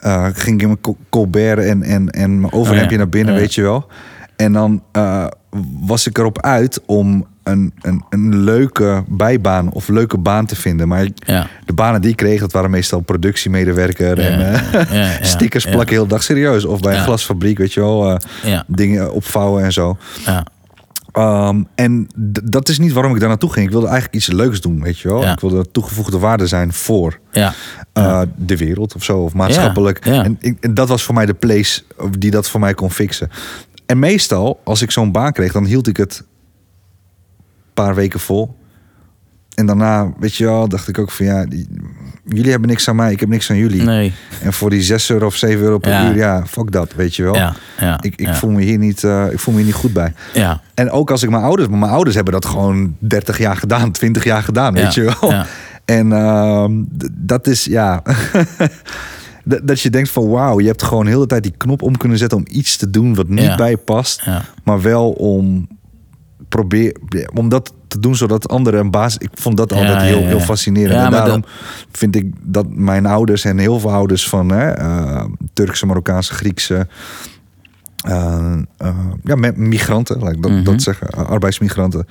eh, 0.00 0.24
ging 0.32 0.54
ik 0.56 0.60
in 0.62 0.66
mijn 0.68 0.80
Col- 0.80 0.96
Colbert 1.10 1.58
en, 1.58 1.82
en, 1.82 2.10
en 2.10 2.40
mijn 2.40 2.52
overhemdje 2.52 2.84
Oh 2.86 2.90
ja. 2.92 2.96
naar 2.98 3.08
binnen, 3.08 3.34
Ja. 3.34 3.40
weet 3.40 3.54
je 3.54 3.62
wel. 3.62 3.86
En 4.36 4.52
dan 4.52 4.82
eh, 4.92 5.26
was 5.80 6.06
ik 6.06 6.18
erop 6.18 6.42
uit 6.42 6.80
om 6.86 7.26
een, 7.42 7.72
een, 7.80 8.04
een 8.10 8.36
leuke 8.38 9.04
bijbaan 9.08 9.70
of 9.72 9.88
leuke 9.88 10.18
baan 10.18 10.46
te 10.46 10.56
vinden. 10.56 10.88
Maar 10.88 11.08
Ja. 11.14 11.46
de 11.64 11.72
banen 11.72 12.00
die 12.00 12.10
ik 12.10 12.16
kreeg, 12.16 12.40
dat 12.40 12.52
waren 12.52 12.70
meestal 12.70 13.00
productiemedewerker 13.00 14.18
en 14.18 14.38
Ja, 14.38 14.52
eh, 14.52 14.92
ja, 14.92 15.02
ja, 15.10 15.24
stickers 15.34 15.64
plakken 15.64 15.94
heel 15.94 16.06
dag 16.06 16.22
serieus. 16.22 16.64
Of 16.64 16.80
bij 16.80 16.96
een 16.96 17.02
glasfabriek, 17.02 17.58
weet 17.58 17.72
je 17.72 17.80
wel, 17.80 18.18
eh, 18.42 18.60
dingen 18.66 19.12
opvouwen 19.12 19.64
en 19.64 19.72
zo. 19.72 19.96
Um, 21.12 21.66
en 21.74 22.06
dat 22.44 22.68
is 22.68 22.78
niet 22.78 22.92
waarom 22.92 23.14
ik 23.14 23.20
daar 23.20 23.28
naartoe 23.28 23.52
ging. 23.52 23.66
Ik 23.66 23.72
wilde 23.72 23.86
eigenlijk 23.86 24.16
iets 24.16 24.26
leuks 24.26 24.60
doen, 24.60 24.82
weet 24.82 24.98
je 24.98 25.08
wel. 25.08 25.22
Ja. 25.22 25.32
Ik 25.32 25.40
wilde 25.40 25.70
toegevoegde 25.70 26.18
waarde 26.18 26.46
zijn 26.46 26.72
voor 26.72 27.18
Ja. 27.30 27.54
uh, 27.94 28.22
de 28.36 28.56
wereld 28.56 28.94
of 28.94 29.04
zo, 29.04 29.18
of 29.18 29.34
maatschappelijk. 29.34 30.04
Ja. 30.04 30.24
En, 30.24 30.36
ik- 30.40 30.56
en 30.60 30.74
dat 30.74 30.88
was 30.88 31.02
voor 31.02 31.14
mij 31.14 31.26
de 31.26 31.34
place 31.34 31.82
die 32.18 32.30
dat 32.30 32.48
voor 32.48 32.60
mij 32.60 32.74
kon 32.74 32.90
fixen. 32.90 33.30
En 33.86 33.98
meestal, 33.98 34.60
als 34.64 34.82
ik 34.82 34.90
zo'n 34.90 35.12
baan 35.12 35.32
kreeg, 35.32 35.52
dan 35.52 35.64
hield 35.64 35.86
ik 35.86 35.96
het 35.96 36.24
een 36.26 37.74
paar 37.74 37.94
weken 37.94 38.20
vol. 38.20 38.56
En 39.54 39.66
daarna, 39.66 40.12
weet 40.18 40.34
je 40.34 40.44
wel, 40.44 40.68
dacht 40.68 40.88
ik 40.88 40.98
ook 40.98 41.10
van 41.10 41.26
ja, 41.26 41.46
jullie 42.28 42.50
hebben 42.50 42.68
niks 42.68 42.88
aan 42.88 42.96
mij, 42.96 43.12
ik 43.12 43.20
heb 43.20 43.28
niks 43.28 43.50
aan 43.50 43.56
jullie. 43.56 43.82
Nee. 43.82 44.12
En 44.42 44.52
voor 44.52 44.70
die 44.70 44.82
6 44.82 45.10
euro 45.10 45.26
of 45.26 45.36
7 45.36 45.64
euro 45.64 45.78
per 45.78 45.90
Ja. 45.90 46.08
uur, 46.10 46.16
ja, 46.16 46.46
fuck 46.46 46.72
dat, 46.72 46.92
weet 46.94 47.16
je 47.16 47.22
wel. 47.22 47.34
Ja. 47.34 47.54
Ja. 47.80 48.02
Ik, 48.02 48.16
ik, 48.16 48.26
ja. 48.26 48.34
voel 48.34 48.50
me 48.50 48.62
hier 48.62 48.78
niet, 48.78 49.04
eh, 49.04 49.26
ik 49.30 49.38
voel 49.38 49.54
me 49.54 49.60
hier 49.60 49.68
niet 49.68 49.78
goed 49.78 49.92
bij. 49.92 50.12
Ja. 50.34 50.60
En 50.74 50.90
ook 50.90 51.10
als 51.10 51.22
ik 51.22 51.30
mijn 51.30 51.42
ouders, 51.42 51.68
maar 51.68 51.78
mijn 51.78 51.92
ouders 51.92 52.14
hebben 52.14 52.32
dat 52.32 52.46
gewoon 52.46 52.96
30 52.98 53.38
jaar 53.38 53.56
gedaan, 53.56 53.90
20 53.92 54.24
jaar 54.24 54.42
gedaan, 54.42 54.74
weet 54.74 54.94
je 54.94 55.02
wel. 55.02 55.30
ja. 55.30 55.46
En 55.84 56.12
ehm, 56.12 56.72
dat 57.12 57.46
is, 57.46 57.64
ja, 57.64 58.02
dat, 59.62 59.80
je 59.80 59.90
denkt 59.90 60.10
van 60.10 60.28
wauw, 60.28 60.60
je 60.60 60.66
hebt 60.66 60.82
gewoon 60.82 61.04
de 61.04 61.10
hele 61.10 61.26
tijd 61.26 61.42
die 61.42 61.54
knop 61.56 61.82
om 61.82 61.96
kunnen 61.96 62.18
zetten 62.18 62.38
om 62.38 62.44
iets 62.50 62.76
te 62.76 62.90
doen 62.90 63.14
wat 63.14 63.28
niet 63.28 63.56
bij 63.56 63.76
past, 63.76 64.22
maar 64.64 64.82
wel 64.82 65.10
om 65.10 65.68
probeer, 66.48 66.96
om 67.34 67.48
dat 67.48 67.72
te 67.88 67.98
doen 67.98 68.16
zodat 68.16 68.48
anderen 68.48 68.80
een 68.80 68.90
baas. 68.90 69.16
Ik 69.18 69.30
vond 69.34 69.56
dat 69.56 69.72
altijd 69.72 69.92
ja, 69.92 70.00
heel, 70.00 70.18
ja. 70.20 70.26
heel 70.26 70.40
fascinerend. 70.40 71.04
En 71.04 71.10
daarom 71.10 71.44
vind 71.92 72.16
ik 72.16 72.32
dat 72.42 72.66
mijn 72.70 73.06
ouders 73.06 73.44
en 73.44 73.58
heel 73.58 73.80
veel 73.80 73.92
ouders 73.92 74.28
van 74.28 74.48
hè, 74.48 74.70
eh, 74.70 75.24
Turkse, 75.52 75.86
Marokkaanse, 75.86 76.34
Griekse. 76.34 76.86
eh, 77.98 78.52
eh, 78.76 78.96
ja, 79.22 79.36
migranten, 79.56 80.18
laat 80.18 80.32
ik 80.32 80.42
dat, 80.42 80.50
Mhm. 80.50 80.62
dat 80.64 80.82
zeggen, 80.82 81.26
arbeidsmigranten. 81.26 82.06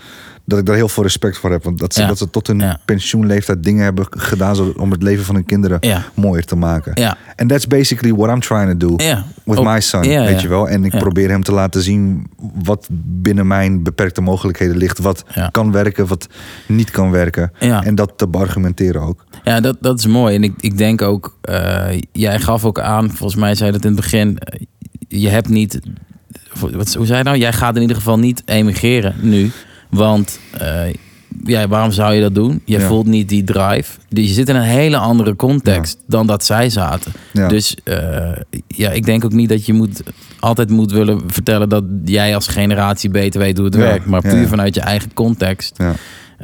Dat 0.50 0.60
ik 0.60 0.66
daar 0.66 0.76
heel 0.76 0.90
veel 0.90 1.04
respect 1.04 1.38
voor 1.38 1.52
heb. 1.52 1.64
Want 1.64 1.78
dat 1.80 1.94
ze, 1.94 2.02
Ja. 2.02 2.08
dat 2.08 2.18
ze 2.18 2.30
tot 2.30 2.48
hun 2.48 2.60
Ja. 2.60 2.80
pensioenleeftijd 2.86 3.64
dingen 3.64 3.84
hebben 3.84 4.06
gedaan 4.10 4.56
zo- 4.56 4.74
om 4.78 4.92
het 4.92 5.04
leven 5.04 5.26
van 5.26 5.36
hun 5.36 5.46
kinderen 5.46 5.78
Ja. 5.82 6.04
mooier 6.14 6.46
te 6.46 6.56
maken. 6.56 6.92
Ja. 7.02 7.18
En 7.36 7.48
that's 7.48 7.68
basically 7.68 8.16
what 8.16 8.30
I'm 8.34 8.40
trying 8.40 8.80
to 8.80 8.88
do 8.88 9.04
Ja. 9.04 9.26
with 9.46 9.58
Op- 9.58 9.66
my 9.66 9.80
son, 9.80 10.02
weet 10.02 10.42
je 10.42 10.48
wel. 10.48 10.70
En 10.70 10.84
ik 10.86 10.92
probeer 10.98 11.30
hem 11.30 11.44
te 11.44 11.52
laten 11.52 11.82
zien 11.82 12.28
wat 12.64 12.88
binnen 13.04 13.48
mijn 13.48 13.84
beperkte 13.84 14.22
mogelijkheden 14.22 14.78
ligt. 14.78 15.00
Wat 15.00 15.24
kan 15.52 15.72
werken, 15.72 16.08
wat 16.08 16.28
niet 16.68 16.92
kan 16.92 17.12
werken. 17.12 17.52
Ja. 17.60 17.84
En 17.84 17.96
dat 17.96 18.14
te 18.16 18.28
beargumenteren 18.28 19.02
ook. 19.02 19.26
Ja, 19.44 19.60
dat, 19.60 19.78
dat 19.80 20.00
is 20.00 20.06
mooi. 20.08 20.36
En 20.36 20.44
ik, 20.44 20.54
ik 20.60 20.78
denk 20.78 21.02
ook, 21.02 21.38
eh, 21.42 21.86
jij 22.12 22.40
gaf 22.40 22.66
ook 22.66 22.80
aan, 22.80 23.10
volgens 23.12 23.40
mij 23.40 23.56
zei 23.56 23.72
dat 23.72 23.82
in 23.86 23.92
het 23.92 24.00
begin, 24.02 24.38
eh, 24.38 24.60
je 25.08 25.30
hebt 25.30 25.50
niet, 25.50 25.80
wat, 26.60 26.94
hoe 26.94 27.06
zei 27.06 27.18
je 27.18 27.24
nou? 27.24 27.38
Jij 27.38 27.54
gaat 27.54 27.76
in 27.76 27.82
ieder 27.82 27.96
geval 27.98 28.20
niet 28.20 28.42
emigreren 28.46 29.16
nu. 29.22 29.52
Want 29.98 30.40
eh, 30.58 30.94
ja, 31.44 31.68
waarom 31.68 31.92
zou 31.92 32.14
je 32.14 32.22
dat 32.22 32.36
doen? 32.36 32.62
Je 32.66 32.80
Ja. 32.80 32.88
voelt 32.88 33.06
niet 33.06 33.30
die 33.30 33.44
drive. 33.44 33.98
Je 34.10 34.26
zit 34.28 34.50
in 34.50 34.56
een 34.56 34.62
hele 34.62 34.98
andere 34.98 35.36
context 35.36 35.98
dan 36.08 36.28
dat 36.28 36.46
zij 36.46 36.70
zaten. 36.70 37.12
Ja. 37.34 37.48
Dus 37.48 37.76
eh, 37.84 38.32
ja, 38.68 38.92
ik 38.92 39.06
denk 39.06 39.26
ook 39.26 39.34
niet 39.34 39.50
dat 39.50 39.66
je 39.66 39.74
moet, 39.74 40.02
altijd 40.40 40.70
moet 40.70 40.92
willen 40.92 41.22
vertellen 41.28 41.70
dat 41.70 41.84
jij 42.06 42.36
als 42.36 42.48
generatie 42.48 43.10
beter 43.10 43.40
weet 43.40 43.58
hoe 43.58 43.66
het 43.66 43.76
werkt. 43.76 44.06
Maar 44.06 44.22
puur 44.22 44.48
vanuit 44.48 44.76
je 44.76 44.82
eigen 44.82 45.14
context. 45.14 45.78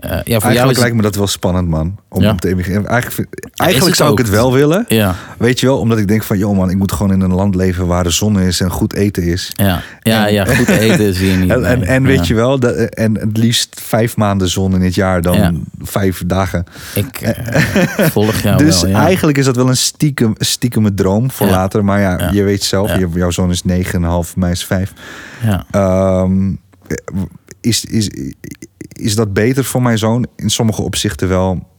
Ja. 0.02 0.10
ja, 0.10 0.22
jou 0.26 0.42
Eigenlijk 0.42 0.72
is 0.72 0.78
lijkt 0.80 0.96
me 0.96 1.02
dat 1.02 1.16
wel 1.16 1.28
spannend, 1.28 1.68
man. 1.68 2.00
Om 2.10 2.22
Ja. 2.22 2.36
te 2.36 2.48
emigreren. 2.50 2.88
Eigenlijk, 2.88 3.52
eigenlijk 3.56 3.96
zou 3.96 4.12
ik 4.12 4.18
het 4.18 4.30
wel 4.30 4.54
willen. 4.54 4.86
Ja, 4.88 5.16
Weet 5.38 5.60
je 5.60 5.66
wel, 5.66 5.80
omdat 5.80 5.98
ik 5.98 6.08
denk 6.08 6.24
van, 6.24 6.38
joh 6.38 6.58
man, 6.58 6.70
ik 6.70 6.78
moet 6.78 6.92
gewoon 6.92 7.12
in 7.12 7.22
een 7.22 7.34
land 7.34 7.56
leven 7.56 7.88
waar 7.88 8.04
de 8.04 8.10
zon 8.10 8.40
is 8.40 8.60
en 8.62 8.70
goed 8.72 8.94
eten 8.94 9.24
is. 9.24 9.52
ja, 9.56 9.82
ja, 10.02 10.28
En- 10.28 10.34
ja 10.34 10.46
goed 10.46 10.68
eten 10.70 11.06
is 11.06 11.20
hier 11.20 11.38
niet. 11.44 11.50
En, 11.52 11.84
en, 11.84 12.04
weet 12.04 12.28
je 12.28 12.34
wel, 12.34 12.60
dat, 12.60 12.76
en 12.76 13.18
het 13.20 13.38
liefst 13.38 13.82
vijf 13.84 14.18
maanden 14.18 14.50
zon 14.50 14.74
in 14.74 14.82
het 14.82 14.96
jaar 14.96 15.22
dan 15.22 15.66
vijf 15.82 16.24
dagen. 16.26 16.64
Ik 16.96 17.22
eh, 17.22 18.06
volg 18.10 18.36
jou 18.36 18.58
dus 18.66 18.82
wel, 18.82 18.92
ja. 18.92 19.06
eigenlijk 19.06 19.38
is 19.38 19.46
dat 19.46 19.56
wel 19.56 19.70
een 19.70 19.78
stiekem, 19.78 20.34
stiekeme 20.38 20.94
droom 20.94 21.32
voor 21.32 21.48
later. 21.48 21.86
Maar 21.86 22.00
ja, 22.00 22.30
je 22.32 22.44
weet 22.44 22.64
zelf, 22.64 22.92
jouw 23.14 23.32
zoon 23.32 23.50
is 23.50 23.64
negen 23.64 24.04
en 24.04 24.10
half, 24.10 24.36
mij 24.36 24.52
is 24.52 24.66
vijf. 24.66 24.94
Ja. 25.44 25.66
Ehm, 25.72 26.52
is, 27.62 27.86
is, 27.86 28.10
is 28.94 29.16
dat 29.16 29.34
beter 29.34 29.64
voor 29.64 29.82
mijn 29.82 29.98
zoon? 29.98 30.26
In 30.36 30.50
sommige 30.50 30.82
opzichten 30.82 31.28
wel. 31.30 31.72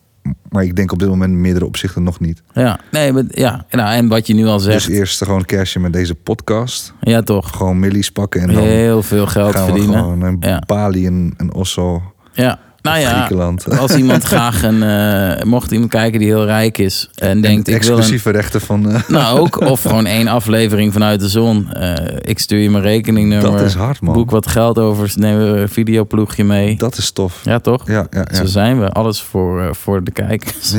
Maar 0.48 0.64
ik 0.64 0.76
denk 0.76 0.92
op 0.92 0.98
dit 0.98 1.08
moment 1.08 1.30
in 1.30 1.40
meerdere 1.40 1.66
opzichten 1.66 2.02
nog 2.02 2.20
niet. 2.20 2.42
ja, 2.52 2.80
nee, 2.90 3.12
maar, 3.12 3.22
ja. 3.28 3.66
Nou, 3.70 3.94
en 3.94 4.08
wat 4.08 4.26
je 4.26 4.34
nu 4.34 4.46
al 4.46 4.58
zegt, 4.60 4.86
Dus 4.86 4.96
eerst 4.96 5.24
gewoon 5.24 5.44
kerstje 5.44 5.80
met 5.80 5.92
deze 5.92 6.14
podcast. 6.14 6.94
ja 7.00 7.22
toch, 7.22 7.50
Gewoon 7.56 7.78
millies 7.78 8.10
pakken 8.10 8.40
en 8.40 8.46
dan 8.52 8.62
heel 8.62 9.02
veel 9.02 9.26
geld 9.26 9.54
gaan 9.54 9.64
we 9.66 9.70
verdienen. 9.72 9.98
gewoon 9.98 10.22
een 10.22 10.36
Ja. 10.40 10.62
Bali 10.66 11.06
en 11.06 11.34
een 11.36 11.52
Osso. 11.54 12.02
Ja, 12.32 12.58
nou 12.84 12.98
ja, 12.98 13.28
als 13.78 13.94
iemand 13.96 14.22
graag 14.22 14.62
een, 14.62 14.82
eh, 14.82 15.44
mocht 15.44 15.70
iemand 15.70 15.90
kijken 15.90 16.18
die 16.18 16.28
heel 16.28 16.44
rijk 16.44 16.78
is 16.78 17.08
en 17.14 17.40
denkt 17.40 17.68
ik 17.68 17.82
wil 17.82 17.92
een, 17.92 17.96
exclusieve 17.96 18.30
rechten 18.30 18.60
van... 18.60 18.90
eh, 18.90 19.08
nou 19.08 19.38
ook, 19.38 19.60
of 19.72 19.82
gewoon 19.82 20.06
één 20.06 20.28
aflevering 20.28 20.92
vanuit 20.92 21.20
de 21.20 21.28
zon. 21.28 21.72
Eh, 21.72 22.16
ik 22.20 22.38
stuur 22.38 22.58
je 22.58 22.70
mijn 22.70 22.82
rekeningnummer. 22.82 23.50
Dat 23.50 23.60
is 23.60 23.74
hard, 23.74 24.00
man. 24.00 24.14
Boek 24.14 24.30
wat 24.30 24.46
geld 24.46 24.78
over, 24.78 25.12
neem 25.14 25.38
een 25.40 25.68
videoploegje 25.68 26.44
mee. 26.44 26.76
dat 26.76 26.96
is 26.96 27.10
tof. 27.10 27.40
Ja 27.42 27.58
toch? 27.58 27.86
Ja, 27.86 28.06
ja, 28.10 28.26
ja. 28.30 28.36
Zo 28.36 28.44
zijn 28.44 28.80
we. 28.80 28.88
Alles 28.88 29.22
voor, 29.22 29.76
voor 29.76 30.04
de 30.04 30.10
kijkers, 30.10 30.74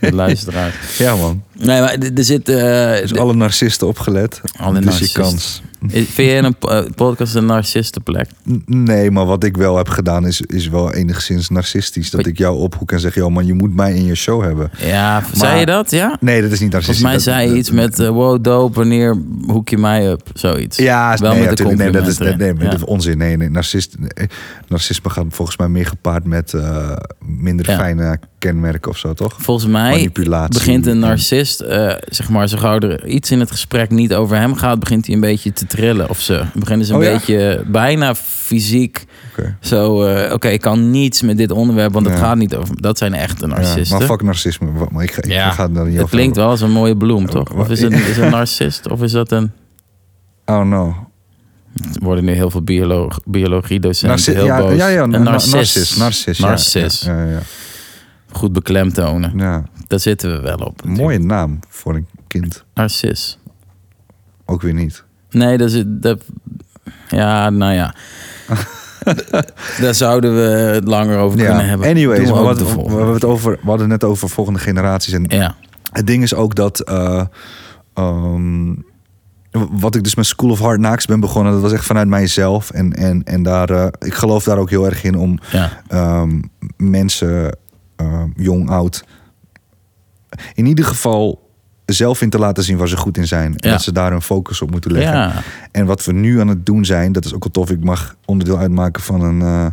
de 0.00 0.14
luisteraars. 0.14 0.74
Ja, 0.98 1.16
man. 1.16 1.42
Nee, 1.58 1.80
maar 1.80 1.96
er 2.14 2.24
zit... 2.24 2.46
Dus 2.46 3.14
alle 3.14 3.34
narcisten 3.34 3.86
opgelet. 3.86 4.40
Alle 4.56 4.74
dus 4.74 4.84
narcisten. 4.84 5.22
je 5.22 5.28
kans. 5.28 5.62
Vind 5.88 6.14
jij 6.14 6.38
een 6.42 6.54
po- 6.56 6.84
podcast 6.94 7.34
een 7.34 7.46
narcistenplek? 7.46 8.28
Nee, 8.66 9.10
maar 9.10 9.26
wat 9.26 9.44
ik 9.44 9.56
wel 9.56 9.76
heb 9.76 9.88
gedaan 9.88 10.26
is, 10.26 10.40
is 10.40 10.68
wel 10.68 10.92
enigszins 10.92 11.48
narcistisch. 11.48 12.10
Dat 12.10 12.26
ik 12.26 12.38
jou 12.38 12.56
ophoek 12.58 12.92
en 12.92 13.00
zeg, 13.00 13.14
joh 13.14 13.32
man, 13.32 13.46
je 13.46 13.54
moet 13.54 13.74
mij 13.74 13.94
in 13.94 14.04
je 14.04 14.14
show 14.14 14.42
hebben. 14.42 14.70
Ja, 14.78 15.22
zei 15.32 15.58
je 15.60 15.66
dat? 15.66 15.90
Ja? 15.90 16.16
Nee, 16.20 16.42
dat 16.42 16.50
is 16.50 16.60
niet 16.60 16.72
narcistisch. 16.72 17.00
Volgens 17.02 17.24
mij 17.26 17.34
zei 17.34 17.50
je 17.50 17.56
iets 17.58 17.70
met 17.70 17.98
uh, 17.98 18.08
wow 18.08 18.44
dope, 18.44 18.74
wanneer 18.78 19.22
hoek 19.46 19.68
je 19.68 19.78
mij 19.78 20.10
up? 20.10 20.28
Zoiets. 20.34 20.76
Ja, 20.76 21.16
wel 21.16 21.32
nee, 21.32 21.44
met 21.46 21.56
de 21.56 21.64
nee, 21.64 21.90
dat 21.90 22.06
is 22.06 22.18
nee, 22.18 22.34
nee, 22.36 22.54
Ja. 22.54 22.64
dat 22.64 22.74
is 22.74 22.84
onzin. 22.84 23.18
Nee, 23.18 23.36
nee, 23.36 23.50
narcist, 23.50 23.96
nee, 23.98 24.28
narcisme 24.68 25.10
gaat 25.10 25.24
volgens 25.28 25.56
mij 25.56 25.68
meer 25.68 25.86
gepaard 25.86 26.24
met 26.24 26.54
eh, 26.54 26.96
minder 27.24 27.70
Ja. 27.70 27.76
fijne 27.76 28.18
kenmerken 28.50 28.90
of 28.90 28.98
zo, 28.98 29.12
toch? 29.14 29.34
Volgens 29.38 29.66
mij 29.66 29.90
Manipulatie. 29.90 30.54
begint 30.58 30.86
een 30.86 30.98
narcist, 30.98 31.60
eh, 31.60 31.92
zeg 32.08 32.28
maar, 32.28 32.48
zo 32.48 32.58
gauw 32.58 32.78
er 32.78 33.06
iets 33.06 33.30
in 33.30 33.40
het 33.40 33.50
gesprek 33.50 33.90
niet 33.90 34.14
over 34.14 34.36
hem 34.36 34.54
gaat, 34.54 34.78
begint 34.80 35.06
hij 35.06 35.14
een 35.14 35.20
beetje 35.20 35.52
te 35.52 35.66
trillen 35.66 36.08
of 36.10 36.20
ze. 36.20 36.42
Beginnen 36.54 36.86
ze 36.86 36.92
een 36.92 36.98
Oh 36.98 37.04
ja? 37.04 37.12
beetje 37.12 37.64
bijna 37.66 38.14
fysiek. 38.14 39.04
Oké. 39.30 39.56
Zo, 39.60 40.04
eh, 40.04 40.32
oké, 40.32 40.48
ik 40.48 40.60
kan 40.60 40.90
niets 40.90 41.22
met 41.22 41.36
dit 41.36 41.50
onderwerp, 41.50 41.92
want 41.92 42.06
het 42.06 42.14
Ja. 42.14 42.20
gaat 42.20 42.36
niet 42.36 42.54
over. 42.54 42.80
Dat 42.82 42.98
zijn 42.98 43.14
echte 43.14 43.46
Ja, 43.48 43.54
narcisten. 43.54 43.98
maar 43.98 44.06
fuck 44.06 44.22
narcisme. 44.22 44.70
Maar 44.90 45.02
ik, 45.04 45.16
ik 45.16 45.26
Ja, 45.32 45.50
ga 45.50 45.62
het 45.64 45.74
daar 45.74 45.84
niet 45.84 45.92
het 45.94 46.02
over 46.02 46.16
klinkt 46.16 46.36
hebben. 46.36 46.42
wel 46.44 46.50
als 46.50 46.60
een 46.60 46.70
mooie 46.80 46.96
bloem, 46.96 47.26
toch? 47.26 47.50
Of 47.52 47.68
is 47.70 47.80
het, 47.80 47.92
is 48.02 48.06
het 48.06 48.16
een 48.16 48.30
narcist? 48.30 48.88
Of 48.88 49.02
is 49.02 49.12
dat 49.12 49.30
een... 49.32 49.50
Oh 50.46 50.62
no. 50.62 50.94
Er 51.94 52.00
worden 52.04 52.24
nu 52.24 52.32
heel 52.32 52.50
veel 52.50 52.62
biolo 52.62 53.08
biologiedocenten 53.24 54.08
Narci- 54.08 54.32
heel 54.32 54.44
ja, 54.44 54.58
boos. 54.58 54.76
ja, 54.76 54.88
ja, 54.88 55.02
een 55.02 55.10
na- 55.10 55.18
narcist. 55.18 55.54
narcist. 55.54 55.98
Narcist, 55.98 56.40
ja. 56.40 56.46
Narcist. 56.46 57.04
Ja, 57.04 57.24
ja, 57.24 57.30
ja. 57.30 57.40
Goed 58.32 58.52
beklemtonen. 58.52 59.32
Ja. 59.36 59.64
Daar 59.86 60.00
zitten 60.00 60.32
we 60.32 60.40
wel 60.40 60.56
op. 60.56 60.84
Mooie 60.84 61.18
naam 61.18 61.58
voor 61.68 61.94
een 61.94 62.06
kind. 62.26 62.64
Narcist. 62.74 63.38
Ook 64.44 64.62
weer 64.62 64.74
niet. 64.74 65.04
Nee, 65.30 65.58
dat 65.58 65.70
is... 65.70 65.82
Dat, 65.86 66.22
ja, 67.08 67.50
nou 67.50 67.72
ja. 67.72 67.94
Daar 69.80 69.94
zouden 69.94 70.34
we 70.34 70.40
het 70.50 70.84
langer 70.84 71.18
over 71.18 71.38
kunnen 71.38 71.56
Ja, 71.56 71.62
hebben. 71.62 71.88
anyways, 71.88 72.28
we 72.30 72.34
wat, 72.34 72.58
we, 72.58 72.66
hebben 72.88 73.12
het 73.14 73.24
over, 73.24 73.52
we 73.52 73.68
hadden 73.68 73.90
het 73.90 74.00
net 74.00 74.10
over 74.10 74.28
volgende 74.28 74.58
generaties. 74.58 75.12
En 75.14 75.24
Ja, 75.28 75.54
het 75.92 76.06
ding 76.06 76.22
is 76.22 76.34
ook 76.34 76.54
dat... 76.54 76.80
eh, 76.80 77.24
ehm, 77.94 78.74
wat 79.70 79.94
ik 79.94 80.04
dus 80.04 80.14
met 80.14 80.26
School 80.26 80.50
of 80.50 80.58
Hard 80.58 80.78
Knocks 80.78 81.06
ben 81.06 81.20
begonnen... 81.20 81.52
dat 81.52 81.62
was 81.62 81.72
echt 81.72 81.84
vanuit 81.84 82.08
mijzelf. 82.08 82.70
En, 82.70 82.92
en, 82.92 83.22
en 83.24 83.42
daar, 83.42 83.70
eh, 83.70 83.86
ik 83.98 84.14
geloof 84.14 84.44
daar 84.44 84.58
ook 84.58 84.70
heel 84.70 84.86
erg 84.86 85.04
in 85.04 85.14
om 85.18 85.38
ja, 85.50 85.70
ehm, 85.88 86.40
mensen, 86.76 87.56
ehm, 88.12 88.28
jong, 88.42 88.70
oud... 88.70 89.04
in 90.54 90.66
ieder 90.66 90.84
geval 90.84 91.50
zelf 91.86 92.22
in 92.22 92.30
te 92.30 92.38
laten 92.38 92.64
zien 92.64 92.76
waar 92.76 92.88
ze 92.88 92.96
goed 92.96 93.16
in 93.16 93.26
zijn. 93.26 93.46
En 93.56 93.68
Ja. 93.68 93.70
dat 93.70 93.82
ze 93.82 93.92
daar 93.92 94.10
hun 94.10 94.22
focus 94.22 94.62
op 94.62 94.70
moeten 94.70 94.92
leggen. 94.92 95.12
ja. 95.12 95.42
En 95.70 95.86
wat 95.86 96.04
we 96.04 96.12
nu 96.12 96.40
aan 96.40 96.48
het 96.48 96.66
doen 96.66 96.84
zijn, 96.84 97.12
dat 97.12 97.24
is 97.24 97.34
ook 97.34 97.42
wel 97.42 97.52
tof. 97.52 97.70
Ik 97.70 97.84
mag 97.84 98.16
onderdeel 98.24 98.58
uitmaken 98.58 99.02
van 99.02 99.20
een, 99.22 99.40
eh, 99.42 99.66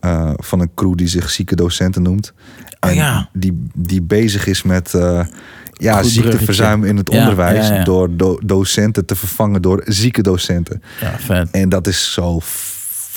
eh, 0.00 0.32
van 0.36 0.60
een 0.60 0.70
crew 0.74 0.94
die 0.94 1.06
zich 1.08 1.30
zieke 1.30 1.56
docenten 1.56 2.02
noemt. 2.02 2.32
Oh 2.80 2.90
en 2.90 2.94
ja. 2.96 3.28
die, 3.32 3.66
die 3.74 4.02
bezig 4.02 4.46
is 4.46 4.62
met 4.62 4.94
eh, 4.94 5.24
ja, 5.72 6.00
Goed 6.00 6.10
ziekteverzuim 6.10 6.84
in 6.84 6.96
het 6.96 7.10
onderwijs. 7.10 7.84
Door 7.84 8.16
do- 8.16 8.38
docenten 8.44 9.06
te 9.06 9.14
vervangen 9.16 9.62
door 9.62 9.82
zieke 9.84 10.22
docenten. 10.22 10.82
ja, 11.00 11.18
vet. 11.18 11.50
En 11.50 11.68
dat 11.68 11.86
is 11.86 12.12
zo 12.12 12.38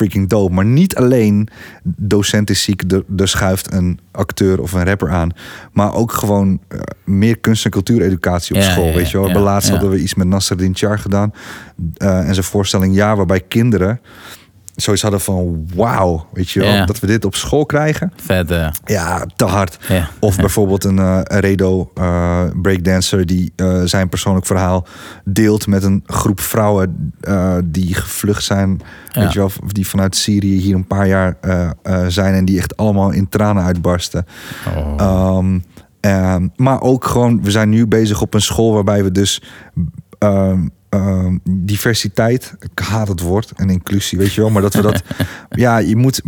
freaking 0.01 0.29
dope. 0.29 0.53
Maar 0.53 0.65
niet 0.65 0.95
alleen 0.95 1.47
docent 1.83 2.49
is 2.49 2.63
ziek, 2.63 2.83
er, 2.91 3.03
schuift 3.27 3.73
een 3.73 3.99
acteur 4.11 4.61
of 4.61 4.71
een 4.73 4.83
rapper 4.85 5.09
aan. 5.09 5.29
Maar 5.73 5.93
ook 5.93 6.11
gewoon 6.11 6.59
eh, 6.67 6.79
meer 7.05 7.37
kunst- 7.39 7.65
en 7.65 7.71
cultuureducatie 7.71 8.55
op 8.55 8.61
Ja, 8.61 8.71
school. 8.71 8.85
ja, 8.87 8.93
weet 8.95 9.09
je 9.11 9.17
wel. 9.17 9.27
ja, 9.27 9.33
laatst 9.39 9.69
hadden 9.69 9.89
we 9.89 9.99
iets 10.01 10.15
met 10.15 10.27
Nasreddin 10.27 10.75
Char 10.75 10.99
gedaan. 10.99 11.33
eh, 11.97 12.27
en 12.27 12.33
zijn 12.33 12.45
voorstelling 12.45 12.95
Ja, 12.95 13.15
waarbij 13.15 13.39
kinderen 13.41 13.99
zoiets 14.81 15.01
hadden 15.01 15.21
van 15.21 15.67
wauw, 15.75 16.27
weet 16.33 16.49
je 16.49 16.59
wel. 16.59 16.73
Ja. 16.73 16.85
Dat 16.85 16.99
we 16.99 17.07
dit 17.07 17.25
op 17.25 17.35
school 17.35 17.65
krijgen. 17.65 18.13
Vet, 18.15 18.51
eh. 18.51 18.67
Ja, 18.85 19.25
te 19.35 19.45
hard. 19.45 19.77
Ja. 19.87 20.09
Of 20.19 20.35
bijvoorbeeld 20.35 20.83
een, 20.83 20.97
een 20.97 21.23
Redo 21.23 21.91
eh, 21.95 22.43
breakdancer 22.61 23.25
die 23.25 23.53
zijn 23.83 24.09
persoonlijk 24.09 24.45
verhaal 24.45 24.87
deelt 25.25 25.67
met 25.67 25.83
een 25.83 26.03
groep 26.05 26.39
vrouwen 26.39 27.13
die 27.63 27.93
gevlucht 27.93 28.43
zijn. 28.43 28.81
Ja. 29.11 29.21
Weet 29.21 29.33
je 29.33 29.39
wel, 29.39 29.51
die 29.67 29.87
vanuit 29.87 30.15
Syrië 30.15 30.57
hier 30.57 30.75
een 30.75 30.87
paar 30.87 31.07
jaar 31.07 31.37
zijn 32.07 32.33
en 32.33 32.45
die 32.45 32.57
echt 32.57 32.77
allemaal 32.77 33.11
in 33.11 33.29
tranen 33.29 33.63
uitbarsten. 33.63 34.25
Oh. 34.75 34.93
Ehm, 34.97 35.59
ehm, 35.99 36.47
maar 36.55 36.81
ook 36.81 37.05
gewoon, 37.05 37.43
we 37.43 37.51
zijn 37.51 37.69
nu 37.69 37.87
bezig 37.87 38.21
op 38.21 38.33
een 38.33 38.41
school 38.41 38.73
waarbij 38.73 39.03
we 39.03 39.11
dus 39.11 39.41
ehm, 40.17 40.67
ehm, 40.91 41.37
diversiteit, 41.49 42.53
ik 42.59 42.79
haat 42.79 43.07
het 43.07 43.19
woord, 43.21 43.51
en 43.55 43.69
inclusie, 43.69 44.17
weet 44.17 44.33
je 44.33 44.41
wel, 44.41 44.49
maar 44.49 44.61
dat 44.61 44.73
we 44.73 44.81
dat, 44.81 45.03
ja, 45.49 45.77
je 45.77 45.95
moet, 45.95 46.21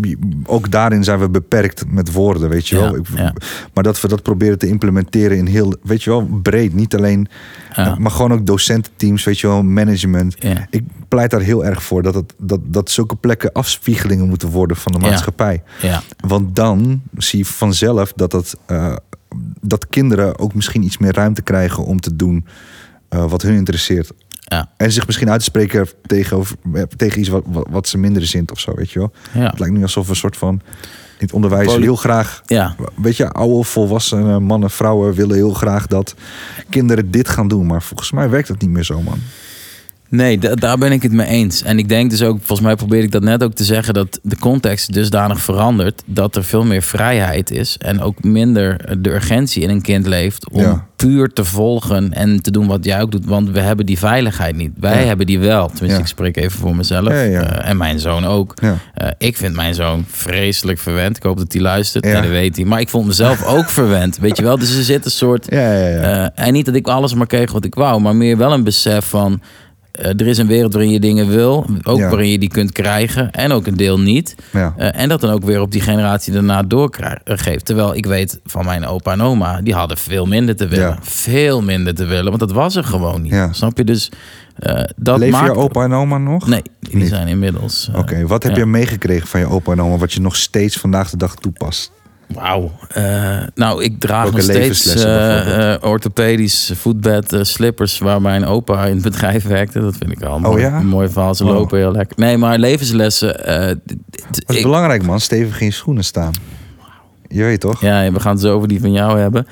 ook 0.46 0.72
daarin 0.72 1.04
zijn 1.04 1.20
we 1.20 1.30
beperkt 1.30 1.84
met 1.88 2.12
woorden, 2.12 2.50
weet 2.50 2.68
je 2.68 2.76
wel. 2.76 2.92
Ja, 2.92 2.98
Ik- 2.98 3.08
ja. 3.16 3.34
Maar 3.74 3.84
dat 3.84 4.02
we 4.02 4.08
dat 4.08 4.22
proberen 4.22 4.58
te 4.58 4.68
implementeren 4.68 5.38
in 5.38 5.46
heel, 5.46 5.74
weet 5.84 6.04
je 6.04 6.10
wel, 6.10 6.24
breed, 6.42 6.74
niet 6.74 6.96
alleen, 6.96 7.28
Ja. 7.74 7.96
maar 8.00 8.12
gewoon 8.12 8.34
ook 8.34 8.46
docententeams, 8.46 9.24
weet 9.24 9.40
je 9.40 9.48
wel, 9.48 9.64
management. 9.64 10.36
Ik 10.70 10.84
pleit 11.08 11.32
daar 11.32 11.42
heel 11.42 11.66
erg 11.66 11.84
voor 11.84 12.02
dat, 12.04 12.14
het, 12.14 12.34
dat, 12.38 12.60
dat 12.66 12.90
zulke 12.92 13.16
plekken 13.16 13.52
afspiegelingen 13.52 14.28
moeten 14.28 14.50
worden 14.50 14.78
van 14.78 14.92
de 14.92 15.00
maatschappij. 15.00 15.64
ja. 15.82 16.02
Want 16.28 16.56
dan 16.56 17.02
zie 17.18 17.40
je 17.40 17.46
vanzelf 17.46 18.14
dat, 18.16 18.32
het, 18.32 18.56
eh, 18.66 18.96
dat 19.62 19.88
kinderen 19.88 20.40
ook 20.40 20.54
misschien 20.54 20.84
iets 20.84 20.98
meer 20.98 21.14
ruimte 21.14 21.42
krijgen 21.42 21.84
om 21.86 22.00
te 22.00 22.16
doen 22.16 22.46
eh, 23.10 23.30
wat 23.30 23.42
hun 23.42 23.56
interesseert. 23.56 24.12
Ja. 24.54 24.70
En 24.78 24.92
zich 24.92 25.06
misschien 25.06 25.30
uit 25.30 25.40
te 25.40 25.46
spreken 25.46 25.88
tegenover, 26.06 26.56
eh, 26.74 26.82
tegen 26.82 27.20
iets 27.20 27.30
wat, 27.30 27.44
wat, 27.46 27.88
ze 27.88 27.98
minder 27.98 28.26
zint 28.26 28.52
of 28.52 28.60
zo, 28.60 28.74
weet 28.76 28.92
je 28.92 29.00
wel. 29.00 29.12
Ja. 29.34 29.50
Het 29.50 29.60
lijkt 29.60 29.76
nu 29.76 29.82
alsof 29.82 30.04
we 30.06 30.10
een 30.10 30.16
soort 30.16 30.38
van 30.38 30.62
in 31.18 31.26
het 31.26 31.34
onderwijs 31.34 31.66
Poli- 31.66 31.84
heel 31.84 31.96
graag... 31.96 32.42
Ja. 32.46 32.76
Weet 32.96 33.18
je, 33.18 33.30
oude 33.30 33.64
volwassenen 33.64 34.44
mannen, 34.44 34.70
vrouwen 34.70 35.14
willen 35.14 35.36
heel 35.36 35.54
graag 35.54 35.88
dat 35.88 36.16
kinderen 36.70 37.12
dit 37.12 37.30
gaan 37.30 37.48
doen. 37.48 37.66
Maar 37.66 37.82
volgens 37.82 38.12
mij 38.12 38.30
werkt 38.30 38.48
dat 38.48 38.62
niet 38.62 38.70
meer 38.70 38.84
zo, 38.84 39.02
man. 39.02 39.20
Nee, 40.16 40.38
da- 40.38 40.56
daar 40.56 40.78
ben 40.78 40.92
ik 40.92 41.02
het 41.04 41.12
mee 41.12 41.28
eens. 41.28 41.64
En 41.64 41.78
ik 41.78 41.90
denk 41.90 42.10
dus 42.10 42.22
ook, 42.24 42.38
volgens 42.38 42.62
mij 42.68 42.76
probeer 42.76 43.04
ik 43.04 43.12
dat 43.12 43.24
net 43.24 43.44
ook 43.44 43.54
te 43.54 43.64
zeggen, 43.64 43.94
dat 43.94 44.20
de 44.24 44.38
context 44.38 44.94
dusdanig 44.94 45.40
verandert 45.42 46.04
dat 46.06 46.36
er 46.36 46.44
veel 46.44 46.64
meer 46.64 46.82
vrijheid 46.82 47.52
is 47.52 47.78
en 47.78 48.02
ook 48.02 48.24
minder 48.24 49.02
de 49.02 49.10
urgentie 49.14 49.62
in 49.64 49.70
een 49.70 49.82
kind 49.82 50.08
leeft 50.08 50.50
om 50.50 50.62
Ja. 50.62 50.86
puur 50.96 51.28
te 51.34 51.46
volgen 51.46 52.14
en 52.14 52.42
te 52.42 52.52
doen 52.52 52.68
wat 52.68 52.86
jij 52.86 53.02
ook 53.02 53.12
doet. 53.12 53.26
Want 53.26 53.50
we 53.50 53.60
hebben 53.60 53.86
die 53.86 53.98
veiligheid 53.98 54.56
niet. 54.56 54.72
Wij 54.80 55.00
Ja. 55.02 55.08
hebben 55.08 55.26
die 55.26 55.40
wel. 55.40 55.66
Tenminste, 55.68 55.98
Ja. 55.98 56.00
ik 56.04 56.08
spreek 56.08 56.38
even 56.38 56.60
voor 56.60 56.76
mezelf. 56.76 57.08
Eh, 57.08 57.70
en 57.70 57.78
mijn 57.78 58.00
zoon 58.00 58.26
ook. 58.26 58.54
Eh, 58.94 59.08
ik 59.18 59.38
vind 59.38 59.56
mijn 59.56 59.74
zoon 59.74 60.06
vreselijk 60.08 60.80
verwend. 60.80 61.18
Ik 61.18 61.24
hoop 61.24 61.38
dat 61.38 61.54
hij 61.54 61.62
luistert. 61.62 62.06
Ja. 62.06 62.12
Nee, 62.12 62.22
dat 62.22 62.32
weet 62.32 62.56
hij. 62.56 62.66
Maar 62.66 62.80
ik 62.80 62.90
vond 62.90 63.08
mezelf 63.08 63.44
ook 63.58 63.70
verwend. 63.70 64.18
Weet 64.18 64.38
je 64.38 64.44
wel? 64.44 64.58
Dus 64.58 64.78
er 64.78 64.84
zit 64.84 65.06
een 65.06 65.12
soort 65.12 65.48
eh, 65.50 66.40
en 66.40 66.54
niet 66.54 66.66
dat 66.66 66.76
ik 66.76 66.88
alles 66.88 67.14
maar 67.14 67.28
kreeg 67.28 67.52
wat 67.52 67.66
ik 67.66 67.76
wou, 67.76 68.02
maar 68.02 68.16
meer 68.16 68.38
wel 68.38 68.54
een 68.54 68.64
besef 68.64 69.06
van. 69.06 69.42
Eh, 69.94 70.10
er 70.10 70.28
is 70.28 70.38
een 70.38 70.48
wereld 70.48 70.74
waarin 70.74 70.92
je 70.92 71.00
dingen 71.00 71.28
wil, 71.28 71.66
ook 71.84 71.98
Ja. 72.00 72.10
waarin 72.10 72.30
je 72.30 72.40
die 72.40 72.50
kunt 72.50 72.72
krijgen 72.72 73.32
en 73.32 73.52
ook 73.52 73.68
een 73.68 73.78
deel 73.78 74.00
niet. 74.00 74.36
Ja. 74.52 74.74
Eh, 74.78 75.02
en 75.02 75.10
dat 75.10 75.22
dan 75.22 75.32
ook 75.32 75.44
weer 75.44 75.62
op 75.62 75.72
die 75.72 75.82
generatie 75.82 76.34
daarna 76.34 76.64
doorgeeft. 76.64 77.66
Terwijl 77.66 77.96
ik 77.96 78.06
weet 78.06 78.40
van 78.46 78.66
mijn 78.66 78.86
opa 78.86 79.12
en 79.12 79.22
oma, 79.22 79.62
die 79.62 79.74
hadden 79.74 79.98
veel 79.98 80.26
minder 80.26 80.56
te 80.56 80.68
willen. 80.68 80.88
Ja. 80.88 80.98
Veel 81.02 81.62
minder 81.62 81.96
te 81.96 82.06
willen, 82.06 82.26
want 82.26 82.40
dat 82.40 82.52
was 82.52 82.76
er 82.76 82.84
gewoon 82.84 83.22
niet. 83.22 83.48
Snap 83.52 83.78
je? 83.78 83.84
Dus 83.84 84.12
eh, 84.56 84.84
dat 84.96 85.28
maakt... 85.28 85.46
je 85.46 85.56
opa 85.56 85.84
en 85.84 85.94
oma 85.94 86.18
nog? 86.18 86.48
Nee, 86.48 86.62
die 86.80 86.96
Niet. 86.96 87.08
zijn 87.08 87.28
inmiddels... 87.28 87.90
Oké, 87.96 88.28
wat 88.28 88.44
heb 88.44 88.56
je 88.56 88.66
meegekregen 88.66 89.28
van 89.28 89.40
je 89.40 89.48
opa 89.48 89.72
en 89.72 89.82
oma... 89.82 89.98
wat 89.98 90.14
je 90.14 90.22
nog 90.22 90.36
steeds 90.36 90.78
vandaag 90.78 91.10
de 91.10 91.18
dag 91.18 91.36
toepast? 91.36 91.92
Wauw. 92.28 92.72
Eh, 92.90 93.38
nou, 93.56 93.84
ik 93.84 94.00
draag 94.00 94.22
Welke 94.22 94.36
nog 94.36 94.46
steeds 94.46 94.58
levenslessen 94.60 95.10
eh, 95.46 95.74
eh, 95.74 95.84
orthopedisch 95.84 96.72
voetbed 96.76 97.36
slippers 97.42 97.98
waar 98.00 98.22
mijn 98.22 98.46
opa 98.46 98.86
in 98.86 98.94
het 98.94 99.04
bedrijf 99.12 99.44
werkte. 99.44 99.80
Dat 99.82 99.96
vind 99.98 100.12
ik 100.12 100.24
al 100.24 100.40
mooi, 100.40 100.54
Oh 100.56 100.60
ja? 100.72 100.80
een 100.80 100.88
mooi 100.88 101.10
verhaal. 101.10 101.36
Ze 101.36 101.44
Oh. 101.46 101.50
lopen 101.54 101.78
heel 101.78 101.92
lekker. 101.92 102.18
Nee, 102.20 102.38
maar 102.38 102.58
levenslessen. 102.58 103.34
Dat 103.38 104.44
is 104.46 104.56
ik- 104.56 104.64
belangrijk, 104.64 105.04
man. 105.06 105.20
Stevig 105.20 105.62
in 105.62 105.74
schoenen 105.74 106.04
staan. 106.04 106.32
Je 107.28 107.44
weet 107.44 107.60
toch? 107.60 107.82
Ja, 107.82 108.12
we 108.12 108.20
gaan 108.20 108.32
het 108.32 108.42
zo 108.42 108.56
over 108.56 108.68
die 108.68 108.80
van 108.80 108.92
jou 108.92 109.20
hebben. 109.20 109.48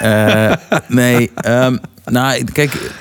Nee, 0.88 1.30
ehm, 1.34 1.76
nou, 2.04 2.44
kijk, 2.52 2.92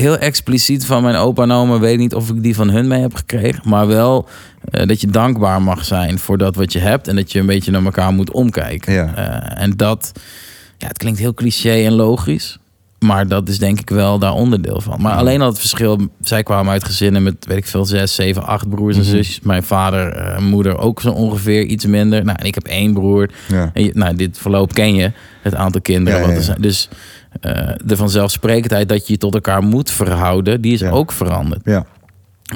heel 0.00 0.18
expliciet 0.18 0.86
van 0.86 1.02
mijn 1.02 1.16
opa 1.16 1.42
en 1.42 1.50
oma 1.50 1.78
weet 1.78 1.98
niet 1.98 2.14
of 2.14 2.28
ik 2.28 2.42
die 2.42 2.54
van 2.54 2.70
hun 2.70 2.86
mee 2.86 3.00
heb 3.00 3.14
gekregen. 3.14 3.68
Maar 3.68 3.86
wel 3.86 4.28
eh, 4.70 4.86
dat 4.86 5.00
je 5.00 5.06
dankbaar 5.06 5.62
mag 5.62 5.84
zijn 5.84 6.18
voor 6.18 6.38
dat 6.38 6.54
wat 6.54 6.72
je 6.72 6.78
hebt. 6.78 7.08
En 7.08 7.16
dat 7.16 7.32
je 7.32 7.38
een 7.40 7.46
beetje 7.46 7.70
naar 7.70 7.84
elkaar 7.84 8.12
moet 8.12 8.30
omkijken. 8.32 8.92
Ja. 8.92 9.14
Eh, 9.14 9.62
en 9.62 9.70
dat, 9.76 10.12
ja, 10.78 10.86
het 10.88 10.98
klinkt 10.98 11.18
heel 11.18 11.34
cliché 11.34 11.84
en 11.84 11.92
logisch. 11.92 12.58
Maar 12.98 13.26
dat 13.28 13.48
is 13.48 13.58
denk 13.58 13.80
ik 13.80 13.90
wel 13.90 14.18
daar 14.18 14.32
onderdeel 14.32 14.80
van. 14.80 15.00
Maar 15.00 15.14
alleen 15.16 15.40
al 15.40 15.48
het 15.48 15.58
verschil. 15.58 15.98
Zij 16.20 16.42
kwamen 16.42 16.72
uit 16.72 16.84
gezinnen 16.84 17.22
met, 17.22 17.34
weet 17.46 17.56
ik 17.56 17.66
veel, 17.66 17.84
zes, 17.84 18.14
zeven, 18.14 18.44
acht 18.46 18.68
broers 18.68 18.96
en 18.96 19.02
Mhm. 19.02 19.10
zusjes. 19.10 19.40
Mijn 19.40 19.62
vader 19.62 20.12
en 20.12 20.44
moeder 20.44 20.78
ook 20.78 21.00
zo 21.00 21.10
ongeveer 21.10 21.62
iets 21.64 21.86
minder. 21.86 22.24
Nou, 22.24 22.38
en 22.40 22.46
ik 22.46 22.54
heb 22.54 22.66
één 22.66 22.92
broer. 22.92 23.30
Ja. 23.48 23.70
En 23.74 23.84
je, 23.84 23.90
nou, 23.94 24.16
dit 24.16 24.38
verloop 24.38 24.72
ken 24.74 24.94
je, 24.94 25.12
het 25.42 25.54
aantal 25.54 25.80
kinderen. 25.80 26.20
Ja, 26.20 26.26
wat 26.26 26.36
er 26.36 26.42
zijn. 26.42 26.60
Dus 26.60 26.88
eh, 26.90 26.96
de 27.84 27.96
vanzelfsprekendheid 27.96 28.88
dat 28.88 29.06
je 29.06 29.12
je 29.12 29.18
tot 29.18 29.34
elkaar 29.34 29.62
moet 29.62 29.90
verhouden, 29.90 30.60
die 30.60 30.72
is 30.72 30.80
Ja. 30.80 30.90
ook 30.90 31.12
veranderd. 31.12 31.60
Ja. 31.64 31.84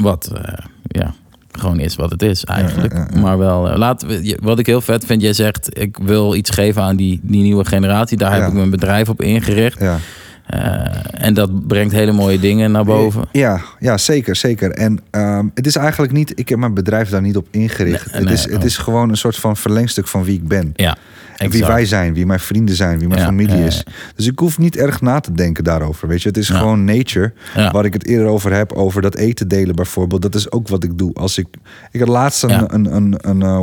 Wat, 0.01 0.31
eh, 0.35 0.55
ja, 0.83 1.14
gewoon 1.53 1.81
is 1.81 1.97
wat 1.97 2.11
het 2.11 2.22
is 2.22 2.45
eigenlijk. 2.45 2.93
ja, 2.93 3.09
ja. 3.14 3.20
Maar 3.20 3.39
wel, 3.39 3.70
eh, 3.70 3.76
laten 3.79 4.09
we, 4.09 4.24
je- 4.24 4.39
wat 4.43 4.59
ik 4.59 4.66
heel 4.66 4.81
vet 4.81 5.05
vind, 5.05 5.22
jij 5.22 5.33
zegt, 5.33 5.79
ik 5.81 5.97
wil 6.03 6.35
iets 6.35 6.51
geven 6.51 6.83
aan 6.83 6.97
die, 6.97 7.20
die 7.22 7.43
nieuwe 7.43 7.64
generatie. 7.64 8.16
Daar 8.16 8.35
heb 8.35 8.47
ik 8.47 8.53
mijn 8.53 8.70
bedrijf 8.70 9.09
op 9.09 9.22
ingericht. 9.22 9.81
ja. 9.81 9.99
Eh, 10.47 10.81
en 11.12 11.35
dat 11.35 11.66
brengt 11.66 11.93
hele 11.93 12.12
mooie 12.12 12.39
dingen 12.39 12.70
naar 12.72 12.85
boven. 12.85 13.29
Ja, 13.33 13.61
ja 13.79 13.99
zeker, 13.99 14.37
zeker. 14.37 14.70
En 14.70 14.99
ehm, 15.11 15.47
het 15.55 15.66
is 15.66 15.76
eigenlijk 15.76 16.12
niet... 16.12 16.33
Ik 16.39 16.49
heb 16.49 16.59
mijn 16.59 16.74
bedrijf 16.74 17.09
daar 17.09 17.20
niet 17.22 17.37
op 17.37 17.47
ingericht. 17.51 18.07
Nee, 18.07 18.14
het, 18.14 18.24
nee, 18.24 18.33
is, 18.35 18.45
het 18.45 18.57
oh. 18.59 18.64
is 18.64 18.76
gewoon 18.76 19.09
een 19.09 19.16
soort 19.16 19.37
van 19.37 19.57
verlengstuk 19.57 20.09
van 20.09 20.24
wie 20.24 20.35
ik 20.37 20.49
ben. 20.49 20.72
Ja, 20.74 20.97
En 21.39 21.51
wie 21.51 21.64
wij 21.64 21.84
zijn, 21.86 22.14
wie 22.14 22.26
mijn 22.26 22.41
vrienden 22.41 22.74
zijn, 22.74 22.99
wie 22.99 23.09
mijn 23.09 23.20
Ja, 23.20 23.26
familie 23.26 23.64
is. 23.64 23.82
Dus 24.16 24.26
ik 24.26 24.39
hoef 24.39 24.59
niet 24.59 24.76
erg 24.76 25.01
na 25.01 25.20
te 25.20 25.32
denken 25.32 25.64
daarover. 25.64 26.09
Weet 26.09 26.22
je, 26.22 26.28
het 26.28 26.36
is 26.36 26.49
gewoon 26.49 26.84
nature. 26.84 27.32
Waar 27.72 27.84
ik 27.84 27.93
het 27.93 28.07
eerder 28.07 28.26
over 28.26 28.53
heb, 28.53 28.72
over 28.72 29.03
dat 29.03 29.14
eten 29.14 29.49
delen 29.49 29.74
bijvoorbeeld. 29.76 30.22
Dat 30.22 30.34
is 30.34 30.51
ook 30.53 30.68
wat 30.68 30.84
ik 30.84 30.99
doe. 30.99 31.14
Als 31.14 31.39
ik, 31.39 31.47
ik 31.91 32.01
had 32.01 32.09
laatst 32.09 32.43
een, 32.43 32.74
een, 32.74 32.95
een, 32.97 33.14
een, 33.20 33.43
eh, 33.43 33.61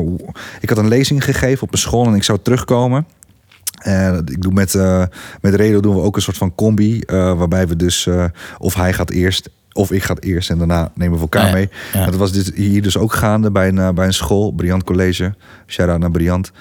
ik 0.62 0.70
had 0.70 0.78
een 0.78 0.88
lezing 0.88 1.24
gegeven 1.24 1.64
op 1.64 1.72
een 1.72 1.78
school 1.80 2.06
en 2.06 2.14
ik 2.16 2.24
zou 2.24 2.40
terugkomen. 2.42 3.06
En 3.82 4.18
ik 4.26 4.42
doe 4.42 4.54
met, 4.54 4.76
eh 4.76 5.04
met 5.42 5.54
Redo 5.56 5.80
doen 5.80 5.96
we 5.96 6.02
ook 6.02 6.16
een 6.16 6.22
soort 6.22 6.38
van 6.38 6.56
combi. 6.56 7.00
eh, 7.00 7.38
waarbij 7.38 7.68
we 7.68 7.76
dus, 7.76 8.10
of 8.58 8.76
hij 8.76 8.94
gaat 8.94 9.10
eerst, 9.10 9.50
of 9.74 9.92
ik 9.92 10.04
ga 10.04 10.16
eerst 10.20 10.50
en 10.50 10.58
daarna 10.58 10.92
nemen 10.94 11.16
we 11.16 11.22
elkaar 11.22 11.46
Ja, 11.48 11.54
mee. 11.54 11.70
Ja. 11.94 12.06
Dat 12.06 12.16
was 12.16 12.32
dit 12.32 12.52
hier 12.54 12.82
dus 12.82 12.98
ook 12.98 13.14
gaande 13.14 13.52
bij 13.52 13.68
een, 13.68 13.96
bij 13.96 14.06
een 14.06 14.14
school, 14.14 14.52
Briant 14.52 14.84
College. 14.84 15.34
Shout-out 15.68 16.00
naar 16.00 16.12
Briant. 16.12 16.52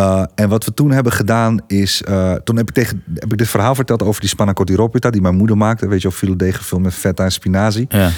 Eh, 0.00 0.22
en 0.34 0.48
wat 0.48 0.64
we 0.64 0.74
toen 0.74 0.90
hebben 0.90 1.12
gedaan 1.12 1.60
is... 1.66 2.02
eh, 2.02 2.32
toen 2.32 2.56
heb 2.56 2.68
ik, 2.68 2.74
tegen, 2.74 3.02
heb 3.14 3.32
ik 3.32 3.38
dit 3.38 3.48
verhaal 3.48 3.74
verteld 3.74 4.02
over 4.02 4.20
die 4.20 4.28
spanna 4.28 4.52
cotti 4.52 4.76
die 5.10 5.20
mijn 5.20 5.36
moeder 5.36 5.56
maakte. 5.56 5.88
Weet 5.88 6.02
je 6.02 6.08
wel, 6.08 6.16
filet 6.16 6.54
gevuld 6.54 6.82
met 6.82 6.94
feta 6.94 7.24
en 7.24 7.32
spinazie. 7.32 7.86
Ja. 7.88 8.10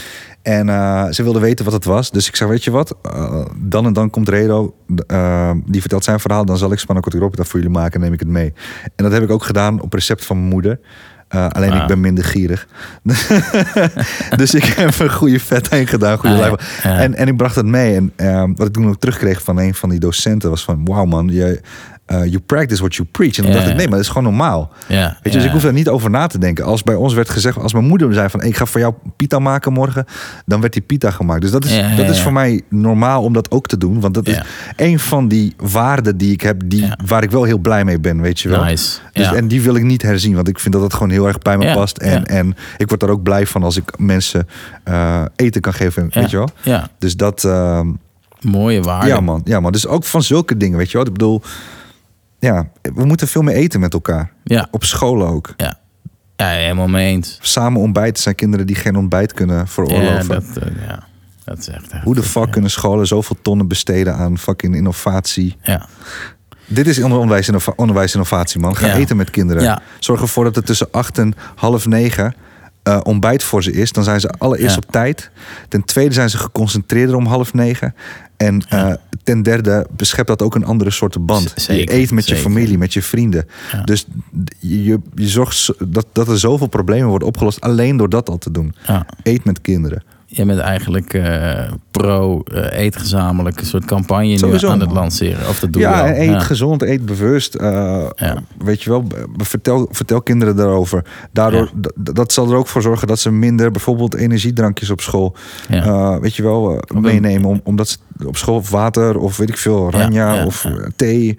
En 0.42 0.68
eh, 0.68 1.06
ze 1.10 1.22
wilde 1.22 1.40
weten 1.40 1.64
wat 1.64 1.74
het 1.74 1.84
was. 1.84 2.10
Dus 2.10 2.28
ik 2.28 2.36
zei, 2.36 2.50
weet 2.50 2.64
je 2.64 2.70
wat? 2.70 2.96
Dan 3.56 3.86
en 3.86 3.92
dan 3.92 4.10
komt 4.10 4.28
Redo. 4.28 4.74
die 5.66 5.80
vertelt 5.80 6.04
zijn 6.04 6.20
verhaal. 6.20 6.44
Dan 6.44 6.58
zal 6.58 6.72
ik 6.72 6.78
spanna 6.78 7.02
voor 7.02 7.60
jullie 7.60 7.68
maken 7.68 7.94
en 7.94 8.00
neem 8.00 8.12
ik 8.12 8.20
het 8.20 8.28
mee. 8.28 8.52
En 8.82 9.04
dat 9.04 9.12
heb 9.12 9.22
ik 9.22 9.30
ook 9.30 9.44
gedaan 9.44 9.80
op 9.80 9.92
recept 9.92 10.24
van 10.24 10.36
mijn 10.36 10.48
moeder. 10.48 10.80
Eh, 11.32 11.48
alleen 11.48 11.72
Ah. 11.72 11.80
ik 11.80 11.86
ben 11.86 12.00
minder 12.00 12.24
gierig. 12.24 12.66
dus 14.40 14.54
ik 14.54 14.64
heb 14.64 14.98
een 14.98 15.12
goede 15.12 15.40
vet 15.40 15.70
heen 15.70 15.86
gedaan. 15.86 16.18
Goede 16.18 16.44
Ah, 16.44 16.52
ja. 16.82 16.98
En, 16.98 17.14
en 17.14 17.28
ik 17.28 17.36
bracht 17.36 17.54
het 17.56 17.66
mee. 17.66 17.96
En 17.96 18.12
ehm, 18.16 18.52
wat 18.54 18.66
ik 18.66 18.72
toen 18.72 18.88
ook 18.88 19.00
terugkreeg 19.00 19.42
van 19.42 19.58
een 19.58 19.74
van 19.74 19.88
die 19.88 19.98
docenten 19.98 20.50
was 20.50 20.64
van... 20.64 20.84
Wauw 20.84 21.04
man, 21.04 21.28
je, 21.28 21.60
eh, 22.12 22.24
you 22.24 22.40
practice 22.40 22.78
what 22.78 22.94
you 22.94 23.08
preach. 23.10 23.36
En 23.36 23.42
dan 23.42 23.52
Ja, 23.52 23.58
dacht 23.58 23.70
ik, 23.70 23.76
nee, 23.76 23.84
maar 23.86 23.96
dat 23.96 24.04
is 24.06 24.08
gewoon 24.12 24.22
normaal. 24.22 24.70
Ja, 24.88 25.16
Weet 25.22 25.32
je, 25.32 25.38
dus 25.38 25.44
ik 25.46 25.52
hoef 25.52 25.62
daar 25.62 25.72
niet 25.72 25.88
over 25.88 26.10
na 26.10 26.26
te 26.26 26.38
denken. 26.38 26.64
Als 26.64 26.82
bij 26.82 26.94
ons 26.94 27.14
werd 27.14 27.30
gezegd, 27.30 27.58
als 27.58 27.72
mijn 27.72 27.84
moeder 27.84 28.14
zei 28.14 28.28
van... 28.28 28.42
ik 28.42 28.56
ga 28.56 28.66
voor 28.66 28.80
jou 28.80 28.94
pita 29.16 29.38
maken 29.38 29.72
morgen, 29.72 30.04
dan 30.46 30.60
werd 30.60 30.72
die 30.72 30.82
pita 30.82 31.10
gemaakt. 31.10 31.40
Dus 31.40 31.50
dat 31.50 31.64
is, 31.64 31.96
dat 31.96 32.08
is 32.08 32.20
voor 32.20 32.32
mij 32.32 32.62
normaal 32.68 33.22
om 33.22 33.32
dat 33.32 33.50
ook 33.50 33.66
te 33.66 33.78
doen. 33.78 34.00
Want 34.00 34.14
dat 34.14 34.28
is 34.28 34.40
een 34.76 34.98
van 34.98 35.28
die 35.28 35.54
waarden 35.56 36.16
die 36.16 36.32
ik 36.32 36.40
heb... 36.40 36.60
Die, 36.64 36.90
waar 37.06 37.22
ik 37.22 37.30
wel 37.30 37.44
heel 37.44 37.58
blij 37.58 37.84
mee 37.84 38.00
ben, 38.00 38.20
weet 38.20 38.40
je 38.40 38.48
wel. 38.48 38.64
Nice. 38.64 38.98
Dus. 39.12 39.32
En 39.32 39.48
die 39.48 39.62
wil 39.62 39.74
ik 39.74 39.82
niet 39.82 40.02
herzien, 40.02 40.34
want 40.34 40.48
ik 40.48 40.58
vind 40.58 40.72
dat 40.72 40.82
dat 40.82 40.92
gewoon 40.94 41.10
heel 41.10 41.26
erg 41.26 41.38
bij 41.38 41.58
me 41.58 41.72
past. 41.72 41.96
En, 41.98 42.24
en 42.24 42.56
ik 42.76 42.88
word 42.88 43.00
daar 43.00 43.10
ook 43.10 43.22
blij 43.22 43.46
van 43.46 43.62
als 43.62 43.76
ik 43.76 43.98
mensen 43.98 44.48
eh, 44.84 45.22
eten 45.36 45.60
kan 45.60 45.74
geven, 45.74 46.08
weet 46.10 46.30
je 46.30 46.36
wel. 46.36 46.48
Ja, 46.62 46.88
Dus 46.98 47.16
dat, 47.16 47.44
ehm, 47.44 47.86
mooie 48.40 48.80
waarde. 48.82 49.06
ja 49.06 49.20
man, 49.20 49.40
ja 49.44 49.60
man. 49.60 49.72
Dus 49.72 49.86
ook 49.86 50.04
van 50.04 50.22
zulke 50.22 50.56
dingen, 50.56 50.78
weet 50.78 50.90
je 50.90 50.96
wel. 50.96 51.06
Ik 51.06 51.12
bedoel, 51.12 51.42
ja, 52.48 52.68
we 52.94 53.04
moeten 53.04 53.28
veel 53.28 53.42
meer 53.42 53.54
eten 53.54 53.80
met 53.80 53.92
elkaar. 53.92 54.32
Ja. 54.44 54.68
Op 54.70 54.84
scholen 54.84 55.26
ook. 55.28 55.54
Ja. 55.56 55.78
ja, 56.36 56.48
helemaal 56.48 56.88
mee 56.88 57.10
eens. 57.10 57.38
Samen 57.40 57.80
ontbijten 57.80 58.22
zijn 58.22 58.34
kinderen 58.34 58.66
die 58.66 58.76
geen 58.76 58.96
ontbijt 58.96 59.32
kunnen 59.32 59.68
veroorloven. 59.68 60.16
Ja, 60.16 60.40
dat, 60.40 60.56
eh, 60.56 60.86
ja, 60.88 61.02
dat 61.44 61.58
is 61.58 61.68
echt 61.68 61.92
Hoe 62.04 62.14
de 62.14 62.22
fuck 62.22 62.44
ja. 62.44 62.50
kunnen 62.50 62.70
scholen 62.70 63.06
zoveel 63.06 63.36
tonnen 63.42 63.68
besteden 63.68 64.14
aan 64.14 64.38
fucking 64.38 64.74
innovatie? 64.74 65.56
Ja. 65.62 65.86
Dit 66.66 66.86
is 66.86 67.02
onderwijs, 67.02 67.48
innova- 67.48 67.72
onderwijs 67.76 68.12
innovatie, 68.14 68.60
man. 68.60 68.76
Ga 68.76 68.86
Ja. 68.86 68.94
eten 68.94 69.16
met 69.16 69.30
kinderen. 69.30 69.62
Ja. 69.62 69.82
Zorg 69.98 70.20
ervoor 70.20 70.44
dat 70.44 70.56
er 70.56 70.64
tussen 70.64 70.88
acht 70.90 71.18
en 71.18 71.34
half 71.54 71.86
negen 71.86 72.34
eh, 72.82 73.00
ontbijt 73.02 73.42
voor 73.44 73.62
ze 73.62 73.72
is. 73.72 73.92
Dan 73.92 74.04
zijn 74.04 74.20
ze 74.20 74.28
allereerst 74.38 74.76
op 74.76 74.90
tijd. 74.90 75.30
Ten 75.68 75.84
tweede 75.84 76.14
zijn 76.14 76.30
ze 76.30 76.38
geconcentreerder 76.38 77.16
om 77.16 77.26
half 77.26 77.54
negen. 77.54 77.94
En 78.36 78.62
eh, 78.68 78.92
ten 79.22 79.42
derde 79.42 79.86
beschept 79.96 80.28
dat 80.28 80.42
ook 80.42 80.54
een 80.54 80.64
andere 80.64 80.90
soort 80.90 81.26
band. 81.26 81.52
Zeker, 81.56 81.94
je 81.94 82.00
eet 82.00 82.10
met 82.10 82.28
je 82.28 82.36
familie, 82.36 82.78
met 82.78 82.92
je 82.92 83.02
vrienden. 83.02 83.46
Ja. 83.72 83.82
Dus 83.82 84.06
je, 84.58 84.82
je, 85.14 85.28
zorgt 85.28 85.56
zo- 85.56 85.74
dat, 85.78 86.06
dat 86.12 86.28
er 86.28 86.38
zoveel 86.38 86.66
problemen 86.66 87.08
worden 87.08 87.28
opgelost 87.28 87.60
alleen 87.60 87.96
door 87.96 88.08
dat 88.08 88.28
al 88.28 88.38
te 88.38 88.50
doen. 88.50 88.74
Ja. 88.86 89.06
Eet 89.22 89.44
met 89.44 89.60
kinderen. 89.60 90.02
Je 90.34 90.44
bent 90.44 90.58
eigenlijk 90.58 91.14
eh, 91.14 91.72
pro 91.90 92.42
eet 92.70 92.96
gezamenlijk 92.96 93.60
een 93.60 93.66
soort 93.66 93.84
campagne 93.84 94.38
Sowieso, 94.38 94.66
nu 94.66 94.72
aan 94.72 94.80
het 94.80 94.92
lanceren. 94.92 95.48
Of 95.48 95.60
dat 95.60 95.72
doe 95.72 95.82
Ja, 95.82 96.14
eet 96.16 96.30
Ja. 96.30 96.38
gezond, 96.38 96.82
eet 96.82 97.06
bewust. 97.06 97.54
eh, 97.54 98.06
Ja. 98.14 98.42
Weet 98.58 98.82
je 98.82 98.90
wel, 98.90 99.06
vertel, 99.36 99.88
vertel 99.90 100.22
kinderen 100.22 100.56
daarover. 100.56 101.04
Daardoor, 101.32 101.70
dat 101.96 102.32
zal 102.32 102.50
er 102.50 102.56
ook 102.56 102.68
voor 102.68 102.82
zorgen 102.82 103.06
dat 103.08 103.18
ze 103.18 103.30
minder 103.30 103.70
bijvoorbeeld 103.70 104.14
energiedrankjes 104.14 104.90
op 104.90 105.00
school, 105.00 105.34
weet 106.20 106.36
je 106.36 106.42
wel, 106.42 106.82
meenemen. 106.94 107.48
Om, 107.48 107.60
omdat 107.64 107.88
ze 107.88 107.96
op 108.26 108.36
school 108.36 108.62
water 108.70 109.18
of 109.18 109.36
weet 109.36 109.48
ik 109.48 109.56
veel, 109.58 109.90
ranja 109.90 110.34
ja, 110.34 110.44
of 110.46 110.66
thee. 110.96 111.38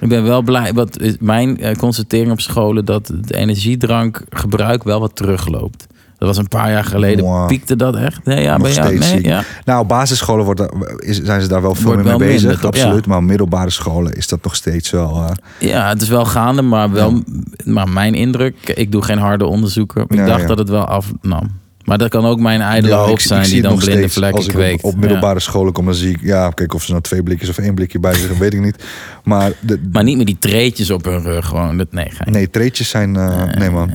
Ik 0.00 0.08
ben 0.08 0.24
wel 0.24 0.42
blij, 0.42 0.72
wat 0.72 0.98
mijn 1.20 1.76
constatering 1.76 2.30
op 2.30 2.40
scholen, 2.40 2.84
dat 2.84 3.08
het 3.08 3.32
energiedrankgebruik 3.32 4.82
wel 4.84 5.00
wat 5.00 5.16
terugloopt. 5.16 5.86
Dat 6.18 6.28
was 6.28 6.36
een 6.38 6.48
paar 6.48 6.70
jaar 6.70 6.84
geleden, 6.84 7.24
Wow. 7.24 7.46
piekte 7.46 7.76
dat 7.76 7.96
echt? 7.96 8.24
Nee, 8.24 8.42
ja, 8.42 8.52
Nog 8.56 8.62
bij 8.62 8.72
jou? 8.72 8.98
Nee, 8.98 9.22
ja. 9.22 9.42
Nou, 9.64 9.80
op 9.80 9.88
basisscholen 9.88 10.44
wordt, 10.44 10.60
er- 10.60 10.70
is, 10.98 11.22
zijn 11.22 11.40
ze 11.40 11.48
daar 11.48 11.62
wel 11.62 11.74
veel 11.74 11.94
meer 11.94 12.04
mee 12.04 12.16
bezig. 12.16 12.40
minder, 12.40 12.60
toch? 12.60 12.70
absoluut. 12.70 13.04
Ja. 13.04 13.08
Maar 13.10 13.18
op 13.18 13.24
middelbare 13.24 13.70
scholen 13.70 14.12
is 14.12 14.28
dat 14.28 14.42
nog 14.44 14.54
steeds 14.54 14.90
wel. 14.90 15.24
eh, 15.58 15.68
ja, 15.68 15.88
het 15.88 16.02
is 16.02 16.08
wel 16.08 16.24
gaande, 16.24 16.62
maar 16.62 16.90
wel 16.92 17.22
maar 17.64 17.88
mijn 17.88 18.14
indruk, 18.14 18.54
ik 18.74 18.92
doe 18.92 19.02
geen 19.02 19.18
harde 19.18 19.44
onderzoeken. 19.46 20.04
Ik 20.08 20.26
dacht 20.26 20.48
dat 20.48 20.58
het 20.58 20.68
wel 20.68 20.84
afnam. 20.84 21.62
Maar 21.84 21.98
dat 21.98 22.08
kan 22.08 22.24
ook 22.26 22.40
mijn 22.40 22.60
ijdele 22.60 22.94
hoofd 22.94 23.10
ik 23.12 23.20
zijn 23.20 23.42
die 23.48 23.62
dan 23.62 23.76
blinde 23.76 24.08
vlekken 24.08 24.36
Als 24.38 24.46
ik 24.46 24.52
op- 24.54 24.58
kweekt. 24.60 24.82
Op, 24.82 24.96
middelbare 24.96 25.40
scholen 25.40 25.72
kom, 25.72 25.84
dan 25.84 25.94
zie 25.94 26.10
ik... 26.10 26.18
Ja, 26.22 26.50
kijk 26.50 26.74
of 26.74 26.82
ze 26.84 26.90
nou 26.90 27.02
twee 27.02 27.22
blikjes 27.22 27.48
of 27.48 27.58
één 27.58 27.74
blikje 27.74 27.98
bij 27.98 28.14
zich, 28.14 28.38
weet 28.38 28.54
ik 28.54 28.60
niet. 28.60 28.84
Maar, 29.24 29.52
de. 29.60 29.88
Maar 29.92 30.02
niet 30.04 30.16
met 30.16 30.26
die 30.26 30.36
treetjes 30.38 30.90
op 30.90 31.04
hun 31.04 31.22
rug 31.22 31.46
gewoon. 31.46 31.76
Dat, 31.76 31.92
nee, 31.92 32.08
nee, 32.24 32.50
treetjes 32.50 32.88
zijn... 32.88 33.16
eh, 33.16 33.42
nee, 33.44 33.70
man. 33.70 33.90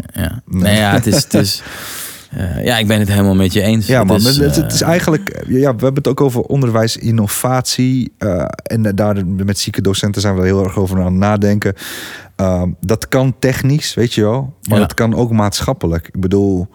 Nee, 0.46 0.76
ja, 0.76 0.92
het 0.92 1.06
is... 1.08 1.16
Het 1.16 1.34
is 1.34 1.62
eh, 2.30 2.64
ja, 2.64 2.78
ik 2.78 2.88
ben 2.88 3.00
het 3.00 3.10
helemaal 3.10 3.36
met 3.36 3.54
je 3.54 3.62
eens. 3.62 3.88
Ja, 3.88 4.04
man. 4.04 4.16
het, 4.16 4.72
is 4.74 4.82
eh, 4.82 4.88
eigenlijk... 4.88 5.44
Ja, 5.48 5.76
we 5.76 5.84
hebben 5.84 5.94
het 5.96 6.08
ook 6.08 6.22
over 6.22 6.42
onderwijs, 6.42 6.98
innovatie. 6.98 8.14
eh, 8.18 8.46
en 8.64 8.96
daar 8.96 9.26
met 9.26 9.60
zieke 9.60 9.82
docenten 9.82 10.22
zijn 10.22 10.34
we 10.36 10.40
er 10.40 10.46
heel 10.46 10.64
erg 10.64 10.78
over 10.78 10.98
aan 10.98 11.06
het 11.06 11.14
nadenken. 11.14 11.74
Dat 12.80 13.08
kan 13.08 13.36
technisch, 13.40 13.94
weet 13.94 14.14
je 14.14 14.22
wel. 14.22 14.54
Maar 14.68 14.80
Ja. 14.80 14.86
dat 14.86 14.94
kan 14.94 15.16
ook 15.16 15.32
maatschappelijk. 15.32 16.08
Ik 16.08 16.20
bedoel... 16.20 16.68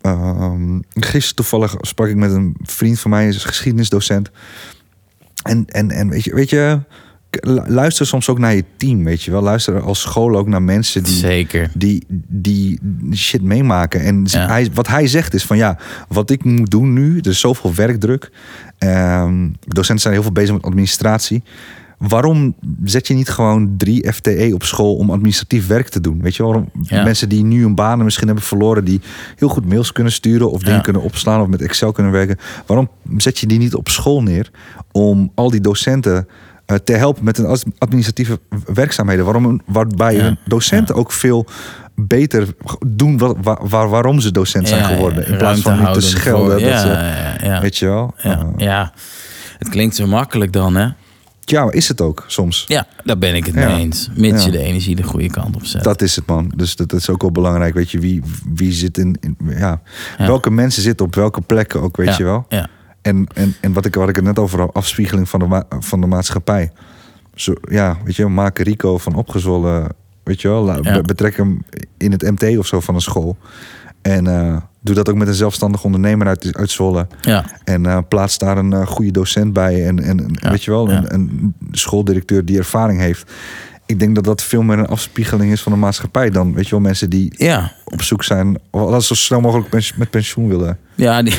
Ehm, 0.00 0.78
gisteren 0.94 1.34
toevallig 1.34 1.74
sprak 1.80 2.08
ik 2.08 2.16
met 2.16 2.32
een 2.32 2.56
vriend 2.62 2.98
van 3.00 3.10
mij, 3.10 3.28
is 3.28 3.44
geschiedenisdocent. 3.44 4.30
En, 5.42 5.64
en, 5.66 5.90
en 5.90 6.08
weet 6.08 6.24
je, 6.24 6.34
weet 6.34 6.50
je, 6.50 6.80
luister 7.66 8.06
soms 8.06 8.28
ook 8.28 8.38
naar 8.38 8.54
je 8.54 8.64
team, 8.76 9.04
weet 9.04 9.22
je 9.22 9.30
wel. 9.30 9.42
Luister 9.42 9.80
als 9.80 10.00
school 10.00 10.36
ook 10.36 10.48
naar 10.48 10.62
mensen 10.62 11.02
die, 11.02 11.14
Zeker. 11.14 11.70
die, 11.74 12.02
die 12.28 12.80
shit 13.14 13.42
meemaken. 13.42 14.00
En 14.00 14.20
Ja. 14.24 14.46
hij, 14.46 14.70
wat 14.74 14.88
hij 14.88 15.06
zegt 15.06 15.34
is 15.34 15.44
van 15.44 15.56
ja, 15.56 15.78
wat 16.08 16.30
ik 16.30 16.44
moet 16.44 16.70
doen 16.70 16.92
nu, 16.92 17.18
er 17.18 17.26
is 17.30 17.40
zoveel 17.40 17.74
werkdruk. 17.74 18.30
Ehm, 18.78 19.48
docenten 19.66 19.98
zijn 19.98 20.14
heel 20.14 20.22
veel 20.22 20.32
bezig 20.32 20.54
met 20.54 20.62
administratie. 20.64 21.42
Waarom 21.98 22.54
zet 22.84 23.06
je 23.08 23.14
niet 23.14 23.28
gewoon 23.28 23.74
drie 23.76 24.12
FTE 24.12 24.50
op 24.54 24.62
school 24.62 24.96
om 24.96 25.10
administratief 25.10 25.66
werk 25.66 25.88
te 25.88 26.00
doen? 26.00 26.22
Weet 26.22 26.36
je 26.36 26.42
wel, 26.42 26.52
waarom 26.52 26.70
Ja. 26.82 27.02
mensen 27.04 27.28
die 27.28 27.44
nu 27.44 27.62
hun 27.62 27.74
banen 27.74 28.04
misschien 28.04 28.26
hebben 28.26 28.44
verloren, 28.44 28.84
die 28.84 29.00
heel 29.36 29.48
goed 29.48 29.68
mails 29.68 29.92
kunnen 29.92 30.12
sturen 30.12 30.50
of 30.50 30.62
dingen 30.62 30.82
kunnen 30.82 31.02
opslaan 31.02 31.40
of 31.40 31.46
met 31.48 31.62
Excel 31.62 31.92
kunnen 31.92 32.12
werken. 32.12 32.36
Waarom 32.66 32.88
zet 33.16 33.38
je 33.38 33.46
die 33.46 33.58
niet 33.58 33.74
op 33.74 33.88
school 33.88 34.22
neer 34.22 34.50
om 34.92 35.30
al 35.34 35.50
die 35.50 35.60
docenten 35.60 36.28
te 36.84 36.92
helpen 36.92 37.24
met 37.24 37.36
hun 37.36 37.46
administratieve 37.78 38.40
werkzaamheden? 38.74 39.24
Waarom, 39.24 39.60
waarbij 39.66 40.14
Ja. 40.16 40.36
docenten 40.44 40.94
ook 40.94 41.12
veel 41.12 41.46
beter 41.94 42.46
doen 42.86 43.18
wat, 43.18 43.36
waar, 43.42 43.68
waar- 43.68 43.88
waarom 43.88 44.20
ze 44.20 44.30
docent 44.32 44.68
zijn 44.68 44.84
geworden. 44.84 45.26
in 45.26 45.36
plaats 45.36 45.60
van 45.60 45.78
nu 45.84 45.92
te 45.92 46.00
schelden. 46.00 46.50
voor- 46.50 46.60
dat 46.60 46.68
ja, 46.68 46.78
ze-. 47.40 47.60
Weet 47.60 47.76
je 47.76 47.86
wel? 47.86 48.14
Ja, 48.22 48.38
Eh, 48.38 48.46
ja, 48.56 48.92
het 49.58 49.68
klinkt 49.68 49.96
zo 49.96 50.06
makkelijk 50.06 50.52
dan, 50.52 50.74
hè? 50.76 50.88
ja, 51.44 51.70
is 51.70 51.88
het 51.88 52.00
ook 52.00 52.24
soms. 52.26 52.64
Ja, 52.66 52.86
daar 53.04 53.18
ben 53.18 53.34
ik 53.34 53.46
het 53.46 53.54
mee 53.54 53.66
eens. 53.76 54.10
Mits 54.14 54.44
je 54.44 54.50
de 54.50 54.58
energie 54.58 54.96
de 54.96 55.02
goede 55.02 55.30
kant 55.30 55.56
op 55.56 55.64
zet. 55.66 55.82
Dat 55.84 56.02
is 56.02 56.16
het, 56.16 56.26
man. 56.26 56.52
Dus 56.56 56.76
dat, 56.76 56.88
dat 56.88 57.00
is 57.00 57.10
ook 57.10 57.22
wel 57.22 57.30
belangrijk. 57.30 57.74
Weet 57.74 57.90
je, 57.90 57.98
wie, 57.98 58.22
wie 58.54 58.72
zit 58.72 58.98
in, 58.98 59.16
in- 59.20 59.36
ja. 59.48 59.80
Welke 60.18 60.50
mensen 60.50 60.82
zitten 60.82 61.06
op 61.06 61.14
welke 61.14 61.40
plekken 61.40 61.80
ook, 61.82 61.96
weet 61.96 62.16
je 62.16 62.24
wel. 62.24 62.46
Ja, 62.48 62.66
En, 63.06 63.26
en, 63.34 63.54
en 63.60 63.72
wat 63.72 63.84
ik, 63.84 63.94
wat 63.94 64.08
ik 64.08 64.16
het 64.16 64.24
net 64.24 64.38
over 64.38 64.60
had, 64.60 64.74
afspiegeling 64.74 65.28
van 65.28 65.40
de, 65.40 65.64
van 65.80 66.00
de 66.00 66.06
maatschappij. 66.06 66.72
Zo, 67.34 67.52
ja, 67.68 67.96
weet 68.04 68.16
je, 68.16 68.26
maak 68.26 68.58
Rico 68.58 68.98
van 68.98 69.14
opgezwollen, 69.14 69.88
weet 70.22 70.40
je 70.40 70.48
wel. 70.48 70.82
Ja. 70.82 71.00
Betrek 71.00 71.36
hem 71.36 71.64
in 71.96 72.12
het 72.12 72.22
MT 72.22 72.58
of 72.58 72.66
zo 72.66 72.80
van 72.80 72.94
een 72.94 73.00
school. 73.00 73.36
En 74.02 74.26
eh, 74.26 74.56
doe 74.80 74.94
dat 74.94 75.08
ook 75.08 75.16
met 75.16 75.28
een 75.28 75.34
zelfstandig 75.34 75.84
ondernemer 75.84 76.26
uit, 76.26 76.56
uit 76.56 76.70
Zwolle. 76.70 77.06
ja, 77.20 77.44
En 77.64 77.86
eh, 77.86 77.98
plaats 78.08 78.38
daar 78.38 78.58
een 78.58 78.72
eh, 78.72 78.86
goede 78.86 79.10
docent 79.10 79.52
bij. 79.52 79.86
En, 79.86 80.02
en 80.02 80.28
Ja, 80.32 80.50
weet 80.50 80.64
je 80.64 80.70
wel, 80.70 80.90
een, 80.90 81.14
een 81.14 81.54
schooldirecteur 81.70 82.44
die 82.44 82.58
ervaring 82.58 83.00
heeft. 83.00 83.32
Ik 83.86 83.98
denk 83.98 84.14
dat 84.14 84.24
dat 84.24 84.42
veel 84.42 84.62
meer 84.62 84.78
een 84.78 84.86
afspiegeling 84.86 85.52
is 85.52 85.62
van 85.62 85.72
de 85.72 85.78
maatschappij 85.78 86.30
dan, 86.30 86.54
weet 86.54 86.64
je 86.64 86.70
wel, 86.70 86.80
mensen 86.80 87.10
die 87.10 87.32
ja. 87.36 87.72
op 87.84 88.02
zoek 88.02 88.24
zijn, 88.24 88.58
of 88.70 89.04
zo 89.04 89.14
snel 89.14 89.40
mogelijk 89.40 89.96
met 89.96 90.10
pensioen 90.10 90.48
willen. 90.48 90.78
Ja, 90.94 91.22
die, 91.22 91.34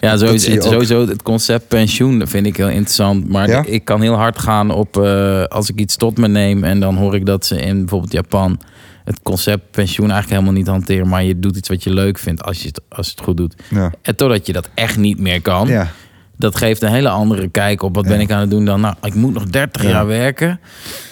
ja 0.00 0.16
sowieso, 0.16 0.50
het, 0.50 0.64
sowieso 0.64 1.06
het 1.06 1.22
concept 1.22 1.68
pensioen 1.68 2.26
vind 2.26 2.46
ik 2.46 2.56
heel 2.56 2.68
interessant. 2.68 3.28
Maar 3.28 3.48
Ja? 3.48 3.64
ik 3.66 3.84
kan 3.84 4.00
heel 4.00 4.14
hard 4.14 4.38
gaan 4.38 4.70
op 4.70 4.96
eh, 4.96 5.44
als 5.44 5.70
ik 5.70 5.80
iets 5.80 5.96
tot 5.96 6.18
me 6.18 6.28
neem 6.28 6.64
en 6.64 6.80
dan 6.80 6.96
hoor 6.96 7.14
ik 7.14 7.26
dat 7.26 7.46
ze 7.46 7.60
in 7.60 7.78
bijvoorbeeld 7.78 8.12
Japan 8.12 8.60
het 9.04 9.20
concept 9.22 9.70
pensioen 9.70 10.10
eigenlijk 10.10 10.40
helemaal 10.40 10.60
niet 10.62 10.70
hanteren. 10.70 11.08
Maar 11.08 11.24
je 11.24 11.38
doet 11.38 11.56
iets 11.56 11.68
wat 11.68 11.84
je 11.84 11.90
leuk 11.90 12.18
vindt 12.18 12.42
als 12.42 12.60
je 12.60 12.66
het, 12.68 12.80
als 12.88 13.10
het 13.10 13.20
goed 13.20 13.36
doet. 13.36 13.54
Ja. 13.70 13.92
En 14.02 14.16
totdat 14.16 14.46
je 14.46 14.52
dat 14.52 14.68
echt 14.74 14.96
niet 14.96 15.18
meer 15.18 15.42
kan. 15.42 15.68
Ja. 15.68 15.90
Dat 16.38 16.56
geeft 16.56 16.82
een 16.82 16.90
hele 16.92 17.08
andere 17.08 17.48
kijk 17.48 17.82
op 17.82 17.94
wat 17.94 18.04
Ja. 18.04 18.10
ben 18.10 18.20
ik 18.20 18.30
aan 18.32 18.40
het 18.40 18.50
doen 18.50 18.64
dan. 18.64 18.80
Nou, 18.80 18.94
ik 19.02 19.14
moet 19.14 19.34
nog 19.34 19.44
30 19.44 19.82
Ja. 19.82 19.88
jaar 19.88 20.06
werken. 20.06 20.60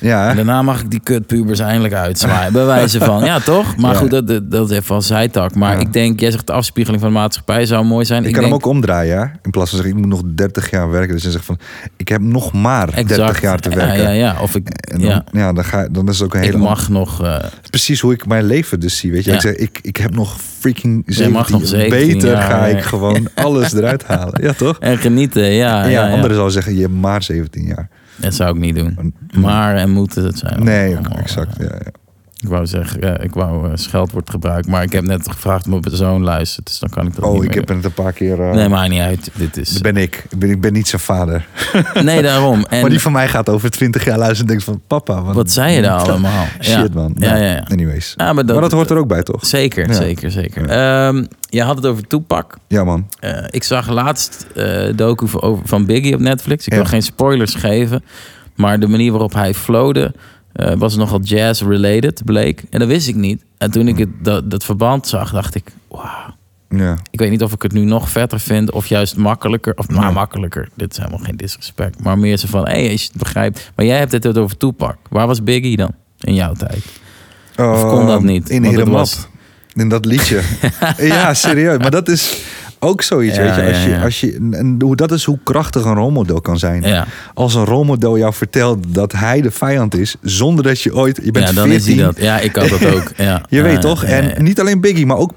Ja? 0.01 0.29
En 0.31 0.37
daarna 0.37 0.63
mag 0.63 0.81
ik 0.81 0.91
die 0.91 1.01
kutpubers 1.01 1.59
eindelijk 1.59 1.95
uitzwaaien. 1.95 2.53
Bij 2.53 2.65
wijze 2.65 2.99
van, 2.99 3.25
ja 3.25 3.41
toch? 3.41 3.77
Maar 3.77 3.95
goed, 3.95 4.11
dat, 4.11 4.29
dat, 4.29 4.51
dat 4.51 4.71
is 4.71 4.77
even 4.77 4.95
als 4.95 5.07
zijtak. 5.07 5.55
Maar 5.55 5.81
ik 5.81 5.93
denk, 5.93 6.21
jij 6.21 6.31
zegt 6.31 6.47
de 6.47 6.53
afspiegeling 6.53 7.03
van 7.03 7.13
de 7.13 7.19
maatschappij 7.19 7.67
zou 7.67 7.85
mooi 7.85 8.05
zijn. 8.05 8.23
Ik, 8.23 8.27
Ik, 8.29 8.33
kan 8.35 8.43
denk, 8.43 8.55
hem 8.55 8.63
ook 8.65 8.75
omdraaien? 8.75 9.33
In 9.43 9.51
plaats 9.51 9.71
van 9.71 9.79
zeggen, 9.79 9.97
ik 9.99 10.07
moet 10.07 10.13
nog 10.23 10.23
30 10.35 10.71
jaar 10.71 10.91
werken. 10.91 11.15
Dus 11.15 11.23
je 11.23 11.31
zegt 11.31 11.45
van, 11.45 11.59
ik 11.97 12.09
heb 12.09 12.21
nog 12.21 12.53
maar 12.53 12.87
30 12.95 13.17
exact. 13.17 13.41
jaar 13.43 13.59
te 13.61 13.69
werken. 13.69 14.03
Ja, 14.03 14.11
ja, 14.11 14.37
Of 14.41 14.55
ik, 14.55 14.91
dan, 14.91 15.01
ja, 15.01 15.25
ja. 15.33 15.53
dan, 15.53 15.65
ga, 15.65 15.89
dan 15.91 16.09
is 16.09 16.19
het 16.19 16.27
ook 16.27 16.35
een 16.35 16.41
ik 16.43 16.47
hele... 16.47 16.59
mag 16.59 16.89
nog... 16.89 17.23
eh, 17.23 17.37
Precies 17.71 18.01
hoe 18.01 18.13
ik 18.13 18.27
mijn 18.27 18.45
leven 18.45 18.81
dus 18.81 18.97
zie, 18.99 19.13
weet 19.13 19.25
je. 19.25 19.33
Ik 19.33 19.41
zeg, 19.41 19.55
ik, 19.55 19.79
ik 19.83 19.97
heb 19.97 20.15
nog 20.15 20.37
freaking 20.65 21.03
Je 21.07 21.13
17, 21.13 21.33
mag 21.33 21.51
nog 21.51 21.67
17 21.67 22.19
Beter 22.19 22.37
ga 22.37 22.67
ik 22.67 22.81
gewoon 22.81 23.29
alles 23.35 23.73
eruit 23.73 24.05
halen. 24.05 24.43
Ja, 24.43 24.53
toch? 24.53 24.79
en 24.79 24.99
genieten, 24.99 25.51
ja. 25.51 25.87
Ja, 25.87 26.03
anderen 26.05 26.31
zouden 26.31 26.53
zeggen, 26.53 26.75
je 26.75 26.81
hebt 26.81 26.95
maar 26.95 27.23
17 27.23 27.65
jaar. 27.65 27.89
Dat 28.17 28.35
zou 28.35 28.55
ik 28.55 28.61
niet 28.61 28.75
doen. 28.75 29.15
Maar 29.39 29.77
en 29.77 29.91
moeten 29.91 30.25
het 30.25 30.39
zijn. 30.39 30.65
Nee, 30.65 30.97
exact. 31.17 31.57
eh, 31.59 31.67
ja. 31.67 31.91
Ik 32.45 32.51
wou 32.51 32.67
zeggen, 32.67 33.23
ik 33.23 33.35
wou 33.35 33.67
eh, 33.67 33.71
scheldwoord 33.75 34.31
gebruiken. 34.31 34.71
Maar 34.71 34.83
ik 34.83 34.93
heb 34.93 35.05
net 35.05 35.31
gevraagd 35.31 35.69
of 35.69 35.81
mijn 35.85 35.97
zoon 35.97 36.23
luistert. 36.23 36.67
Dus 36.67 36.79
dan 36.79 36.89
kan 36.89 37.07
ik 37.07 37.15
dat 37.15 37.25
niet 37.25 37.33
Oh, 37.33 37.45
ik 37.45 37.49
meer 37.49 37.59
heb 37.59 37.69
het 37.69 37.85
een 37.85 37.93
paar 37.93 38.13
keer... 38.13 38.41
eh, 38.41 38.55
Nee, 38.55 38.69
maakt 38.69 38.91
niet 38.91 39.01
uit. 39.01 39.31
Dit 39.35 39.57
is... 39.57 39.81
Ben 39.81 39.97
ik. 39.97 40.25
Ik 40.31 40.39
ben, 40.39 40.51
ik 40.51 40.61
ben 40.61 40.73
niet 40.73 40.89
zijn 40.89 41.01
vader. 41.03 41.47
Nee, 42.03 42.23
daarom. 42.23 42.65
En 42.65 42.81
maar 42.81 42.91
die 42.91 43.01
van 43.01 43.13
mij 43.13 43.29
gaat 43.29 43.49
over 43.49 43.71
20 43.71 44.05
jaar 44.05 44.19
luisteren 44.19 44.43
en 44.43 44.47
denkt 44.49 44.65
van... 44.65 44.81
Papa, 44.87 45.23
wat, 45.23 45.35
wat 45.35 45.51
zei 45.51 45.75
je 45.75 45.83
daar 45.83 46.01
allemaal? 46.11 46.45
Shit, 46.61 46.95
man. 46.95 47.15
Ja, 47.19 47.31
Nou, 47.31 47.43
ja, 47.43 47.51
ja. 47.53 47.65
Anyways. 47.71 48.15
Ja, 48.17 48.33
maar 48.33 48.47
dat, 48.47 48.53
maar 48.53 48.63
dat 48.65 48.73
hoort 48.73 48.91
er 48.91 48.97
ook 48.97 49.09
bij, 49.09 49.23
toch? 49.23 49.47
Zeker, 49.47 49.95
zeker, 49.95 50.31
zeker. 50.31 50.69
Ehm, 50.69 51.25
je 51.49 51.63
had 51.63 51.77
het 51.77 51.87
over 51.87 52.07
Toepak. 52.07 52.57
Ja, 52.67 52.85
man. 52.85 53.07
Eh, 53.21 53.45
ik 53.51 53.63
zag 53.63 53.89
laatst 53.89 54.47
docu 54.95 55.27
van- 55.65 55.87
Biggie 55.87 56.15
op 56.15 56.21
Netflix. 56.21 56.67
Ik 56.67 56.73
wil 56.75 56.85
geen 56.85 57.03
spoilers 57.03 57.55
geven. 57.55 58.05
Maar 58.55 58.81
de 58.81 58.89
manier 58.89 59.11
waarop 59.11 59.33
hij 59.35 59.55
flowde 59.55 60.15
eh, 60.55 60.75
was 60.75 60.97
nogal 60.97 61.21
jazz-related, 61.21 62.25
bleek. 62.25 62.63
En 62.71 62.79
dat 62.79 62.89
wist 62.89 63.09
ik 63.09 63.15
niet. 63.15 63.43
En 63.59 63.71
toen 63.71 63.89
ik 63.89 63.99
het, 63.99 64.09
dat, 64.23 64.51
dat 64.51 64.65
verband 64.65 65.07
zag, 65.09 65.33
dacht 65.33 65.55
ik... 65.55 65.65
Wauw. 65.89 66.35
Ja. 66.69 66.99
Ik 67.11 67.19
weet 67.19 67.31
niet 67.31 67.43
of 67.43 67.53
ik 67.53 67.63
het 67.63 67.73
nu 67.73 67.85
nog 67.85 68.09
vetter 68.11 68.41
vind 68.41 68.71
of 68.71 68.87
juist 68.87 69.17
makkelijker. 69.17 69.73
Of 69.77 69.89
maar 69.89 70.03
Ja. 70.05 70.11
makkelijker. 70.11 70.69
Dit 70.75 70.91
is 70.93 70.99
helemaal 70.99 71.19
geen 71.19 71.37
disrespect. 71.37 72.03
Maar 72.03 72.19
meer 72.19 72.37
zo 72.37 72.47
van, 72.51 72.67
hé, 72.67 72.83
hey, 72.83 72.91
als 72.93 73.01
je 73.03 73.09
het 73.09 73.17
begrijpt. 73.19 73.71
Maar 73.77 73.87
jij 73.87 73.99
hebt 73.99 74.13
het 74.13 74.39
over 74.39 74.57
Toepak. 74.57 74.97
Waar 75.11 75.27
was 75.27 75.43
Biggie 75.43 75.77
dan 75.77 75.91
in 76.21 76.35
jouw 76.35 76.53
tijd? 76.53 76.85
Of 77.57 77.83
kon 77.89 78.07
dat 78.07 78.17
Ehm, 78.19 78.25
niet? 78.27 78.51
In 78.51 78.65
Heeremap. 78.65 78.93
was- 78.93 79.27
In 79.75 79.89
dat 79.89 80.05
liedje. 80.05 80.43
ja, 80.99 81.35
serieus. 81.35 81.79
Maar 81.79 81.91
dat 81.91 82.09
is 82.09 82.43
ook 82.85 83.03
zoiets, 83.03 83.37
Ja, 83.37 83.43
weet 83.43 83.55
je. 83.55 83.63
Als 83.73 83.85
je. 83.85 84.01
Als 84.01 84.21
je 84.21 84.49
en 84.51 84.77
hoe, 84.81 84.97
dat 84.97 85.13
is 85.13 85.25
hoe 85.25 85.39
krachtig 85.43 85.85
een 85.85 85.95
rolmodel 85.95 86.41
kan 86.41 86.59
zijn. 86.59 86.83
Ja. 86.83 87.07
Als 87.35 87.55
een 87.55 87.65
rolmodel 87.65 88.19
jou 88.19 88.33
vertelt 88.35 88.79
dat 88.89 89.13
hij 89.13 89.41
de 89.41 89.51
vijand 89.51 89.97
is... 89.97 90.17
zonder 90.23 90.65
dat 90.65 90.81
je 90.81 90.95
ooit... 90.95 91.21
Je 91.23 91.31
bent 91.31 91.49
Ja, 91.49 91.55
dan 91.55 91.69
14, 91.69 91.93
is 91.93 91.97
hij 91.97 92.05
dat. 92.05 92.17
Ja, 92.19 92.39
ik 92.39 92.57
had 92.57 92.69
dat 92.69 92.87
ook. 92.87 93.13
Ja. 93.17 93.43
Je 93.49 93.63
weet 93.63 93.81
toch? 93.81 94.05
En 94.05 94.45
niet 94.45 94.61
alleen 94.61 94.81
Biggie, 94.81 95.07
maar 95.07 95.17
ook 95.17 95.33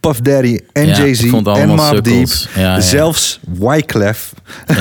Puff 0.00 0.20
Daddy 0.20 0.58
en 0.72 0.86
Ja, 0.86 0.96
Jay-Z 0.96 1.22
en 1.22 1.68
Mobb 1.68 2.04
Deep. 2.04 2.28
Ja. 2.54 2.80
Zelfs 2.80 3.40
Wyclef. 3.58 4.32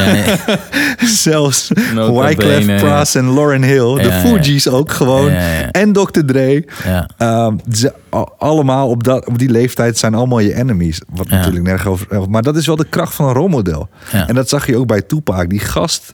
Zelfs 1.23 1.71
Nota 1.93 2.27
Wyclef 2.27 2.65
bene, 2.65 2.79
Pras 2.79 3.15
en 3.15 3.33
Lauren 3.33 3.63
Hill. 3.63 3.95
De. 3.95 4.11
Fugees 4.11 4.67
ook 4.67 4.91
gewoon. 4.91 5.29
En 5.71 5.93
Dr. 5.93 6.21
Dre. 6.25 6.65
Ja. 6.83 7.09
Ehm, 7.17 7.57
ze, 7.71 7.93
allemaal 8.37 8.89
op, 8.89 9.03
dat, 9.03 9.27
op 9.27 9.37
die 9.37 9.49
leeftijd 9.49 9.97
zijn 9.97 10.13
allemaal 10.13 10.39
je 10.39 10.55
enemies. 10.55 11.01
Wat 11.09 11.29
natuurlijk 11.29 11.65
nergens 11.65 11.87
over... 11.87 12.29
Maar 12.29 12.41
dat 12.41 12.55
is 12.55 12.65
wel 12.67 12.75
de 12.75 12.87
kracht 12.89 13.13
van 13.13 13.27
een 13.27 13.33
rolmodel. 13.33 13.89
En 14.11 14.35
dat 14.35 14.49
zag 14.49 14.67
je 14.67 14.77
ook 14.77 14.87
bij 14.87 15.01
Tupac. 15.01 15.49
Die 15.49 15.59
gast... 15.59 16.13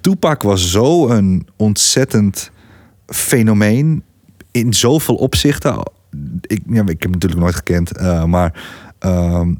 Tupac 0.00 0.42
was 0.42 0.70
zo 0.70 1.08
een 1.08 1.46
ontzettend 1.56 2.50
fenomeen. 3.06 4.02
In 4.50 4.74
zoveel 4.74 5.14
opzichten. 5.14 5.82
Ik, 6.40 6.60
ja, 6.68 6.80
ik 6.80 6.88
heb 6.88 7.02
hem 7.02 7.10
natuurlijk 7.10 7.40
nooit 7.40 7.54
gekend. 7.54 7.96
eh, 7.96 8.24
maar 8.24 8.62
ehm, 8.98 9.54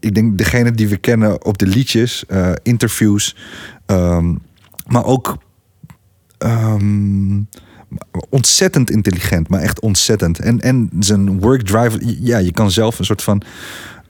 ik- 0.00 0.14
denk 0.14 0.38
degene 0.38 0.70
die 0.72 0.88
we 0.88 0.96
kennen 0.96 1.44
op 1.44 1.58
de 1.58 1.66
liedjes, 1.66 2.26
eh, 2.26 2.52
interviews. 2.62 3.36
ehm, 3.86 4.34
maar 4.86 5.04
ook 5.04 5.38
ehm, 6.38 7.40
ontzettend 8.30 8.90
intelligent, 8.90 9.48
maar 9.48 9.60
echt 9.60 9.80
ontzettend. 9.80 10.38
En, 10.38 10.60
en 10.60 10.90
zijn 10.98 11.40
work 11.40 11.62
drive, 11.62 12.16
ja, 12.24 12.38
je 12.38 12.52
kan 12.52 12.70
zelf 12.70 12.98
een 12.98 13.04
soort 13.04 13.22
van 13.22 13.42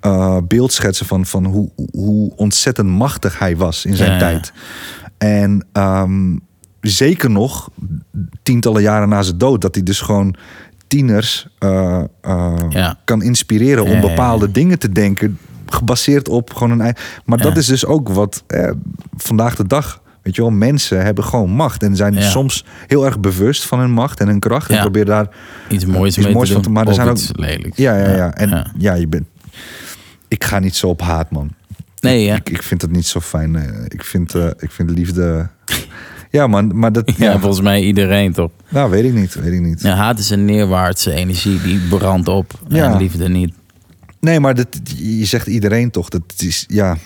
eh, 0.00 0.38
beeld 0.48 0.72
schetsen 0.72 1.06
van, 1.06 1.26
van 1.26 1.44
hoe, 1.46 1.70
hoe 1.92 2.32
ontzettend 2.36 2.88
machtig 2.88 3.38
hij 3.38 3.56
was 3.56 3.84
in 3.84 3.96
zijn 3.96 4.08
Ja, 4.10 4.14
ja. 4.14 4.20
tijd. 4.20 4.52
En 5.18 5.66
zeker 6.80 7.30
nog 7.30 7.70
tientallen 8.42 8.82
jaren 8.82 9.08
na 9.08 9.22
zijn 9.22 9.38
dood, 9.38 9.60
dat 9.60 9.74
hij 9.74 9.84
dus 9.84 10.00
gewoon 10.00 10.34
tieners 10.88 11.46
eh, 11.58 12.02
eh, 12.20 12.54
Ja. 12.68 12.98
kan 13.04 13.22
inspireren 13.22 13.82
om 13.82 13.88
Ja, 13.90 13.96
ja, 13.96 14.02
ja. 14.02 14.08
bepaalde 14.08 14.50
dingen 14.50 14.78
te 14.78 14.88
denken, 14.92 15.38
gebaseerd 15.66 16.28
op 16.28 16.52
gewoon 16.54 16.70
een 16.70 16.80
eigen. 16.80 17.00
Maar 17.24 17.38
dat 17.38 17.56
is 17.56 17.66
dus 17.66 17.86
ook 17.86 18.08
wat 18.08 18.42
eh, 18.46 18.70
vandaag 19.16 19.56
de 19.56 19.66
dag. 19.66 20.02
Weet 20.22 20.36
je 20.36 20.42
wel, 20.42 20.50
mensen 20.50 21.04
hebben 21.04 21.24
gewoon 21.24 21.50
macht 21.50 21.82
en 21.82 21.96
zijn 21.96 22.22
soms 22.22 22.64
heel 22.86 23.04
erg 23.04 23.20
bewust 23.20 23.66
van 23.66 23.78
hun 23.78 23.90
macht 23.90 24.20
en 24.20 24.26
hun 24.26 24.38
kracht. 24.40 24.70
En 24.70 24.80
proberen 24.80 25.06
daar 25.06 25.28
Iets 25.68 25.84
moois 25.86 26.16
iets 26.16 26.24
mee 26.26 26.34
moois 26.34 26.48
te 26.48 26.54
van 26.54 26.62
te- 26.62 26.70
maar 26.70 26.86
er 26.86 26.94
zijn 26.94 27.18
lelijks. 27.32 27.76
Ja, 27.76 27.96
ja, 27.96 28.16
ja. 28.16 28.34
En 28.34 28.72
ja, 28.78 28.94
je 28.94 29.06
bent. 29.06 29.26
Ik 30.28 30.44
ga 30.44 30.58
niet 30.58 30.76
zo 30.76 30.86
op 30.88 31.00
haat, 31.00 31.30
man. 31.30 31.50
Nee, 32.00 32.24
ja. 32.24 32.34
Ik, 32.36 32.48
ik 32.50 32.62
vind 32.62 32.82
het 32.82 32.90
niet 32.90 33.06
zo 33.06 33.20
fijn. 33.20 33.56
Ik 33.88 34.04
vind, 34.04 34.34
eh, 34.34 34.46
ik 34.58 34.70
vind 34.70 34.90
liefde. 34.90 35.48
Ja, 36.30 36.46
man, 36.46 36.78
maar 36.78 36.92
dat. 36.92 37.12
Ja, 37.16 37.30
Ja, 37.32 37.38
volgens 37.38 37.60
mij 37.62 37.82
iedereen 37.82 38.32
toch. 38.32 38.50
nou, 38.68 38.90
weet 38.90 39.04
ik 39.04 39.12
niet. 39.14 39.34
Weet 39.34 39.52
ik 39.52 39.60
niet. 39.60 39.82
Ja, 39.82 39.94
haat 39.94 40.18
is 40.18 40.30
een 40.30 40.44
neerwaartse 40.44 41.12
energie 41.12 41.60
die 41.62 41.78
brandt 41.88 42.28
op. 42.28 42.52
Ja. 42.68 42.92
En 42.92 42.98
liefde 42.98 43.28
niet. 43.28 43.54
Nee, 44.20 44.40
maar 44.40 44.54
dat, 44.54 44.68
je 44.96 45.24
zegt 45.24 45.46
iedereen 45.46 45.90
toch. 45.90 46.08
Dat 46.08 46.22
is, 46.38 46.64
ja, 46.68 46.96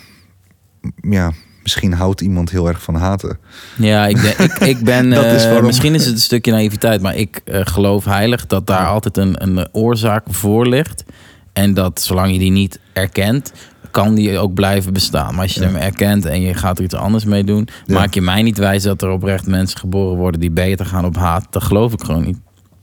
ja, 1.11 1.33
misschien 1.63 1.93
houdt 1.93 2.21
iemand 2.21 2.51
heel 2.51 2.69
erg 2.69 2.83
van 2.83 2.95
haten. 2.95 3.39
Ja, 3.77 4.07
ik, 4.07 4.17
ik, 4.19 4.53
ik 4.59 4.79
ben. 4.93 5.13
Is 5.13 5.45
eh, 5.45 5.63
Misschien 5.63 5.95
is 5.95 6.05
het 6.05 6.15
een 6.15 6.21
stukje 6.21 6.53
naïviteit, 6.53 7.01
maar 7.01 7.17
ik 7.17 7.41
eh, 7.45 7.61
geloof 7.65 8.05
heilig 8.05 8.47
dat 8.47 8.67
daar 8.67 8.87
altijd 8.87 9.17
een, 9.17 9.43
een 9.43 9.69
oorzaak 9.73 10.25
voor 10.31 10.67
ligt. 10.69 11.05
En 11.53 11.75
dat 11.75 12.01
zolang 12.03 12.33
je 12.33 12.39
die 12.39 12.51
niet 12.51 12.79
erkent, 12.93 13.53
kan 13.93 14.15
die 14.15 14.39
ook 14.39 14.55
blijven 14.55 14.93
bestaan. 14.93 15.35
Maar 15.35 15.43
als 15.43 15.55
je 15.55 15.65
hem 15.65 15.75
erkent 15.77 16.25
en 16.25 16.41
je 16.41 16.55
gaat 16.55 16.79
er 16.79 16.85
iets 16.85 16.95
anders 16.95 17.25
mee 17.25 17.45
doen, 17.45 17.69
Ja. 17.87 17.95
maak 17.95 18.15
je 18.15 18.21
mij 18.23 18.43
niet 18.43 18.59
wijs 18.59 18.83
dat 18.83 19.03
er 19.03 19.09
oprecht 19.11 19.47
mensen 19.47 19.79
geboren 19.79 20.17
worden 20.17 20.41
die 20.41 20.51
beter 20.51 20.87
gaan 20.87 21.05
op 21.05 21.17
haat. 21.17 21.47
Dat 21.51 21.63
geloof 21.63 21.93
ik 21.93 22.03
gewoon 22.05 22.25
niet. 22.25 22.39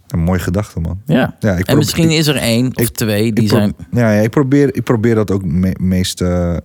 Een 0.07 0.19
mooie 0.19 0.39
gedachte, 0.39 0.79
man. 0.79 1.01
Ja. 1.05 1.35
Ja, 1.39 1.53
ik 1.55 1.65
en 1.67 1.77
misschien 1.77 2.09
ik- 2.09 2.17
is 2.17 2.27
er 2.27 2.35
één 2.35 2.65
of 2.75 2.81
ik- 2.83 2.89
twee 2.95 3.33
die 3.33 3.47
zijn. 3.47 3.73
ja, 3.91 4.11
ja, 4.11 4.21
ik, 4.21 4.29
probeer, 4.29 4.75
ik 4.75 4.83
probeer 4.83 5.15
dat 5.15 5.31
ook 5.31 5.43
me, 5.45 5.75
meest... 5.79 6.21
eh, 6.21 6.57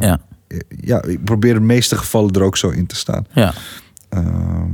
Ja, 0.00 0.18
ja, 0.80 1.02
ik 1.02 1.24
probeer 1.24 1.54
de 1.54 1.60
meeste 1.60 1.96
gevallen 1.96 2.32
er 2.32 2.42
ook 2.42 2.56
zo 2.56 2.68
in 2.68 2.86
te 2.86 2.96
staan. 2.96 3.26
ja. 3.32 3.52
Ehm, 4.08 4.68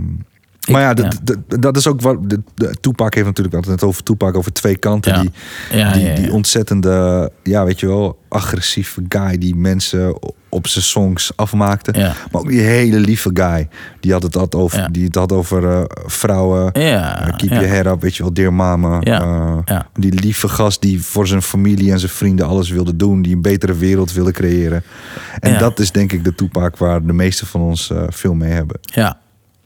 maar 0.71 0.81
ja, 0.83 0.95
dat, 0.95 1.21
ja. 1.25 1.57
dat- 1.59 1.77
is 1.77 1.87
ook 1.87 2.01
wat. 2.01 2.31
De, 2.31 2.41
Tupac 2.81 3.15
heeft 3.15 3.27
natuurlijk 3.27 3.57
altijd 3.57 3.83
over 3.83 4.03
Tupac 4.03 4.37
over 4.37 4.53
twee 4.53 4.77
kanten. 4.77 5.13
Ja. 5.15 5.21
Die, 5.21 5.31
Ja, 5.73 5.93
die, 5.93 6.13
die 6.13 6.33
ontzettende, 6.33 7.31
ja, 7.43 7.65
weet 7.65 7.81
je 7.81 7.87
wel, 7.87 8.19
agressieve 8.29 9.03
guy 9.09 9.39
die 9.39 9.57
mensen 9.57 10.19
op 10.49 10.67
zijn 10.67 10.85
songs 10.85 11.33
afmaakte. 11.37 11.93
Ja. 11.99 12.15
Maar 12.33 12.41
ook 12.41 12.49
die 12.49 12.61
hele 12.61 12.99
lieve 12.99 13.31
guy. 13.35 13.69
Die 14.01 14.13
had 14.13 14.23
het 14.23 14.37
altijd 14.37 14.63
over, 14.63 14.93
die 14.93 15.05
het 15.05 15.15
had 15.15 15.33
over 15.33 15.69
eh, 15.71 15.83
vrouwen. 16.07 16.71
Ja, 16.81 17.21
eh, 17.27 17.37
keep 17.37 17.51
your 17.51 17.69
head 17.69 17.87
up, 17.87 18.01
weet 18.03 18.17
je 18.17 18.23
wel, 18.23 18.33
dear 18.33 18.53
mama. 18.53 18.97
Ja, 19.01 19.63
ja. 19.65 19.87
Die 19.95 20.13
lieve 20.13 20.49
gast 20.49 20.81
die 20.81 21.03
voor 21.03 21.27
zijn 21.27 21.43
familie 21.43 21.93
en 21.93 21.99
zijn 21.99 22.11
vrienden 22.13 22.47
alles 22.47 22.71
wilde 22.71 22.97
doen. 22.97 23.23
Die 23.23 23.35
een 23.35 23.43
betere 23.43 23.75
wereld 23.75 24.13
wilde 24.13 24.33
creëren. 24.33 24.83
En 25.41 25.59
dat 25.59 25.79
is 25.79 25.93
denk 25.93 26.13
ik 26.13 26.25
de 26.25 26.35
Tupac 26.35 26.77
waar 26.77 27.07
de 27.07 27.13
meeste 27.13 27.47
van 27.47 27.61
ons 27.61 27.93
veel 28.09 28.35
mee 28.35 28.53
hebben. 28.53 28.79
Ja, 28.81 29.19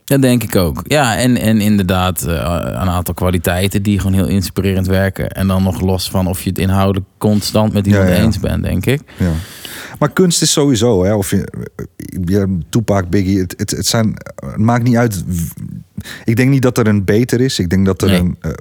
dat 0.05 0.21
denk 0.21 0.43
ik 0.43 0.55
ook. 0.55 0.81
Ja, 0.83 1.17
en, 1.17 1.37
en 1.37 1.61
inderdaad 1.61 2.21
eh, 2.23 2.33
een 2.61 2.89
aantal 2.89 3.13
kwaliteiten 3.13 3.83
die 3.83 3.97
gewoon 3.99 4.13
heel 4.15 4.27
inspirerend 4.27 4.87
werken. 4.87 5.29
En 5.29 5.47
dan 5.47 5.63
nog 5.63 5.81
los 5.81 6.09
van 6.09 6.27
of 6.27 6.41
je 6.41 6.49
het 6.49 6.57
inhoudelijk 6.59 7.05
constant 7.17 7.73
met 7.73 7.87
iemand 7.87 8.07
Ja, 8.09 8.15
ja. 8.15 8.21
eens 8.23 8.39
bent, 8.39 8.63
denk 8.63 8.85
ik. 8.85 9.01
Ja. 9.17 9.31
Maar 9.99 10.11
kunst 10.11 10.41
is 10.41 10.51
sowieso, 10.51 11.03
hè, 11.03 11.13
of 11.13 11.29
je, 11.29 11.47
je 12.25 12.57
Tupac, 12.69 13.09
Biggie, 13.09 13.39
het, 13.39 13.53
het, 13.57 13.71
het 13.71 13.85
zijn, 13.85 14.13
het 14.35 14.57
maakt 14.57 14.83
niet 14.83 14.95
uit. 14.95 15.23
Ik 16.23 16.35
denk 16.35 16.49
niet 16.49 16.61
dat 16.61 16.77
er 16.77 16.87
een 16.87 17.03
beter 17.03 17.41
is. 17.41 17.59
Ik 17.59 17.69
denk 17.69 17.85
dat 17.85 18.01
er 18.01 18.07
Nee. 18.09 18.19
een, 18.19 18.37
eh, 18.41 18.51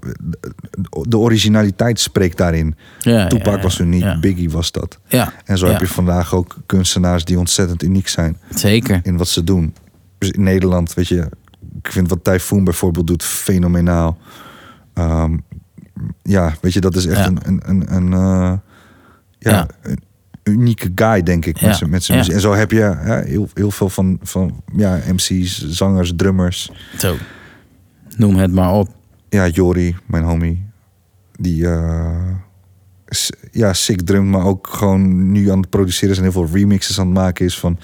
de 1.09 1.19
originaliteit 1.19 2.01
spreekt 2.01 2.37
daarin. 2.37 2.75
Ja, 3.01 3.27
Tupac 3.27 3.63
was 3.63 3.79
er 3.79 3.87
niet, 3.87 4.03
ja. 4.03 4.19
Biggie 4.19 4.51
was 4.51 4.73
dat. 4.73 4.99
Ja, 5.09 5.33
En 5.45 5.59
zo 5.59 5.67
heb 5.67 5.81
je 5.81 5.87
vandaag 5.87 6.35
ook 6.35 6.57
kunstenaars 6.67 7.25
die 7.25 7.39
ontzettend 7.39 7.83
uniek 7.83 8.09
zijn 8.09 8.37
zeker. 8.55 9.01
in 9.03 9.17
wat 9.17 9.29
ze 9.29 9.45
doen. 9.45 9.75
Dus 10.25 10.37
in 10.37 10.43
Nederland, 10.43 10.95
weet 10.95 11.09
je, 11.09 11.29
ik 11.83 11.93
vind 11.93 12.09
wat 12.09 12.25
Typhoon 12.25 12.65
bijvoorbeeld 12.65 13.07
doet 13.07 13.23
fenomenaal. 13.25 14.19
Ehm, 14.95 15.37
ja, 16.23 16.55
weet 16.61 16.73
je, 16.73 16.81
dat 16.81 16.97
is 16.97 17.07
echt 17.07 17.19
Ja. 17.19 17.27
een, 17.27 17.39
een, 17.45 17.61
een, 17.67 17.95
een, 17.95 18.13
eh, 18.13 18.53
ja, 19.39 19.51
Ja. 19.51 19.69
een 19.83 19.99
unieke 20.45 20.93
guy, 20.95 21.23
denk 21.23 21.47
ik, 21.47 21.61
met 21.61 21.77
zijn 21.77 21.91
met 21.91 22.05
zijn 22.05 22.19
Ja. 22.19 22.25
muziek. 22.25 22.37
En 22.37 22.49
zo 22.49 22.53
heb 22.55 22.71
je 22.71 22.97
heel, 23.27 23.49
heel 23.55 23.71
veel 23.71 23.89
van, 23.89 24.19
van 24.23 24.63
ja, 24.77 25.01
MC's, 25.13 25.67
zangers, 25.69 26.13
drummers. 26.17 26.71
Zo. 26.99 27.15
Noem 28.17 28.37
het 28.37 28.53
maar 28.53 28.73
op. 28.73 28.89
Ja, 29.29 29.49
Jori, 29.49 29.97
mijn 30.07 30.25
homie, 30.25 30.67
die 31.39 31.65
s- 31.65 31.69
ja, 33.51 33.73
sick 33.73 34.01
drumt, 34.01 34.29
maar 34.29 34.45
ook 34.45 34.67
gewoon 34.71 35.33
nu 35.33 35.51
aan 35.51 35.59
het 35.61 35.71
produceren 35.71 36.11
is 36.11 36.17
en 36.17 36.23
heel 36.23 36.33
veel 36.33 36.49
remixes 36.53 36.99
aan 36.99 37.07
het 37.07 37.15
maken 37.15 37.45
is 37.47 37.59
van 37.59 37.79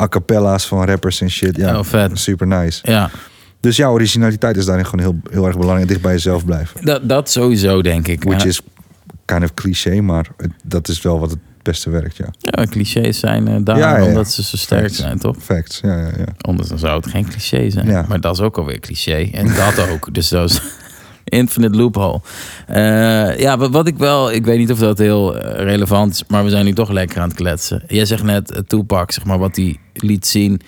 a 0.00 0.08
cappella's 0.08 0.66
van 0.66 0.84
rappers 0.86 1.20
en 1.20 1.30
shit. 1.30 1.56
Ja, 1.56 1.78
Oh, 1.78 1.84
vet. 1.84 2.18
super 2.18 2.46
nice. 2.46 2.80
Ja, 2.82 3.10
Dus 3.60 3.76
ja, 3.76 3.88
originaliteit 3.90 4.56
is 4.56 4.64
daarin 4.64 4.86
gewoon 4.86 5.04
heel, 5.04 5.20
heel 5.30 5.46
erg 5.46 5.56
belangrijk. 5.58 5.88
Dicht 5.88 6.00
bij 6.02 6.12
jezelf 6.12 6.44
blijven. 6.44 6.84
dat, 6.84 7.08
dat 7.08 7.30
sowieso, 7.30 7.82
denk 7.82 8.08
ik. 8.08 8.22
Which 8.22 8.42
Ja. 8.42 8.48
is 8.48 8.60
kind 9.24 9.42
of 9.42 9.54
cliché, 9.54 10.00
maar 10.00 10.26
het- 10.36 10.50
dat 10.64 10.88
is 10.88 11.02
wel 11.02 11.20
wat 11.20 11.30
het 11.30 11.38
beste 11.62 11.90
werkt, 11.90 12.16
ja. 12.16 12.26
Ja, 12.38 12.66
clichés 12.70 13.18
zijn 13.18 13.48
eh, 13.48 13.56
daar 13.62 13.78
Ja, 13.78 13.90
ja, 13.96 14.02
ja. 14.02 14.08
omdat 14.08 14.30
ze 14.32 14.42
zo 14.42 14.56
sterk 14.56 14.80
Facts. 14.82 14.96
zijn, 14.96 15.18
toch? 15.18 15.36
Facts, 15.42 15.80
ja, 15.82 15.98
ja, 15.98 16.06
ja. 16.18 16.24
Anders 16.40 16.68
dan 16.68 16.78
zou 16.78 16.96
het 16.96 17.06
geen 17.06 17.24
cliché 17.28 17.70
zijn. 17.70 18.06
Maar 18.08 18.20
dat 18.20 18.34
is 18.34 18.40
ook 18.40 18.58
alweer 18.58 18.80
cliché. 18.80 19.28
En 19.32 19.46
dat 19.54 19.86
ook. 19.92 20.14
Dus 20.14 20.28
dat 20.28 20.50
is 20.50 20.60
infinite 21.24 21.76
loophole. 21.76 22.20
Eh, 22.66 23.38
ja, 23.38 23.58
wat, 23.70 23.86
ik 23.86 23.98
wel... 23.98 24.32
Ik 24.32 24.44
weet 24.44 24.58
niet 24.58 24.70
of 24.72 24.78
dat 24.78 24.98
heel 24.98 25.36
eh, 25.38 25.64
relevant 25.64 26.12
is. 26.12 26.22
Maar 26.28 26.44
we 26.44 26.50
zijn 26.50 26.64
nu 26.64 26.72
toch 26.72 26.90
lekker 26.90 27.20
aan 27.20 27.28
het 27.28 27.36
kletsen. 27.36 27.82
Jij 27.88 28.04
zegt 28.04 28.22
net 28.22 28.50
uh, 28.52 28.58
Tupac, 28.58 29.12
zeg 29.12 29.24
maar. 29.24 29.38
Wat 29.38 29.56
hij 29.56 29.76
liet 29.92 30.26
zien 30.26 30.60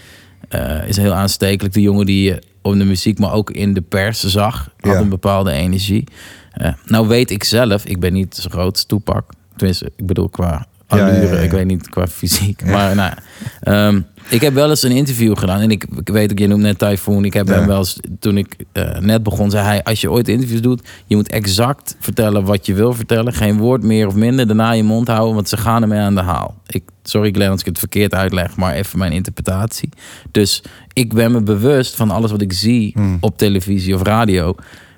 eh, 0.48 0.88
is 0.88 0.96
heel 0.96 1.12
aanstekelijk. 1.12 1.74
De 1.74 1.80
jongen 1.80 2.06
die 2.06 2.22
je 2.22 2.42
op 2.62 2.72
de 2.78 2.84
muziek, 2.84 3.18
maar 3.18 3.32
ook 3.32 3.50
in 3.50 3.74
de 3.74 3.80
pers 3.80 4.24
zag. 4.24 4.70
Had 4.80 4.92
Ja. 4.92 5.00
een 5.00 5.08
bepaalde 5.08 5.50
energie. 5.52 6.04
Eh, 6.52 6.72
nou 6.84 7.08
weet 7.08 7.30
ik 7.30 7.44
zelf... 7.44 7.84
Ik 7.84 8.00
ben 8.00 8.12
niet 8.12 8.34
zo 8.34 8.48
groot 8.50 8.72
als 8.72 8.84
Tupac. 8.84 9.24
Tenminste, 9.56 9.92
ik 9.96 10.06
bedoel 10.06 10.28
qua 10.28 10.66
allure. 10.86 11.42
Ik 11.42 11.50
weet 11.50 11.66
niet 11.66 11.88
qua 11.88 12.06
fysiek. 12.06 12.64
Maar 12.64 12.94
nou, 12.94 13.12
ehm, 13.60 14.00
ik 14.28 14.40
heb 14.40 14.54
wel 14.54 14.70
eens 14.70 14.82
een 14.82 14.90
interview 14.90 15.38
gedaan. 15.38 15.60
En 15.60 15.70
ik, 15.70 15.86
ik 15.98 16.08
weet 16.08 16.30
ook, 16.30 16.38
je 16.38 16.46
noemt 16.46 16.62
net 16.62 16.78
Typhoon. 16.78 17.24
Ik 17.24 17.32
heb 17.32 17.46
hem 17.46 17.66
wel 17.66 17.78
eens, 17.78 18.00
toen 18.20 18.38
ik 18.38 18.56
eh, 18.72 18.98
net 18.98 19.22
begon, 19.22 19.50
zei 19.50 19.64
hij... 19.64 19.82
Als 19.82 20.00
je 20.00 20.10
ooit 20.10 20.28
interviews 20.28 20.60
doet, 20.60 20.88
je 21.06 21.16
moet 21.16 21.28
exact 21.28 21.96
vertellen 21.98 22.44
wat 22.44 22.66
je 22.66 22.74
wil 22.74 22.92
vertellen. 22.92 23.32
Geen 23.32 23.58
woord 23.58 23.82
meer 23.82 24.06
of 24.06 24.14
minder. 24.14 24.46
Daarna 24.46 24.72
je 24.72 24.82
mond 24.82 25.08
houden, 25.08 25.34
want 25.34 25.48
ze 25.48 25.56
gaan 25.56 25.82
ermee 25.82 25.98
aan 25.98 26.14
de 26.14 26.20
haal. 26.20 26.54
Ik, 26.66 26.82
sorry 27.02 27.30
Glenn 27.30 27.50
als 27.50 27.60
ik 27.60 27.66
het 27.66 27.78
verkeerd 27.78 28.14
uitleg, 28.14 28.56
maar 28.56 28.74
even 28.74 28.98
mijn 28.98 29.12
interpretatie. 29.12 29.88
Dus 30.30 30.62
ik 30.92 31.14
ben 31.14 31.32
me 31.32 31.40
bewust 31.42 31.96
van 31.96 32.10
alles 32.10 32.30
wat 32.30 32.42
ik 32.42 32.52
zie 32.52 32.90
Hmm. 32.94 33.16
op 33.20 33.38
televisie 33.38 33.94
of 33.94 34.02
radio 34.02 34.54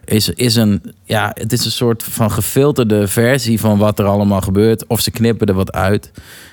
is, 0.08 0.28
is 0.28 0.56
een, 0.56 0.82
ja, 1.04 1.30
het 1.34 1.52
is 1.52 1.64
een 1.64 1.70
soort 1.70 2.02
van 2.02 2.30
gefilterde 2.30 3.08
versie 3.08 3.60
van 3.60 3.78
wat 3.78 3.98
er 3.98 4.04
allemaal 4.04 4.40
gebeurt. 4.40 4.86
Of 4.86 5.00
ze 5.00 5.10
knippen 5.10 5.46
er 5.46 5.54
wat 5.54 5.72
uit. 5.72 6.12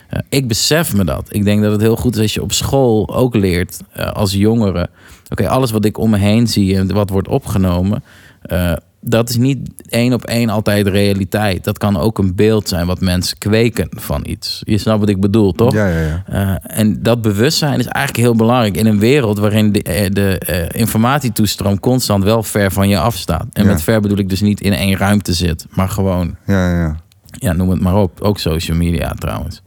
Eh, 0.09 0.19
ik 0.29 0.47
besef 0.47 0.93
me 0.93 1.03
dat. 1.03 1.27
Ik 1.29 1.43
denk 1.43 1.61
dat 1.61 1.71
het 1.71 1.81
heel 1.81 1.95
goed 1.95 2.15
is 2.15 2.21
als 2.21 2.33
je 2.33 2.41
op 2.41 2.51
school 2.51 3.15
ook 3.15 3.35
leert 3.35 3.81
eh, 3.91 4.11
als 4.11 4.33
jongere. 4.33 4.89
Oké, 5.29 5.49
alles 5.49 5.71
wat 5.71 5.85
ik 5.85 5.97
om 5.97 6.09
me 6.09 6.17
heen 6.17 6.47
zie 6.47 6.75
en 6.77 6.93
wat 6.93 7.09
wordt 7.09 7.27
opgenomen. 7.27 8.03
eh, 8.41 8.73
dat 9.07 9.29
is 9.29 9.37
niet 9.37 9.69
één 9.89 10.13
op 10.13 10.23
één 10.23 10.49
altijd 10.49 10.87
realiteit. 10.87 11.63
Dat 11.63 11.77
kan 11.77 11.97
ook 11.97 12.17
een 12.17 12.35
beeld 12.35 12.69
zijn 12.69 12.85
wat 12.87 12.99
mensen 13.01 13.37
kweken 13.37 13.87
van 13.91 14.21
iets. 14.27 14.61
Je 14.63 14.77
snapt 14.77 14.99
wat 14.99 15.09
ik 15.09 15.19
bedoel, 15.21 15.51
toch? 15.51 15.73
Ja, 15.73 15.87
ja, 15.87 15.99
ja. 15.99 16.23
Uh, 16.29 16.77
en 16.79 17.03
dat 17.03 17.21
bewustzijn 17.21 17.79
is 17.79 17.85
eigenlijk 17.85 18.25
heel 18.25 18.35
belangrijk 18.35 18.77
in 18.77 18.85
een 18.85 18.99
wereld 18.99 19.37
waarin 19.37 19.71
de, 19.71 19.83
eh, 19.83 20.09
de 20.11 20.41
uh, 20.73 20.79
informatietoestroom 20.79 21.79
constant 21.79 22.23
wel 22.23 22.43
ver 22.43 22.71
van 22.71 22.89
je 22.89 22.97
afstaat. 22.99 23.45
En 23.53 23.63
Ja. 23.63 23.69
met 23.71 23.81
ver 23.81 24.01
bedoel 24.01 24.17
ik 24.17 24.29
dus 24.29 24.41
niet 24.41 24.61
in 24.61 24.73
één 24.73 24.97
ruimte 24.97 25.33
zit, 25.33 25.65
maar 25.69 25.89
gewoon, 25.89 26.35
ja, 26.45 26.69
ja, 26.71 26.79
ja. 26.81 26.95
ja, 27.31 27.53
noem 27.53 27.69
het 27.69 27.81
maar 27.81 27.95
op. 27.95 28.21
Ook 28.21 28.39
social 28.39 28.77
media 28.77 29.09
trouwens. 29.13 29.61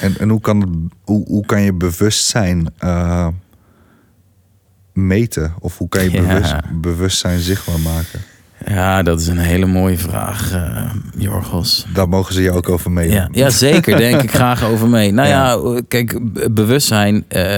En, 0.00 0.14
en 0.18 0.28
hoe, 0.28 0.40
kan 0.40 0.60
het, 0.60 0.68
hoe, 1.04 1.24
hoe 1.26 1.46
kan 1.46 1.62
je 1.62 1.72
bewustzijn 1.74 2.66
eh, 2.78 3.28
meten? 4.92 5.54
Of 5.58 5.78
hoe 5.78 5.88
kan 5.88 6.02
je 6.02 6.10
Ja. 6.20 6.20
bewust, 6.22 6.54
bewustzijn 6.80 7.38
zichtbaar 7.38 7.80
maken? 7.80 8.20
Ja, 8.66 9.02
dat 9.02 9.20
is 9.20 9.26
een 9.26 9.38
hele 9.38 9.66
mooie 9.66 9.98
vraag, 9.98 10.52
uh, 10.54 10.90
Jorgos. 11.16 11.86
Daar 11.92 12.08
mogen 12.08 12.34
ze 12.34 12.42
je 12.42 12.50
ook 12.50 12.68
over 12.68 12.90
mee. 12.90 13.10
Ja, 13.10 13.28
ja, 13.32 13.50
zeker. 13.50 13.96
Denk 14.08 14.22
ik 14.22 14.30
graag 14.30 14.64
over 14.64 14.88
mee. 14.88 15.12
Nou 15.12 15.28
ja, 15.28 15.80
kijk, 15.88 16.18
bewustzijn. 16.54 17.24
Uh, 17.28 17.56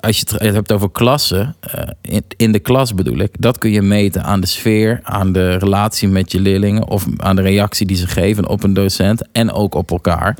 als 0.00 0.18
je 0.18 0.24
het 0.28 0.54
hebt 0.54 0.72
over 0.72 0.90
klassen, 0.90 1.56
uh, 1.74 1.82
in, 2.00 2.24
in, 2.36 2.52
de 2.52 2.58
klas 2.58 2.94
bedoel 2.94 3.18
ik, 3.18 3.30
dat 3.38 3.58
kun 3.58 3.70
je 3.70 3.82
meten 3.82 4.24
aan 4.24 4.40
de 4.40 4.46
sfeer, 4.46 5.00
aan 5.02 5.32
de 5.32 5.56
relatie 5.56 6.08
met 6.08 6.32
je 6.32 6.40
leerlingen 6.40 6.88
of 6.88 7.06
aan 7.16 7.36
de 7.36 7.42
reactie 7.42 7.86
die 7.86 7.96
ze 7.96 8.06
geven 8.06 8.48
op 8.48 8.62
een 8.62 8.74
docent 8.74 9.22
en 9.32 9.52
ook 9.52 9.74
op 9.74 9.90
elkaar. 9.90 10.36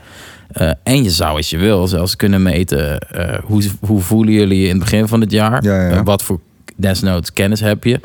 Uh, 0.60 0.70
en 0.82 1.02
je 1.02 1.10
zou, 1.10 1.36
als 1.36 1.50
je 1.50 1.58
wil, 1.58 1.86
zelfs 1.86 2.16
kunnen 2.16 2.42
meten 2.42 2.98
hoe, 3.44 3.62
hoe 3.80 4.00
voelen 4.00 4.34
jullie 4.34 4.60
je 4.60 4.68
in 4.68 4.74
het 4.74 4.78
begin 4.78 5.08
van 5.08 5.20
het 5.20 5.30
jaar? 5.30 5.64
Ja, 5.64 5.88
ja. 5.88 6.02
Wat 6.02 6.22
voor 6.22 6.40
desnoods 6.76 7.32
kennis 7.32 7.60
heb 7.60 7.84
je? 7.84 8.00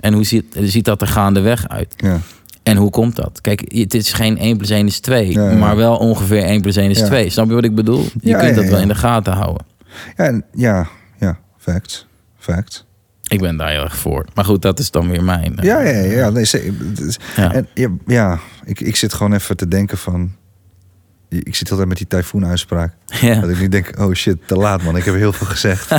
En 0.00 0.12
hoe 0.12 0.24
ziet, 0.24 0.44
ziet 0.60 0.84
dat 0.84 1.00
er 1.00 1.08
gaandeweg 1.08 1.68
uit? 1.68 1.94
Ja. 1.96 2.20
En 2.62 2.76
hoe 2.76 2.90
komt 2.90 3.16
dat? 3.16 3.40
Kijk, 3.40 3.60
het 3.74 3.94
is 3.94 4.12
geen 4.12 4.38
1 4.38 4.56
plus 4.56 4.70
1 4.70 4.86
is 4.86 5.00
2, 5.00 5.32
Ja, 5.32 5.50
ja. 5.50 5.56
maar 5.56 5.76
wel 5.76 5.96
ongeveer 5.96 6.42
1 6.42 6.60
plus 6.60 6.76
1 6.76 6.90
is 6.90 6.98
Ja. 6.98 7.04
2. 7.06 7.30
Snap 7.30 7.48
je 7.48 7.54
wat 7.54 7.64
ik 7.64 7.74
bedoel? 7.74 8.06
Je 8.20 8.36
kunt 8.36 8.54
dat 8.54 8.64
wel 8.64 8.78
in 8.80 8.88
de 8.88 8.94
gaten 8.94 9.32
houden. 9.32 9.66
Ja, 10.16 10.40
ja, 10.54 10.86
ja, 11.18 11.38
facts. 11.58 12.06
Facts. 12.38 12.84
Ik 13.22 13.40
ben 13.40 13.56
daar 13.56 13.70
heel 13.70 13.82
erg 13.82 13.96
voor. 13.96 14.24
Maar 14.34 14.44
goed, 14.44 14.62
dat 14.62 14.78
is 14.78 14.90
dan 14.90 15.08
weer 15.10 15.24
mijn. 15.24 15.56
eh, 15.58 15.64
Ja, 15.64 15.80
ja, 15.80 15.90
ja. 16.00 16.12
ja, 16.12 16.30
nee, 16.30 16.46
Ja. 17.36 17.52
En, 17.52 17.68
ja, 17.74 17.88
ja 18.06 18.38
ik, 18.64 18.80
ik 18.80 18.96
zit 18.96 19.14
gewoon 19.14 19.32
even 19.32 19.56
te 19.56 19.68
denken 19.68 19.98
van... 19.98 20.32
Ik 21.28 21.54
zit 21.54 21.70
altijd 21.70 21.88
met 21.88 21.96
die 21.96 22.06
tyfoon-uitspraak. 22.06 22.92
Ja. 23.06 23.40
Dat 23.40 23.50
ik 23.50 23.58
nu 23.60 23.68
denk, 23.68 23.92
oh 24.00 24.14
shit, 24.14 24.36
te 24.46 24.54
laat 24.56 24.82
man. 24.82 24.96
Ik 24.96 25.04
heb 25.04 25.14
heel 25.14 25.32
veel 25.32 25.46
gezegd. 25.46 25.90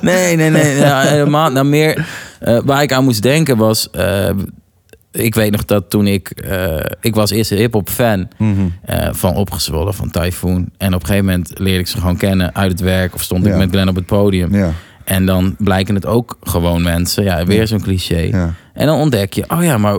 Nee, 0.00 0.36
nee, 0.36 0.50
nee. 0.50 0.76
ja, 0.76 1.00
helemaal. 1.00 1.50
Nou, 1.50 1.66
meer 1.66 2.06
eh, 2.44 2.58
waar 2.64 2.82
ik 2.82 2.92
aan 2.92 3.04
moest 3.04 3.22
denken 3.22 3.56
was. 3.56 3.90
eh, 3.90 4.30
ik 5.12 5.34
weet 5.34 5.50
nog 5.52 5.64
dat 5.64 5.90
toen 5.90 6.06
ik... 6.06 6.30
eh, 6.30 6.76
ik 7.00 7.14
was 7.14 7.30
eerst 7.30 7.50
een 7.50 7.56
hip-hop 7.58 7.88
fan 7.88 8.28
Mhm. 8.38 8.68
van 9.12 9.34
Opgezwollen, 9.34 9.94
van 9.94 10.10
Typhoon. 10.10 10.68
En 10.76 10.94
op 10.94 11.00
een 11.00 11.06
gegeven 11.06 11.24
moment 11.26 11.50
leerde 11.58 11.78
ik 11.80 11.86
ze 11.86 11.98
gewoon 11.98 12.16
kennen 12.16 12.54
uit 12.54 12.70
het 12.70 12.80
werk. 12.80 13.14
Of 13.14 13.22
stond 13.22 13.46
ik 13.46 13.56
met 13.56 13.70
Glenn 13.70 13.88
op 13.88 13.94
het 13.94 14.06
podium. 14.06 14.54
Ja. 14.54 14.70
En 15.04 15.26
dan 15.26 15.54
blijken 15.58 15.94
het 15.94 16.06
ook 16.06 16.36
gewoon 16.42 16.82
mensen. 16.82 17.24
Ja, 17.24 17.44
weer 17.44 17.66
zo'n 17.66 17.82
cliché. 17.82 18.18
Ja. 18.18 18.54
En 18.74 18.86
dan 18.86 18.98
ontdek 18.98 19.32
je, 19.32 19.44
oh 19.48 19.62
ja, 19.64 19.78
maar... 19.78 19.98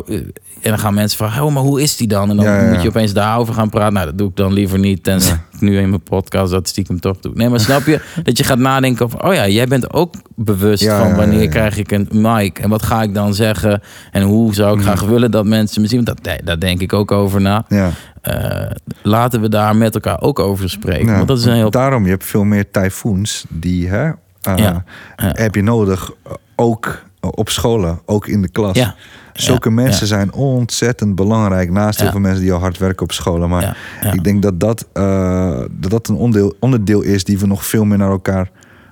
En 0.61 0.69
dan 0.69 0.79
gaan 0.79 0.93
mensen 0.93 1.17
vragen, 1.17 1.43
oh, 1.43 1.53
maar 1.53 1.63
hoe 1.63 1.81
is 1.81 1.97
die 1.97 2.07
dan? 2.07 2.29
En 2.29 2.35
dan 2.35 2.69
moet 2.69 2.81
je 2.81 2.87
opeens 2.87 3.13
daarover 3.13 3.53
gaan 3.53 3.69
praten. 3.69 3.93
Nou, 3.93 4.05
dat 4.05 4.17
doe 4.17 4.29
ik 4.29 4.35
dan 4.35 4.53
liever 4.53 4.79
niet. 4.79 5.03
Tenzij 5.03 5.39
nu 5.63 5.77
in 5.79 5.89
mijn 5.89 6.03
podcast 6.03 6.51
dat 6.51 6.67
stiekem 6.67 6.99
toch 6.99 7.19
doe. 7.19 7.31
Nee, 7.35 7.49
maar 7.49 7.59
snap 7.69 7.85
je? 7.85 8.01
dat 8.23 8.37
je 8.37 8.43
gaat 8.43 8.57
nadenken 8.57 9.05
over, 9.05 9.23
oh 9.23 9.33
ja, 9.33 9.47
jij 9.47 9.67
bent 9.67 9.93
ook 9.93 10.13
bewust 10.35 10.83
Ja, 10.83 10.97
van 10.99 11.15
wanneer 11.15 11.37
ja, 11.37 11.43
ja. 11.43 11.49
krijg 11.49 11.77
ik 11.77 11.91
een 11.91 12.07
mic? 12.11 12.59
En 12.59 12.69
wat 12.69 12.83
ga 12.83 13.01
ik 13.01 13.13
dan 13.13 13.33
zeggen? 13.33 13.81
En 14.11 14.21
hoe 14.23 14.53
zou 14.53 14.71
ik 14.71 14.77
Mm. 14.77 14.83
graag 14.83 15.01
willen 15.01 15.31
dat 15.31 15.45
mensen 15.45 15.81
me 15.81 15.87
zien? 15.87 16.03
Dat, 16.03 16.19
daar 16.43 16.59
denk 16.59 16.81
ik 16.81 16.93
ook 16.93 17.11
over 17.11 17.41
na. 17.41 17.65
Ja. 17.67 17.89
Eh, 18.21 18.71
laten 19.01 19.41
we 19.41 19.49
daar 19.49 19.75
met 19.75 19.93
elkaar 19.93 20.21
ook 20.21 20.39
over 20.39 20.69
spreken. 20.69 21.15
Want 21.15 21.27
dat 21.27 21.37
is 21.37 21.45
een 21.45 21.53
heel... 21.53 21.69
Daarom, 21.69 22.03
je 22.03 22.09
hebt 22.09 22.25
veel 22.25 22.43
meer 22.43 22.71
tyfoons 22.71 23.45
die 23.49 23.87
hè, 23.89 24.11
eh, 24.41 24.77
heb 25.15 25.55
je 25.55 25.63
nodig, 25.63 26.11
eh, 26.23 26.31
ook 26.55 27.03
op 27.19 27.49
scholen, 27.49 27.99
ook 28.05 28.27
in 28.27 28.41
de 28.41 28.49
klas. 28.49 28.77
Ja, 28.77 28.95
Zulke 29.33 29.69
mensen 29.69 30.07
zijn 30.07 30.33
ontzettend 30.33 31.15
belangrijk 31.15 31.71
naast 31.71 31.99
heel 31.99 32.11
veel 32.11 32.19
mensen 32.19 32.41
die 32.41 32.53
al 32.53 32.59
hard 32.59 32.77
werken 32.77 33.03
op 33.03 33.11
scholen. 33.11 33.49
Maar 33.49 33.77
ik 34.13 34.23
denk 34.23 34.41
dat 34.41 34.59
dat, 34.59 34.87
eh, 34.93 35.59
dat, 35.71 35.91
dat 35.91 36.07
een 36.07 36.15
onderdeel, 36.15 36.55
onderdeel 36.59 37.01
is 37.01 37.23
die 37.23 37.39
we 37.39 37.47
nog 37.47 37.65
veel 37.65 37.85
meer 37.85 37.97
naar 37.97 38.09
elkaar 38.09 38.49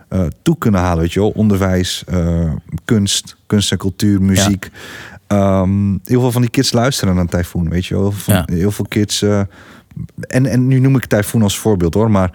eh, 0.07 0.21
toe 0.41 0.57
kunnen 0.57 0.81
halen. 0.81 1.01
Weet 1.01 1.13
je 1.13 1.19
wel? 1.19 1.29
Onderwijs, 1.29 2.03
eh, 2.07 2.51
kunst, 2.85 3.35
kunst 3.45 3.71
en 3.71 3.77
cultuur, 3.77 4.21
muziek. 4.21 4.69
Ehm, 5.27 5.91
heel 6.03 6.19
veel 6.21 6.31
van 6.31 6.41
die 6.41 6.49
kids 6.51 6.71
luisteren 6.71 7.15
naar 7.15 7.25
Typhoon, 7.25 7.69
weet 7.69 7.85
je 7.85 7.93
wel. 7.93 8.03
Heel 8.03 8.11
veel, 8.11 8.33
van- 8.35 8.55
heel 8.55 8.71
veel 8.71 8.85
kids... 8.89 9.21
en, 9.21 10.45
en 10.45 10.67
nu 10.67 10.79
noem 10.79 10.95
ik 10.95 11.05
Typhoon 11.05 11.41
als 11.41 11.57
voorbeeld 11.57 11.93
hoor, 11.93 12.11
maar... 12.11 12.31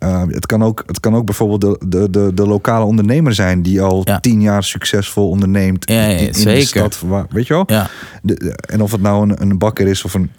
eh, 0.00 0.22
het, 0.28 0.46
kan 0.46 0.62
ook, 0.64 0.82
het 0.86 1.00
kan 1.00 1.14
ook 1.14 1.24
bijvoorbeeld 1.24 1.60
de, 1.60 1.78
de, 1.88 2.10
de, 2.10 2.34
de 2.34 2.46
lokale 2.46 2.84
ondernemer 2.84 3.34
zijn 3.34 3.62
die 3.62 3.82
al 3.82 4.00
Ja. 4.04 4.20
tien 4.20 4.40
jaar 4.40 4.64
succesvol 4.64 5.28
onderneemt 5.28 5.88
Ja, 5.90 5.94
ja, 6.06 6.16
in, 6.18 6.34
zeker. 6.34 6.54
de 6.54 6.66
stad. 6.66 7.00
Waar, 7.00 7.26
weet 7.30 7.46
je 7.46 7.54
wel? 7.54 7.64
De- 7.66 7.86
de- 8.22 8.56
en 8.68 8.82
of 8.82 8.92
het 8.92 9.00
nou 9.00 9.22
een, 9.30 9.42
een 9.42 9.58
bakker 9.58 9.86
is 9.86 10.04
of 10.04 10.14
een 10.14 10.30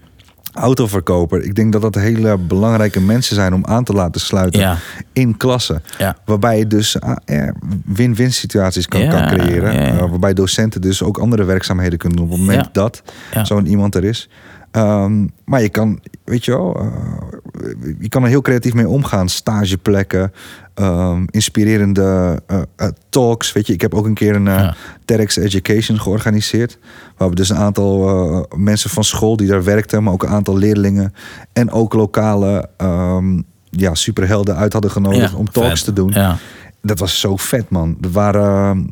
autoverkoper. 0.53 1.43
Ik 1.43 1.55
denk 1.55 1.71
dat 1.73 1.81
dat 1.81 1.95
hele 1.95 2.37
belangrijke 2.37 3.01
mensen 3.01 3.35
zijn 3.35 3.53
om 3.53 3.65
aan 3.65 3.83
te 3.83 3.93
laten 3.93 4.21
sluiten 4.21 4.59
Ja. 4.61 4.77
in 5.13 5.37
klassen. 5.37 5.83
ja. 5.97 6.17
Waarbij 6.25 6.57
je 6.57 6.67
dus 6.67 6.99
ah, 7.01 7.15
eh, 7.25 7.49
win-win 7.85 8.33
situaties 8.33 8.87
kan, 8.87 9.01
Ja, 9.01 9.09
kan 9.09 9.27
creëren. 9.37 9.73
Eh, 9.73 10.09
waarbij 10.09 10.33
docenten 10.33 10.81
dus 10.81 11.03
ook 11.03 11.17
andere 11.17 11.43
werkzaamheden 11.43 11.97
kunnen 11.97 12.17
doen 12.17 12.27
op 12.27 12.31
het 12.31 12.41
moment 12.41 12.73
dat 12.73 13.03
zo'n 13.43 13.65
iemand 13.65 13.95
er 13.95 14.03
is. 14.03 14.29
Ehm, 14.71 15.27
maar 15.45 15.61
je 15.61 15.69
kan, 15.69 15.99
weet 16.23 16.45
je 16.45 16.51
wel, 16.51 16.79
eh, 16.79 17.71
je 17.99 18.09
kan 18.09 18.23
er 18.23 18.29
heel 18.29 18.41
creatief 18.41 18.73
mee 18.73 18.87
omgaan. 18.87 19.29
Stageplekken, 19.29 20.31
ehm, 20.73 21.23
inspirerende 21.29 22.39
eh, 22.47 22.61
eh, 22.75 22.87
talks. 23.09 23.51
Weet 23.53 23.67
je, 23.67 23.73
ik 23.73 23.81
heb 23.81 23.93
ook 23.93 24.05
een 24.05 24.13
keer 24.13 24.35
een 24.35 24.45
Ja. 24.45 24.75
TEDx 25.05 25.35
Education 25.35 25.99
georganiseerd. 25.99 26.77
Waar 27.17 27.29
we 27.29 27.35
dus 27.35 27.49
een 27.49 27.57
aantal 27.57 28.47
mensen 28.55 28.89
van 28.89 29.03
school 29.03 29.35
die 29.37 29.47
daar 29.47 29.63
werkten, 29.63 30.03
maar 30.03 30.13
ook 30.13 30.23
een 30.23 30.29
aantal 30.29 30.57
leerlingen 30.57 31.13
en 31.53 31.71
ook 31.71 31.93
lokale 31.93 32.69
ehm, 32.77 33.41
ja, 33.69 33.93
superhelden 33.95 34.55
uit 34.55 34.73
hadden 34.73 34.91
genodigd 34.91 35.31
Ja, 35.31 35.37
om 35.37 35.49
talks 35.51 35.69
vet. 35.69 35.83
te 35.83 35.93
doen. 35.93 36.11
Ja. 36.13 36.37
Dat 36.81 36.99
was 36.99 37.19
zo 37.19 37.35
vet, 37.37 37.69
man. 37.69 37.97
Er 38.01 38.11
waren, 38.11 38.91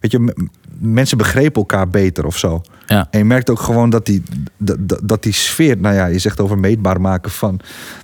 weet 0.00 0.10
je, 0.10 0.48
mensen 0.78 1.18
begrepen 1.18 1.54
elkaar 1.60 1.88
beter 1.88 2.26
of 2.26 2.36
zo. 2.38 2.60
Ja. 2.86 3.06
En 3.10 3.18
je 3.18 3.24
merkt 3.24 3.50
ook 3.50 3.60
gewoon 3.60 3.90
dat 3.90 4.06
die, 4.06 4.22
dat, 4.56 4.76
dat- 5.04 5.22
die 5.22 5.32
sfeer, 5.32 5.76
nou 5.78 5.94
ja, 5.94 6.06
je 6.06 6.18
zegt 6.18 6.40
over 6.40 6.58
meetbaar 6.58 7.00
maken 7.00 7.30
van, 7.30 7.60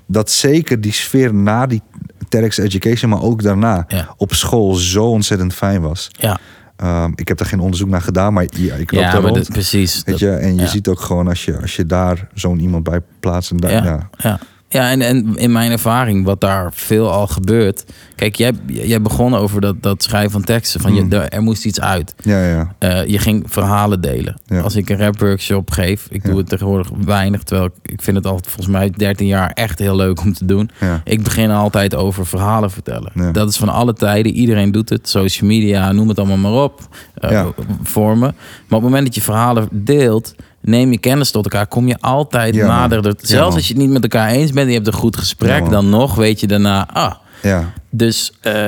dat 0.06 0.30
zeker 0.30 0.80
die 0.80 0.92
sfeer 0.92 1.34
na 1.34 1.66
die 1.66 1.82
TEDx 2.28 2.58
Education, 2.58 3.10
maar 3.10 3.22
ook 3.22 3.42
daarna 3.42 3.84
Ja. 3.88 4.14
op 4.16 4.32
school 4.34 4.74
zo 4.74 5.04
ontzettend 5.04 5.54
fijn 5.54 5.80
was. 5.80 6.08
Ja, 6.12 6.38
Ehm, 6.76 7.12
ik 7.14 7.28
heb 7.28 7.36
daar 7.38 7.46
geen 7.46 7.60
onderzoek 7.60 7.88
naar 7.88 8.00
gedaan, 8.02 8.32
maar 8.32 8.46
ja, 8.50 8.74
ik 8.74 8.92
loop 8.92 9.02
ja 9.02 9.10
daar 9.12 9.22
maar 9.22 9.30
rond. 9.30 9.44
dat- 9.44 9.52
precies. 9.52 9.94
Weet 9.94 10.04
Dat- 10.04 10.18
je, 10.18 10.30
en 10.30 10.54
je 10.54 10.60
ja. 10.60 10.66
ziet 10.66 10.88
ook 10.88 11.00
gewoon 11.00 11.28
als 11.28 11.44
je, 11.44 11.60
als 11.60 11.76
je 11.76 11.86
daar 11.86 12.28
zo'n 12.34 12.58
iemand 12.60 12.82
bij 12.84 13.00
plaatst. 13.20 13.50
En 13.50 13.56
daar, 13.56 13.70
ja. 13.84 14.08
Ja, 14.16 14.38
ja. 14.74 14.90
en, 14.90 15.00
en 15.02 15.36
in 15.36 15.52
mijn 15.52 15.70
ervaring, 15.70 16.24
wat 16.24 16.40
daar 16.40 16.70
veel 16.74 17.10
al 17.12 17.26
gebeurt. 17.26 17.84
Kijk, 18.16 18.36
jij, 18.36 18.52
jij 18.66 19.02
begon 19.02 19.34
over 19.34 19.60
dat, 19.60 19.82
dat 19.82 20.02
schrijven 20.02 20.30
van 20.30 20.44
teksten. 20.44 20.80
Van 20.80 20.92
Hmm. 20.92 21.10
je, 21.10 21.16
er, 21.16 21.28
er 21.28 21.42
moest 21.42 21.64
iets 21.64 21.80
uit. 21.80 22.14
Ja, 22.22 22.46
ja, 22.46 22.74
Eh, 22.78 23.06
je 23.06 23.18
ging 23.18 23.44
verhalen 23.48 24.00
delen. 24.00 24.40
Ja. 24.46 24.60
Als 24.60 24.76
ik 24.76 24.88
een 24.90 24.98
rap 24.98 25.18
workshop 25.20 25.70
geef, 25.70 26.06
ik 26.10 26.22
Ja. 26.22 26.28
doe 26.28 26.38
het 26.38 26.48
tegenwoordig 26.48 26.88
weinig. 27.04 27.42
Terwijl 27.42 27.66
ik, 27.82 27.92
ik 27.92 28.02
vind 28.02 28.16
het 28.16 28.26
al 28.26 28.38
volgens 28.42 28.66
mij 28.66 28.90
13 28.90 29.26
jaar 29.26 29.50
echt 29.50 29.78
heel 29.78 29.96
leuk 29.96 30.20
om 30.20 30.32
te 30.32 30.44
doen. 30.44 30.70
ja. 30.80 31.00
Ik 31.04 31.22
begin 31.22 31.50
altijd 31.50 31.94
over 31.94 32.26
verhalen 32.26 32.70
vertellen. 32.70 33.32
Dat 33.32 33.48
is 33.48 33.56
van 33.56 33.68
alle 33.68 33.92
tijden. 33.92 34.32
Iedereen 34.32 34.72
doet 34.72 34.88
het. 34.88 35.08
Social 35.08 35.48
media, 35.48 35.92
noem 35.92 36.08
het 36.08 36.18
allemaal 36.18 36.36
maar 36.36 36.62
op. 36.62 36.80
eh. 37.14 37.46
Vormen. 37.82 38.34
Maar 38.38 38.78
op 38.78 38.82
het 38.82 38.82
moment 38.82 39.04
dat 39.04 39.14
je 39.14 39.20
verhalen 39.20 39.68
deelt, 39.70 40.34
neem 40.64 40.90
je 40.90 40.98
kennis 40.98 41.30
tot 41.30 41.44
elkaar. 41.44 41.66
Kom 41.66 41.88
je 41.88 41.96
altijd 42.00 42.54
Ja, 42.54 42.66
nader. 42.66 43.04
Ja, 43.04 43.12
Zelfs 43.20 43.54
als 43.54 43.66
je 43.68 43.72
het 43.72 43.82
niet 43.82 43.92
met 43.92 44.02
elkaar 44.02 44.28
eens 44.28 44.52
bent 44.52 44.66
en 44.66 44.72
je 44.72 44.78
hebt 44.78 44.86
een 44.86 44.92
goed 45.00 45.16
gesprek, 45.16 45.70
dan 45.70 45.88
nog 45.88 46.14
weet 46.14 46.40
je 46.40 46.46
daarna, 46.46 46.88
ah. 46.92 47.14
ja. 47.42 47.72
Dus 47.90 48.32
eh, 48.40 48.64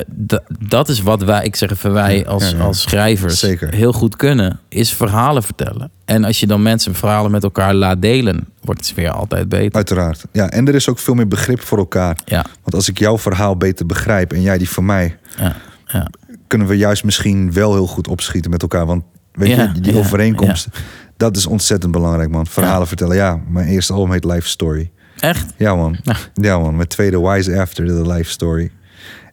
dat 0.59 0.89
is 0.89 1.01
wat 1.01 1.23
wij, 1.23 1.45
ik 1.45 1.57
zeg 1.57 1.71
even 1.71 1.93
wij 1.93 2.27
als, 2.27 2.59
als 2.59 2.81
schrijvers 2.81 3.39
Zeker. 3.39 3.75
heel 3.75 3.93
goed 3.93 4.17
kunnen, 4.17 4.61
is 4.69 4.93
verhalen 4.93 5.43
vertellen. 5.43 5.91
En 6.05 6.25
als 6.25 6.41
je 6.41 6.47
dan 6.47 6.63
mensen 6.63 6.95
verhalen 6.95 7.31
met 7.31 7.43
elkaar 7.43 7.75
laat 7.75 8.03
delen, 8.03 8.49
wordt 8.61 8.87
het 8.87 8.97
weer 8.97 9.11
altijd 9.11 9.49
beter. 9.49 9.75
Uiteraard. 9.75 10.25
Ja, 10.33 10.51
en 10.51 10.69
er 10.69 10.75
is 10.75 10.89
ook 10.89 10.99
veel 10.99 11.15
meer 11.15 11.29
begrip 11.29 11.61
voor 11.61 11.79
elkaar. 11.79 12.19
Ja, 12.25 12.45
Want 12.63 12.75
als 12.75 12.89
ik 12.89 12.99
jouw 12.99 13.19
verhaal 13.19 13.57
beter 13.57 13.87
begrijp 13.87 14.33
en 14.33 14.43
jij 14.43 14.59
die 14.59 14.71
van 14.71 14.85
mij, 14.85 15.17
ja, 15.39 15.57
ja. 15.87 16.09
kunnen 16.47 16.67
we 16.67 16.77
juist 16.77 17.05
misschien 17.05 17.53
wel 17.53 17.73
heel 17.75 17.87
goed 17.87 18.09
opschieten 18.09 18.51
met 18.51 18.63
elkaar. 18.63 18.87
Want 18.87 19.03
weet 19.33 19.57
je, 19.57 19.73
die 19.81 19.93
ja, 19.93 19.99
overeenkomst, 19.99 20.69
dat 21.17 21.37
is 21.37 21.47
ontzettend 21.47 21.93
belangrijk, 21.93 22.31
man. 22.31 22.47
Verhalen 22.47 22.87
vertellen. 22.87 23.17
Ja, 23.17 23.41
mijn 23.49 23.67
eerste 23.69 23.93
album 23.93 24.13
heet 24.13 24.25
Life 24.25 24.49
Story. 24.49 24.91
Echt? 25.19 25.53
Ja, 25.57 25.75
man. 25.75 25.97
Ja. 26.03 26.17
Ja, 26.35 26.59
man. 26.59 26.77
Mijn 26.77 26.89
tweede 26.89 27.21
Wise 27.21 27.61
After, 27.61 27.87
the 27.87 28.13
Life 28.13 28.31
Story. 28.31 28.71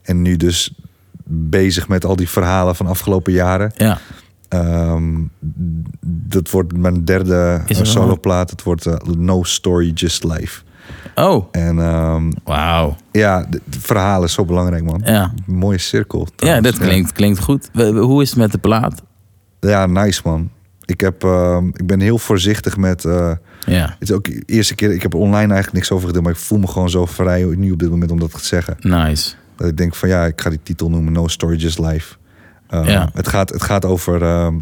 En 0.01 0.22
nu 0.22 0.38
dus 0.38 0.73
bezig 1.26 1.88
met 1.88 2.05
al 2.05 2.15
die 2.15 2.30
verhalen 2.30 2.76
van 2.76 2.88
afgelopen 2.88 3.34
jaren. 3.34 3.72
Ja. 3.76 3.97
Ehm, 4.49 5.14
dat 6.05 6.49
wordt 6.49 6.77
mijn 6.77 7.05
derde 7.05 7.61
soloplaat. 7.68 8.49
Het 8.49 8.64
wordt 8.64 8.85
eh, 8.85 8.95
No 9.18 9.43
Story, 9.43 9.91
Just 9.93 10.23
Life. 10.23 10.61
Oh, 11.15 11.45
En 11.51 11.80
ehm, 11.80 12.31
wauw. 12.43 12.95
ja, 13.11 13.45
de, 13.49 13.61
de 13.65 13.80
verhalen 13.80 14.27
is 14.27 14.34
zo 14.34 14.45
belangrijk, 14.45 14.84
man. 14.84 15.01
Ja. 15.05 15.34
Mooie 15.45 15.77
cirkel. 15.77 16.27
Ja, 16.35 16.61
dat 16.61 16.77
klinkt, 16.77 17.11
klinkt 17.11 17.39
goed. 17.39 17.69
Hoe 17.93 18.22
is 18.22 18.30
het 18.30 18.39
met 18.39 18.51
de 18.51 18.57
plaat? 18.57 19.01
Ja, 19.60 19.85
nice, 19.85 20.22
man. 20.23 20.49
Ik, 20.85 21.01
heb, 21.01 21.23
ehm, 21.23 21.68
ik 21.68 21.85
ben 21.88 21.99
heel 21.99 22.18
voorzichtig 22.18 22.77
met... 22.77 23.05
eh, 23.05 23.31
Ja, 23.65 23.85
het 23.85 23.95
is 24.10 24.11
ook 24.11 24.23
de 24.26 24.43
eerste 24.45 24.76
keer... 24.76 24.91
Ik 24.91 25.01
heb 25.01 25.14
online 25.14 25.53
eigenlijk 25.53 25.73
niks 25.73 25.91
over 25.91 26.07
gedaan... 26.07 26.23
maar 26.23 26.31
ik 26.31 26.38
voel 26.38 26.60
me 26.60 26.68
gewoon 26.68 26.89
zo 26.89 27.05
vrij 27.05 27.43
nu 27.57 27.72
op 27.72 27.80
dit 27.80 27.89
moment 27.89 28.11
om 28.11 28.19
dat 28.19 28.31
te 28.31 28.45
zeggen. 28.45 28.76
nice. 28.80 29.34
Dat 29.55 29.68
ik 29.68 29.77
denk 29.77 29.95
van 29.95 30.10
ja, 30.10 30.26
ik 30.26 30.41
ga 30.41 30.49
die 30.49 30.60
titel 30.64 30.89
noemen 30.89 31.14
No 31.14 31.27
Story, 31.27 31.55
Just 31.57 31.80
Life. 31.80 32.15
Uh, 32.73 32.85
Ja. 32.88 33.10
het, 33.14 33.27
gaat, 33.27 33.49
het 33.49 33.61
gaat 33.64 33.85
over 33.85 34.22
ehm, 34.22 34.57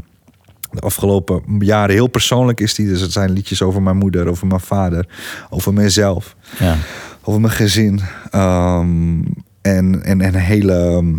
de 0.72 0.80
afgelopen 0.80 1.41
jaren. 1.60 1.95
Heel 1.95 2.07
persoonlijk 2.07 2.60
is 2.60 2.76
die. 2.76 2.88
Dus 2.88 3.02
het 3.02 3.11
zijn 3.11 3.31
liedjes 3.31 3.61
over 3.61 3.81
mijn 3.81 3.98
moeder, 3.98 4.27
over 4.27 4.48
mijn 4.48 4.60
vader, 4.60 5.07
over 5.49 5.73
mezelf, 5.73 6.35
Ja, 6.60 6.76
over 7.22 7.41
mijn 7.41 7.53
gezin. 7.53 7.99
Ehm, 8.30 9.22
en, 9.61 10.03
en, 10.03 10.22
en 10.22 10.34
hele 10.35 10.73
ehm, 10.73 11.14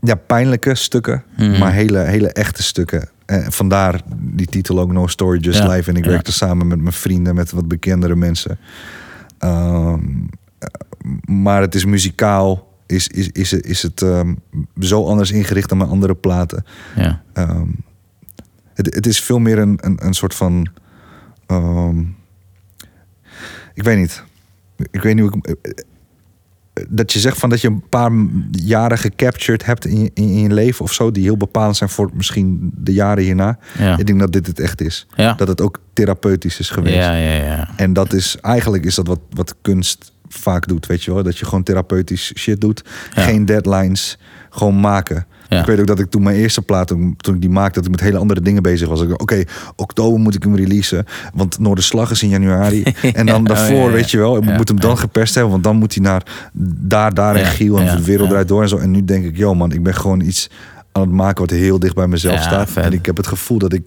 ja, 0.00 0.14
pijnlijke 0.14 0.74
stukken, 0.74 1.24
Mhm. 1.36 1.58
maar 1.58 1.72
hele, 1.72 1.98
hele 1.98 2.28
echte 2.32 2.62
stukken. 2.62 3.08
En 3.32 3.52
vandaar 3.52 4.00
die 4.18 4.46
titel 4.46 4.80
ook 4.80 4.92
No 4.92 5.06
Story, 5.06 5.38
Just 5.38 5.58
Ja, 5.58 5.68
Life. 5.68 5.90
En 5.90 5.96
ik 5.96 6.04
werkte 6.04 6.32
samen 6.32 6.66
met 6.66 6.80
mijn 6.80 6.92
vrienden, 6.92 7.34
met 7.34 7.50
wat 7.50 7.68
bekendere 7.68 8.16
mensen. 8.16 8.58
Ehm, 9.38 10.00
maar 11.24 11.60
het 11.60 11.74
is 11.74 11.84
muzikaal, 11.84 12.76
is, 12.86 13.08
is, 13.08 13.28
is, 13.28 13.52
is 13.52 13.82
het 13.82 14.02
ehm, 14.02 14.34
zo 14.80 15.06
anders 15.06 15.30
ingericht 15.30 15.68
dan 15.68 15.78
mijn 15.78 15.90
andere 15.90 16.14
platen. 16.14 16.64
ja. 16.96 17.22
Ehm, 17.32 17.68
het, 18.74 18.94
het 18.94 19.06
is 19.06 19.20
veel 19.20 19.38
meer 19.38 19.58
een, 19.58 19.78
een, 19.80 20.06
een 20.06 20.14
soort 20.14 20.34
van. 20.34 20.66
ik 23.74 23.82
weet 23.82 23.98
niet. 23.98 24.24
Ik 24.90 25.02
weet 25.02 25.14
niet 25.14 25.28
hoe 25.28 25.38
ik. 25.42 25.84
Dat 26.88 27.12
je 27.12 27.18
zegt 27.18 27.38
van 27.38 27.48
dat 27.48 27.60
je 27.60 27.68
een 27.68 27.88
paar 27.88 28.12
jaren 28.50 28.98
gecaptured 28.98 29.64
hebt 29.64 29.84
in 29.84 30.02
je, 30.02 30.10
in 30.14 30.40
je 30.40 30.52
leven 30.52 30.84
of 30.84 30.92
zo, 30.92 31.10
die 31.10 31.22
heel 31.22 31.36
bepalend 31.36 31.76
zijn 31.76 31.90
voor 31.90 32.10
misschien 32.14 32.72
de 32.76 32.92
jaren 32.92 33.24
hierna. 33.24 33.58
Ja. 33.78 33.98
Ik 33.98 34.06
denk 34.06 34.20
dat 34.20 34.32
dit 34.32 34.46
het 34.46 34.60
echt 34.60 34.80
is. 34.80 35.06
Ja. 35.16 35.32
Dat 35.32 35.48
het 35.48 35.60
ook 35.60 35.80
therapeutisch 35.92 36.58
is 36.58 36.70
geweest. 36.70 36.96
Ja, 36.96 37.14
ja, 37.14 37.32
ja. 37.32 37.68
En 37.76 37.92
dat 37.92 38.12
is 38.12 38.36
eigenlijk 38.40 38.84
is 38.84 38.94
dat 38.94 39.06
wat, 39.06 39.20
wat 39.30 39.54
kunst 39.62 40.12
vaak 40.28 40.68
doet, 40.68 40.86
weet 40.86 41.04
je 41.04 41.14
wel? 41.14 41.22
Dat 41.22 41.38
je 41.38 41.44
gewoon 41.44 41.62
therapeutisch 41.62 42.32
shit 42.38 42.60
doet. 42.60 42.82
Geen 43.10 43.44
deadlines, 43.44 44.18
gewoon 44.50 44.80
maken. 44.80 45.26
Ja. 45.52 45.60
Ik 45.60 45.66
weet 45.66 45.80
ook 45.80 45.86
dat 45.86 45.98
ik 45.98 46.10
toen 46.10 46.22
mijn 46.22 46.36
eerste 46.36 46.62
plaat, 46.62 46.86
toen, 46.86 47.16
ik 47.34 47.40
die 47.40 47.50
maakte, 47.50 47.74
dat 47.74 47.84
ik 47.84 47.90
met 47.90 48.00
hele 48.00 48.18
andere 48.18 48.40
dingen 48.40 48.62
bezig 48.62 48.88
was. 48.88 49.00
Oké, 49.00 49.42
oktober 49.76 50.20
moet 50.20 50.34
ik 50.34 50.42
hem 50.42 50.56
releasen, 50.56 51.04
want 51.34 51.58
Noorderslag 51.58 52.10
is 52.10 52.22
in 52.22 52.28
januari. 52.28 52.82
En 53.12 53.26
dan 53.26 53.44
daarvoor, 53.44 53.74
oh, 53.76 53.80
ja, 53.82 53.86
ja. 53.88 53.92
weet 53.92 54.10
je 54.10 54.18
wel, 54.18 54.36
ik 54.36 54.56
moet 54.56 54.68
hem 54.68 54.80
dan 54.80 54.98
geperst 54.98 55.34
hebben, 55.34 55.52
want 55.52 55.64
dan 55.64 55.76
moet 55.76 55.94
hij 55.94 56.02
naar 56.04 56.50
daar, 56.78 57.14
daar 57.14 57.36
en 57.36 57.46
Giel 57.46 57.78
en 57.78 57.96
de 57.96 58.04
wereld 58.04 58.28
draait 58.28 58.48
door 58.48 58.62
en 58.62 58.68
zo. 58.68 58.76
En 58.78 58.90
nu 58.90 59.04
denk 59.04 59.24
ik, 59.24 59.36
yo 59.36 59.54
man, 59.54 59.72
ik 59.72 59.82
ben 59.82 59.94
gewoon 59.94 60.20
iets 60.20 60.50
aan 60.92 61.02
het 61.02 61.10
maken 61.10 61.40
wat 61.40 61.50
heel 61.50 61.78
dicht 61.78 61.94
bij 61.94 62.06
mezelf 62.06 62.34
staat. 62.42 62.70
vet. 62.70 62.84
En 62.84 62.92
ik 62.92 63.06
heb 63.06 63.16
het 63.16 63.26
gevoel 63.26 63.58
dat 63.58 63.72
ik 63.72 63.82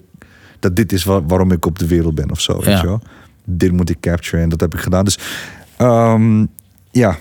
dat 0.60 0.76
dit 0.76 0.92
is 0.92 1.04
wa- 1.04 1.22
waarom 1.22 1.52
ik 1.52 1.66
op 1.66 1.78
de 1.78 1.86
wereld 1.86 2.14
ben 2.14 2.30
of 2.30 2.40
zo. 2.40 2.60
Weet 2.60 2.80
je 2.80 2.86
wel? 2.86 3.00
Dit 3.44 3.72
moet 3.72 3.90
ik 3.90 4.00
capturen 4.00 4.42
en 4.42 4.48
dat 4.48 4.60
heb 4.60 4.74
ik 4.74 4.80
gedaan. 4.80 5.04
Dus 5.04 5.18
ehm, 5.76 6.44
ja, 6.90 7.16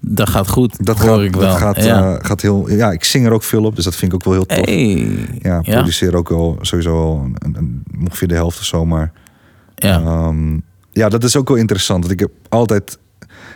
Dat 0.00 0.30
gaat 0.30 0.48
goed, 0.48 0.86
dat 0.86 0.98
hoor 0.98 1.08
gaat, 1.16 1.20
ik 1.20 1.34
wel. 1.36 1.48
dat 1.48 1.56
gaat, 1.58 1.84
ja. 1.84 2.14
eh, 2.16 2.24
gaat 2.24 2.40
heel. 2.42 2.70
Ja, 2.70 2.90
ik 2.92 3.04
zing 3.04 3.26
er 3.26 3.32
ook 3.32 3.42
veel 3.42 3.64
op, 3.64 3.76
dus 3.76 3.84
dat 3.84 3.94
vind 3.96 4.12
ik 4.12 4.18
ook 4.18 4.24
wel 4.24 4.34
heel 4.34 4.46
tof. 4.46 4.64
hey. 4.66 5.08
Ja, 5.38 5.58
ja. 5.62 5.74
produceer 5.74 6.16
ook 6.16 6.28
wel 6.28 6.58
sowieso 6.60 6.92
wel 6.92 7.20
een, 7.24 7.36
een, 7.38 7.56
een- 7.56 7.82
ongeveer 8.04 8.28
de 8.28 8.34
helft 8.34 8.58
of 8.58 8.64
zo. 8.64 8.84
Maar 8.86 9.12
Ja. 9.74 10.00
ehm, 10.00 10.58
ja, 10.92 11.08
dat 11.08 11.24
is 11.24 11.36
ook 11.36 11.48
wel 11.48 11.56
interessant. 11.56 12.00
Want 12.00 12.12
ik 12.12 12.20
heb 12.20 12.30
altijd 12.48 12.98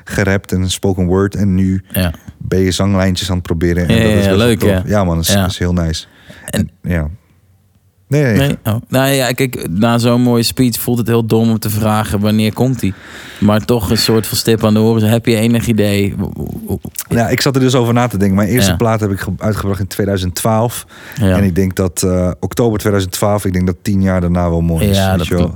gerapt 0.04 0.52
en 0.52 0.70
spoken 0.70 1.06
word. 1.06 1.34
En 1.34 1.54
nu 1.54 1.84
ja. 1.88 2.12
ben 2.38 2.60
je 2.60 2.70
zanglijntjes 2.70 3.30
aan 3.30 3.36
het 3.36 3.46
proberen. 3.46 3.88
En 3.88 3.94
Ja, 3.96 4.02
dat 4.02 4.12
ja, 4.12 4.18
is 4.18 4.24
ja, 4.24 4.36
leuk, 4.36 4.62
hè? 4.62 4.80
Ja 4.84 5.04
man, 5.04 5.16
dat 5.16 5.24
is, 5.24 5.32
Ja. 5.32 5.40
dat 5.40 5.50
is 5.50 5.58
heel 5.58 5.72
nice. 5.72 6.06
En- 6.46 6.70
ja. 6.82 7.08
Nee? 8.11 8.57
Oh. 8.65 8.74
Nou 8.89 9.09
ja, 9.09 9.32
kijk, 9.32 9.66
na 9.70 9.99
zo'n 9.99 10.23
mooie 10.23 10.43
speech 10.43 10.81
voelt 10.81 10.99
het 10.99 11.07
heel 11.07 11.27
dom 11.27 11.51
om 11.51 11.59
te 11.59 11.70
vragen 11.70 12.20
wanneer 12.20 12.53
komt 12.53 12.81
hij. 12.81 12.93
Maar 13.41 13.65
toch 13.65 13.91
een 13.91 13.99
soort 13.99 14.27
van 14.27 14.37
stip 14.37 14.65
aan 14.65 14.74
de 14.74 14.81
horizon. 14.81 15.09
Heb 15.11 15.27
je 15.27 15.37
enig 15.37 15.66
idee? 15.66 16.15
Ja, 17.09 17.28
ik 17.28 17.41
zat 17.41 17.55
er 17.55 17.61
dus 17.61 17.74
over 17.74 17.95
na 17.95 18.07
te 18.07 18.16
denken. 18.19 18.37
Mijn 18.37 18.49
eerste 18.49 18.70
Ja. 18.70 18.77
plaat 18.77 19.01
heb 19.01 19.11
ik 19.11 19.20
ge- 19.20 19.32
uitgebracht 19.39 19.81
in 19.81 19.87
2012. 19.87 20.87
Ja, 21.20 21.37
En 21.37 21.45
ik 21.45 21.55
denk 21.55 21.77
dat 21.77 22.03
eh, 22.03 22.31
oktober 22.41 22.78
2012, 22.78 23.45
ik 23.45 23.53
denk 23.53 23.66
dat 23.66 23.77
tien 23.82 24.03
jaar 24.03 24.20
daarna 24.20 24.51
wel 24.51 24.61
mooi 24.61 24.87
is. 24.89 24.97
ja 24.97 25.16
dat 25.16 25.27
geno- 25.27 25.55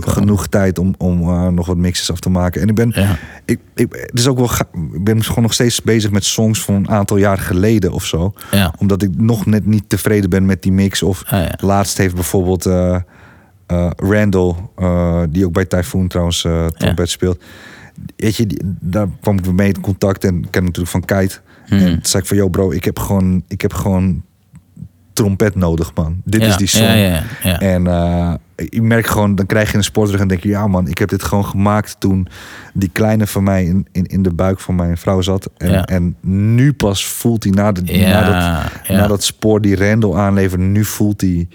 genoeg 0.00 0.46
tijd 0.46 0.78
om, 0.78 0.94
om 0.98 1.20
eh, 1.22 1.48
nog 1.48 1.66
wat 1.66 1.76
mixes 1.76 2.10
af 2.10 2.18
te 2.20 2.30
maken. 2.30 2.60
En 2.62 2.68
ik 2.68 2.74
ben, 2.74 2.92
Ja. 2.94 3.16
ik, 3.44 3.58
ik, 3.74 3.86
het 4.10 4.18
is 4.18 4.26
ook 4.26 4.38
wel 4.38 4.50
ik 4.92 5.04
ben 5.04 5.24
gewoon 5.24 5.42
nog 5.42 5.52
steeds 5.52 5.82
bezig 5.82 6.10
met 6.10 6.24
songs 6.24 6.60
van 6.60 6.74
een 6.74 6.90
aantal 6.90 7.16
jaar 7.16 7.38
geleden 7.38 7.92
of 7.92 8.04
zo. 8.04 8.32
Omdat 8.78 9.02
ik 9.02 9.10
nog 9.16 9.46
net 9.46 9.66
niet 9.66 9.84
tevreden 9.88 10.30
ben 10.30 10.46
met 10.46 10.62
die 10.62 10.72
mix. 10.72 11.02
Of 11.02 11.19
Ah, 11.28 11.40
ja. 11.42 11.54
laatst 11.60 11.98
heeft 11.98 12.14
bijvoorbeeld 12.14 12.66
eh, 12.66 12.96
Randall, 13.96 14.54
eh, 14.76 15.22
die 15.30 15.46
ook 15.46 15.52
bij 15.52 15.64
Typhoon 15.64 16.08
trouwens 16.08 16.40
trompet 16.76 17.10
speelt. 17.10 17.42
Weet 18.16 18.36
je, 18.36 18.46
die- 18.46 18.60
daar 18.80 19.06
kwam 19.20 19.38
ik 19.38 19.52
mee 19.52 19.68
in 19.72 19.80
contact 19.80 20.24
en 20.24 20.36
ik 20.42 20.50
ken 20.50 20.64
natuurlijk 20.64 20.90
van 20.90 21.04
Kite. 21.04 21.38
Hmm. 21.66 21.78
En 21.78 21.86
toen 21.86 21.98
zei 22.02 22.22
ik 22.22 22.28
van, 22.28 22.36
yo 22.36 22.48
bro, 22.48 22.70
ik 22.70 22.84
heb 22.84 22.98
gewoon, 22.98 23.42
ik 23.48 23.60
heb 23.60 23.72
gewoon 23.72 24.22
trompet 25.12 25.54
nodig, 25.54 25.94
man. 25.94 26.20
Dit 26.24 26.40
Ja, 26.40 26.46
is 26.48 26.56
die 26.56 26.66
song. 26.66 26.82
Ja, 26.82 26.94
ja, 26.94 27.22
ja. 27.42 27.60
En 27.60 27.86
je 28.68 28.82
merkt 28.82 29.08
gewoon, 29.10 29.34
dan 29.34 29.46
krijg 29.46 29.70
je 29.70 29.76
een 29.76 29.84
sportrug 29.84 30.20
en 30.20 30.28
denk 30.28 30.42
je, 30.42 30.48
ja 30.48 30.66
man, 30.66 30.88
ik 30.88 30.98
heb 30.98 31.08
dit 31.08 31.22
gewoon 31.22 31.44
gemaakt 31.44 31.96
toen 31.98 32.28
die 32.74 32.90
kleine 32.92 33.26
van 33.26 33.42
mij 33.44 33.64
in, 33.64 33.86
in, 33.92 34.04
in 34.06 34.22
de 34.22 34.32
buik 34.32 34.60
van 34.60 34.74
mijn 34.74 34.96
vrouw 34.96 35.20
zat. 35.20 35.50
En, 35.56 35.70
Ja. 35.70 35.84
en 35.86 36.16
nu 36.20 36.72
pas 36.72 37.06
voelt 37.06 37.42
hij 37.44 37.52
na, 37.52 37.72
de, 37.72 37.98
Ja, 37.98 38.08
na, 38.20 38.24
dat, 38.24 38.70
ja. 38.88 38.96
na 39.00 39.06
dat 39.06 39.22
spoor 39.22 39.60
die 39.60 39.76
Randall 39.76 40.14
aanlevert, 40.14 40.60
nu 40.60 40.84
voelt 40.84 41.20
hij 41.20 41.48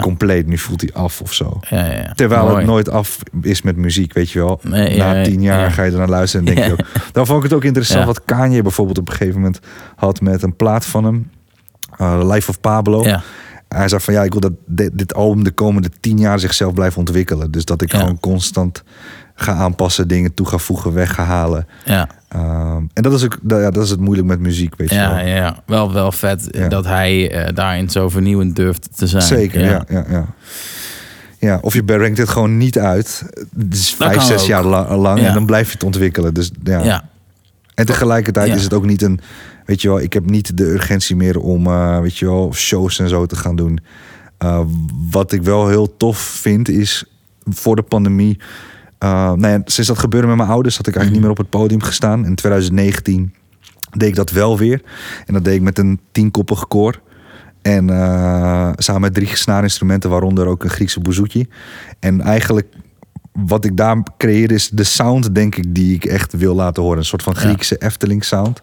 compleet, 0.00 0.46
nu 0.46 0.58
voelt 0.58 0.80
hij 0.80 0.90
af 0.92 1.20
of 1.20 1.32
zo. 1.32 1.60
ja, 1.68 1.84
ja. 1.92 2.12
Terwijl 2.14 2.44
Mooi. 2.44 2.56
het 2.56 2.66
nooit 2.66 2.88
af 2.88 3.18
is 3.42 3.62
met 3.62 3.76
muziek, 3.76 4.12
weet 4.12 4.30
je 4.30 4.38
wel. 4.38 4.60
Nee, 4.62 4.96
Na 4.98 5.22
tien 5.22 5.42
jaar 5.42 5.60
ja. 5.60 5.70
ga 5.70 5.82
je 5.82 5.90
er 5.90 5.98
naar 5.98 6.08
luisteren 6.08 6.46
en 6.46 6.54
denk 6.54 6.66
je 6.66 6.72
ook... 6.72 6.86
Dan 7.12 7.26
vond 7.26 7.38
ik 7.38 7.44
het 7.44 7.52
ook 7.52 7.64
interessant 7.64 8.06
wat 8.06 8.24
Kanye 8.24 8.62
bijvoorbeeld 8.62 8.98
op 8.98 9.08
een 9.08 9.14
gegeven 9.14 9.40
moment 9.40 9.60
had 9.96 10.20
met 10.20 10.42
een 10.42 10.56
plaat 10.56 10.86
van 10.86 11.04
hem. 11.04 11.30
eh, 11.98 12.20
Life 12.32 12.50
of 12.50 12.60
Pablo. 12.60 13.04
Ja. 13.04 13.22
Hij 13.74 13.88
zei 13.88 14.00
van 14.00 14.14
ja, 14.14 14.22
ik 14.22 14.30
wil 14.32 14.40
dat 14.40 14.52
dit, 14.66 14.90
dit 14.98 15.14
album 15.14 15.44
de 15.44 15.50
komende 15.50 15.88
tien 16.00 16.18
jaar 16.18 16.38
zichzelf 16.40 16.74
blijft 16.74 16.96
ontwikkelen. 16.96 17.50
Dus 17.50 17.64
dat 17.64 17.82
ik 17.82 17.92
Ja. 17.92 17.98
gewoon 17.98 18.20
constant 18.20 18.82
ga 19.34 19.52
aanpassen, 19.52 20.08
dingen 20.08 20.34
toe 20.34 20.46
ga 20.46 20.58
voegen, 20.58 20.92
weg 20.92 21.14
ga 21.14 21.24
halen. 21.24 21.66
Ja. 21.84 22.08
Ehm, 22.28 22.82
en 22.92 23.02
dat 23.02 23.12
is 23.12 23.24
ook 23.24 23.38
dat- 23.42 23.60
ja, 23.60 23.70
dat 23.70 23.84
is 23.84 23.90
het 23.90 24.00
moeilijk 24.00 24.28
met 24.28 24.40
muziek, 24.40 24.74
weet 24.76 24.88
je 24.90 24.94
Ja, 24.94 25.14
wel. 25.14 25.26
ja, 25.26 25.34
ja. 25.36 25.62
Wel, 25.66 25.92
wel 25.92 26.12
vet 26.12 26.48
Ja. 26.50 26.68
dat 26.68 26.84
hij 26.84 27.30
eh, 27.30 27.54
daarin 27.54 27.90
zo 27.90 28.08
vernieuwend 28.08 28.56
durft 28.56 28.88
te 28.96 29.06
zijn. 29.06 29.22
Zeker, 29.22 29.60
ja. 29.64 29.84
Ja, 29.88 30.04
ja, 30.10 30.26
ja. 31.38 31.58
of 31.62 31.74
je 31.74 31.84
brengt 31.84 32.18
het 32.18 32.28
gewoon 32.28 32.56
niet 32.56 32.78
uit. 32.78 33.22
Het 33.58 33.74
is 33.74 33.96
Dat 33.98 34.08
vijf, 34.08 34.22
zes 34.22 34.40
ook. 34.42 34.46
jaar 34.48 34.64
la- 34.64 34.96
lang 34.96 35.20
Ja. 35.20 35.26
en 35.26 35.34
dan 35.34 35.46
blijf 35.46 35.66
je 35.66 35.72
het 35.72 35.84
ontwikkelen. 35.84 36.34
Dus 36.34 36.50
ja. 36.62 36.82
Ja. 36.84 37.04
En 37.74 37.86
tegelijkertijd 37.86 38.54
is 38.54 38.62
het 38.62 38.72
ook 38.72 38.86
niet 38.86 39.02
een... 39.02 39.20
Weet 39.64 39.82
je 39.82 39.88
wel, 39.88 40.00
ik 40.00 40.12
heb 40.12 40.30
niet 40.30 40.56
de 40.56 40.64
urgentie 40.64 41.16
meer 41.16 41.38
om, 41.38 41.66
eh, 41.66 42.00
weet 42.00 42.18
je 42.18 42.26
wel, 42.26 42.52
shows 42.54 42.98
en 42.98 43.08
zo 43.08 43.26
te 43.26 43.36
gaan 43.36 43.56
doen. 43.56 43.80
Eh, 44.38 44.60
wat 45.10 45.32
ik 45.32 45.42
wel 45.42 45.68
heel 45.68 45.96
tof 45.96 46.18
vind 46.18 46.68
is, 46.68 47.04
voor 47.44 47.76
de 47.76 47.82
pandemie... 47.82 48.40
eh, 48.98 49.10
nou 49.10 49.48
ja, 49.48 49.60
sinds 49.64 49.88
dat 49.88 49.98
gebeurde 49.98 50.26
met 50.26 50.36
mijn 50.36 50.48
ouders 50.48 50.76
had 50.76 50.86
ik 50.86 50.96
eigenlijk 50.96 51.24
niet 51.24 51.30
meer 51.30 51.40
op 51.40 51.50
het 51.50 51.60
podium 51.60 51.82
gestaan. 51.82 52.26
In 52.26 52.34
2019 52.34 53.34
deed 53.90 54.08
ik 54.08 54.14
dat 54.14 54.30
wel 54.30 54.58
weer. 54.58 54.82
En 55.26 55.34
dat 55.34 55.44
deed 55.44 55.54
ik 55.54 55.62
met 55.62 55.78
een 55.78 56.00
tienkoppig 56.12 56.68
koor. 56.68 57.00
En 57.62 57.88
samen 58.76 59.00
met 59.00 59.14
drie 59.14 59.36
snaarinstrumenten, 59.36 60.10
waaronder 60.10 60.46
ook 60.46 60.64
een 60.64 60.70
Griekse 60.70 61.00
bouzouki. 61.00 61.48
En 61.98 62.20
eigenlijk 62.20 62.66
wat 63.32 63.64
ik 63.64 63.76
daar 63.76 64.02
creëer 64.16 64.52
is 64.52 64.68
de 64.68 64.84
sound, 64.84 65.34
denk 65.34 65.56
ik, 65.56 65.74
die 65.74 65.94
ik 65.94 66.04
echt 66.04 66.32
wil 66.32 66.54
laten 66.54 66.82
horen. 66.82 66.98
Een 66.98 67.04
soort 67.04 67.22
van 67.22 67.34
Griekse 67.34 67.76
Efteling 67.76 68.24
sound. 68.24 68.62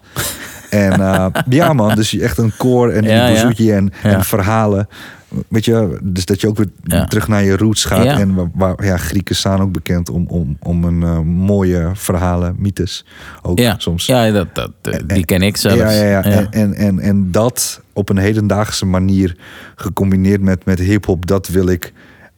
En 0.72 0.92
eh, 1.00 1.26
ja 1.58 1.72
man, 1.72 1.94
dus 1.94 2.18
echt 2.18 2.38
een 2.38 2.52
koor 2.56 2.90
en 2.90 3.04
Ja, 3.04 3.10
ja. 3.14 3.26
bouzouki 3.32 3.72
en, 3.72 3.92
Ja. 4.02 4.10
en 4.10 4.24
verhalen. 4.24 4.88
Weet 5.48 5.64
je, 5.64 5.98
dus 6.02 6.24
dat 6.24 6.40
je 6.40 6.48
ook 6.48 6.56
weer 6.56 6.68
Ja. 6.84 7.04
terug 7.04 7.28
naar 7.28 7.42
je 7.44 7.56
roots 7.56 7.84
gaat. 7.84 8.04
Ja. 8.04 8.18
En 8.18 8.34
waar, 8.34 8.50
waar- 8.54 8.84
ja, 8.84 8.96
Grieken 8.96 9.36
staan 9.36 9.60
ook 9.60 9.72
bekend 9.72 10.10
om, 10.10 10.24
om, 10.28 10.56
om 10.62 10.84
een 10.84 11.02
eh, 11.02 11.18
mooie 11.20 11.90
verhalen, 11.94 12.54
mythes. 12.58 13.04
Ook 13.42 13.58
Ja, 13.58 13.74
soms. 13.78 14.06
ja 14.06 14.30
dat, 14.30 14.46
dat, 14.54 14.70
eh, 14.82 14.98
die 15.06 15.24
ken 15.24 15.42
ik 15.42 15.56
zelfs. 15.56 15.78
Ja, 15.78 15.90
ja, 15.90 16.04
ja. 16.08 16.22
En, 16.22 16.50
en, 16.52 16.74
en, 16.74 16.98
en 16.98 17.30
dat 17.30 17.80
op 17.92 18.08
een 18.08 18.16
hedendaagse 18.18 18.86
manier 18.86 19.36
gecombineerd 19.76 20.40
met, 20.40 20.64
met 20.64 20.78
hip-hop, 20.78 21.26
dat 21.26 21.48
wil 21.48 21.66
ik. 21.68 21.92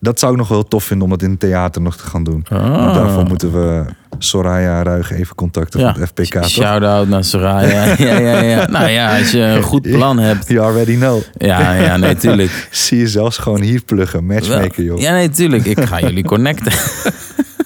Dat 0.04 0.18
zou 0.18 0.32
ik 0.32 0.38
nog 0.38 0.48
wel 0.48 0.64
tof 0.64 0.84
vinden 0.84 1.04
om 1.04 1.12
dat 1.12 1.22
in 1.22 1.30
het 1.30 1.40
theater 1.40 1.82
nog 1.82 1.96
te 1.96 2.04
gaan 2.06 2.24
doen. 2.24 2.44
Ah. 2.48 2.60
Maar 2.60 2.94
daarvoor 2.94 3.24
moeten 3.24 3.52
we 3.52 3.84
Soraya 4.18 4.82
Ruig 4.82 5.10
even 5.12 5.34
contacten 5.34 5.80
Ja. 5.80 5.92
van 5.92 6.00
het 6.00 6.10
FPK. 6.10 6.44
Shout-out 6.44 7.08
naar 7.08 7.24
Soraya. 7.24 7.84
ja, 8.08 8.18
ja, 8.18 8.40
ja. 8.42 8.66
Nou 8.66 8.88
ja, 8.88 9.18
als 9.18 9.30
je 9.30 9.40
een 9.40 9.62
goed 9.62 9.82
plan 9.82 10.18
hebt. 10.18 10.48
You 10.48 10.66
already 10.66 10.96
know. 10.96 11.22
Ja, 11.36 11.72
ja, 11.72 11.96
nee, 11.96 12.16
tuurlijk. 12.16 12.68
Zie 12.70 12.98
je 12.98 13.08
zelfs 13.08 13.38
gewoon 13.38 13.60
hier 13.60 13.82
pluggen. 13.82 14.26
Matchmaker, 14.26 14.84
joh. 14.84 15.00
Ja, 15.00 15.12
nee, 15.12 15.28
tuurlijk. 15.30 15.64
Ik 15.64 15.80
ga 15.84 16.00
jullie 16.00 16.24
connecten. 16.24 16.72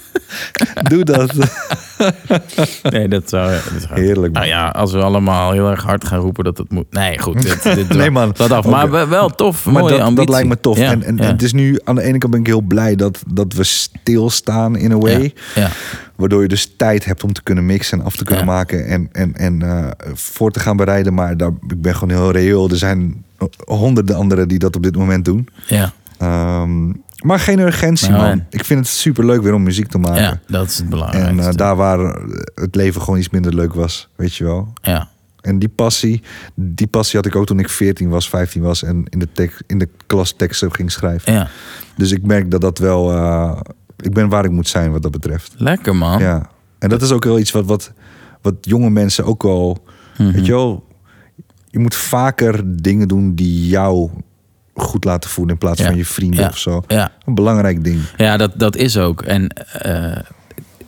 Doe 0.89 1.03
dat. 1.03 1.33
Nee, 2.89 3.07
dat 3.07 3.29
zou... 3.29 3.51
Dat 3.51 3.81
zou- 3.87 3.99
Heerlijk, 4.01 4.33
man. 4.33 4.41
Nou 4.41 4.45
ja, 4.45 4.67
als 4.67 4.91
we 4.91 5.01
allemaal 5.01 5.51
heel 5.51 5.69
erg 5.69 5.83
hard 5.83 6.05
gaan 6.05 6.19
roepen 6.19 6.43
dat 6.43 6.57
het 6.57 6.71
moet... 6.71 6.85
Nee, 6.91 7.19
goed. 7.19 7.41
Dit, 7.41 7.63
dit 7.75 7.89
Nee, 7.97 8.11
man. 8.11 8.33
Wat 8.37 8.51
af. 8.51 8.65
Maar 8.65 9.09
wel- 9.09 9.29
tof. 9.29 9.65
Maar 9.65 9.73
mooie 9.81 9.89
dat, 9.97 10.01
ambitie. 10.01 10.25
dat 10.25 10.29
lijkt 10.35 10.47
me 10.47 10.59
tof. 10.59 10.77
Ja, 10.77 10.91
en 10.91 11.03
en, 11.03 11.17
ja. 11.17 11.23
en 11.23 11.31
het 11.31 11.41
is 11.41 11.53
nu, 11.53 11.79
aan 11.83 11.95
de 11.95 12.01
ene 12.01 12.17
kant 12.17 12.31
ben 12.31 12.41
ik 12.41 12.47
heel 12.47 12.61
blij 12.61 12.95
dat, 12.95 13.19
dat 13.33 13.53
we 13.53 13.63
stilstaan 13.63 14.75
in 14.75 14.91
a 14.91 14.97
way. 14.97 15.33
Ja. 15.55 15.69
Waardoor 16.15 16.41
je 16.41 16.47
dus 16.47 16.73
tijd 16.77 17.05
hebt 17.05 17.23
om 17.23 17.33
te 17.33 17.43
kunnen 17.43 17.65
mixen 17.65 17.99
en 17.99 18.05
af 18.05 18.15
te 18.15 18.23
kunnen 18.23 18.45
maken 18.45 18.85
en, 18.87 19.09
en, 19.11 19.35
en 19.35 19.61
eh, 19.61 19.87
voor 20.13 20.51
te 20.51 20.59
gaan 20.59 20.77
bereiden. 20.77 21.13
Maar 21.13 21.37
daar, 21.37 21.51
ik 21.67 21.81
ben 21.81 21.95
gewoon 21.95 22.15
heel 22.17 22.31
reëel. 22.31 22.69
Er 22.69 22.77
zijn 22.77 23.23
honderden 23.65 24.15
anderen 24.15 24.47
die 24.47 24.59
dat 24.59 24.75
op 24.75 24.83
dit 24.83 24.95
moment 24.95 25.25
doen. 25.25 25.47
ja. 25.67 25.91
Ehm, 26.17 26.89
maar 27.23 27.39
geen 27.39 27.59
urgentie, 27.59 28.09
Nou, 28.09 28.21
man. 28.21 28.31
en- 28.31 28.45
Ik 28.49 28.65
vind 28.65 28.79
het 28.79 28.87
super 28.89 29.25
leuk 29.25 29.41
weer 29.41 29.53
om 29.53 29.63
muziek 29.63 29.87
te 29.87 29.97
maken. 29.97 30.21
ja, 30.21 30.39
dat 30.47 30.67
is 30.67 30.73
het 30.73 30.83
en 30.83 30.89
belangrijkste. 30.89 31.49
eh, 31.49 31.55
daar 31.55 31.75
waar 31.75 32.15
het 32.55 32.75
leven 32.75 33.01
gewoon 33.01 33.19
iets 33.19 33.29
minder 33.29 33.53
leuk 33.55 33.73
was, 33.73 34.09
weet 34.15 34.35
je 34.35 34.43
wel. 34.43 34.73
ja. 34.81 35.09
En 35.41 35.59
die 35.59 35.69
passie, 35.69 36.21
die 36.55 36.87
passie 36.87 37.15
had 37.19 37.25
ik 37.25 37.35
ook 37.35 37.45
toen 37.45 37.59
ik 37.59 37.69
14 37.69 38.09
was, 38.09 38.29
15 38.29 38.61
was 38.61 38.83
en 38.83 39.03
in 39.09 39.19
de, 39.19 39.49
in 39.67 39.77
de 39.77 39.89
klas 40.07 40.31
teksten 40.37 40.73
ging 40.73 40.91
schrijven. 40.91 41.33
ja, 41.33 41.47
Dus 41.97 42.11
ik 42.11 42.23
merk 42.25 42.51
dat 42.51 42.61
dat 42.61 42.77
wel. 42.77 43.11
eh, 43.11 43.59
ik 43.97 44.13
ben 44.13 44.29
waar 44.29 44.45
ik 44.45 44.51
moet 44.51 44.67
zijn 44.67 44.91
wat 44.91 45.01
dat 45.01 45.11
betreft. 45.11 45.53
lekker 45.57 45.95
man. 45.95 46.19
Ja. 46.19 46.49
En 46.79 46.89
dat 46.89 47.01
is 47.01 47.11
ook 47.11 47.23
wel 47.23 47.39
iets 47.39 47.51
wat, 47.51 47.65
wat, 47.65 47.91
wat 48.41 48.55
jonge 48.61 48.89
mensen 48.89 49.25
ook 49.25 49.43
wel. 49.43 49.83
Mhm. 50.17 50.31
Weet 50.31 50.45
je 50.45 50.51
wel, 50.51 50.85
je 51.69 51.79
moet 51.79 51.95
vaker 51.95 52.61
dingen 52.81 53.07
doen 53.07 53.35
die 53.35 53.67
jou 53.67 54.09
goed 54.79 55.03
laten 55.03 55.29
voelen 55.29 55.53
in 55.53 55.59
plaats 55.59 55.79
Ja. 55.79 55.85
van 55.85 55.95
je 55.95 56.05
vrienden 56.05 56.39
Ja. 56.39 56.47
of 56.47 56.57
zo. 56.57 56.83
Ja. 56.87 57.11
Een 57.25 57.35
belangrijk 57.35 57.83
ding. 57.83 58.01
Ja, 58.17 58.37
dat, 58.37 58.51
dat 58.55 58.75
is 58.75 58.97
ook. 58.97 59.21
En 59.21 59.47
eh, 59.71 60.17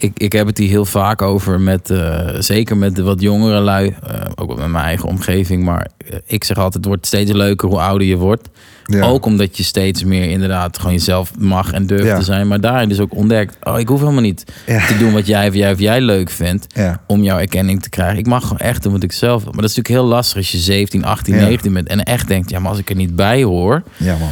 ik, 0.03 0.11
ik 0.17 0.31
heb 0.33 0.47
het 0.47 0.57
hier 0.57 0.69
heel 0.69 0.85
vaak 0.85 1.21
over 1.21 1.59
met, 1.59 1.89
eh, 1.89 2.27
zeker 2.39 2.77
met 2.77 2.95
de 2.95 3.03
wat 3.03 3.21
jongere 3.21 3.59
lui, 3.59 3.95
eh, 4.07 4.19
ook 4.35 4.57
met 4.57 4.67
mijn 4.67 4.83
eigen 4.85 5.09
omgeving. 5.09 5.63
Maar 5.63 5.87
eh, 6.09 6.17
ik 6.25 6.43
zeg 6.43 6.57
altijd, 6.57 6.73
het 6.73 6.85
wordt 6.85 7.05
steeds 7.05 7.31
leuker 7.31 7.67
hoe 7.69 7.79
ouder 7.79 8.07
je 8.07 8.15
wordt. 8.15 8.49
Ja. 8.85 9.05
Ook 9.05 9.25
omdat 9.25 9.57
je 9.57 9.63
steeds 9.63 10.03
meer 10.03 10.29
inderdaad 10.29 10.77
gewoon 10.77 10.93
jezelf 10.93 11.31
mag 11.39 11.71
en 11.71 11.85
durft 11.87 12.05
Ja. 12.05 12.17
te 12.17 12.23
zijn. 12.23 12.47
Maar 12.47 12.61
daarin 12.61 12.89
dus 12.89 12.99
ook 12.99 13.15
ontdekt, 13.15 13.57
oh, 13.63 13.79
ik 13.79 13.87
hoef 13.87 13.99
helemaal 13.99 14.21
niet 14.21 14.43
Ja. 14.65 14.85
te 14.85 14.97
doen 14.97 15.13
wat 15.13 15.27
jij 15.27 15.47
of 15.47 15.53
jij 15.53 15.71
of 15.71 15.79
jij 15.79 16.01
leuk 16.01 16.29
vindt. 16.29 16.67
Om 17.07 17.23
jouw 17.23 17.37
erkenning 17.39 17.81
te 17.81 17.89
krijgen. 17.89 18.17
Ik 18.17 18.27
mag 18.27 18.41
gewoon 18.41 18.57
echt 18.57 18.83
doen 18.83 18.91
wat 18.91 19.03
ik 19.03 19.11
zelf. 19.11 19.43
Maar 19.43 19.53
dat 19.53 19.69
is 19.69 19.75
natuurlijk 19.75 19.87
heel 20.03 20.15
lastig 20.15 20.37
als 20.37 20.51
je 20.51 20.57
17, 20.57 21.03
18, 21.05 21.35
Ja. 21.35 21.41
19 21.41 21.73
bent. 21.73 21.87
En 21.87 22.03
echt 22.03 22.27
denkt, 22.27 22.49
ja, 22.49 22.59
maar 22.59 22.69
als 22.69 22.79
ik 22.79 22.89
er 22.89 22.95
niet 22.95 23.15
bij 23.15 23.43
hoor. 23.43 23.83
Ja, 23.97 24.17
man. 24.17 24.29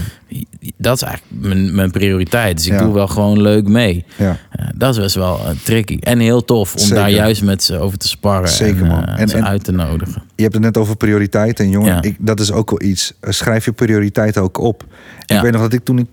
Dat 0.78 0.96
is 0.96 1.02
eigenlijk 1.02 1.44
mijn, 1.48 1.76
mijn 1.76 1.92
prioriteit. 1.92 2.58
Dus 2.58 2.66
ik 2.66 2.72
Ja. 2.72 2.80
doe 2.80 2.94
wel 2.94 3.08
gewoon 3.08 3.42
leuk 3.42 3.68
mee. 3.68 4.06
Ja. 4.18 4.38
Ja, 4.58 4.72
dat 4.76 4.94
is 4.96 5.02
best 5.02 5.16
wel 5.16 5.40
eh, 5.40 5.50
tricky. 5.64 5.98
En 6.00 6.20
heel 6.20 6.46
tof 6.46 6.74
om 6.74 6.80
Zeker. 6.80 6.96
daar 6.96 7.12
juist 7.12 7.44
met 7.44 7.64
ze 7.64 7.78
over 7.80 7.98
te 7.98 8.08
sparren. 8.08 8.50
Zeker, 8.50 8.82
en, 8.82 8.88
man. 8.88 9.06
eh, 9.06 9.20
En- 9.22 9.28
ze 9.28 9.38
en- 9.38 9.46
uit 9.48 9.64
te 9.64 9.72
nodigen. 9.72 10.22
Je 10.36 10.42
hebt 10.44 10.54
het 10.54 10.64
net 10.64 10.78
over 10.78 10.96
prioriteiten. 10.96 11.66
En 11.66 11.72
jongen, 11.72 11.94
Ja. 11.94 12.02
ik, 12.02 12.16
dat 12.20 12.40
is 12.40 12.52
ook 12.52 12.70
wel 12.70 12.90
iets. 12.90 13.14
Eh, 13.20 13.32
Schrijf 13.32 13.66
je 13.66 13.72
prioriteiten 13.72 14.42
ook 14.42 14.58
op. 14.58 14.86
Ik 15.26 15.40
weet 15.42 15.52
nog 15.52 15.62
dat 15.62 15.74
ik 15.74 15.84
toen 15.84 16.00
ik 16.00 16.06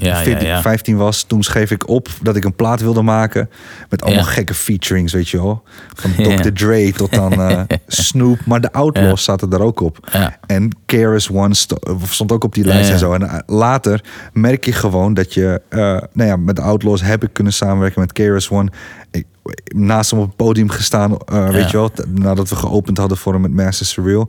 Ja, 0.00 0.16
ja, 0.18 0.22
14, 0.22 0.46
ja. 0.46 0.60
15 0.60 0.96
was, 0.96 1.22
toen 1.22 1.42
schreef 1.42 1.70
ik 1.70 1.88
op 1.88 2.08
dat 2.22 2.36
ik 2.36 2.44
een 2.44 2.54
plaat 2.54 2.80
wilde 2.80 3.02
maken. 3.02 3.50
Met 3.88 4.02
allemaal 4.02 4.24
gekke 4.24 4.54
featurings, 4.54 5.12
weet 5.12 5.28
je 5.28 5.36
wel. 5.42 5.62
Van. 5.94 6.10
Dr. 6.36 6.52
Dre 6.52 6.92
tot 6.92 7.12
dan 7.14 7.32
eh, 7.32 7.62
Snoop. 7.86 8.38
Maar 8.46 8.60
de 8.60 8.72
Outlaws 8.72 9.24
zaten 9.24 9.48
daar 9.50 9.60
ook 9.60 9.80
op. 9.80 10.08
En 10.46 10.70
KRS 10.86 11.30
One 11.30 11.54
sto- 11.54 11.98
stond 12.08 12.32
ook 12.32 12.44
op 12.44 12.54
die 12.54 12.64
lijst 12.64 12.90
en 12.90 12.98
zo. 12.98 13.12
En 13.12 13.22
eh, 13.22 13.38
later 13.46 14.04
merk 14.32 14.64
je 14.64 14.72
gewoon 14.72 15.14
dat 15.14 15.34
je... 15.34 15.60
eh, 15.68 15.78
nou 16.12 16.28
ja, 16.28 16.36
met 16.36 16.56
de 16.56 16.62
Outlaws 16.62 17.02
heb 17.02 17.22
ik 17.22 17.32
kunnen 17.32 17.52
samenwerken 17.52 18.00
met 18.00 18.12
KRS 18.12 18.50
One. 18.50 18.70
Ik, 19.10 19.26
naast 19.74 20.10
hem 20.10 20.20
op 20.20 20.26
het 20.26 20.36
podium 20.36 20.70
gestaan, 20.70 21.16
weet 21.50 21.70
je 21.70 21.76
wel. 21.76 21.90
Nadat 22.08 22.48
we 22.48 22.56
geopend 22.56 22.98
hadden 22.98 23.16
voor 23.18 23.32
hem 23.32 23.42
met 23.42 23.52
Master 23.52 23.86
Surreal. 23.86 24.28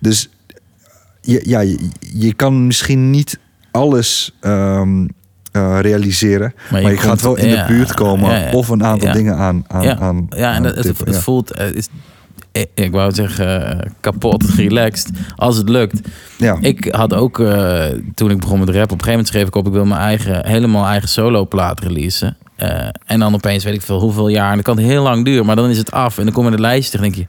Dus 0.00 0.28
ja, 1.20 1.60
je, 1.60 1.88
je 2.00 2.32
kan 2.34 2.66
misschien 2.66 3.10
niet 3.10 3.38
alles 3.70 4.34
ehm, 4.40 5.06
eh, 5.52 5.78
realiseren. 5.80 6.54
Maar 6.70 6.82
je 6.82 6.88
je, 6.88 6.96
gaat 6.96 7.20
wel 7.20 7.36
in 7.36 7.48
ja, 7.48 7.66
de 7.66 7.72
buurt 7.72 7.94
komen. 7.94 8.30
ja, 8.30 8.36
ja, 8.36 8.50
of 8.50 8.68
een 8.68 8.84
aantal 8.84 9.12
dingen 9.12 9.36
aan, 9.36 9.64
aan, 9.66 9.82
ja, 9.82 9.98
aan 9.98 10.26
ja, 10.30 10.50
en 10.50 10.56
aan 10.56 10.64
het, 10.64 10.82
tippen, 10.82 11.06
het 11.06 11.14
ja. 11.14 11.20
voelt, 11.20 11.52
eh, 11.52 11.72
is, 11.72 11.88
ik, 12.74 12.90
wou 12.90 13.12
zeggen, 13.12 13.80
eh, 13.80 13.90
kapot, 14.00 14.44
relaxed, 14.56 15.10
als 15.36 15.56
het 15.56 15.68
lukt. 15.68 16.00
Ja. 16.36 16.58
Ik 16.60 16.88
had 16.94 17.14
ook, 17.14 17.36
toen 18.14 18.30
ik 18.30 18.40
begon 18.40 18.58
met 18.58 18.68
rap, 18.68 18.82
op 18.82 18.90
een 18.90 19.04
gegeven 19.04 19.10
moment 19.10 19.28
schreef 19.28 19.46
ik 19.46 19.54
op, 19.54 19.66
ik 19.66 19.72
wil 19.72 19.84
mijn 19.84 20.00
eigen, 20.00 20.46
helemaal 20.46 20.86
eigen 20.86 21.08
soloplaat 21.08 21.80
releasen. 21.80 22.36
Eh, 22.58 22.88
en 23.06 23.18
dan 23.18 23.34
opeens 23.34 23.64
weet 23.64 23.74
ik 23.74 23.82
veel 23.82 24.00
hoeveel 24.00 24.28
jaar, 24.28 24.50
en 24.50 24.56
dat 24.56 24.64
kan 24.64 24.78
heel 24.78 25.02
lang 25.02 25.24
duren, 25.24 25.46
maar 25.46 25.56
dan 25.56 25.70
is 25.70 25.78
het 25.78 25.90
af. 25.90 26.18
En 26.18 26.24
dan 26.24 26.32
kom 26.32 26.44
je 26.44 26.50
in 26.50 26.56
de 26.56 26.62
lijst 26.62 26.94
en 26.94 27.00
denk 27.00 27.14
je, 27.14 27.26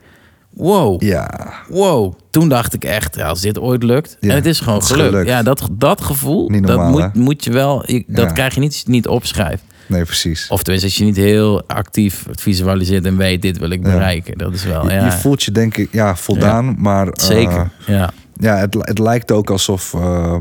wow, 0.50 1.02
ja, 1.02 1.52
wow. 1.68 2.14
Toen 2.30 2.48
dacht 2.48 2.74
ik 2.74 2.84
echt, 2.84 3.16
ja, 3.16 3.26
als 3.28 3.40
dit 3.40 3.58
ooit 3.58 3.82
lukt. 3.82 4.16
Ja, 4.20 4.28
en 4.28 4.34
het 4.34 4.46
is 4.46 4.60
gewoon 4.60 4.82
gelukt. 4.82 5.26
Ja, 5.28 5.42
dat, 5.42 5.68
dat 5.72 6.00
gevoel, 6.00 6.48
Niet 6.48 6.66
dat 6.66 6.88
moet, 6.90 7.14
moet 7.14 7.44
je 7.44 7.50
wel, 7.52 7.82
je- 7.86 8.04
dat 8.06 8.24
Ja. 8.26 8.32
krijg 8.32 8.54
je 8.54 8.60
niet, 8.60 8.82
niet 8.86 9.08
opschrijft. 9.08 9.62
nee, 9.86 10.04
precies. 10.04 10.48
Of 10.48 10.62
tenminste, 10.62 10.88
als 10.88 10.96
je 10.98 11.04
niet 11.04 11.16
heel 11.16 11.62
actief 11.66 12.24
het 12.28 12.40
visualiseert 12.40 13.06
en 13.06 13.16
weet, 13.16 13.42
dit 13.42 13.58
wil 13.58 13.70
ik 13.70 13.82
bereiken. 13.82 14.38
Dat 14.38 14.54
is 14.54 14.64
wel, 14.64 14.90
Je- 14.90 15.10
voelt 15.12 15.42
je 15.42 15.50
denk 15.52 15.76
ik 15.76 15.88
ja, 15.92 16.16
voldaan, 16.16 16.74
maar 16.78 17.06
eh, 17.08 17.24
Zeker, 17.26 17.70
ja. 17.86 18.10
ja, 18.34 18.56
het, 18.56 18.74
het 18.80 18.98
lijkt 18.98 19.32
ook 19.32 19.50
alsof. 19.50 19.94
eh, 19.94 20.36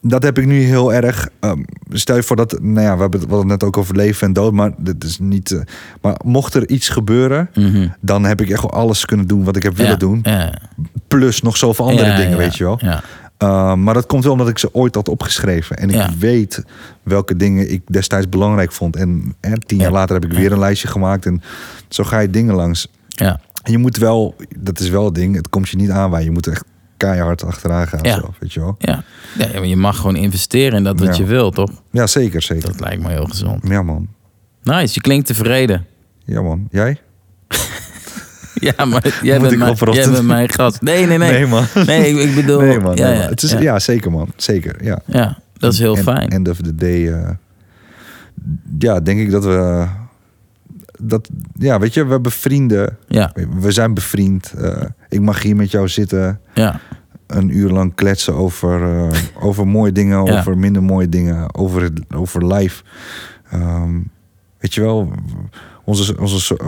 dat 0.00 0.22
heb 0.22 0.38
ik 0.38 0.46
nu 0.46 0.60
heel 0.62 0.92
erg. 0.92 1.28
ehm, 1.40 1.62
stel 1.90 2.16
je 2.16 2.22
voor 2.22 2.36
dat. 2.36 2.58
Nou 2.60 2.80
ja, 2.86 2.94
we 2.94 3.00
hebben 3.00 3.20
het, 3.20 3.44
net 3.44 3.64
ook 3.64 3.76
over 3.76 3.96
leven 3.96 4.26
en 4.26 4.32
dood, 4.32 4.52
maar 4.52 4.72
dit 4.78 5.04
is 5.04 5.18
niet. 5.18 5.50
eh, 5.52 5.60
maar 6.00 6.16
mocht 6.24 6.54
er 6.54 6.68
iets 6.68 6.88
gebeuren, 6.88 7.50
Mhm. 7.54 7.88
dan 8.00 8.24
heb 8.24 8.40
ik 8.40 8.50
echt 8.50 8.62
wel 8.62 8.72
alles 8.72 9.04
kunnen 9.04 9.26
doen 9.26 9.44
wat 9.44 9.56
ik 9.56 9.62
heb 9.62 9.76
willen 9.76 9.92
Ja, 9.92 9.98
doen. 9.98 10.20
Ja. 10.22 10.58
Plus 11.08 11.42
nog 11.42 11.56
zoveel 11.56 11.88
andere 11.88 12.08
Ja, 12.08 12.16
dingen, 12.16 12.36
weet 12.36 12.56
je 12.56 12.64
wel. 12.64 12.80
Uh, 13.42 13.74
maar 13.74 13.94
dat 13.94 14.06
komt 14.06 14.22
wel 14.24 14.32
omdat 14.32 14.48
ik 14.48 14.58
ze 14.58 14.74
ooit 14.74 14.94
had 14.94 15.08
opgeschreven. 15.08 15.76
En 15.76 15.90
ik 15.90 16.06
weet 16.18 16.64
welke 17.02 17.36
dingen 17.36 17.72
ik 17.72 17.82
destijds 17.86 18.28
belangrijk 18.28 18.72
vond. 18.72 18.96
En 18.96 19.34
hè, 19.40 19.58
tien 19.58 19.78
jaar 19.78 19.86
Ja. 19.88 19.94
later 19.94 20.14
heb 20.20 20.24
ik 20.30 20.32
weer 20.38 20.52
een 20.52 20.58
lijstje 20.58 20.88
gemaakt. 20.88 21.26
En 21.26 21.42
zo 21.88 22.04
ga 22.04 22.18
je 22.18 22.30
dingen 22.30 22.54
langs. 22.54 22.88
ja. 23.08 23.40
En 23.62 23.72
je 23.72 23.78
moet 23.78 23.96
wel, 23.96 24.34
dat 24.58 24.80
is 24.80 24.88
wel 24.88 25.04
het 25.04 25.14
ding, 25.14 25.36
het 25.36 25.48
komt 25.48 25.68
je 25.68 25.76
niet 25.76 25.90
aan 25.90 26.10
waar 26.10 26.22
je 26.22 26.30
moet 26.30 26.46
echt 26.46 26.64
keihard 27.00 27.44
achteraan 27.44 27.88
gaan. 27.88 27.98
Ja. 28.02 28.22
Weet 28.38 28.52
je 28.52 28.60
wel? 28.60 28.74
Ja. 28.78 29.02
ja, 29.38 29.46
maar 29.52 29.66
je 29.66 29.76
mag 29.76 29.96
gewoon 29.96 30.16
investeren 30.16 30.78
in 30.78 30.84
dat 30.84 31.00
wat 31.00 31.16
Ja. 31.16 31.22
je 31.22 31.28
wil, 31.28 31.50
toch? 31.50 31.70
Ja, 31.90 32.06
zeker, 32.06 32.42
zeker. 32.42 32.66
Dat 32.66 32.80
lijkt 32.80 33.02
me 33.02 33.08
heel 33.08 33.24
gezond. 33.24 33.68
Ja, 33.68 33.82
man. 33.82 34.08
Nice, 34.62 34.90
je 34.94 35.00
klinkt 35.00 35.26
tevreden. 35.26 35.86
Ja, 36.24 36.42
man. 36.42 36.68
Jij? 36.70 36.98
Ja, 38.54 38.84
maar 38.84 39.02
jij, 39.22 39.40
bent 39.40 39.56
mijn, 39.58 39.74
jij 39.92 40.10
bent 40.10 40.26
mijn 40.26 40.50
gast. 40.52 40.80
Nee, 40.82 41.06
nee, 41.06 41.18
nee. 41.18 41.30
Nee, 41.30 41.46
man. 41.46 41.64
Nee, 41.86 42.08
ik, 42.10 42.28
ik 42.28 42.34
bedoel... 42.34 42.60
Nee, 42.60 42.80
man. 42.80 42.96
Ja, 42.96 43.04
nee, 43.06 43.12
ja, 43.14 43.20
man. 43.20 43.28
Het 43.30 43.42
is, 43.42 43.52
ja. 43.52 43.78
zeker, 43.78 44.10
man. 44.10 44.32
Zeker, 44.36 44.84
ja. 44.84 45.00
Ja, 45.06 45.38
dat 45.58 45.72
is 45.72 45.78
heel 45.78 45.96
En- 45.96 46.02
fijn. 46.02 46.28
End 46.28 46.48
of 46.48 46.56
the 46.56 46.74
day. 46.74 47.12
eh, 47.12 47.30
ja, 48.78 49.00
denk 49.00 49.20
ik 49.20 49.30
dat 49.30 49.44
we... 49.44 49.86
Dat, 51.02 51.28
ja, 51.54 51.78
weet 51.78 51.94
je, 51.94 52.04
we 52.04 52.10
hebben 52.10 52.32
vrienden. 52.32 52.96
Ja, 53.08 53.32
We 53.60 53.70
zijn 53.72 53.94
bevriend. 53.94 54.52
Eh, 54.52 54.82
ik 55.08 55.20
mag 55.20 55.42
hier 55.42 55.56
met 55.56 55.70
jou 55.70 55.88
zitten. 55.88 56.40
ja, 56.54 56.80
Een 57.26 57.56
uur 57.56 57.70
lang 57.70 57.94
kletsen 57.94 58.34
over, 58.34 58.82
eh, 58.98 59.18
over 59.40 59.66
mooie 59.68 59.92
dingen, 59.92 60.24
Ja. 60.24 60.38
over 60.38 60.58
minder 60.58 60.82
mooie 60.82 61.08
dingen, 61.08 61.54
over, 61.54 61.82
het- 61.82 62.14
over 62.14 62.46
life. 62.54 62.82
Ehm, 63.50 63.98
weet 64.58 64.74
je 64.74 64.80
wel, 64.80 65.12
onze, 65.84 66.18
onze, 66.20 66.58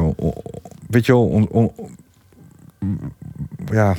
weet 0.89 1.07
je 1.07 1.13
wel, 1.13 1.27
on- 1.27 1.49
on- 1.49 1.73
ja, 3.73 3.95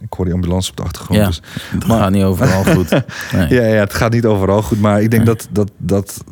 ik 0.00 0.12
hoor 0.12 0.24
die 0.24 0.34
ambulance 0.34 0.70
op 0.70 0.76
de 0.76 0.82
achtergrond. 0.82 1.20
ja. 1.20 1.26
Dus, 1.26 1.42
Het 1.70 1.86
maar- 1.86 1.98
gaat 1.98 2.10
niet 2.10 2.22
overal 2.24 2.64
goed. 2.64 2.90
Nee. 3.32 3.48
ja, 3.54 3.62
ja, 3.64 3.80
het 3.80 3.94
gaat 3.94 4.12
niet 4.12 4.26
overal 4.26 4.62
goed, 4.62 4.80
maar 4.80 5.02
ik 5.02 5.10
denk 5.10 5.24
Nee. 5.24 5.34
dat, 5.34 5.48
dat, 5.50 5.70
dat 5.76 6.24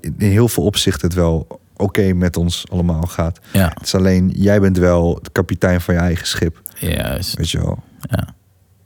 in 0.00 0.14
heel 0.18 0.48
veel 0.48 0.62
opzichten 0.64 1.06
het 1.08 1.16
wel 1.16 1.60
oké 1.76 2.12
met 2.12 2.36
ons 2.36 2.64
allemaal 2.70 3.02
gaat. 3.02 3.40
Ja, 3.52 3.68
Het 3.74 3.82
is 3.86 3.94
alleen, 3.94 4.32
jij 4.36 4.60
bent 4.60 4.78
wel 4.78 5.18
de 5.22 5.30
kapitein 5.32 5.80
van 5.80 5.94
je 5.94 6.00
eigen 6.00 6.26
schip, 6.26 6.62
juist. 6.78 7.36
weet 7.36 7.50
je 7.50 7.58
wel. 7.58 7.82
Ja. 8.00 8.34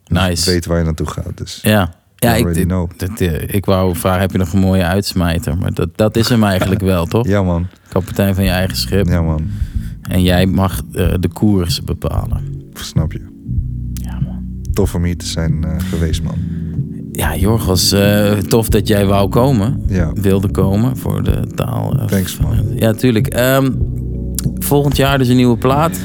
Dus 0.03 0.19
Nice. 0.21 0.51
weet 0.51 0.65
waar 0.65 0.77
je 0.77 0.83
naartoe 0.83 1.07
gaat, 1.07 1.37
dus... 1.37 1.59
Ja, 1.61 1.93
ja 2.15 2.35
ik, 2.35 2.69
dat, 2.97 3.19
eh, 3.19 3.41
ik 3.55 3.65
wou 3.65 3.95
vragen, 3.95 4.21
heb 4.21 4.31
je 4.31 4.37
nog 4.37 4.53
een 4.53 4.59
mooie 4.59 4.83
uitsmijter? 4.85 5.57
Maar 5.57 5.73
dat, 5.73 5.97
dat 5.97 6.15
is 6.15 6.29
hem 6.29 6.43
eigenlijk 6.43 6.81
wel, 6.81 7.05
toch? 7.05 7.27
Ja, 7.27 7.43
man. 7.43 7.67
Kapitein 7.89 8.35
van 8.35 8.43
je 8.43 8.49
eigen 8.49 8.77
schip. 8.77 9.07
Ja, 9.07 9.21
man. 9.21 9.49
En 10.01 10.21
jij 10.21 10.45
mag 10.45 10.81
eh, 10.93 11.13
de 11.19 11.27
koers 11.27 11.83
bepalen. 11.83 12.69
Snap 12.73 13.11
je. 13.11 13.29
Ja, 13.93 14.19
man. 14.19 14.45
Tof 14.73 14.95
om 14.95 15.03
hier 15.03 15.17
te 15.17 15.25
zijn 15.25 15.63
eh, 15.63 15.75
geweest, 15.79 16.23
man. 16.23 16.37
Ja, 17.11 17.35
Jorgos, 17.35 17.91
eh, 17.91 18.31
tof 18.31 18.69
dat 18.69 18.87
jij 18.87 19.05
wou 19.05 19.29
komen. 19.29 19.83
Ja. 19.87 20.11
Wilde 20.13 20.51
komen 20.51 20.97
voor 20.97 21.23
de 21.23 21.39
taal. 21.55 21.93
eh, 21.99 22.05
Thanks, 22.05 22.37
man. 22.39 22.55
Ja, 22.75 22.93
tuurlijk. 22.93 23.27
Ehm, 23.27 23.69
volgend 24.59 24.95
jaar 24.97 25.17
dus 25.17 25.27
een 25.27 25.35
nieuwe 25.35 25.57
plaat. 25.57 25.97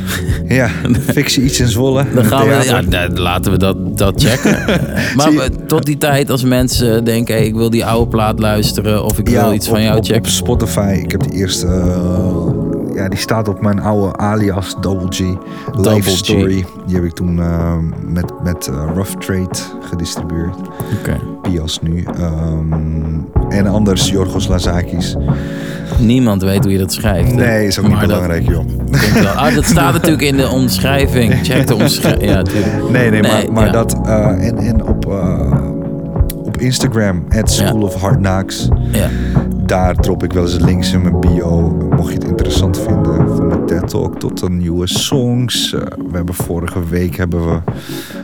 Ja, 0.49 0.69
fictie 1.01 1.43
iets 1.43 1.61
in 1.61 1.69
Zwolle. 1.69 2.05
Dan 2.15 2.25
gaan 2.25 2.47
we, 2.49 2.63
ja, 2.65 2.83
da- 2.83 3.09
laten 3.15 3.53
we 3.53 3.59
dat, 3.59 3.99
dat 3.99 4.23
checken. 4.23 4.59
Maar 5.17 5.33
je- 5.33 5.51
tot 5.67 5.85
die 5.85 5.99
tijd, 5.99 6.31
als 6.31 6.45
mensen 6.45 7.05
denken: 7.05 7.35
hey, 7.35 7.47
ik 7.47 7.55
wil 7.55 7.71
die 7.71 7.85
oude 7.85 8.11
plaat 8.11 8.39
luisteren 8.39 9.05
of 9.05 9.19
ik 9.19 9.29
wil 9.29 9.53
iets 9.53 9.67
op, 9.69 9.73
van 9.75 9.83
jou 9.83 9.97
op, 9.97 10.05
checken. 10.05 10.21
Op 10.23 10.27
Spotify, 10.27 11.01
ik 11.03 11.11
heb 11.11 11.23
die 11.23 11.33
eerste... 11.33 11.67
eh, 11.67 12.47
ja, 12.97 13.09
die 13.09 13.19
staat 13.19 13.49
op 13.49 13.61
mijn 13.61 13.81
oude 13.81 14.17
alias 14.17 14.77
Double 14.81 15.07
G. 15.11 15.19
Double 15.73 15.95
Life 15.95 16.11
G. 16.11 16.17
Story. 16.17 16.65
Die 16.87 16.95
heb 16.95 17.05
ik 17.05 17.13
toen 17.13 17.41
eh, 17.41 17.75
met, 18.07 18.33
met 18.45 18.67
eh, 18.67 18.75
Rough 18.95 19.13
Trade 19.13 19.59
gedistribueerd. 19.81 20.57
Oké. 20.99 21.17
Pias 21.43 21.81
nu. 21.83 22.05
Ehm, 22.19 22.73
en 23.49 23.67
anders 23.67 24.11
Jorgos 24.11 24.47
Lazakis. 24.49 25.17
Niemand 25.99 26.43
weet 26.43 26.63
hoe 26.65 26.73
je 26.73 26.79
dat 26.79 26.93
schrijft. 26.93 27.31
hè? 27.31 27.37
Nee, 27.37 27.67
is 27.67 27.79
ook 27.79 27.85
niet 27.87 27.95
Maar 27.95 28.07
dat 28.09 28.21
belangrijk, 28.21 28.49
joh. 28.49 29.37
Ah, 29.37 29.55
dat 29.55 29.65
staat 29.65 29.93
natuurlijk 29.99 30.23
in 30.23 30.37
de 30.37 30.49
omschrijving. 30.49 31.35
Check 31.43 31.67
de 31.67 31.75
omschrijving. 31.75 32.31
Ja. 32.31 32.43
Nee, 32.91 33.11
nee, 33.11 33.23
maar, 33.23 33.53
maar 33.53 33.67
ja. 33.67 33.73
dat... 33.73 33.97
eh, 34.07 34.47
en, 34.47 34.57
en 34.59 34.85
op, 34.85 35.07
eh, 35.07 35.53
op 36.45 36.59
Instagram, 36.61 37.25
at 37.29 37.51
School 37.51 37.83
of 37.83 37.95
Hard 37.95 38.17
Knocks. 38.17 38.69
Ja. 38.93 39.09
Daar 39.67 39.95
drop 39.95 40.23
ik 40.25 40.33
wel 40.33 40.43
eens 40.43 40.59
links 40.59 40.93
in 40.93 41.03
mijn 41.03 41.21
bio. 41.21 41.61
Mocht 41.97 42.09
je 42.09 42.15
het 42.15 42.25
interessant 42.25 42.79
vinden. 42.81 43.37
Van 43.37 43.47
mijn 43.47 43.67
TED 43.67 43.89
Talk 43.89 44.19
tot 44.19 44.41
de 44.41 44.51
nieuwe 44.51 44.87
songs. 44.87 45.73
Eh, 45.75 45.81
we 45.81 46.17
hebben 46.17 46.35
vorige 46.35 46.85
week 46.89 47.17
hebben 47.17 47.51
we 47.51 47.59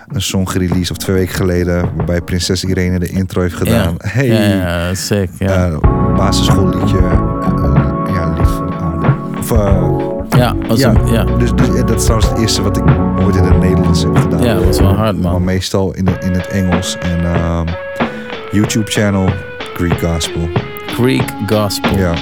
een 0.09 0.23
song 0.23 0.47
gereleased. 0.48 0.90
Of 0.90 0.97
twee 0.97 1.16
weken 1.16 1.35
geleden. 1.35 1.90
Waarbij 1.97 2.20
Prinses 2.20 2.64
Irene 2.64 2.98
de 2.98 3.09
intro 3.09 3.40
heeft 3.40 3.55
gedaan. 3.55 3.94
Ja. 3.98 4.09
Hey. 4.09 4.27
Ja, 4.27 4.40
ja, 4.89 4.94
sick. 4.94 5.31
Ja. 5.39 5.66
Eh, 5.66 5.78
basisschoolliedje. 6.16 6.98
eh, 6.98 8.14
ja, 8.14 8.35
lief 8.39 8.48
van 8.48 8.66
de 8.66 8.74
aarde. 8.77 9.06
Of, 9.39 9.51
ja, 10.78 10.93
ja. 11.06 11.24
Dus, 11.24 11.52
dus 11.55 11.69
dat 11.81 11.90
is 11.94 12.02
trouwens 12.02 12.31
het 12.31 12.39
eerste 12.39 12.62
wat 12.62 12.77
ik 12.77 12.82
ooit 13.24 13.36
in 13.36 13.43
het 13.44 13.59
Nederlands 13.59 14.02
heb 14.02 14.16
gedaan. 14.16 14.43
ja, 14.43 14.59
was 14.64 14.78
wel 14.81 14.94
hard, 14.94 15.20
Maar 15.23 15.32
man. 15.32 15.44
meestal 15.44 15.94
in, 15.94 16.05
de- 16.05 16.16
in 16.20 16.32
het 16.32 16.47
Engels. 16.47 16.97
En 17.01 17.24
ehm, 17.35 17.66
YouTube 18.52 18.90
channel, 18.90 19.28
Greek 19.74 19.98
Gospel. 20.01 20.48
Greek 20.94 21.24
Gospel. 21.47 21.98
Ja. 21.98 22.12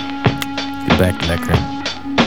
Lekker. 0.98 1.54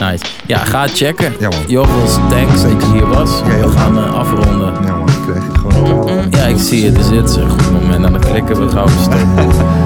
Nice. 0.00 0.24
Ja, 0.46 0.58
ga 0.58 0.86
checken. 0.86 1.32
Ja, 1.40 1.48
man. 1.48 2.28
Thanks 2.28 2.62
dat 2.62 2.70
je 2.70 2.92
hier 2.92 3.06
was. 3.06 3.30
We 3.42 3.68
gaan 3.76 3.96
eh, 3.98 4.14
afronden. 4.14 4.72
Ja 4.84 4.96
man, 4.96 5.08
ik 5.08 5.14
krijg 5.28 5.44
het 5.46 5.58
gewoon. 5.58 6.10
Mm, 6.14 6.26
Ja, 6.30 6.44
ik 6.44 6.58
zie 6.58 6.84
het. 6.84 6.94
Dus 6.96 7.08
dit 7.08 7.28
is 7.30 7.36
een 7.36 7.50
goed 7.50 7.72
moment. 7.72 8.04
En 8.04 8.12
dan 8.12 8.20
klikken 8.20 8.60
we 8.66 8.68
gauw 8.72 8.86
stop 8.88 9.26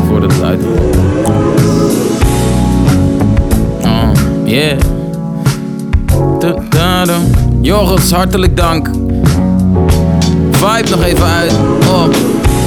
voordat 0.09 0.33
het 0.33 0.43
uit 0.43 0.61
Oh, 3.85 4.11
yeah. 4.45 4.79
Da-da-da. 6.39 7.17
Joris, 7.61 8.13
hartelijk 8.13 8.57
dank. 8.57 8.89
Vibe 10.51 10.91
nog 10.91 11.03
even 11.05 11.27
uit 11.27 11.53
op 12.05 12.17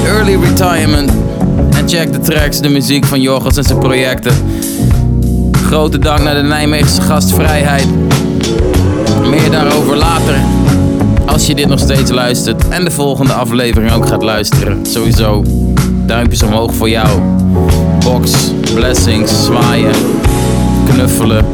Early 0.06 0.36
Retirement. 0.42 1.12
Check 1.86 2.12
de 2.12 2.20
tracks, 2.20 2.60
de 2.60 2.68
muziek 2.68 3.04
van 3.04 3.20
Joris 3.20 3.56
en 3.56 3.64
zijn 3.64 3.78
projecten. 3.78 4.32
Grote 5.52 5.98
dank 5.98 6.22
naar 6.22 6.34
de 6.34 6.42
Nijmeegse 6.42 7.00
gastvrijheid. 7.00 7.86
Meer 9.30 9.50
daarover 9.50 9.96
later. 9.96 10.34
Als 11.26 11.46
je 11.46 11.54
dit 11.54 11.68
nog 11.68 11.78
steeds 11.78 12.10
luistert 12.10 12.68
en 12.68 12.84
de 12.84 12.90
volgende 12.90 13.32
aflevering 13.32 13.92
ook 13.92 14.06
gaat 14.06 14.22
luisteren. 14.22 14.86
Sowieso 14.86 15.44
duimpjes 16.06 16.42
omhoog 16.42 16.74
voor 16.74 16.88
jou. 16.88 17.20
Box, 18.04 18.52
blessings, 18.74 19.44
zwaaien, 19.44 19.94
knuffelen. 20.88 21.44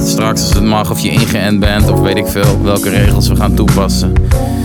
Straks 0.00 0.42
als 0.42 0.54
het 0.54 0.64
mag 0.64 0.90
of 0.90 1.00
je 1.00 1.10
ingeënt 1.10 1.60
bent 1.60 1.90
of 1.90 2.00
weet 2.00 2.16
ik 2.16 2.26
veel 2.26 2.60
welke 2.62 2.88
regels 2.88 3.28
we 3.28 3.36
gaan 3.36 3.54
toepassen. 3.54 4.12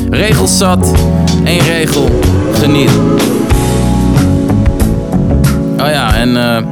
Regels 0.10 0.58
zat, 0.58 0.92
één 1.44 1.62
regel, 1.64 2.10
geniet. 2.54 2.92
Oh 5.86 5.92
ja, 5.92 6.16
en 6.16 6.38
eh, 6.38 6.64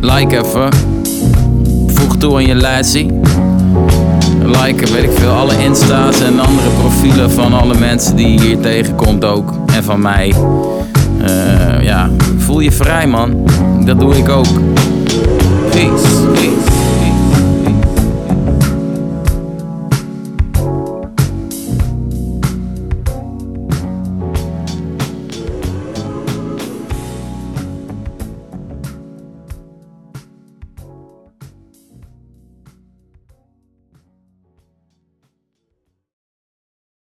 like 0.00 0.38
even. 0.38 0.68
Voeg 1.86 2.16
toe 2.16 2.34
aan 2.34 2.46
je 2.46 2.54
lijstje 2.54 3.06
liken, 4.44 4.92
weet 4.92 5.02
ik 5.02 5.10
veel, 5.12 5.30
alle 5.30 5.64
insta's 5.64 6.20
en 6.20 6.40
andere 6.40 6.68
profielen 6.80 7.30
van 7.30 7.52
alle 7.52 7.74
mensen 7.78 8.16
die 8.16 8.32
je 8.32 8.40
hier 8.40 8.60
tegenkomt 8.60 9.24
ook. 9.24 9.52
En 9.74 9.84
van 9.84 10.00
mij. 10.00 10.34
Eh, 11.22 11.82
ja, 11.82 12.10
voel 12.38 12.60
je 12.60 12.72
vrij 12.72 13.06
man. 13.06 13.46
Dat 13.84 14.00
doe 14.00 14.16
ik 14.16 14.28
ook. 14.28 14.60
Peace. 15.70 16.75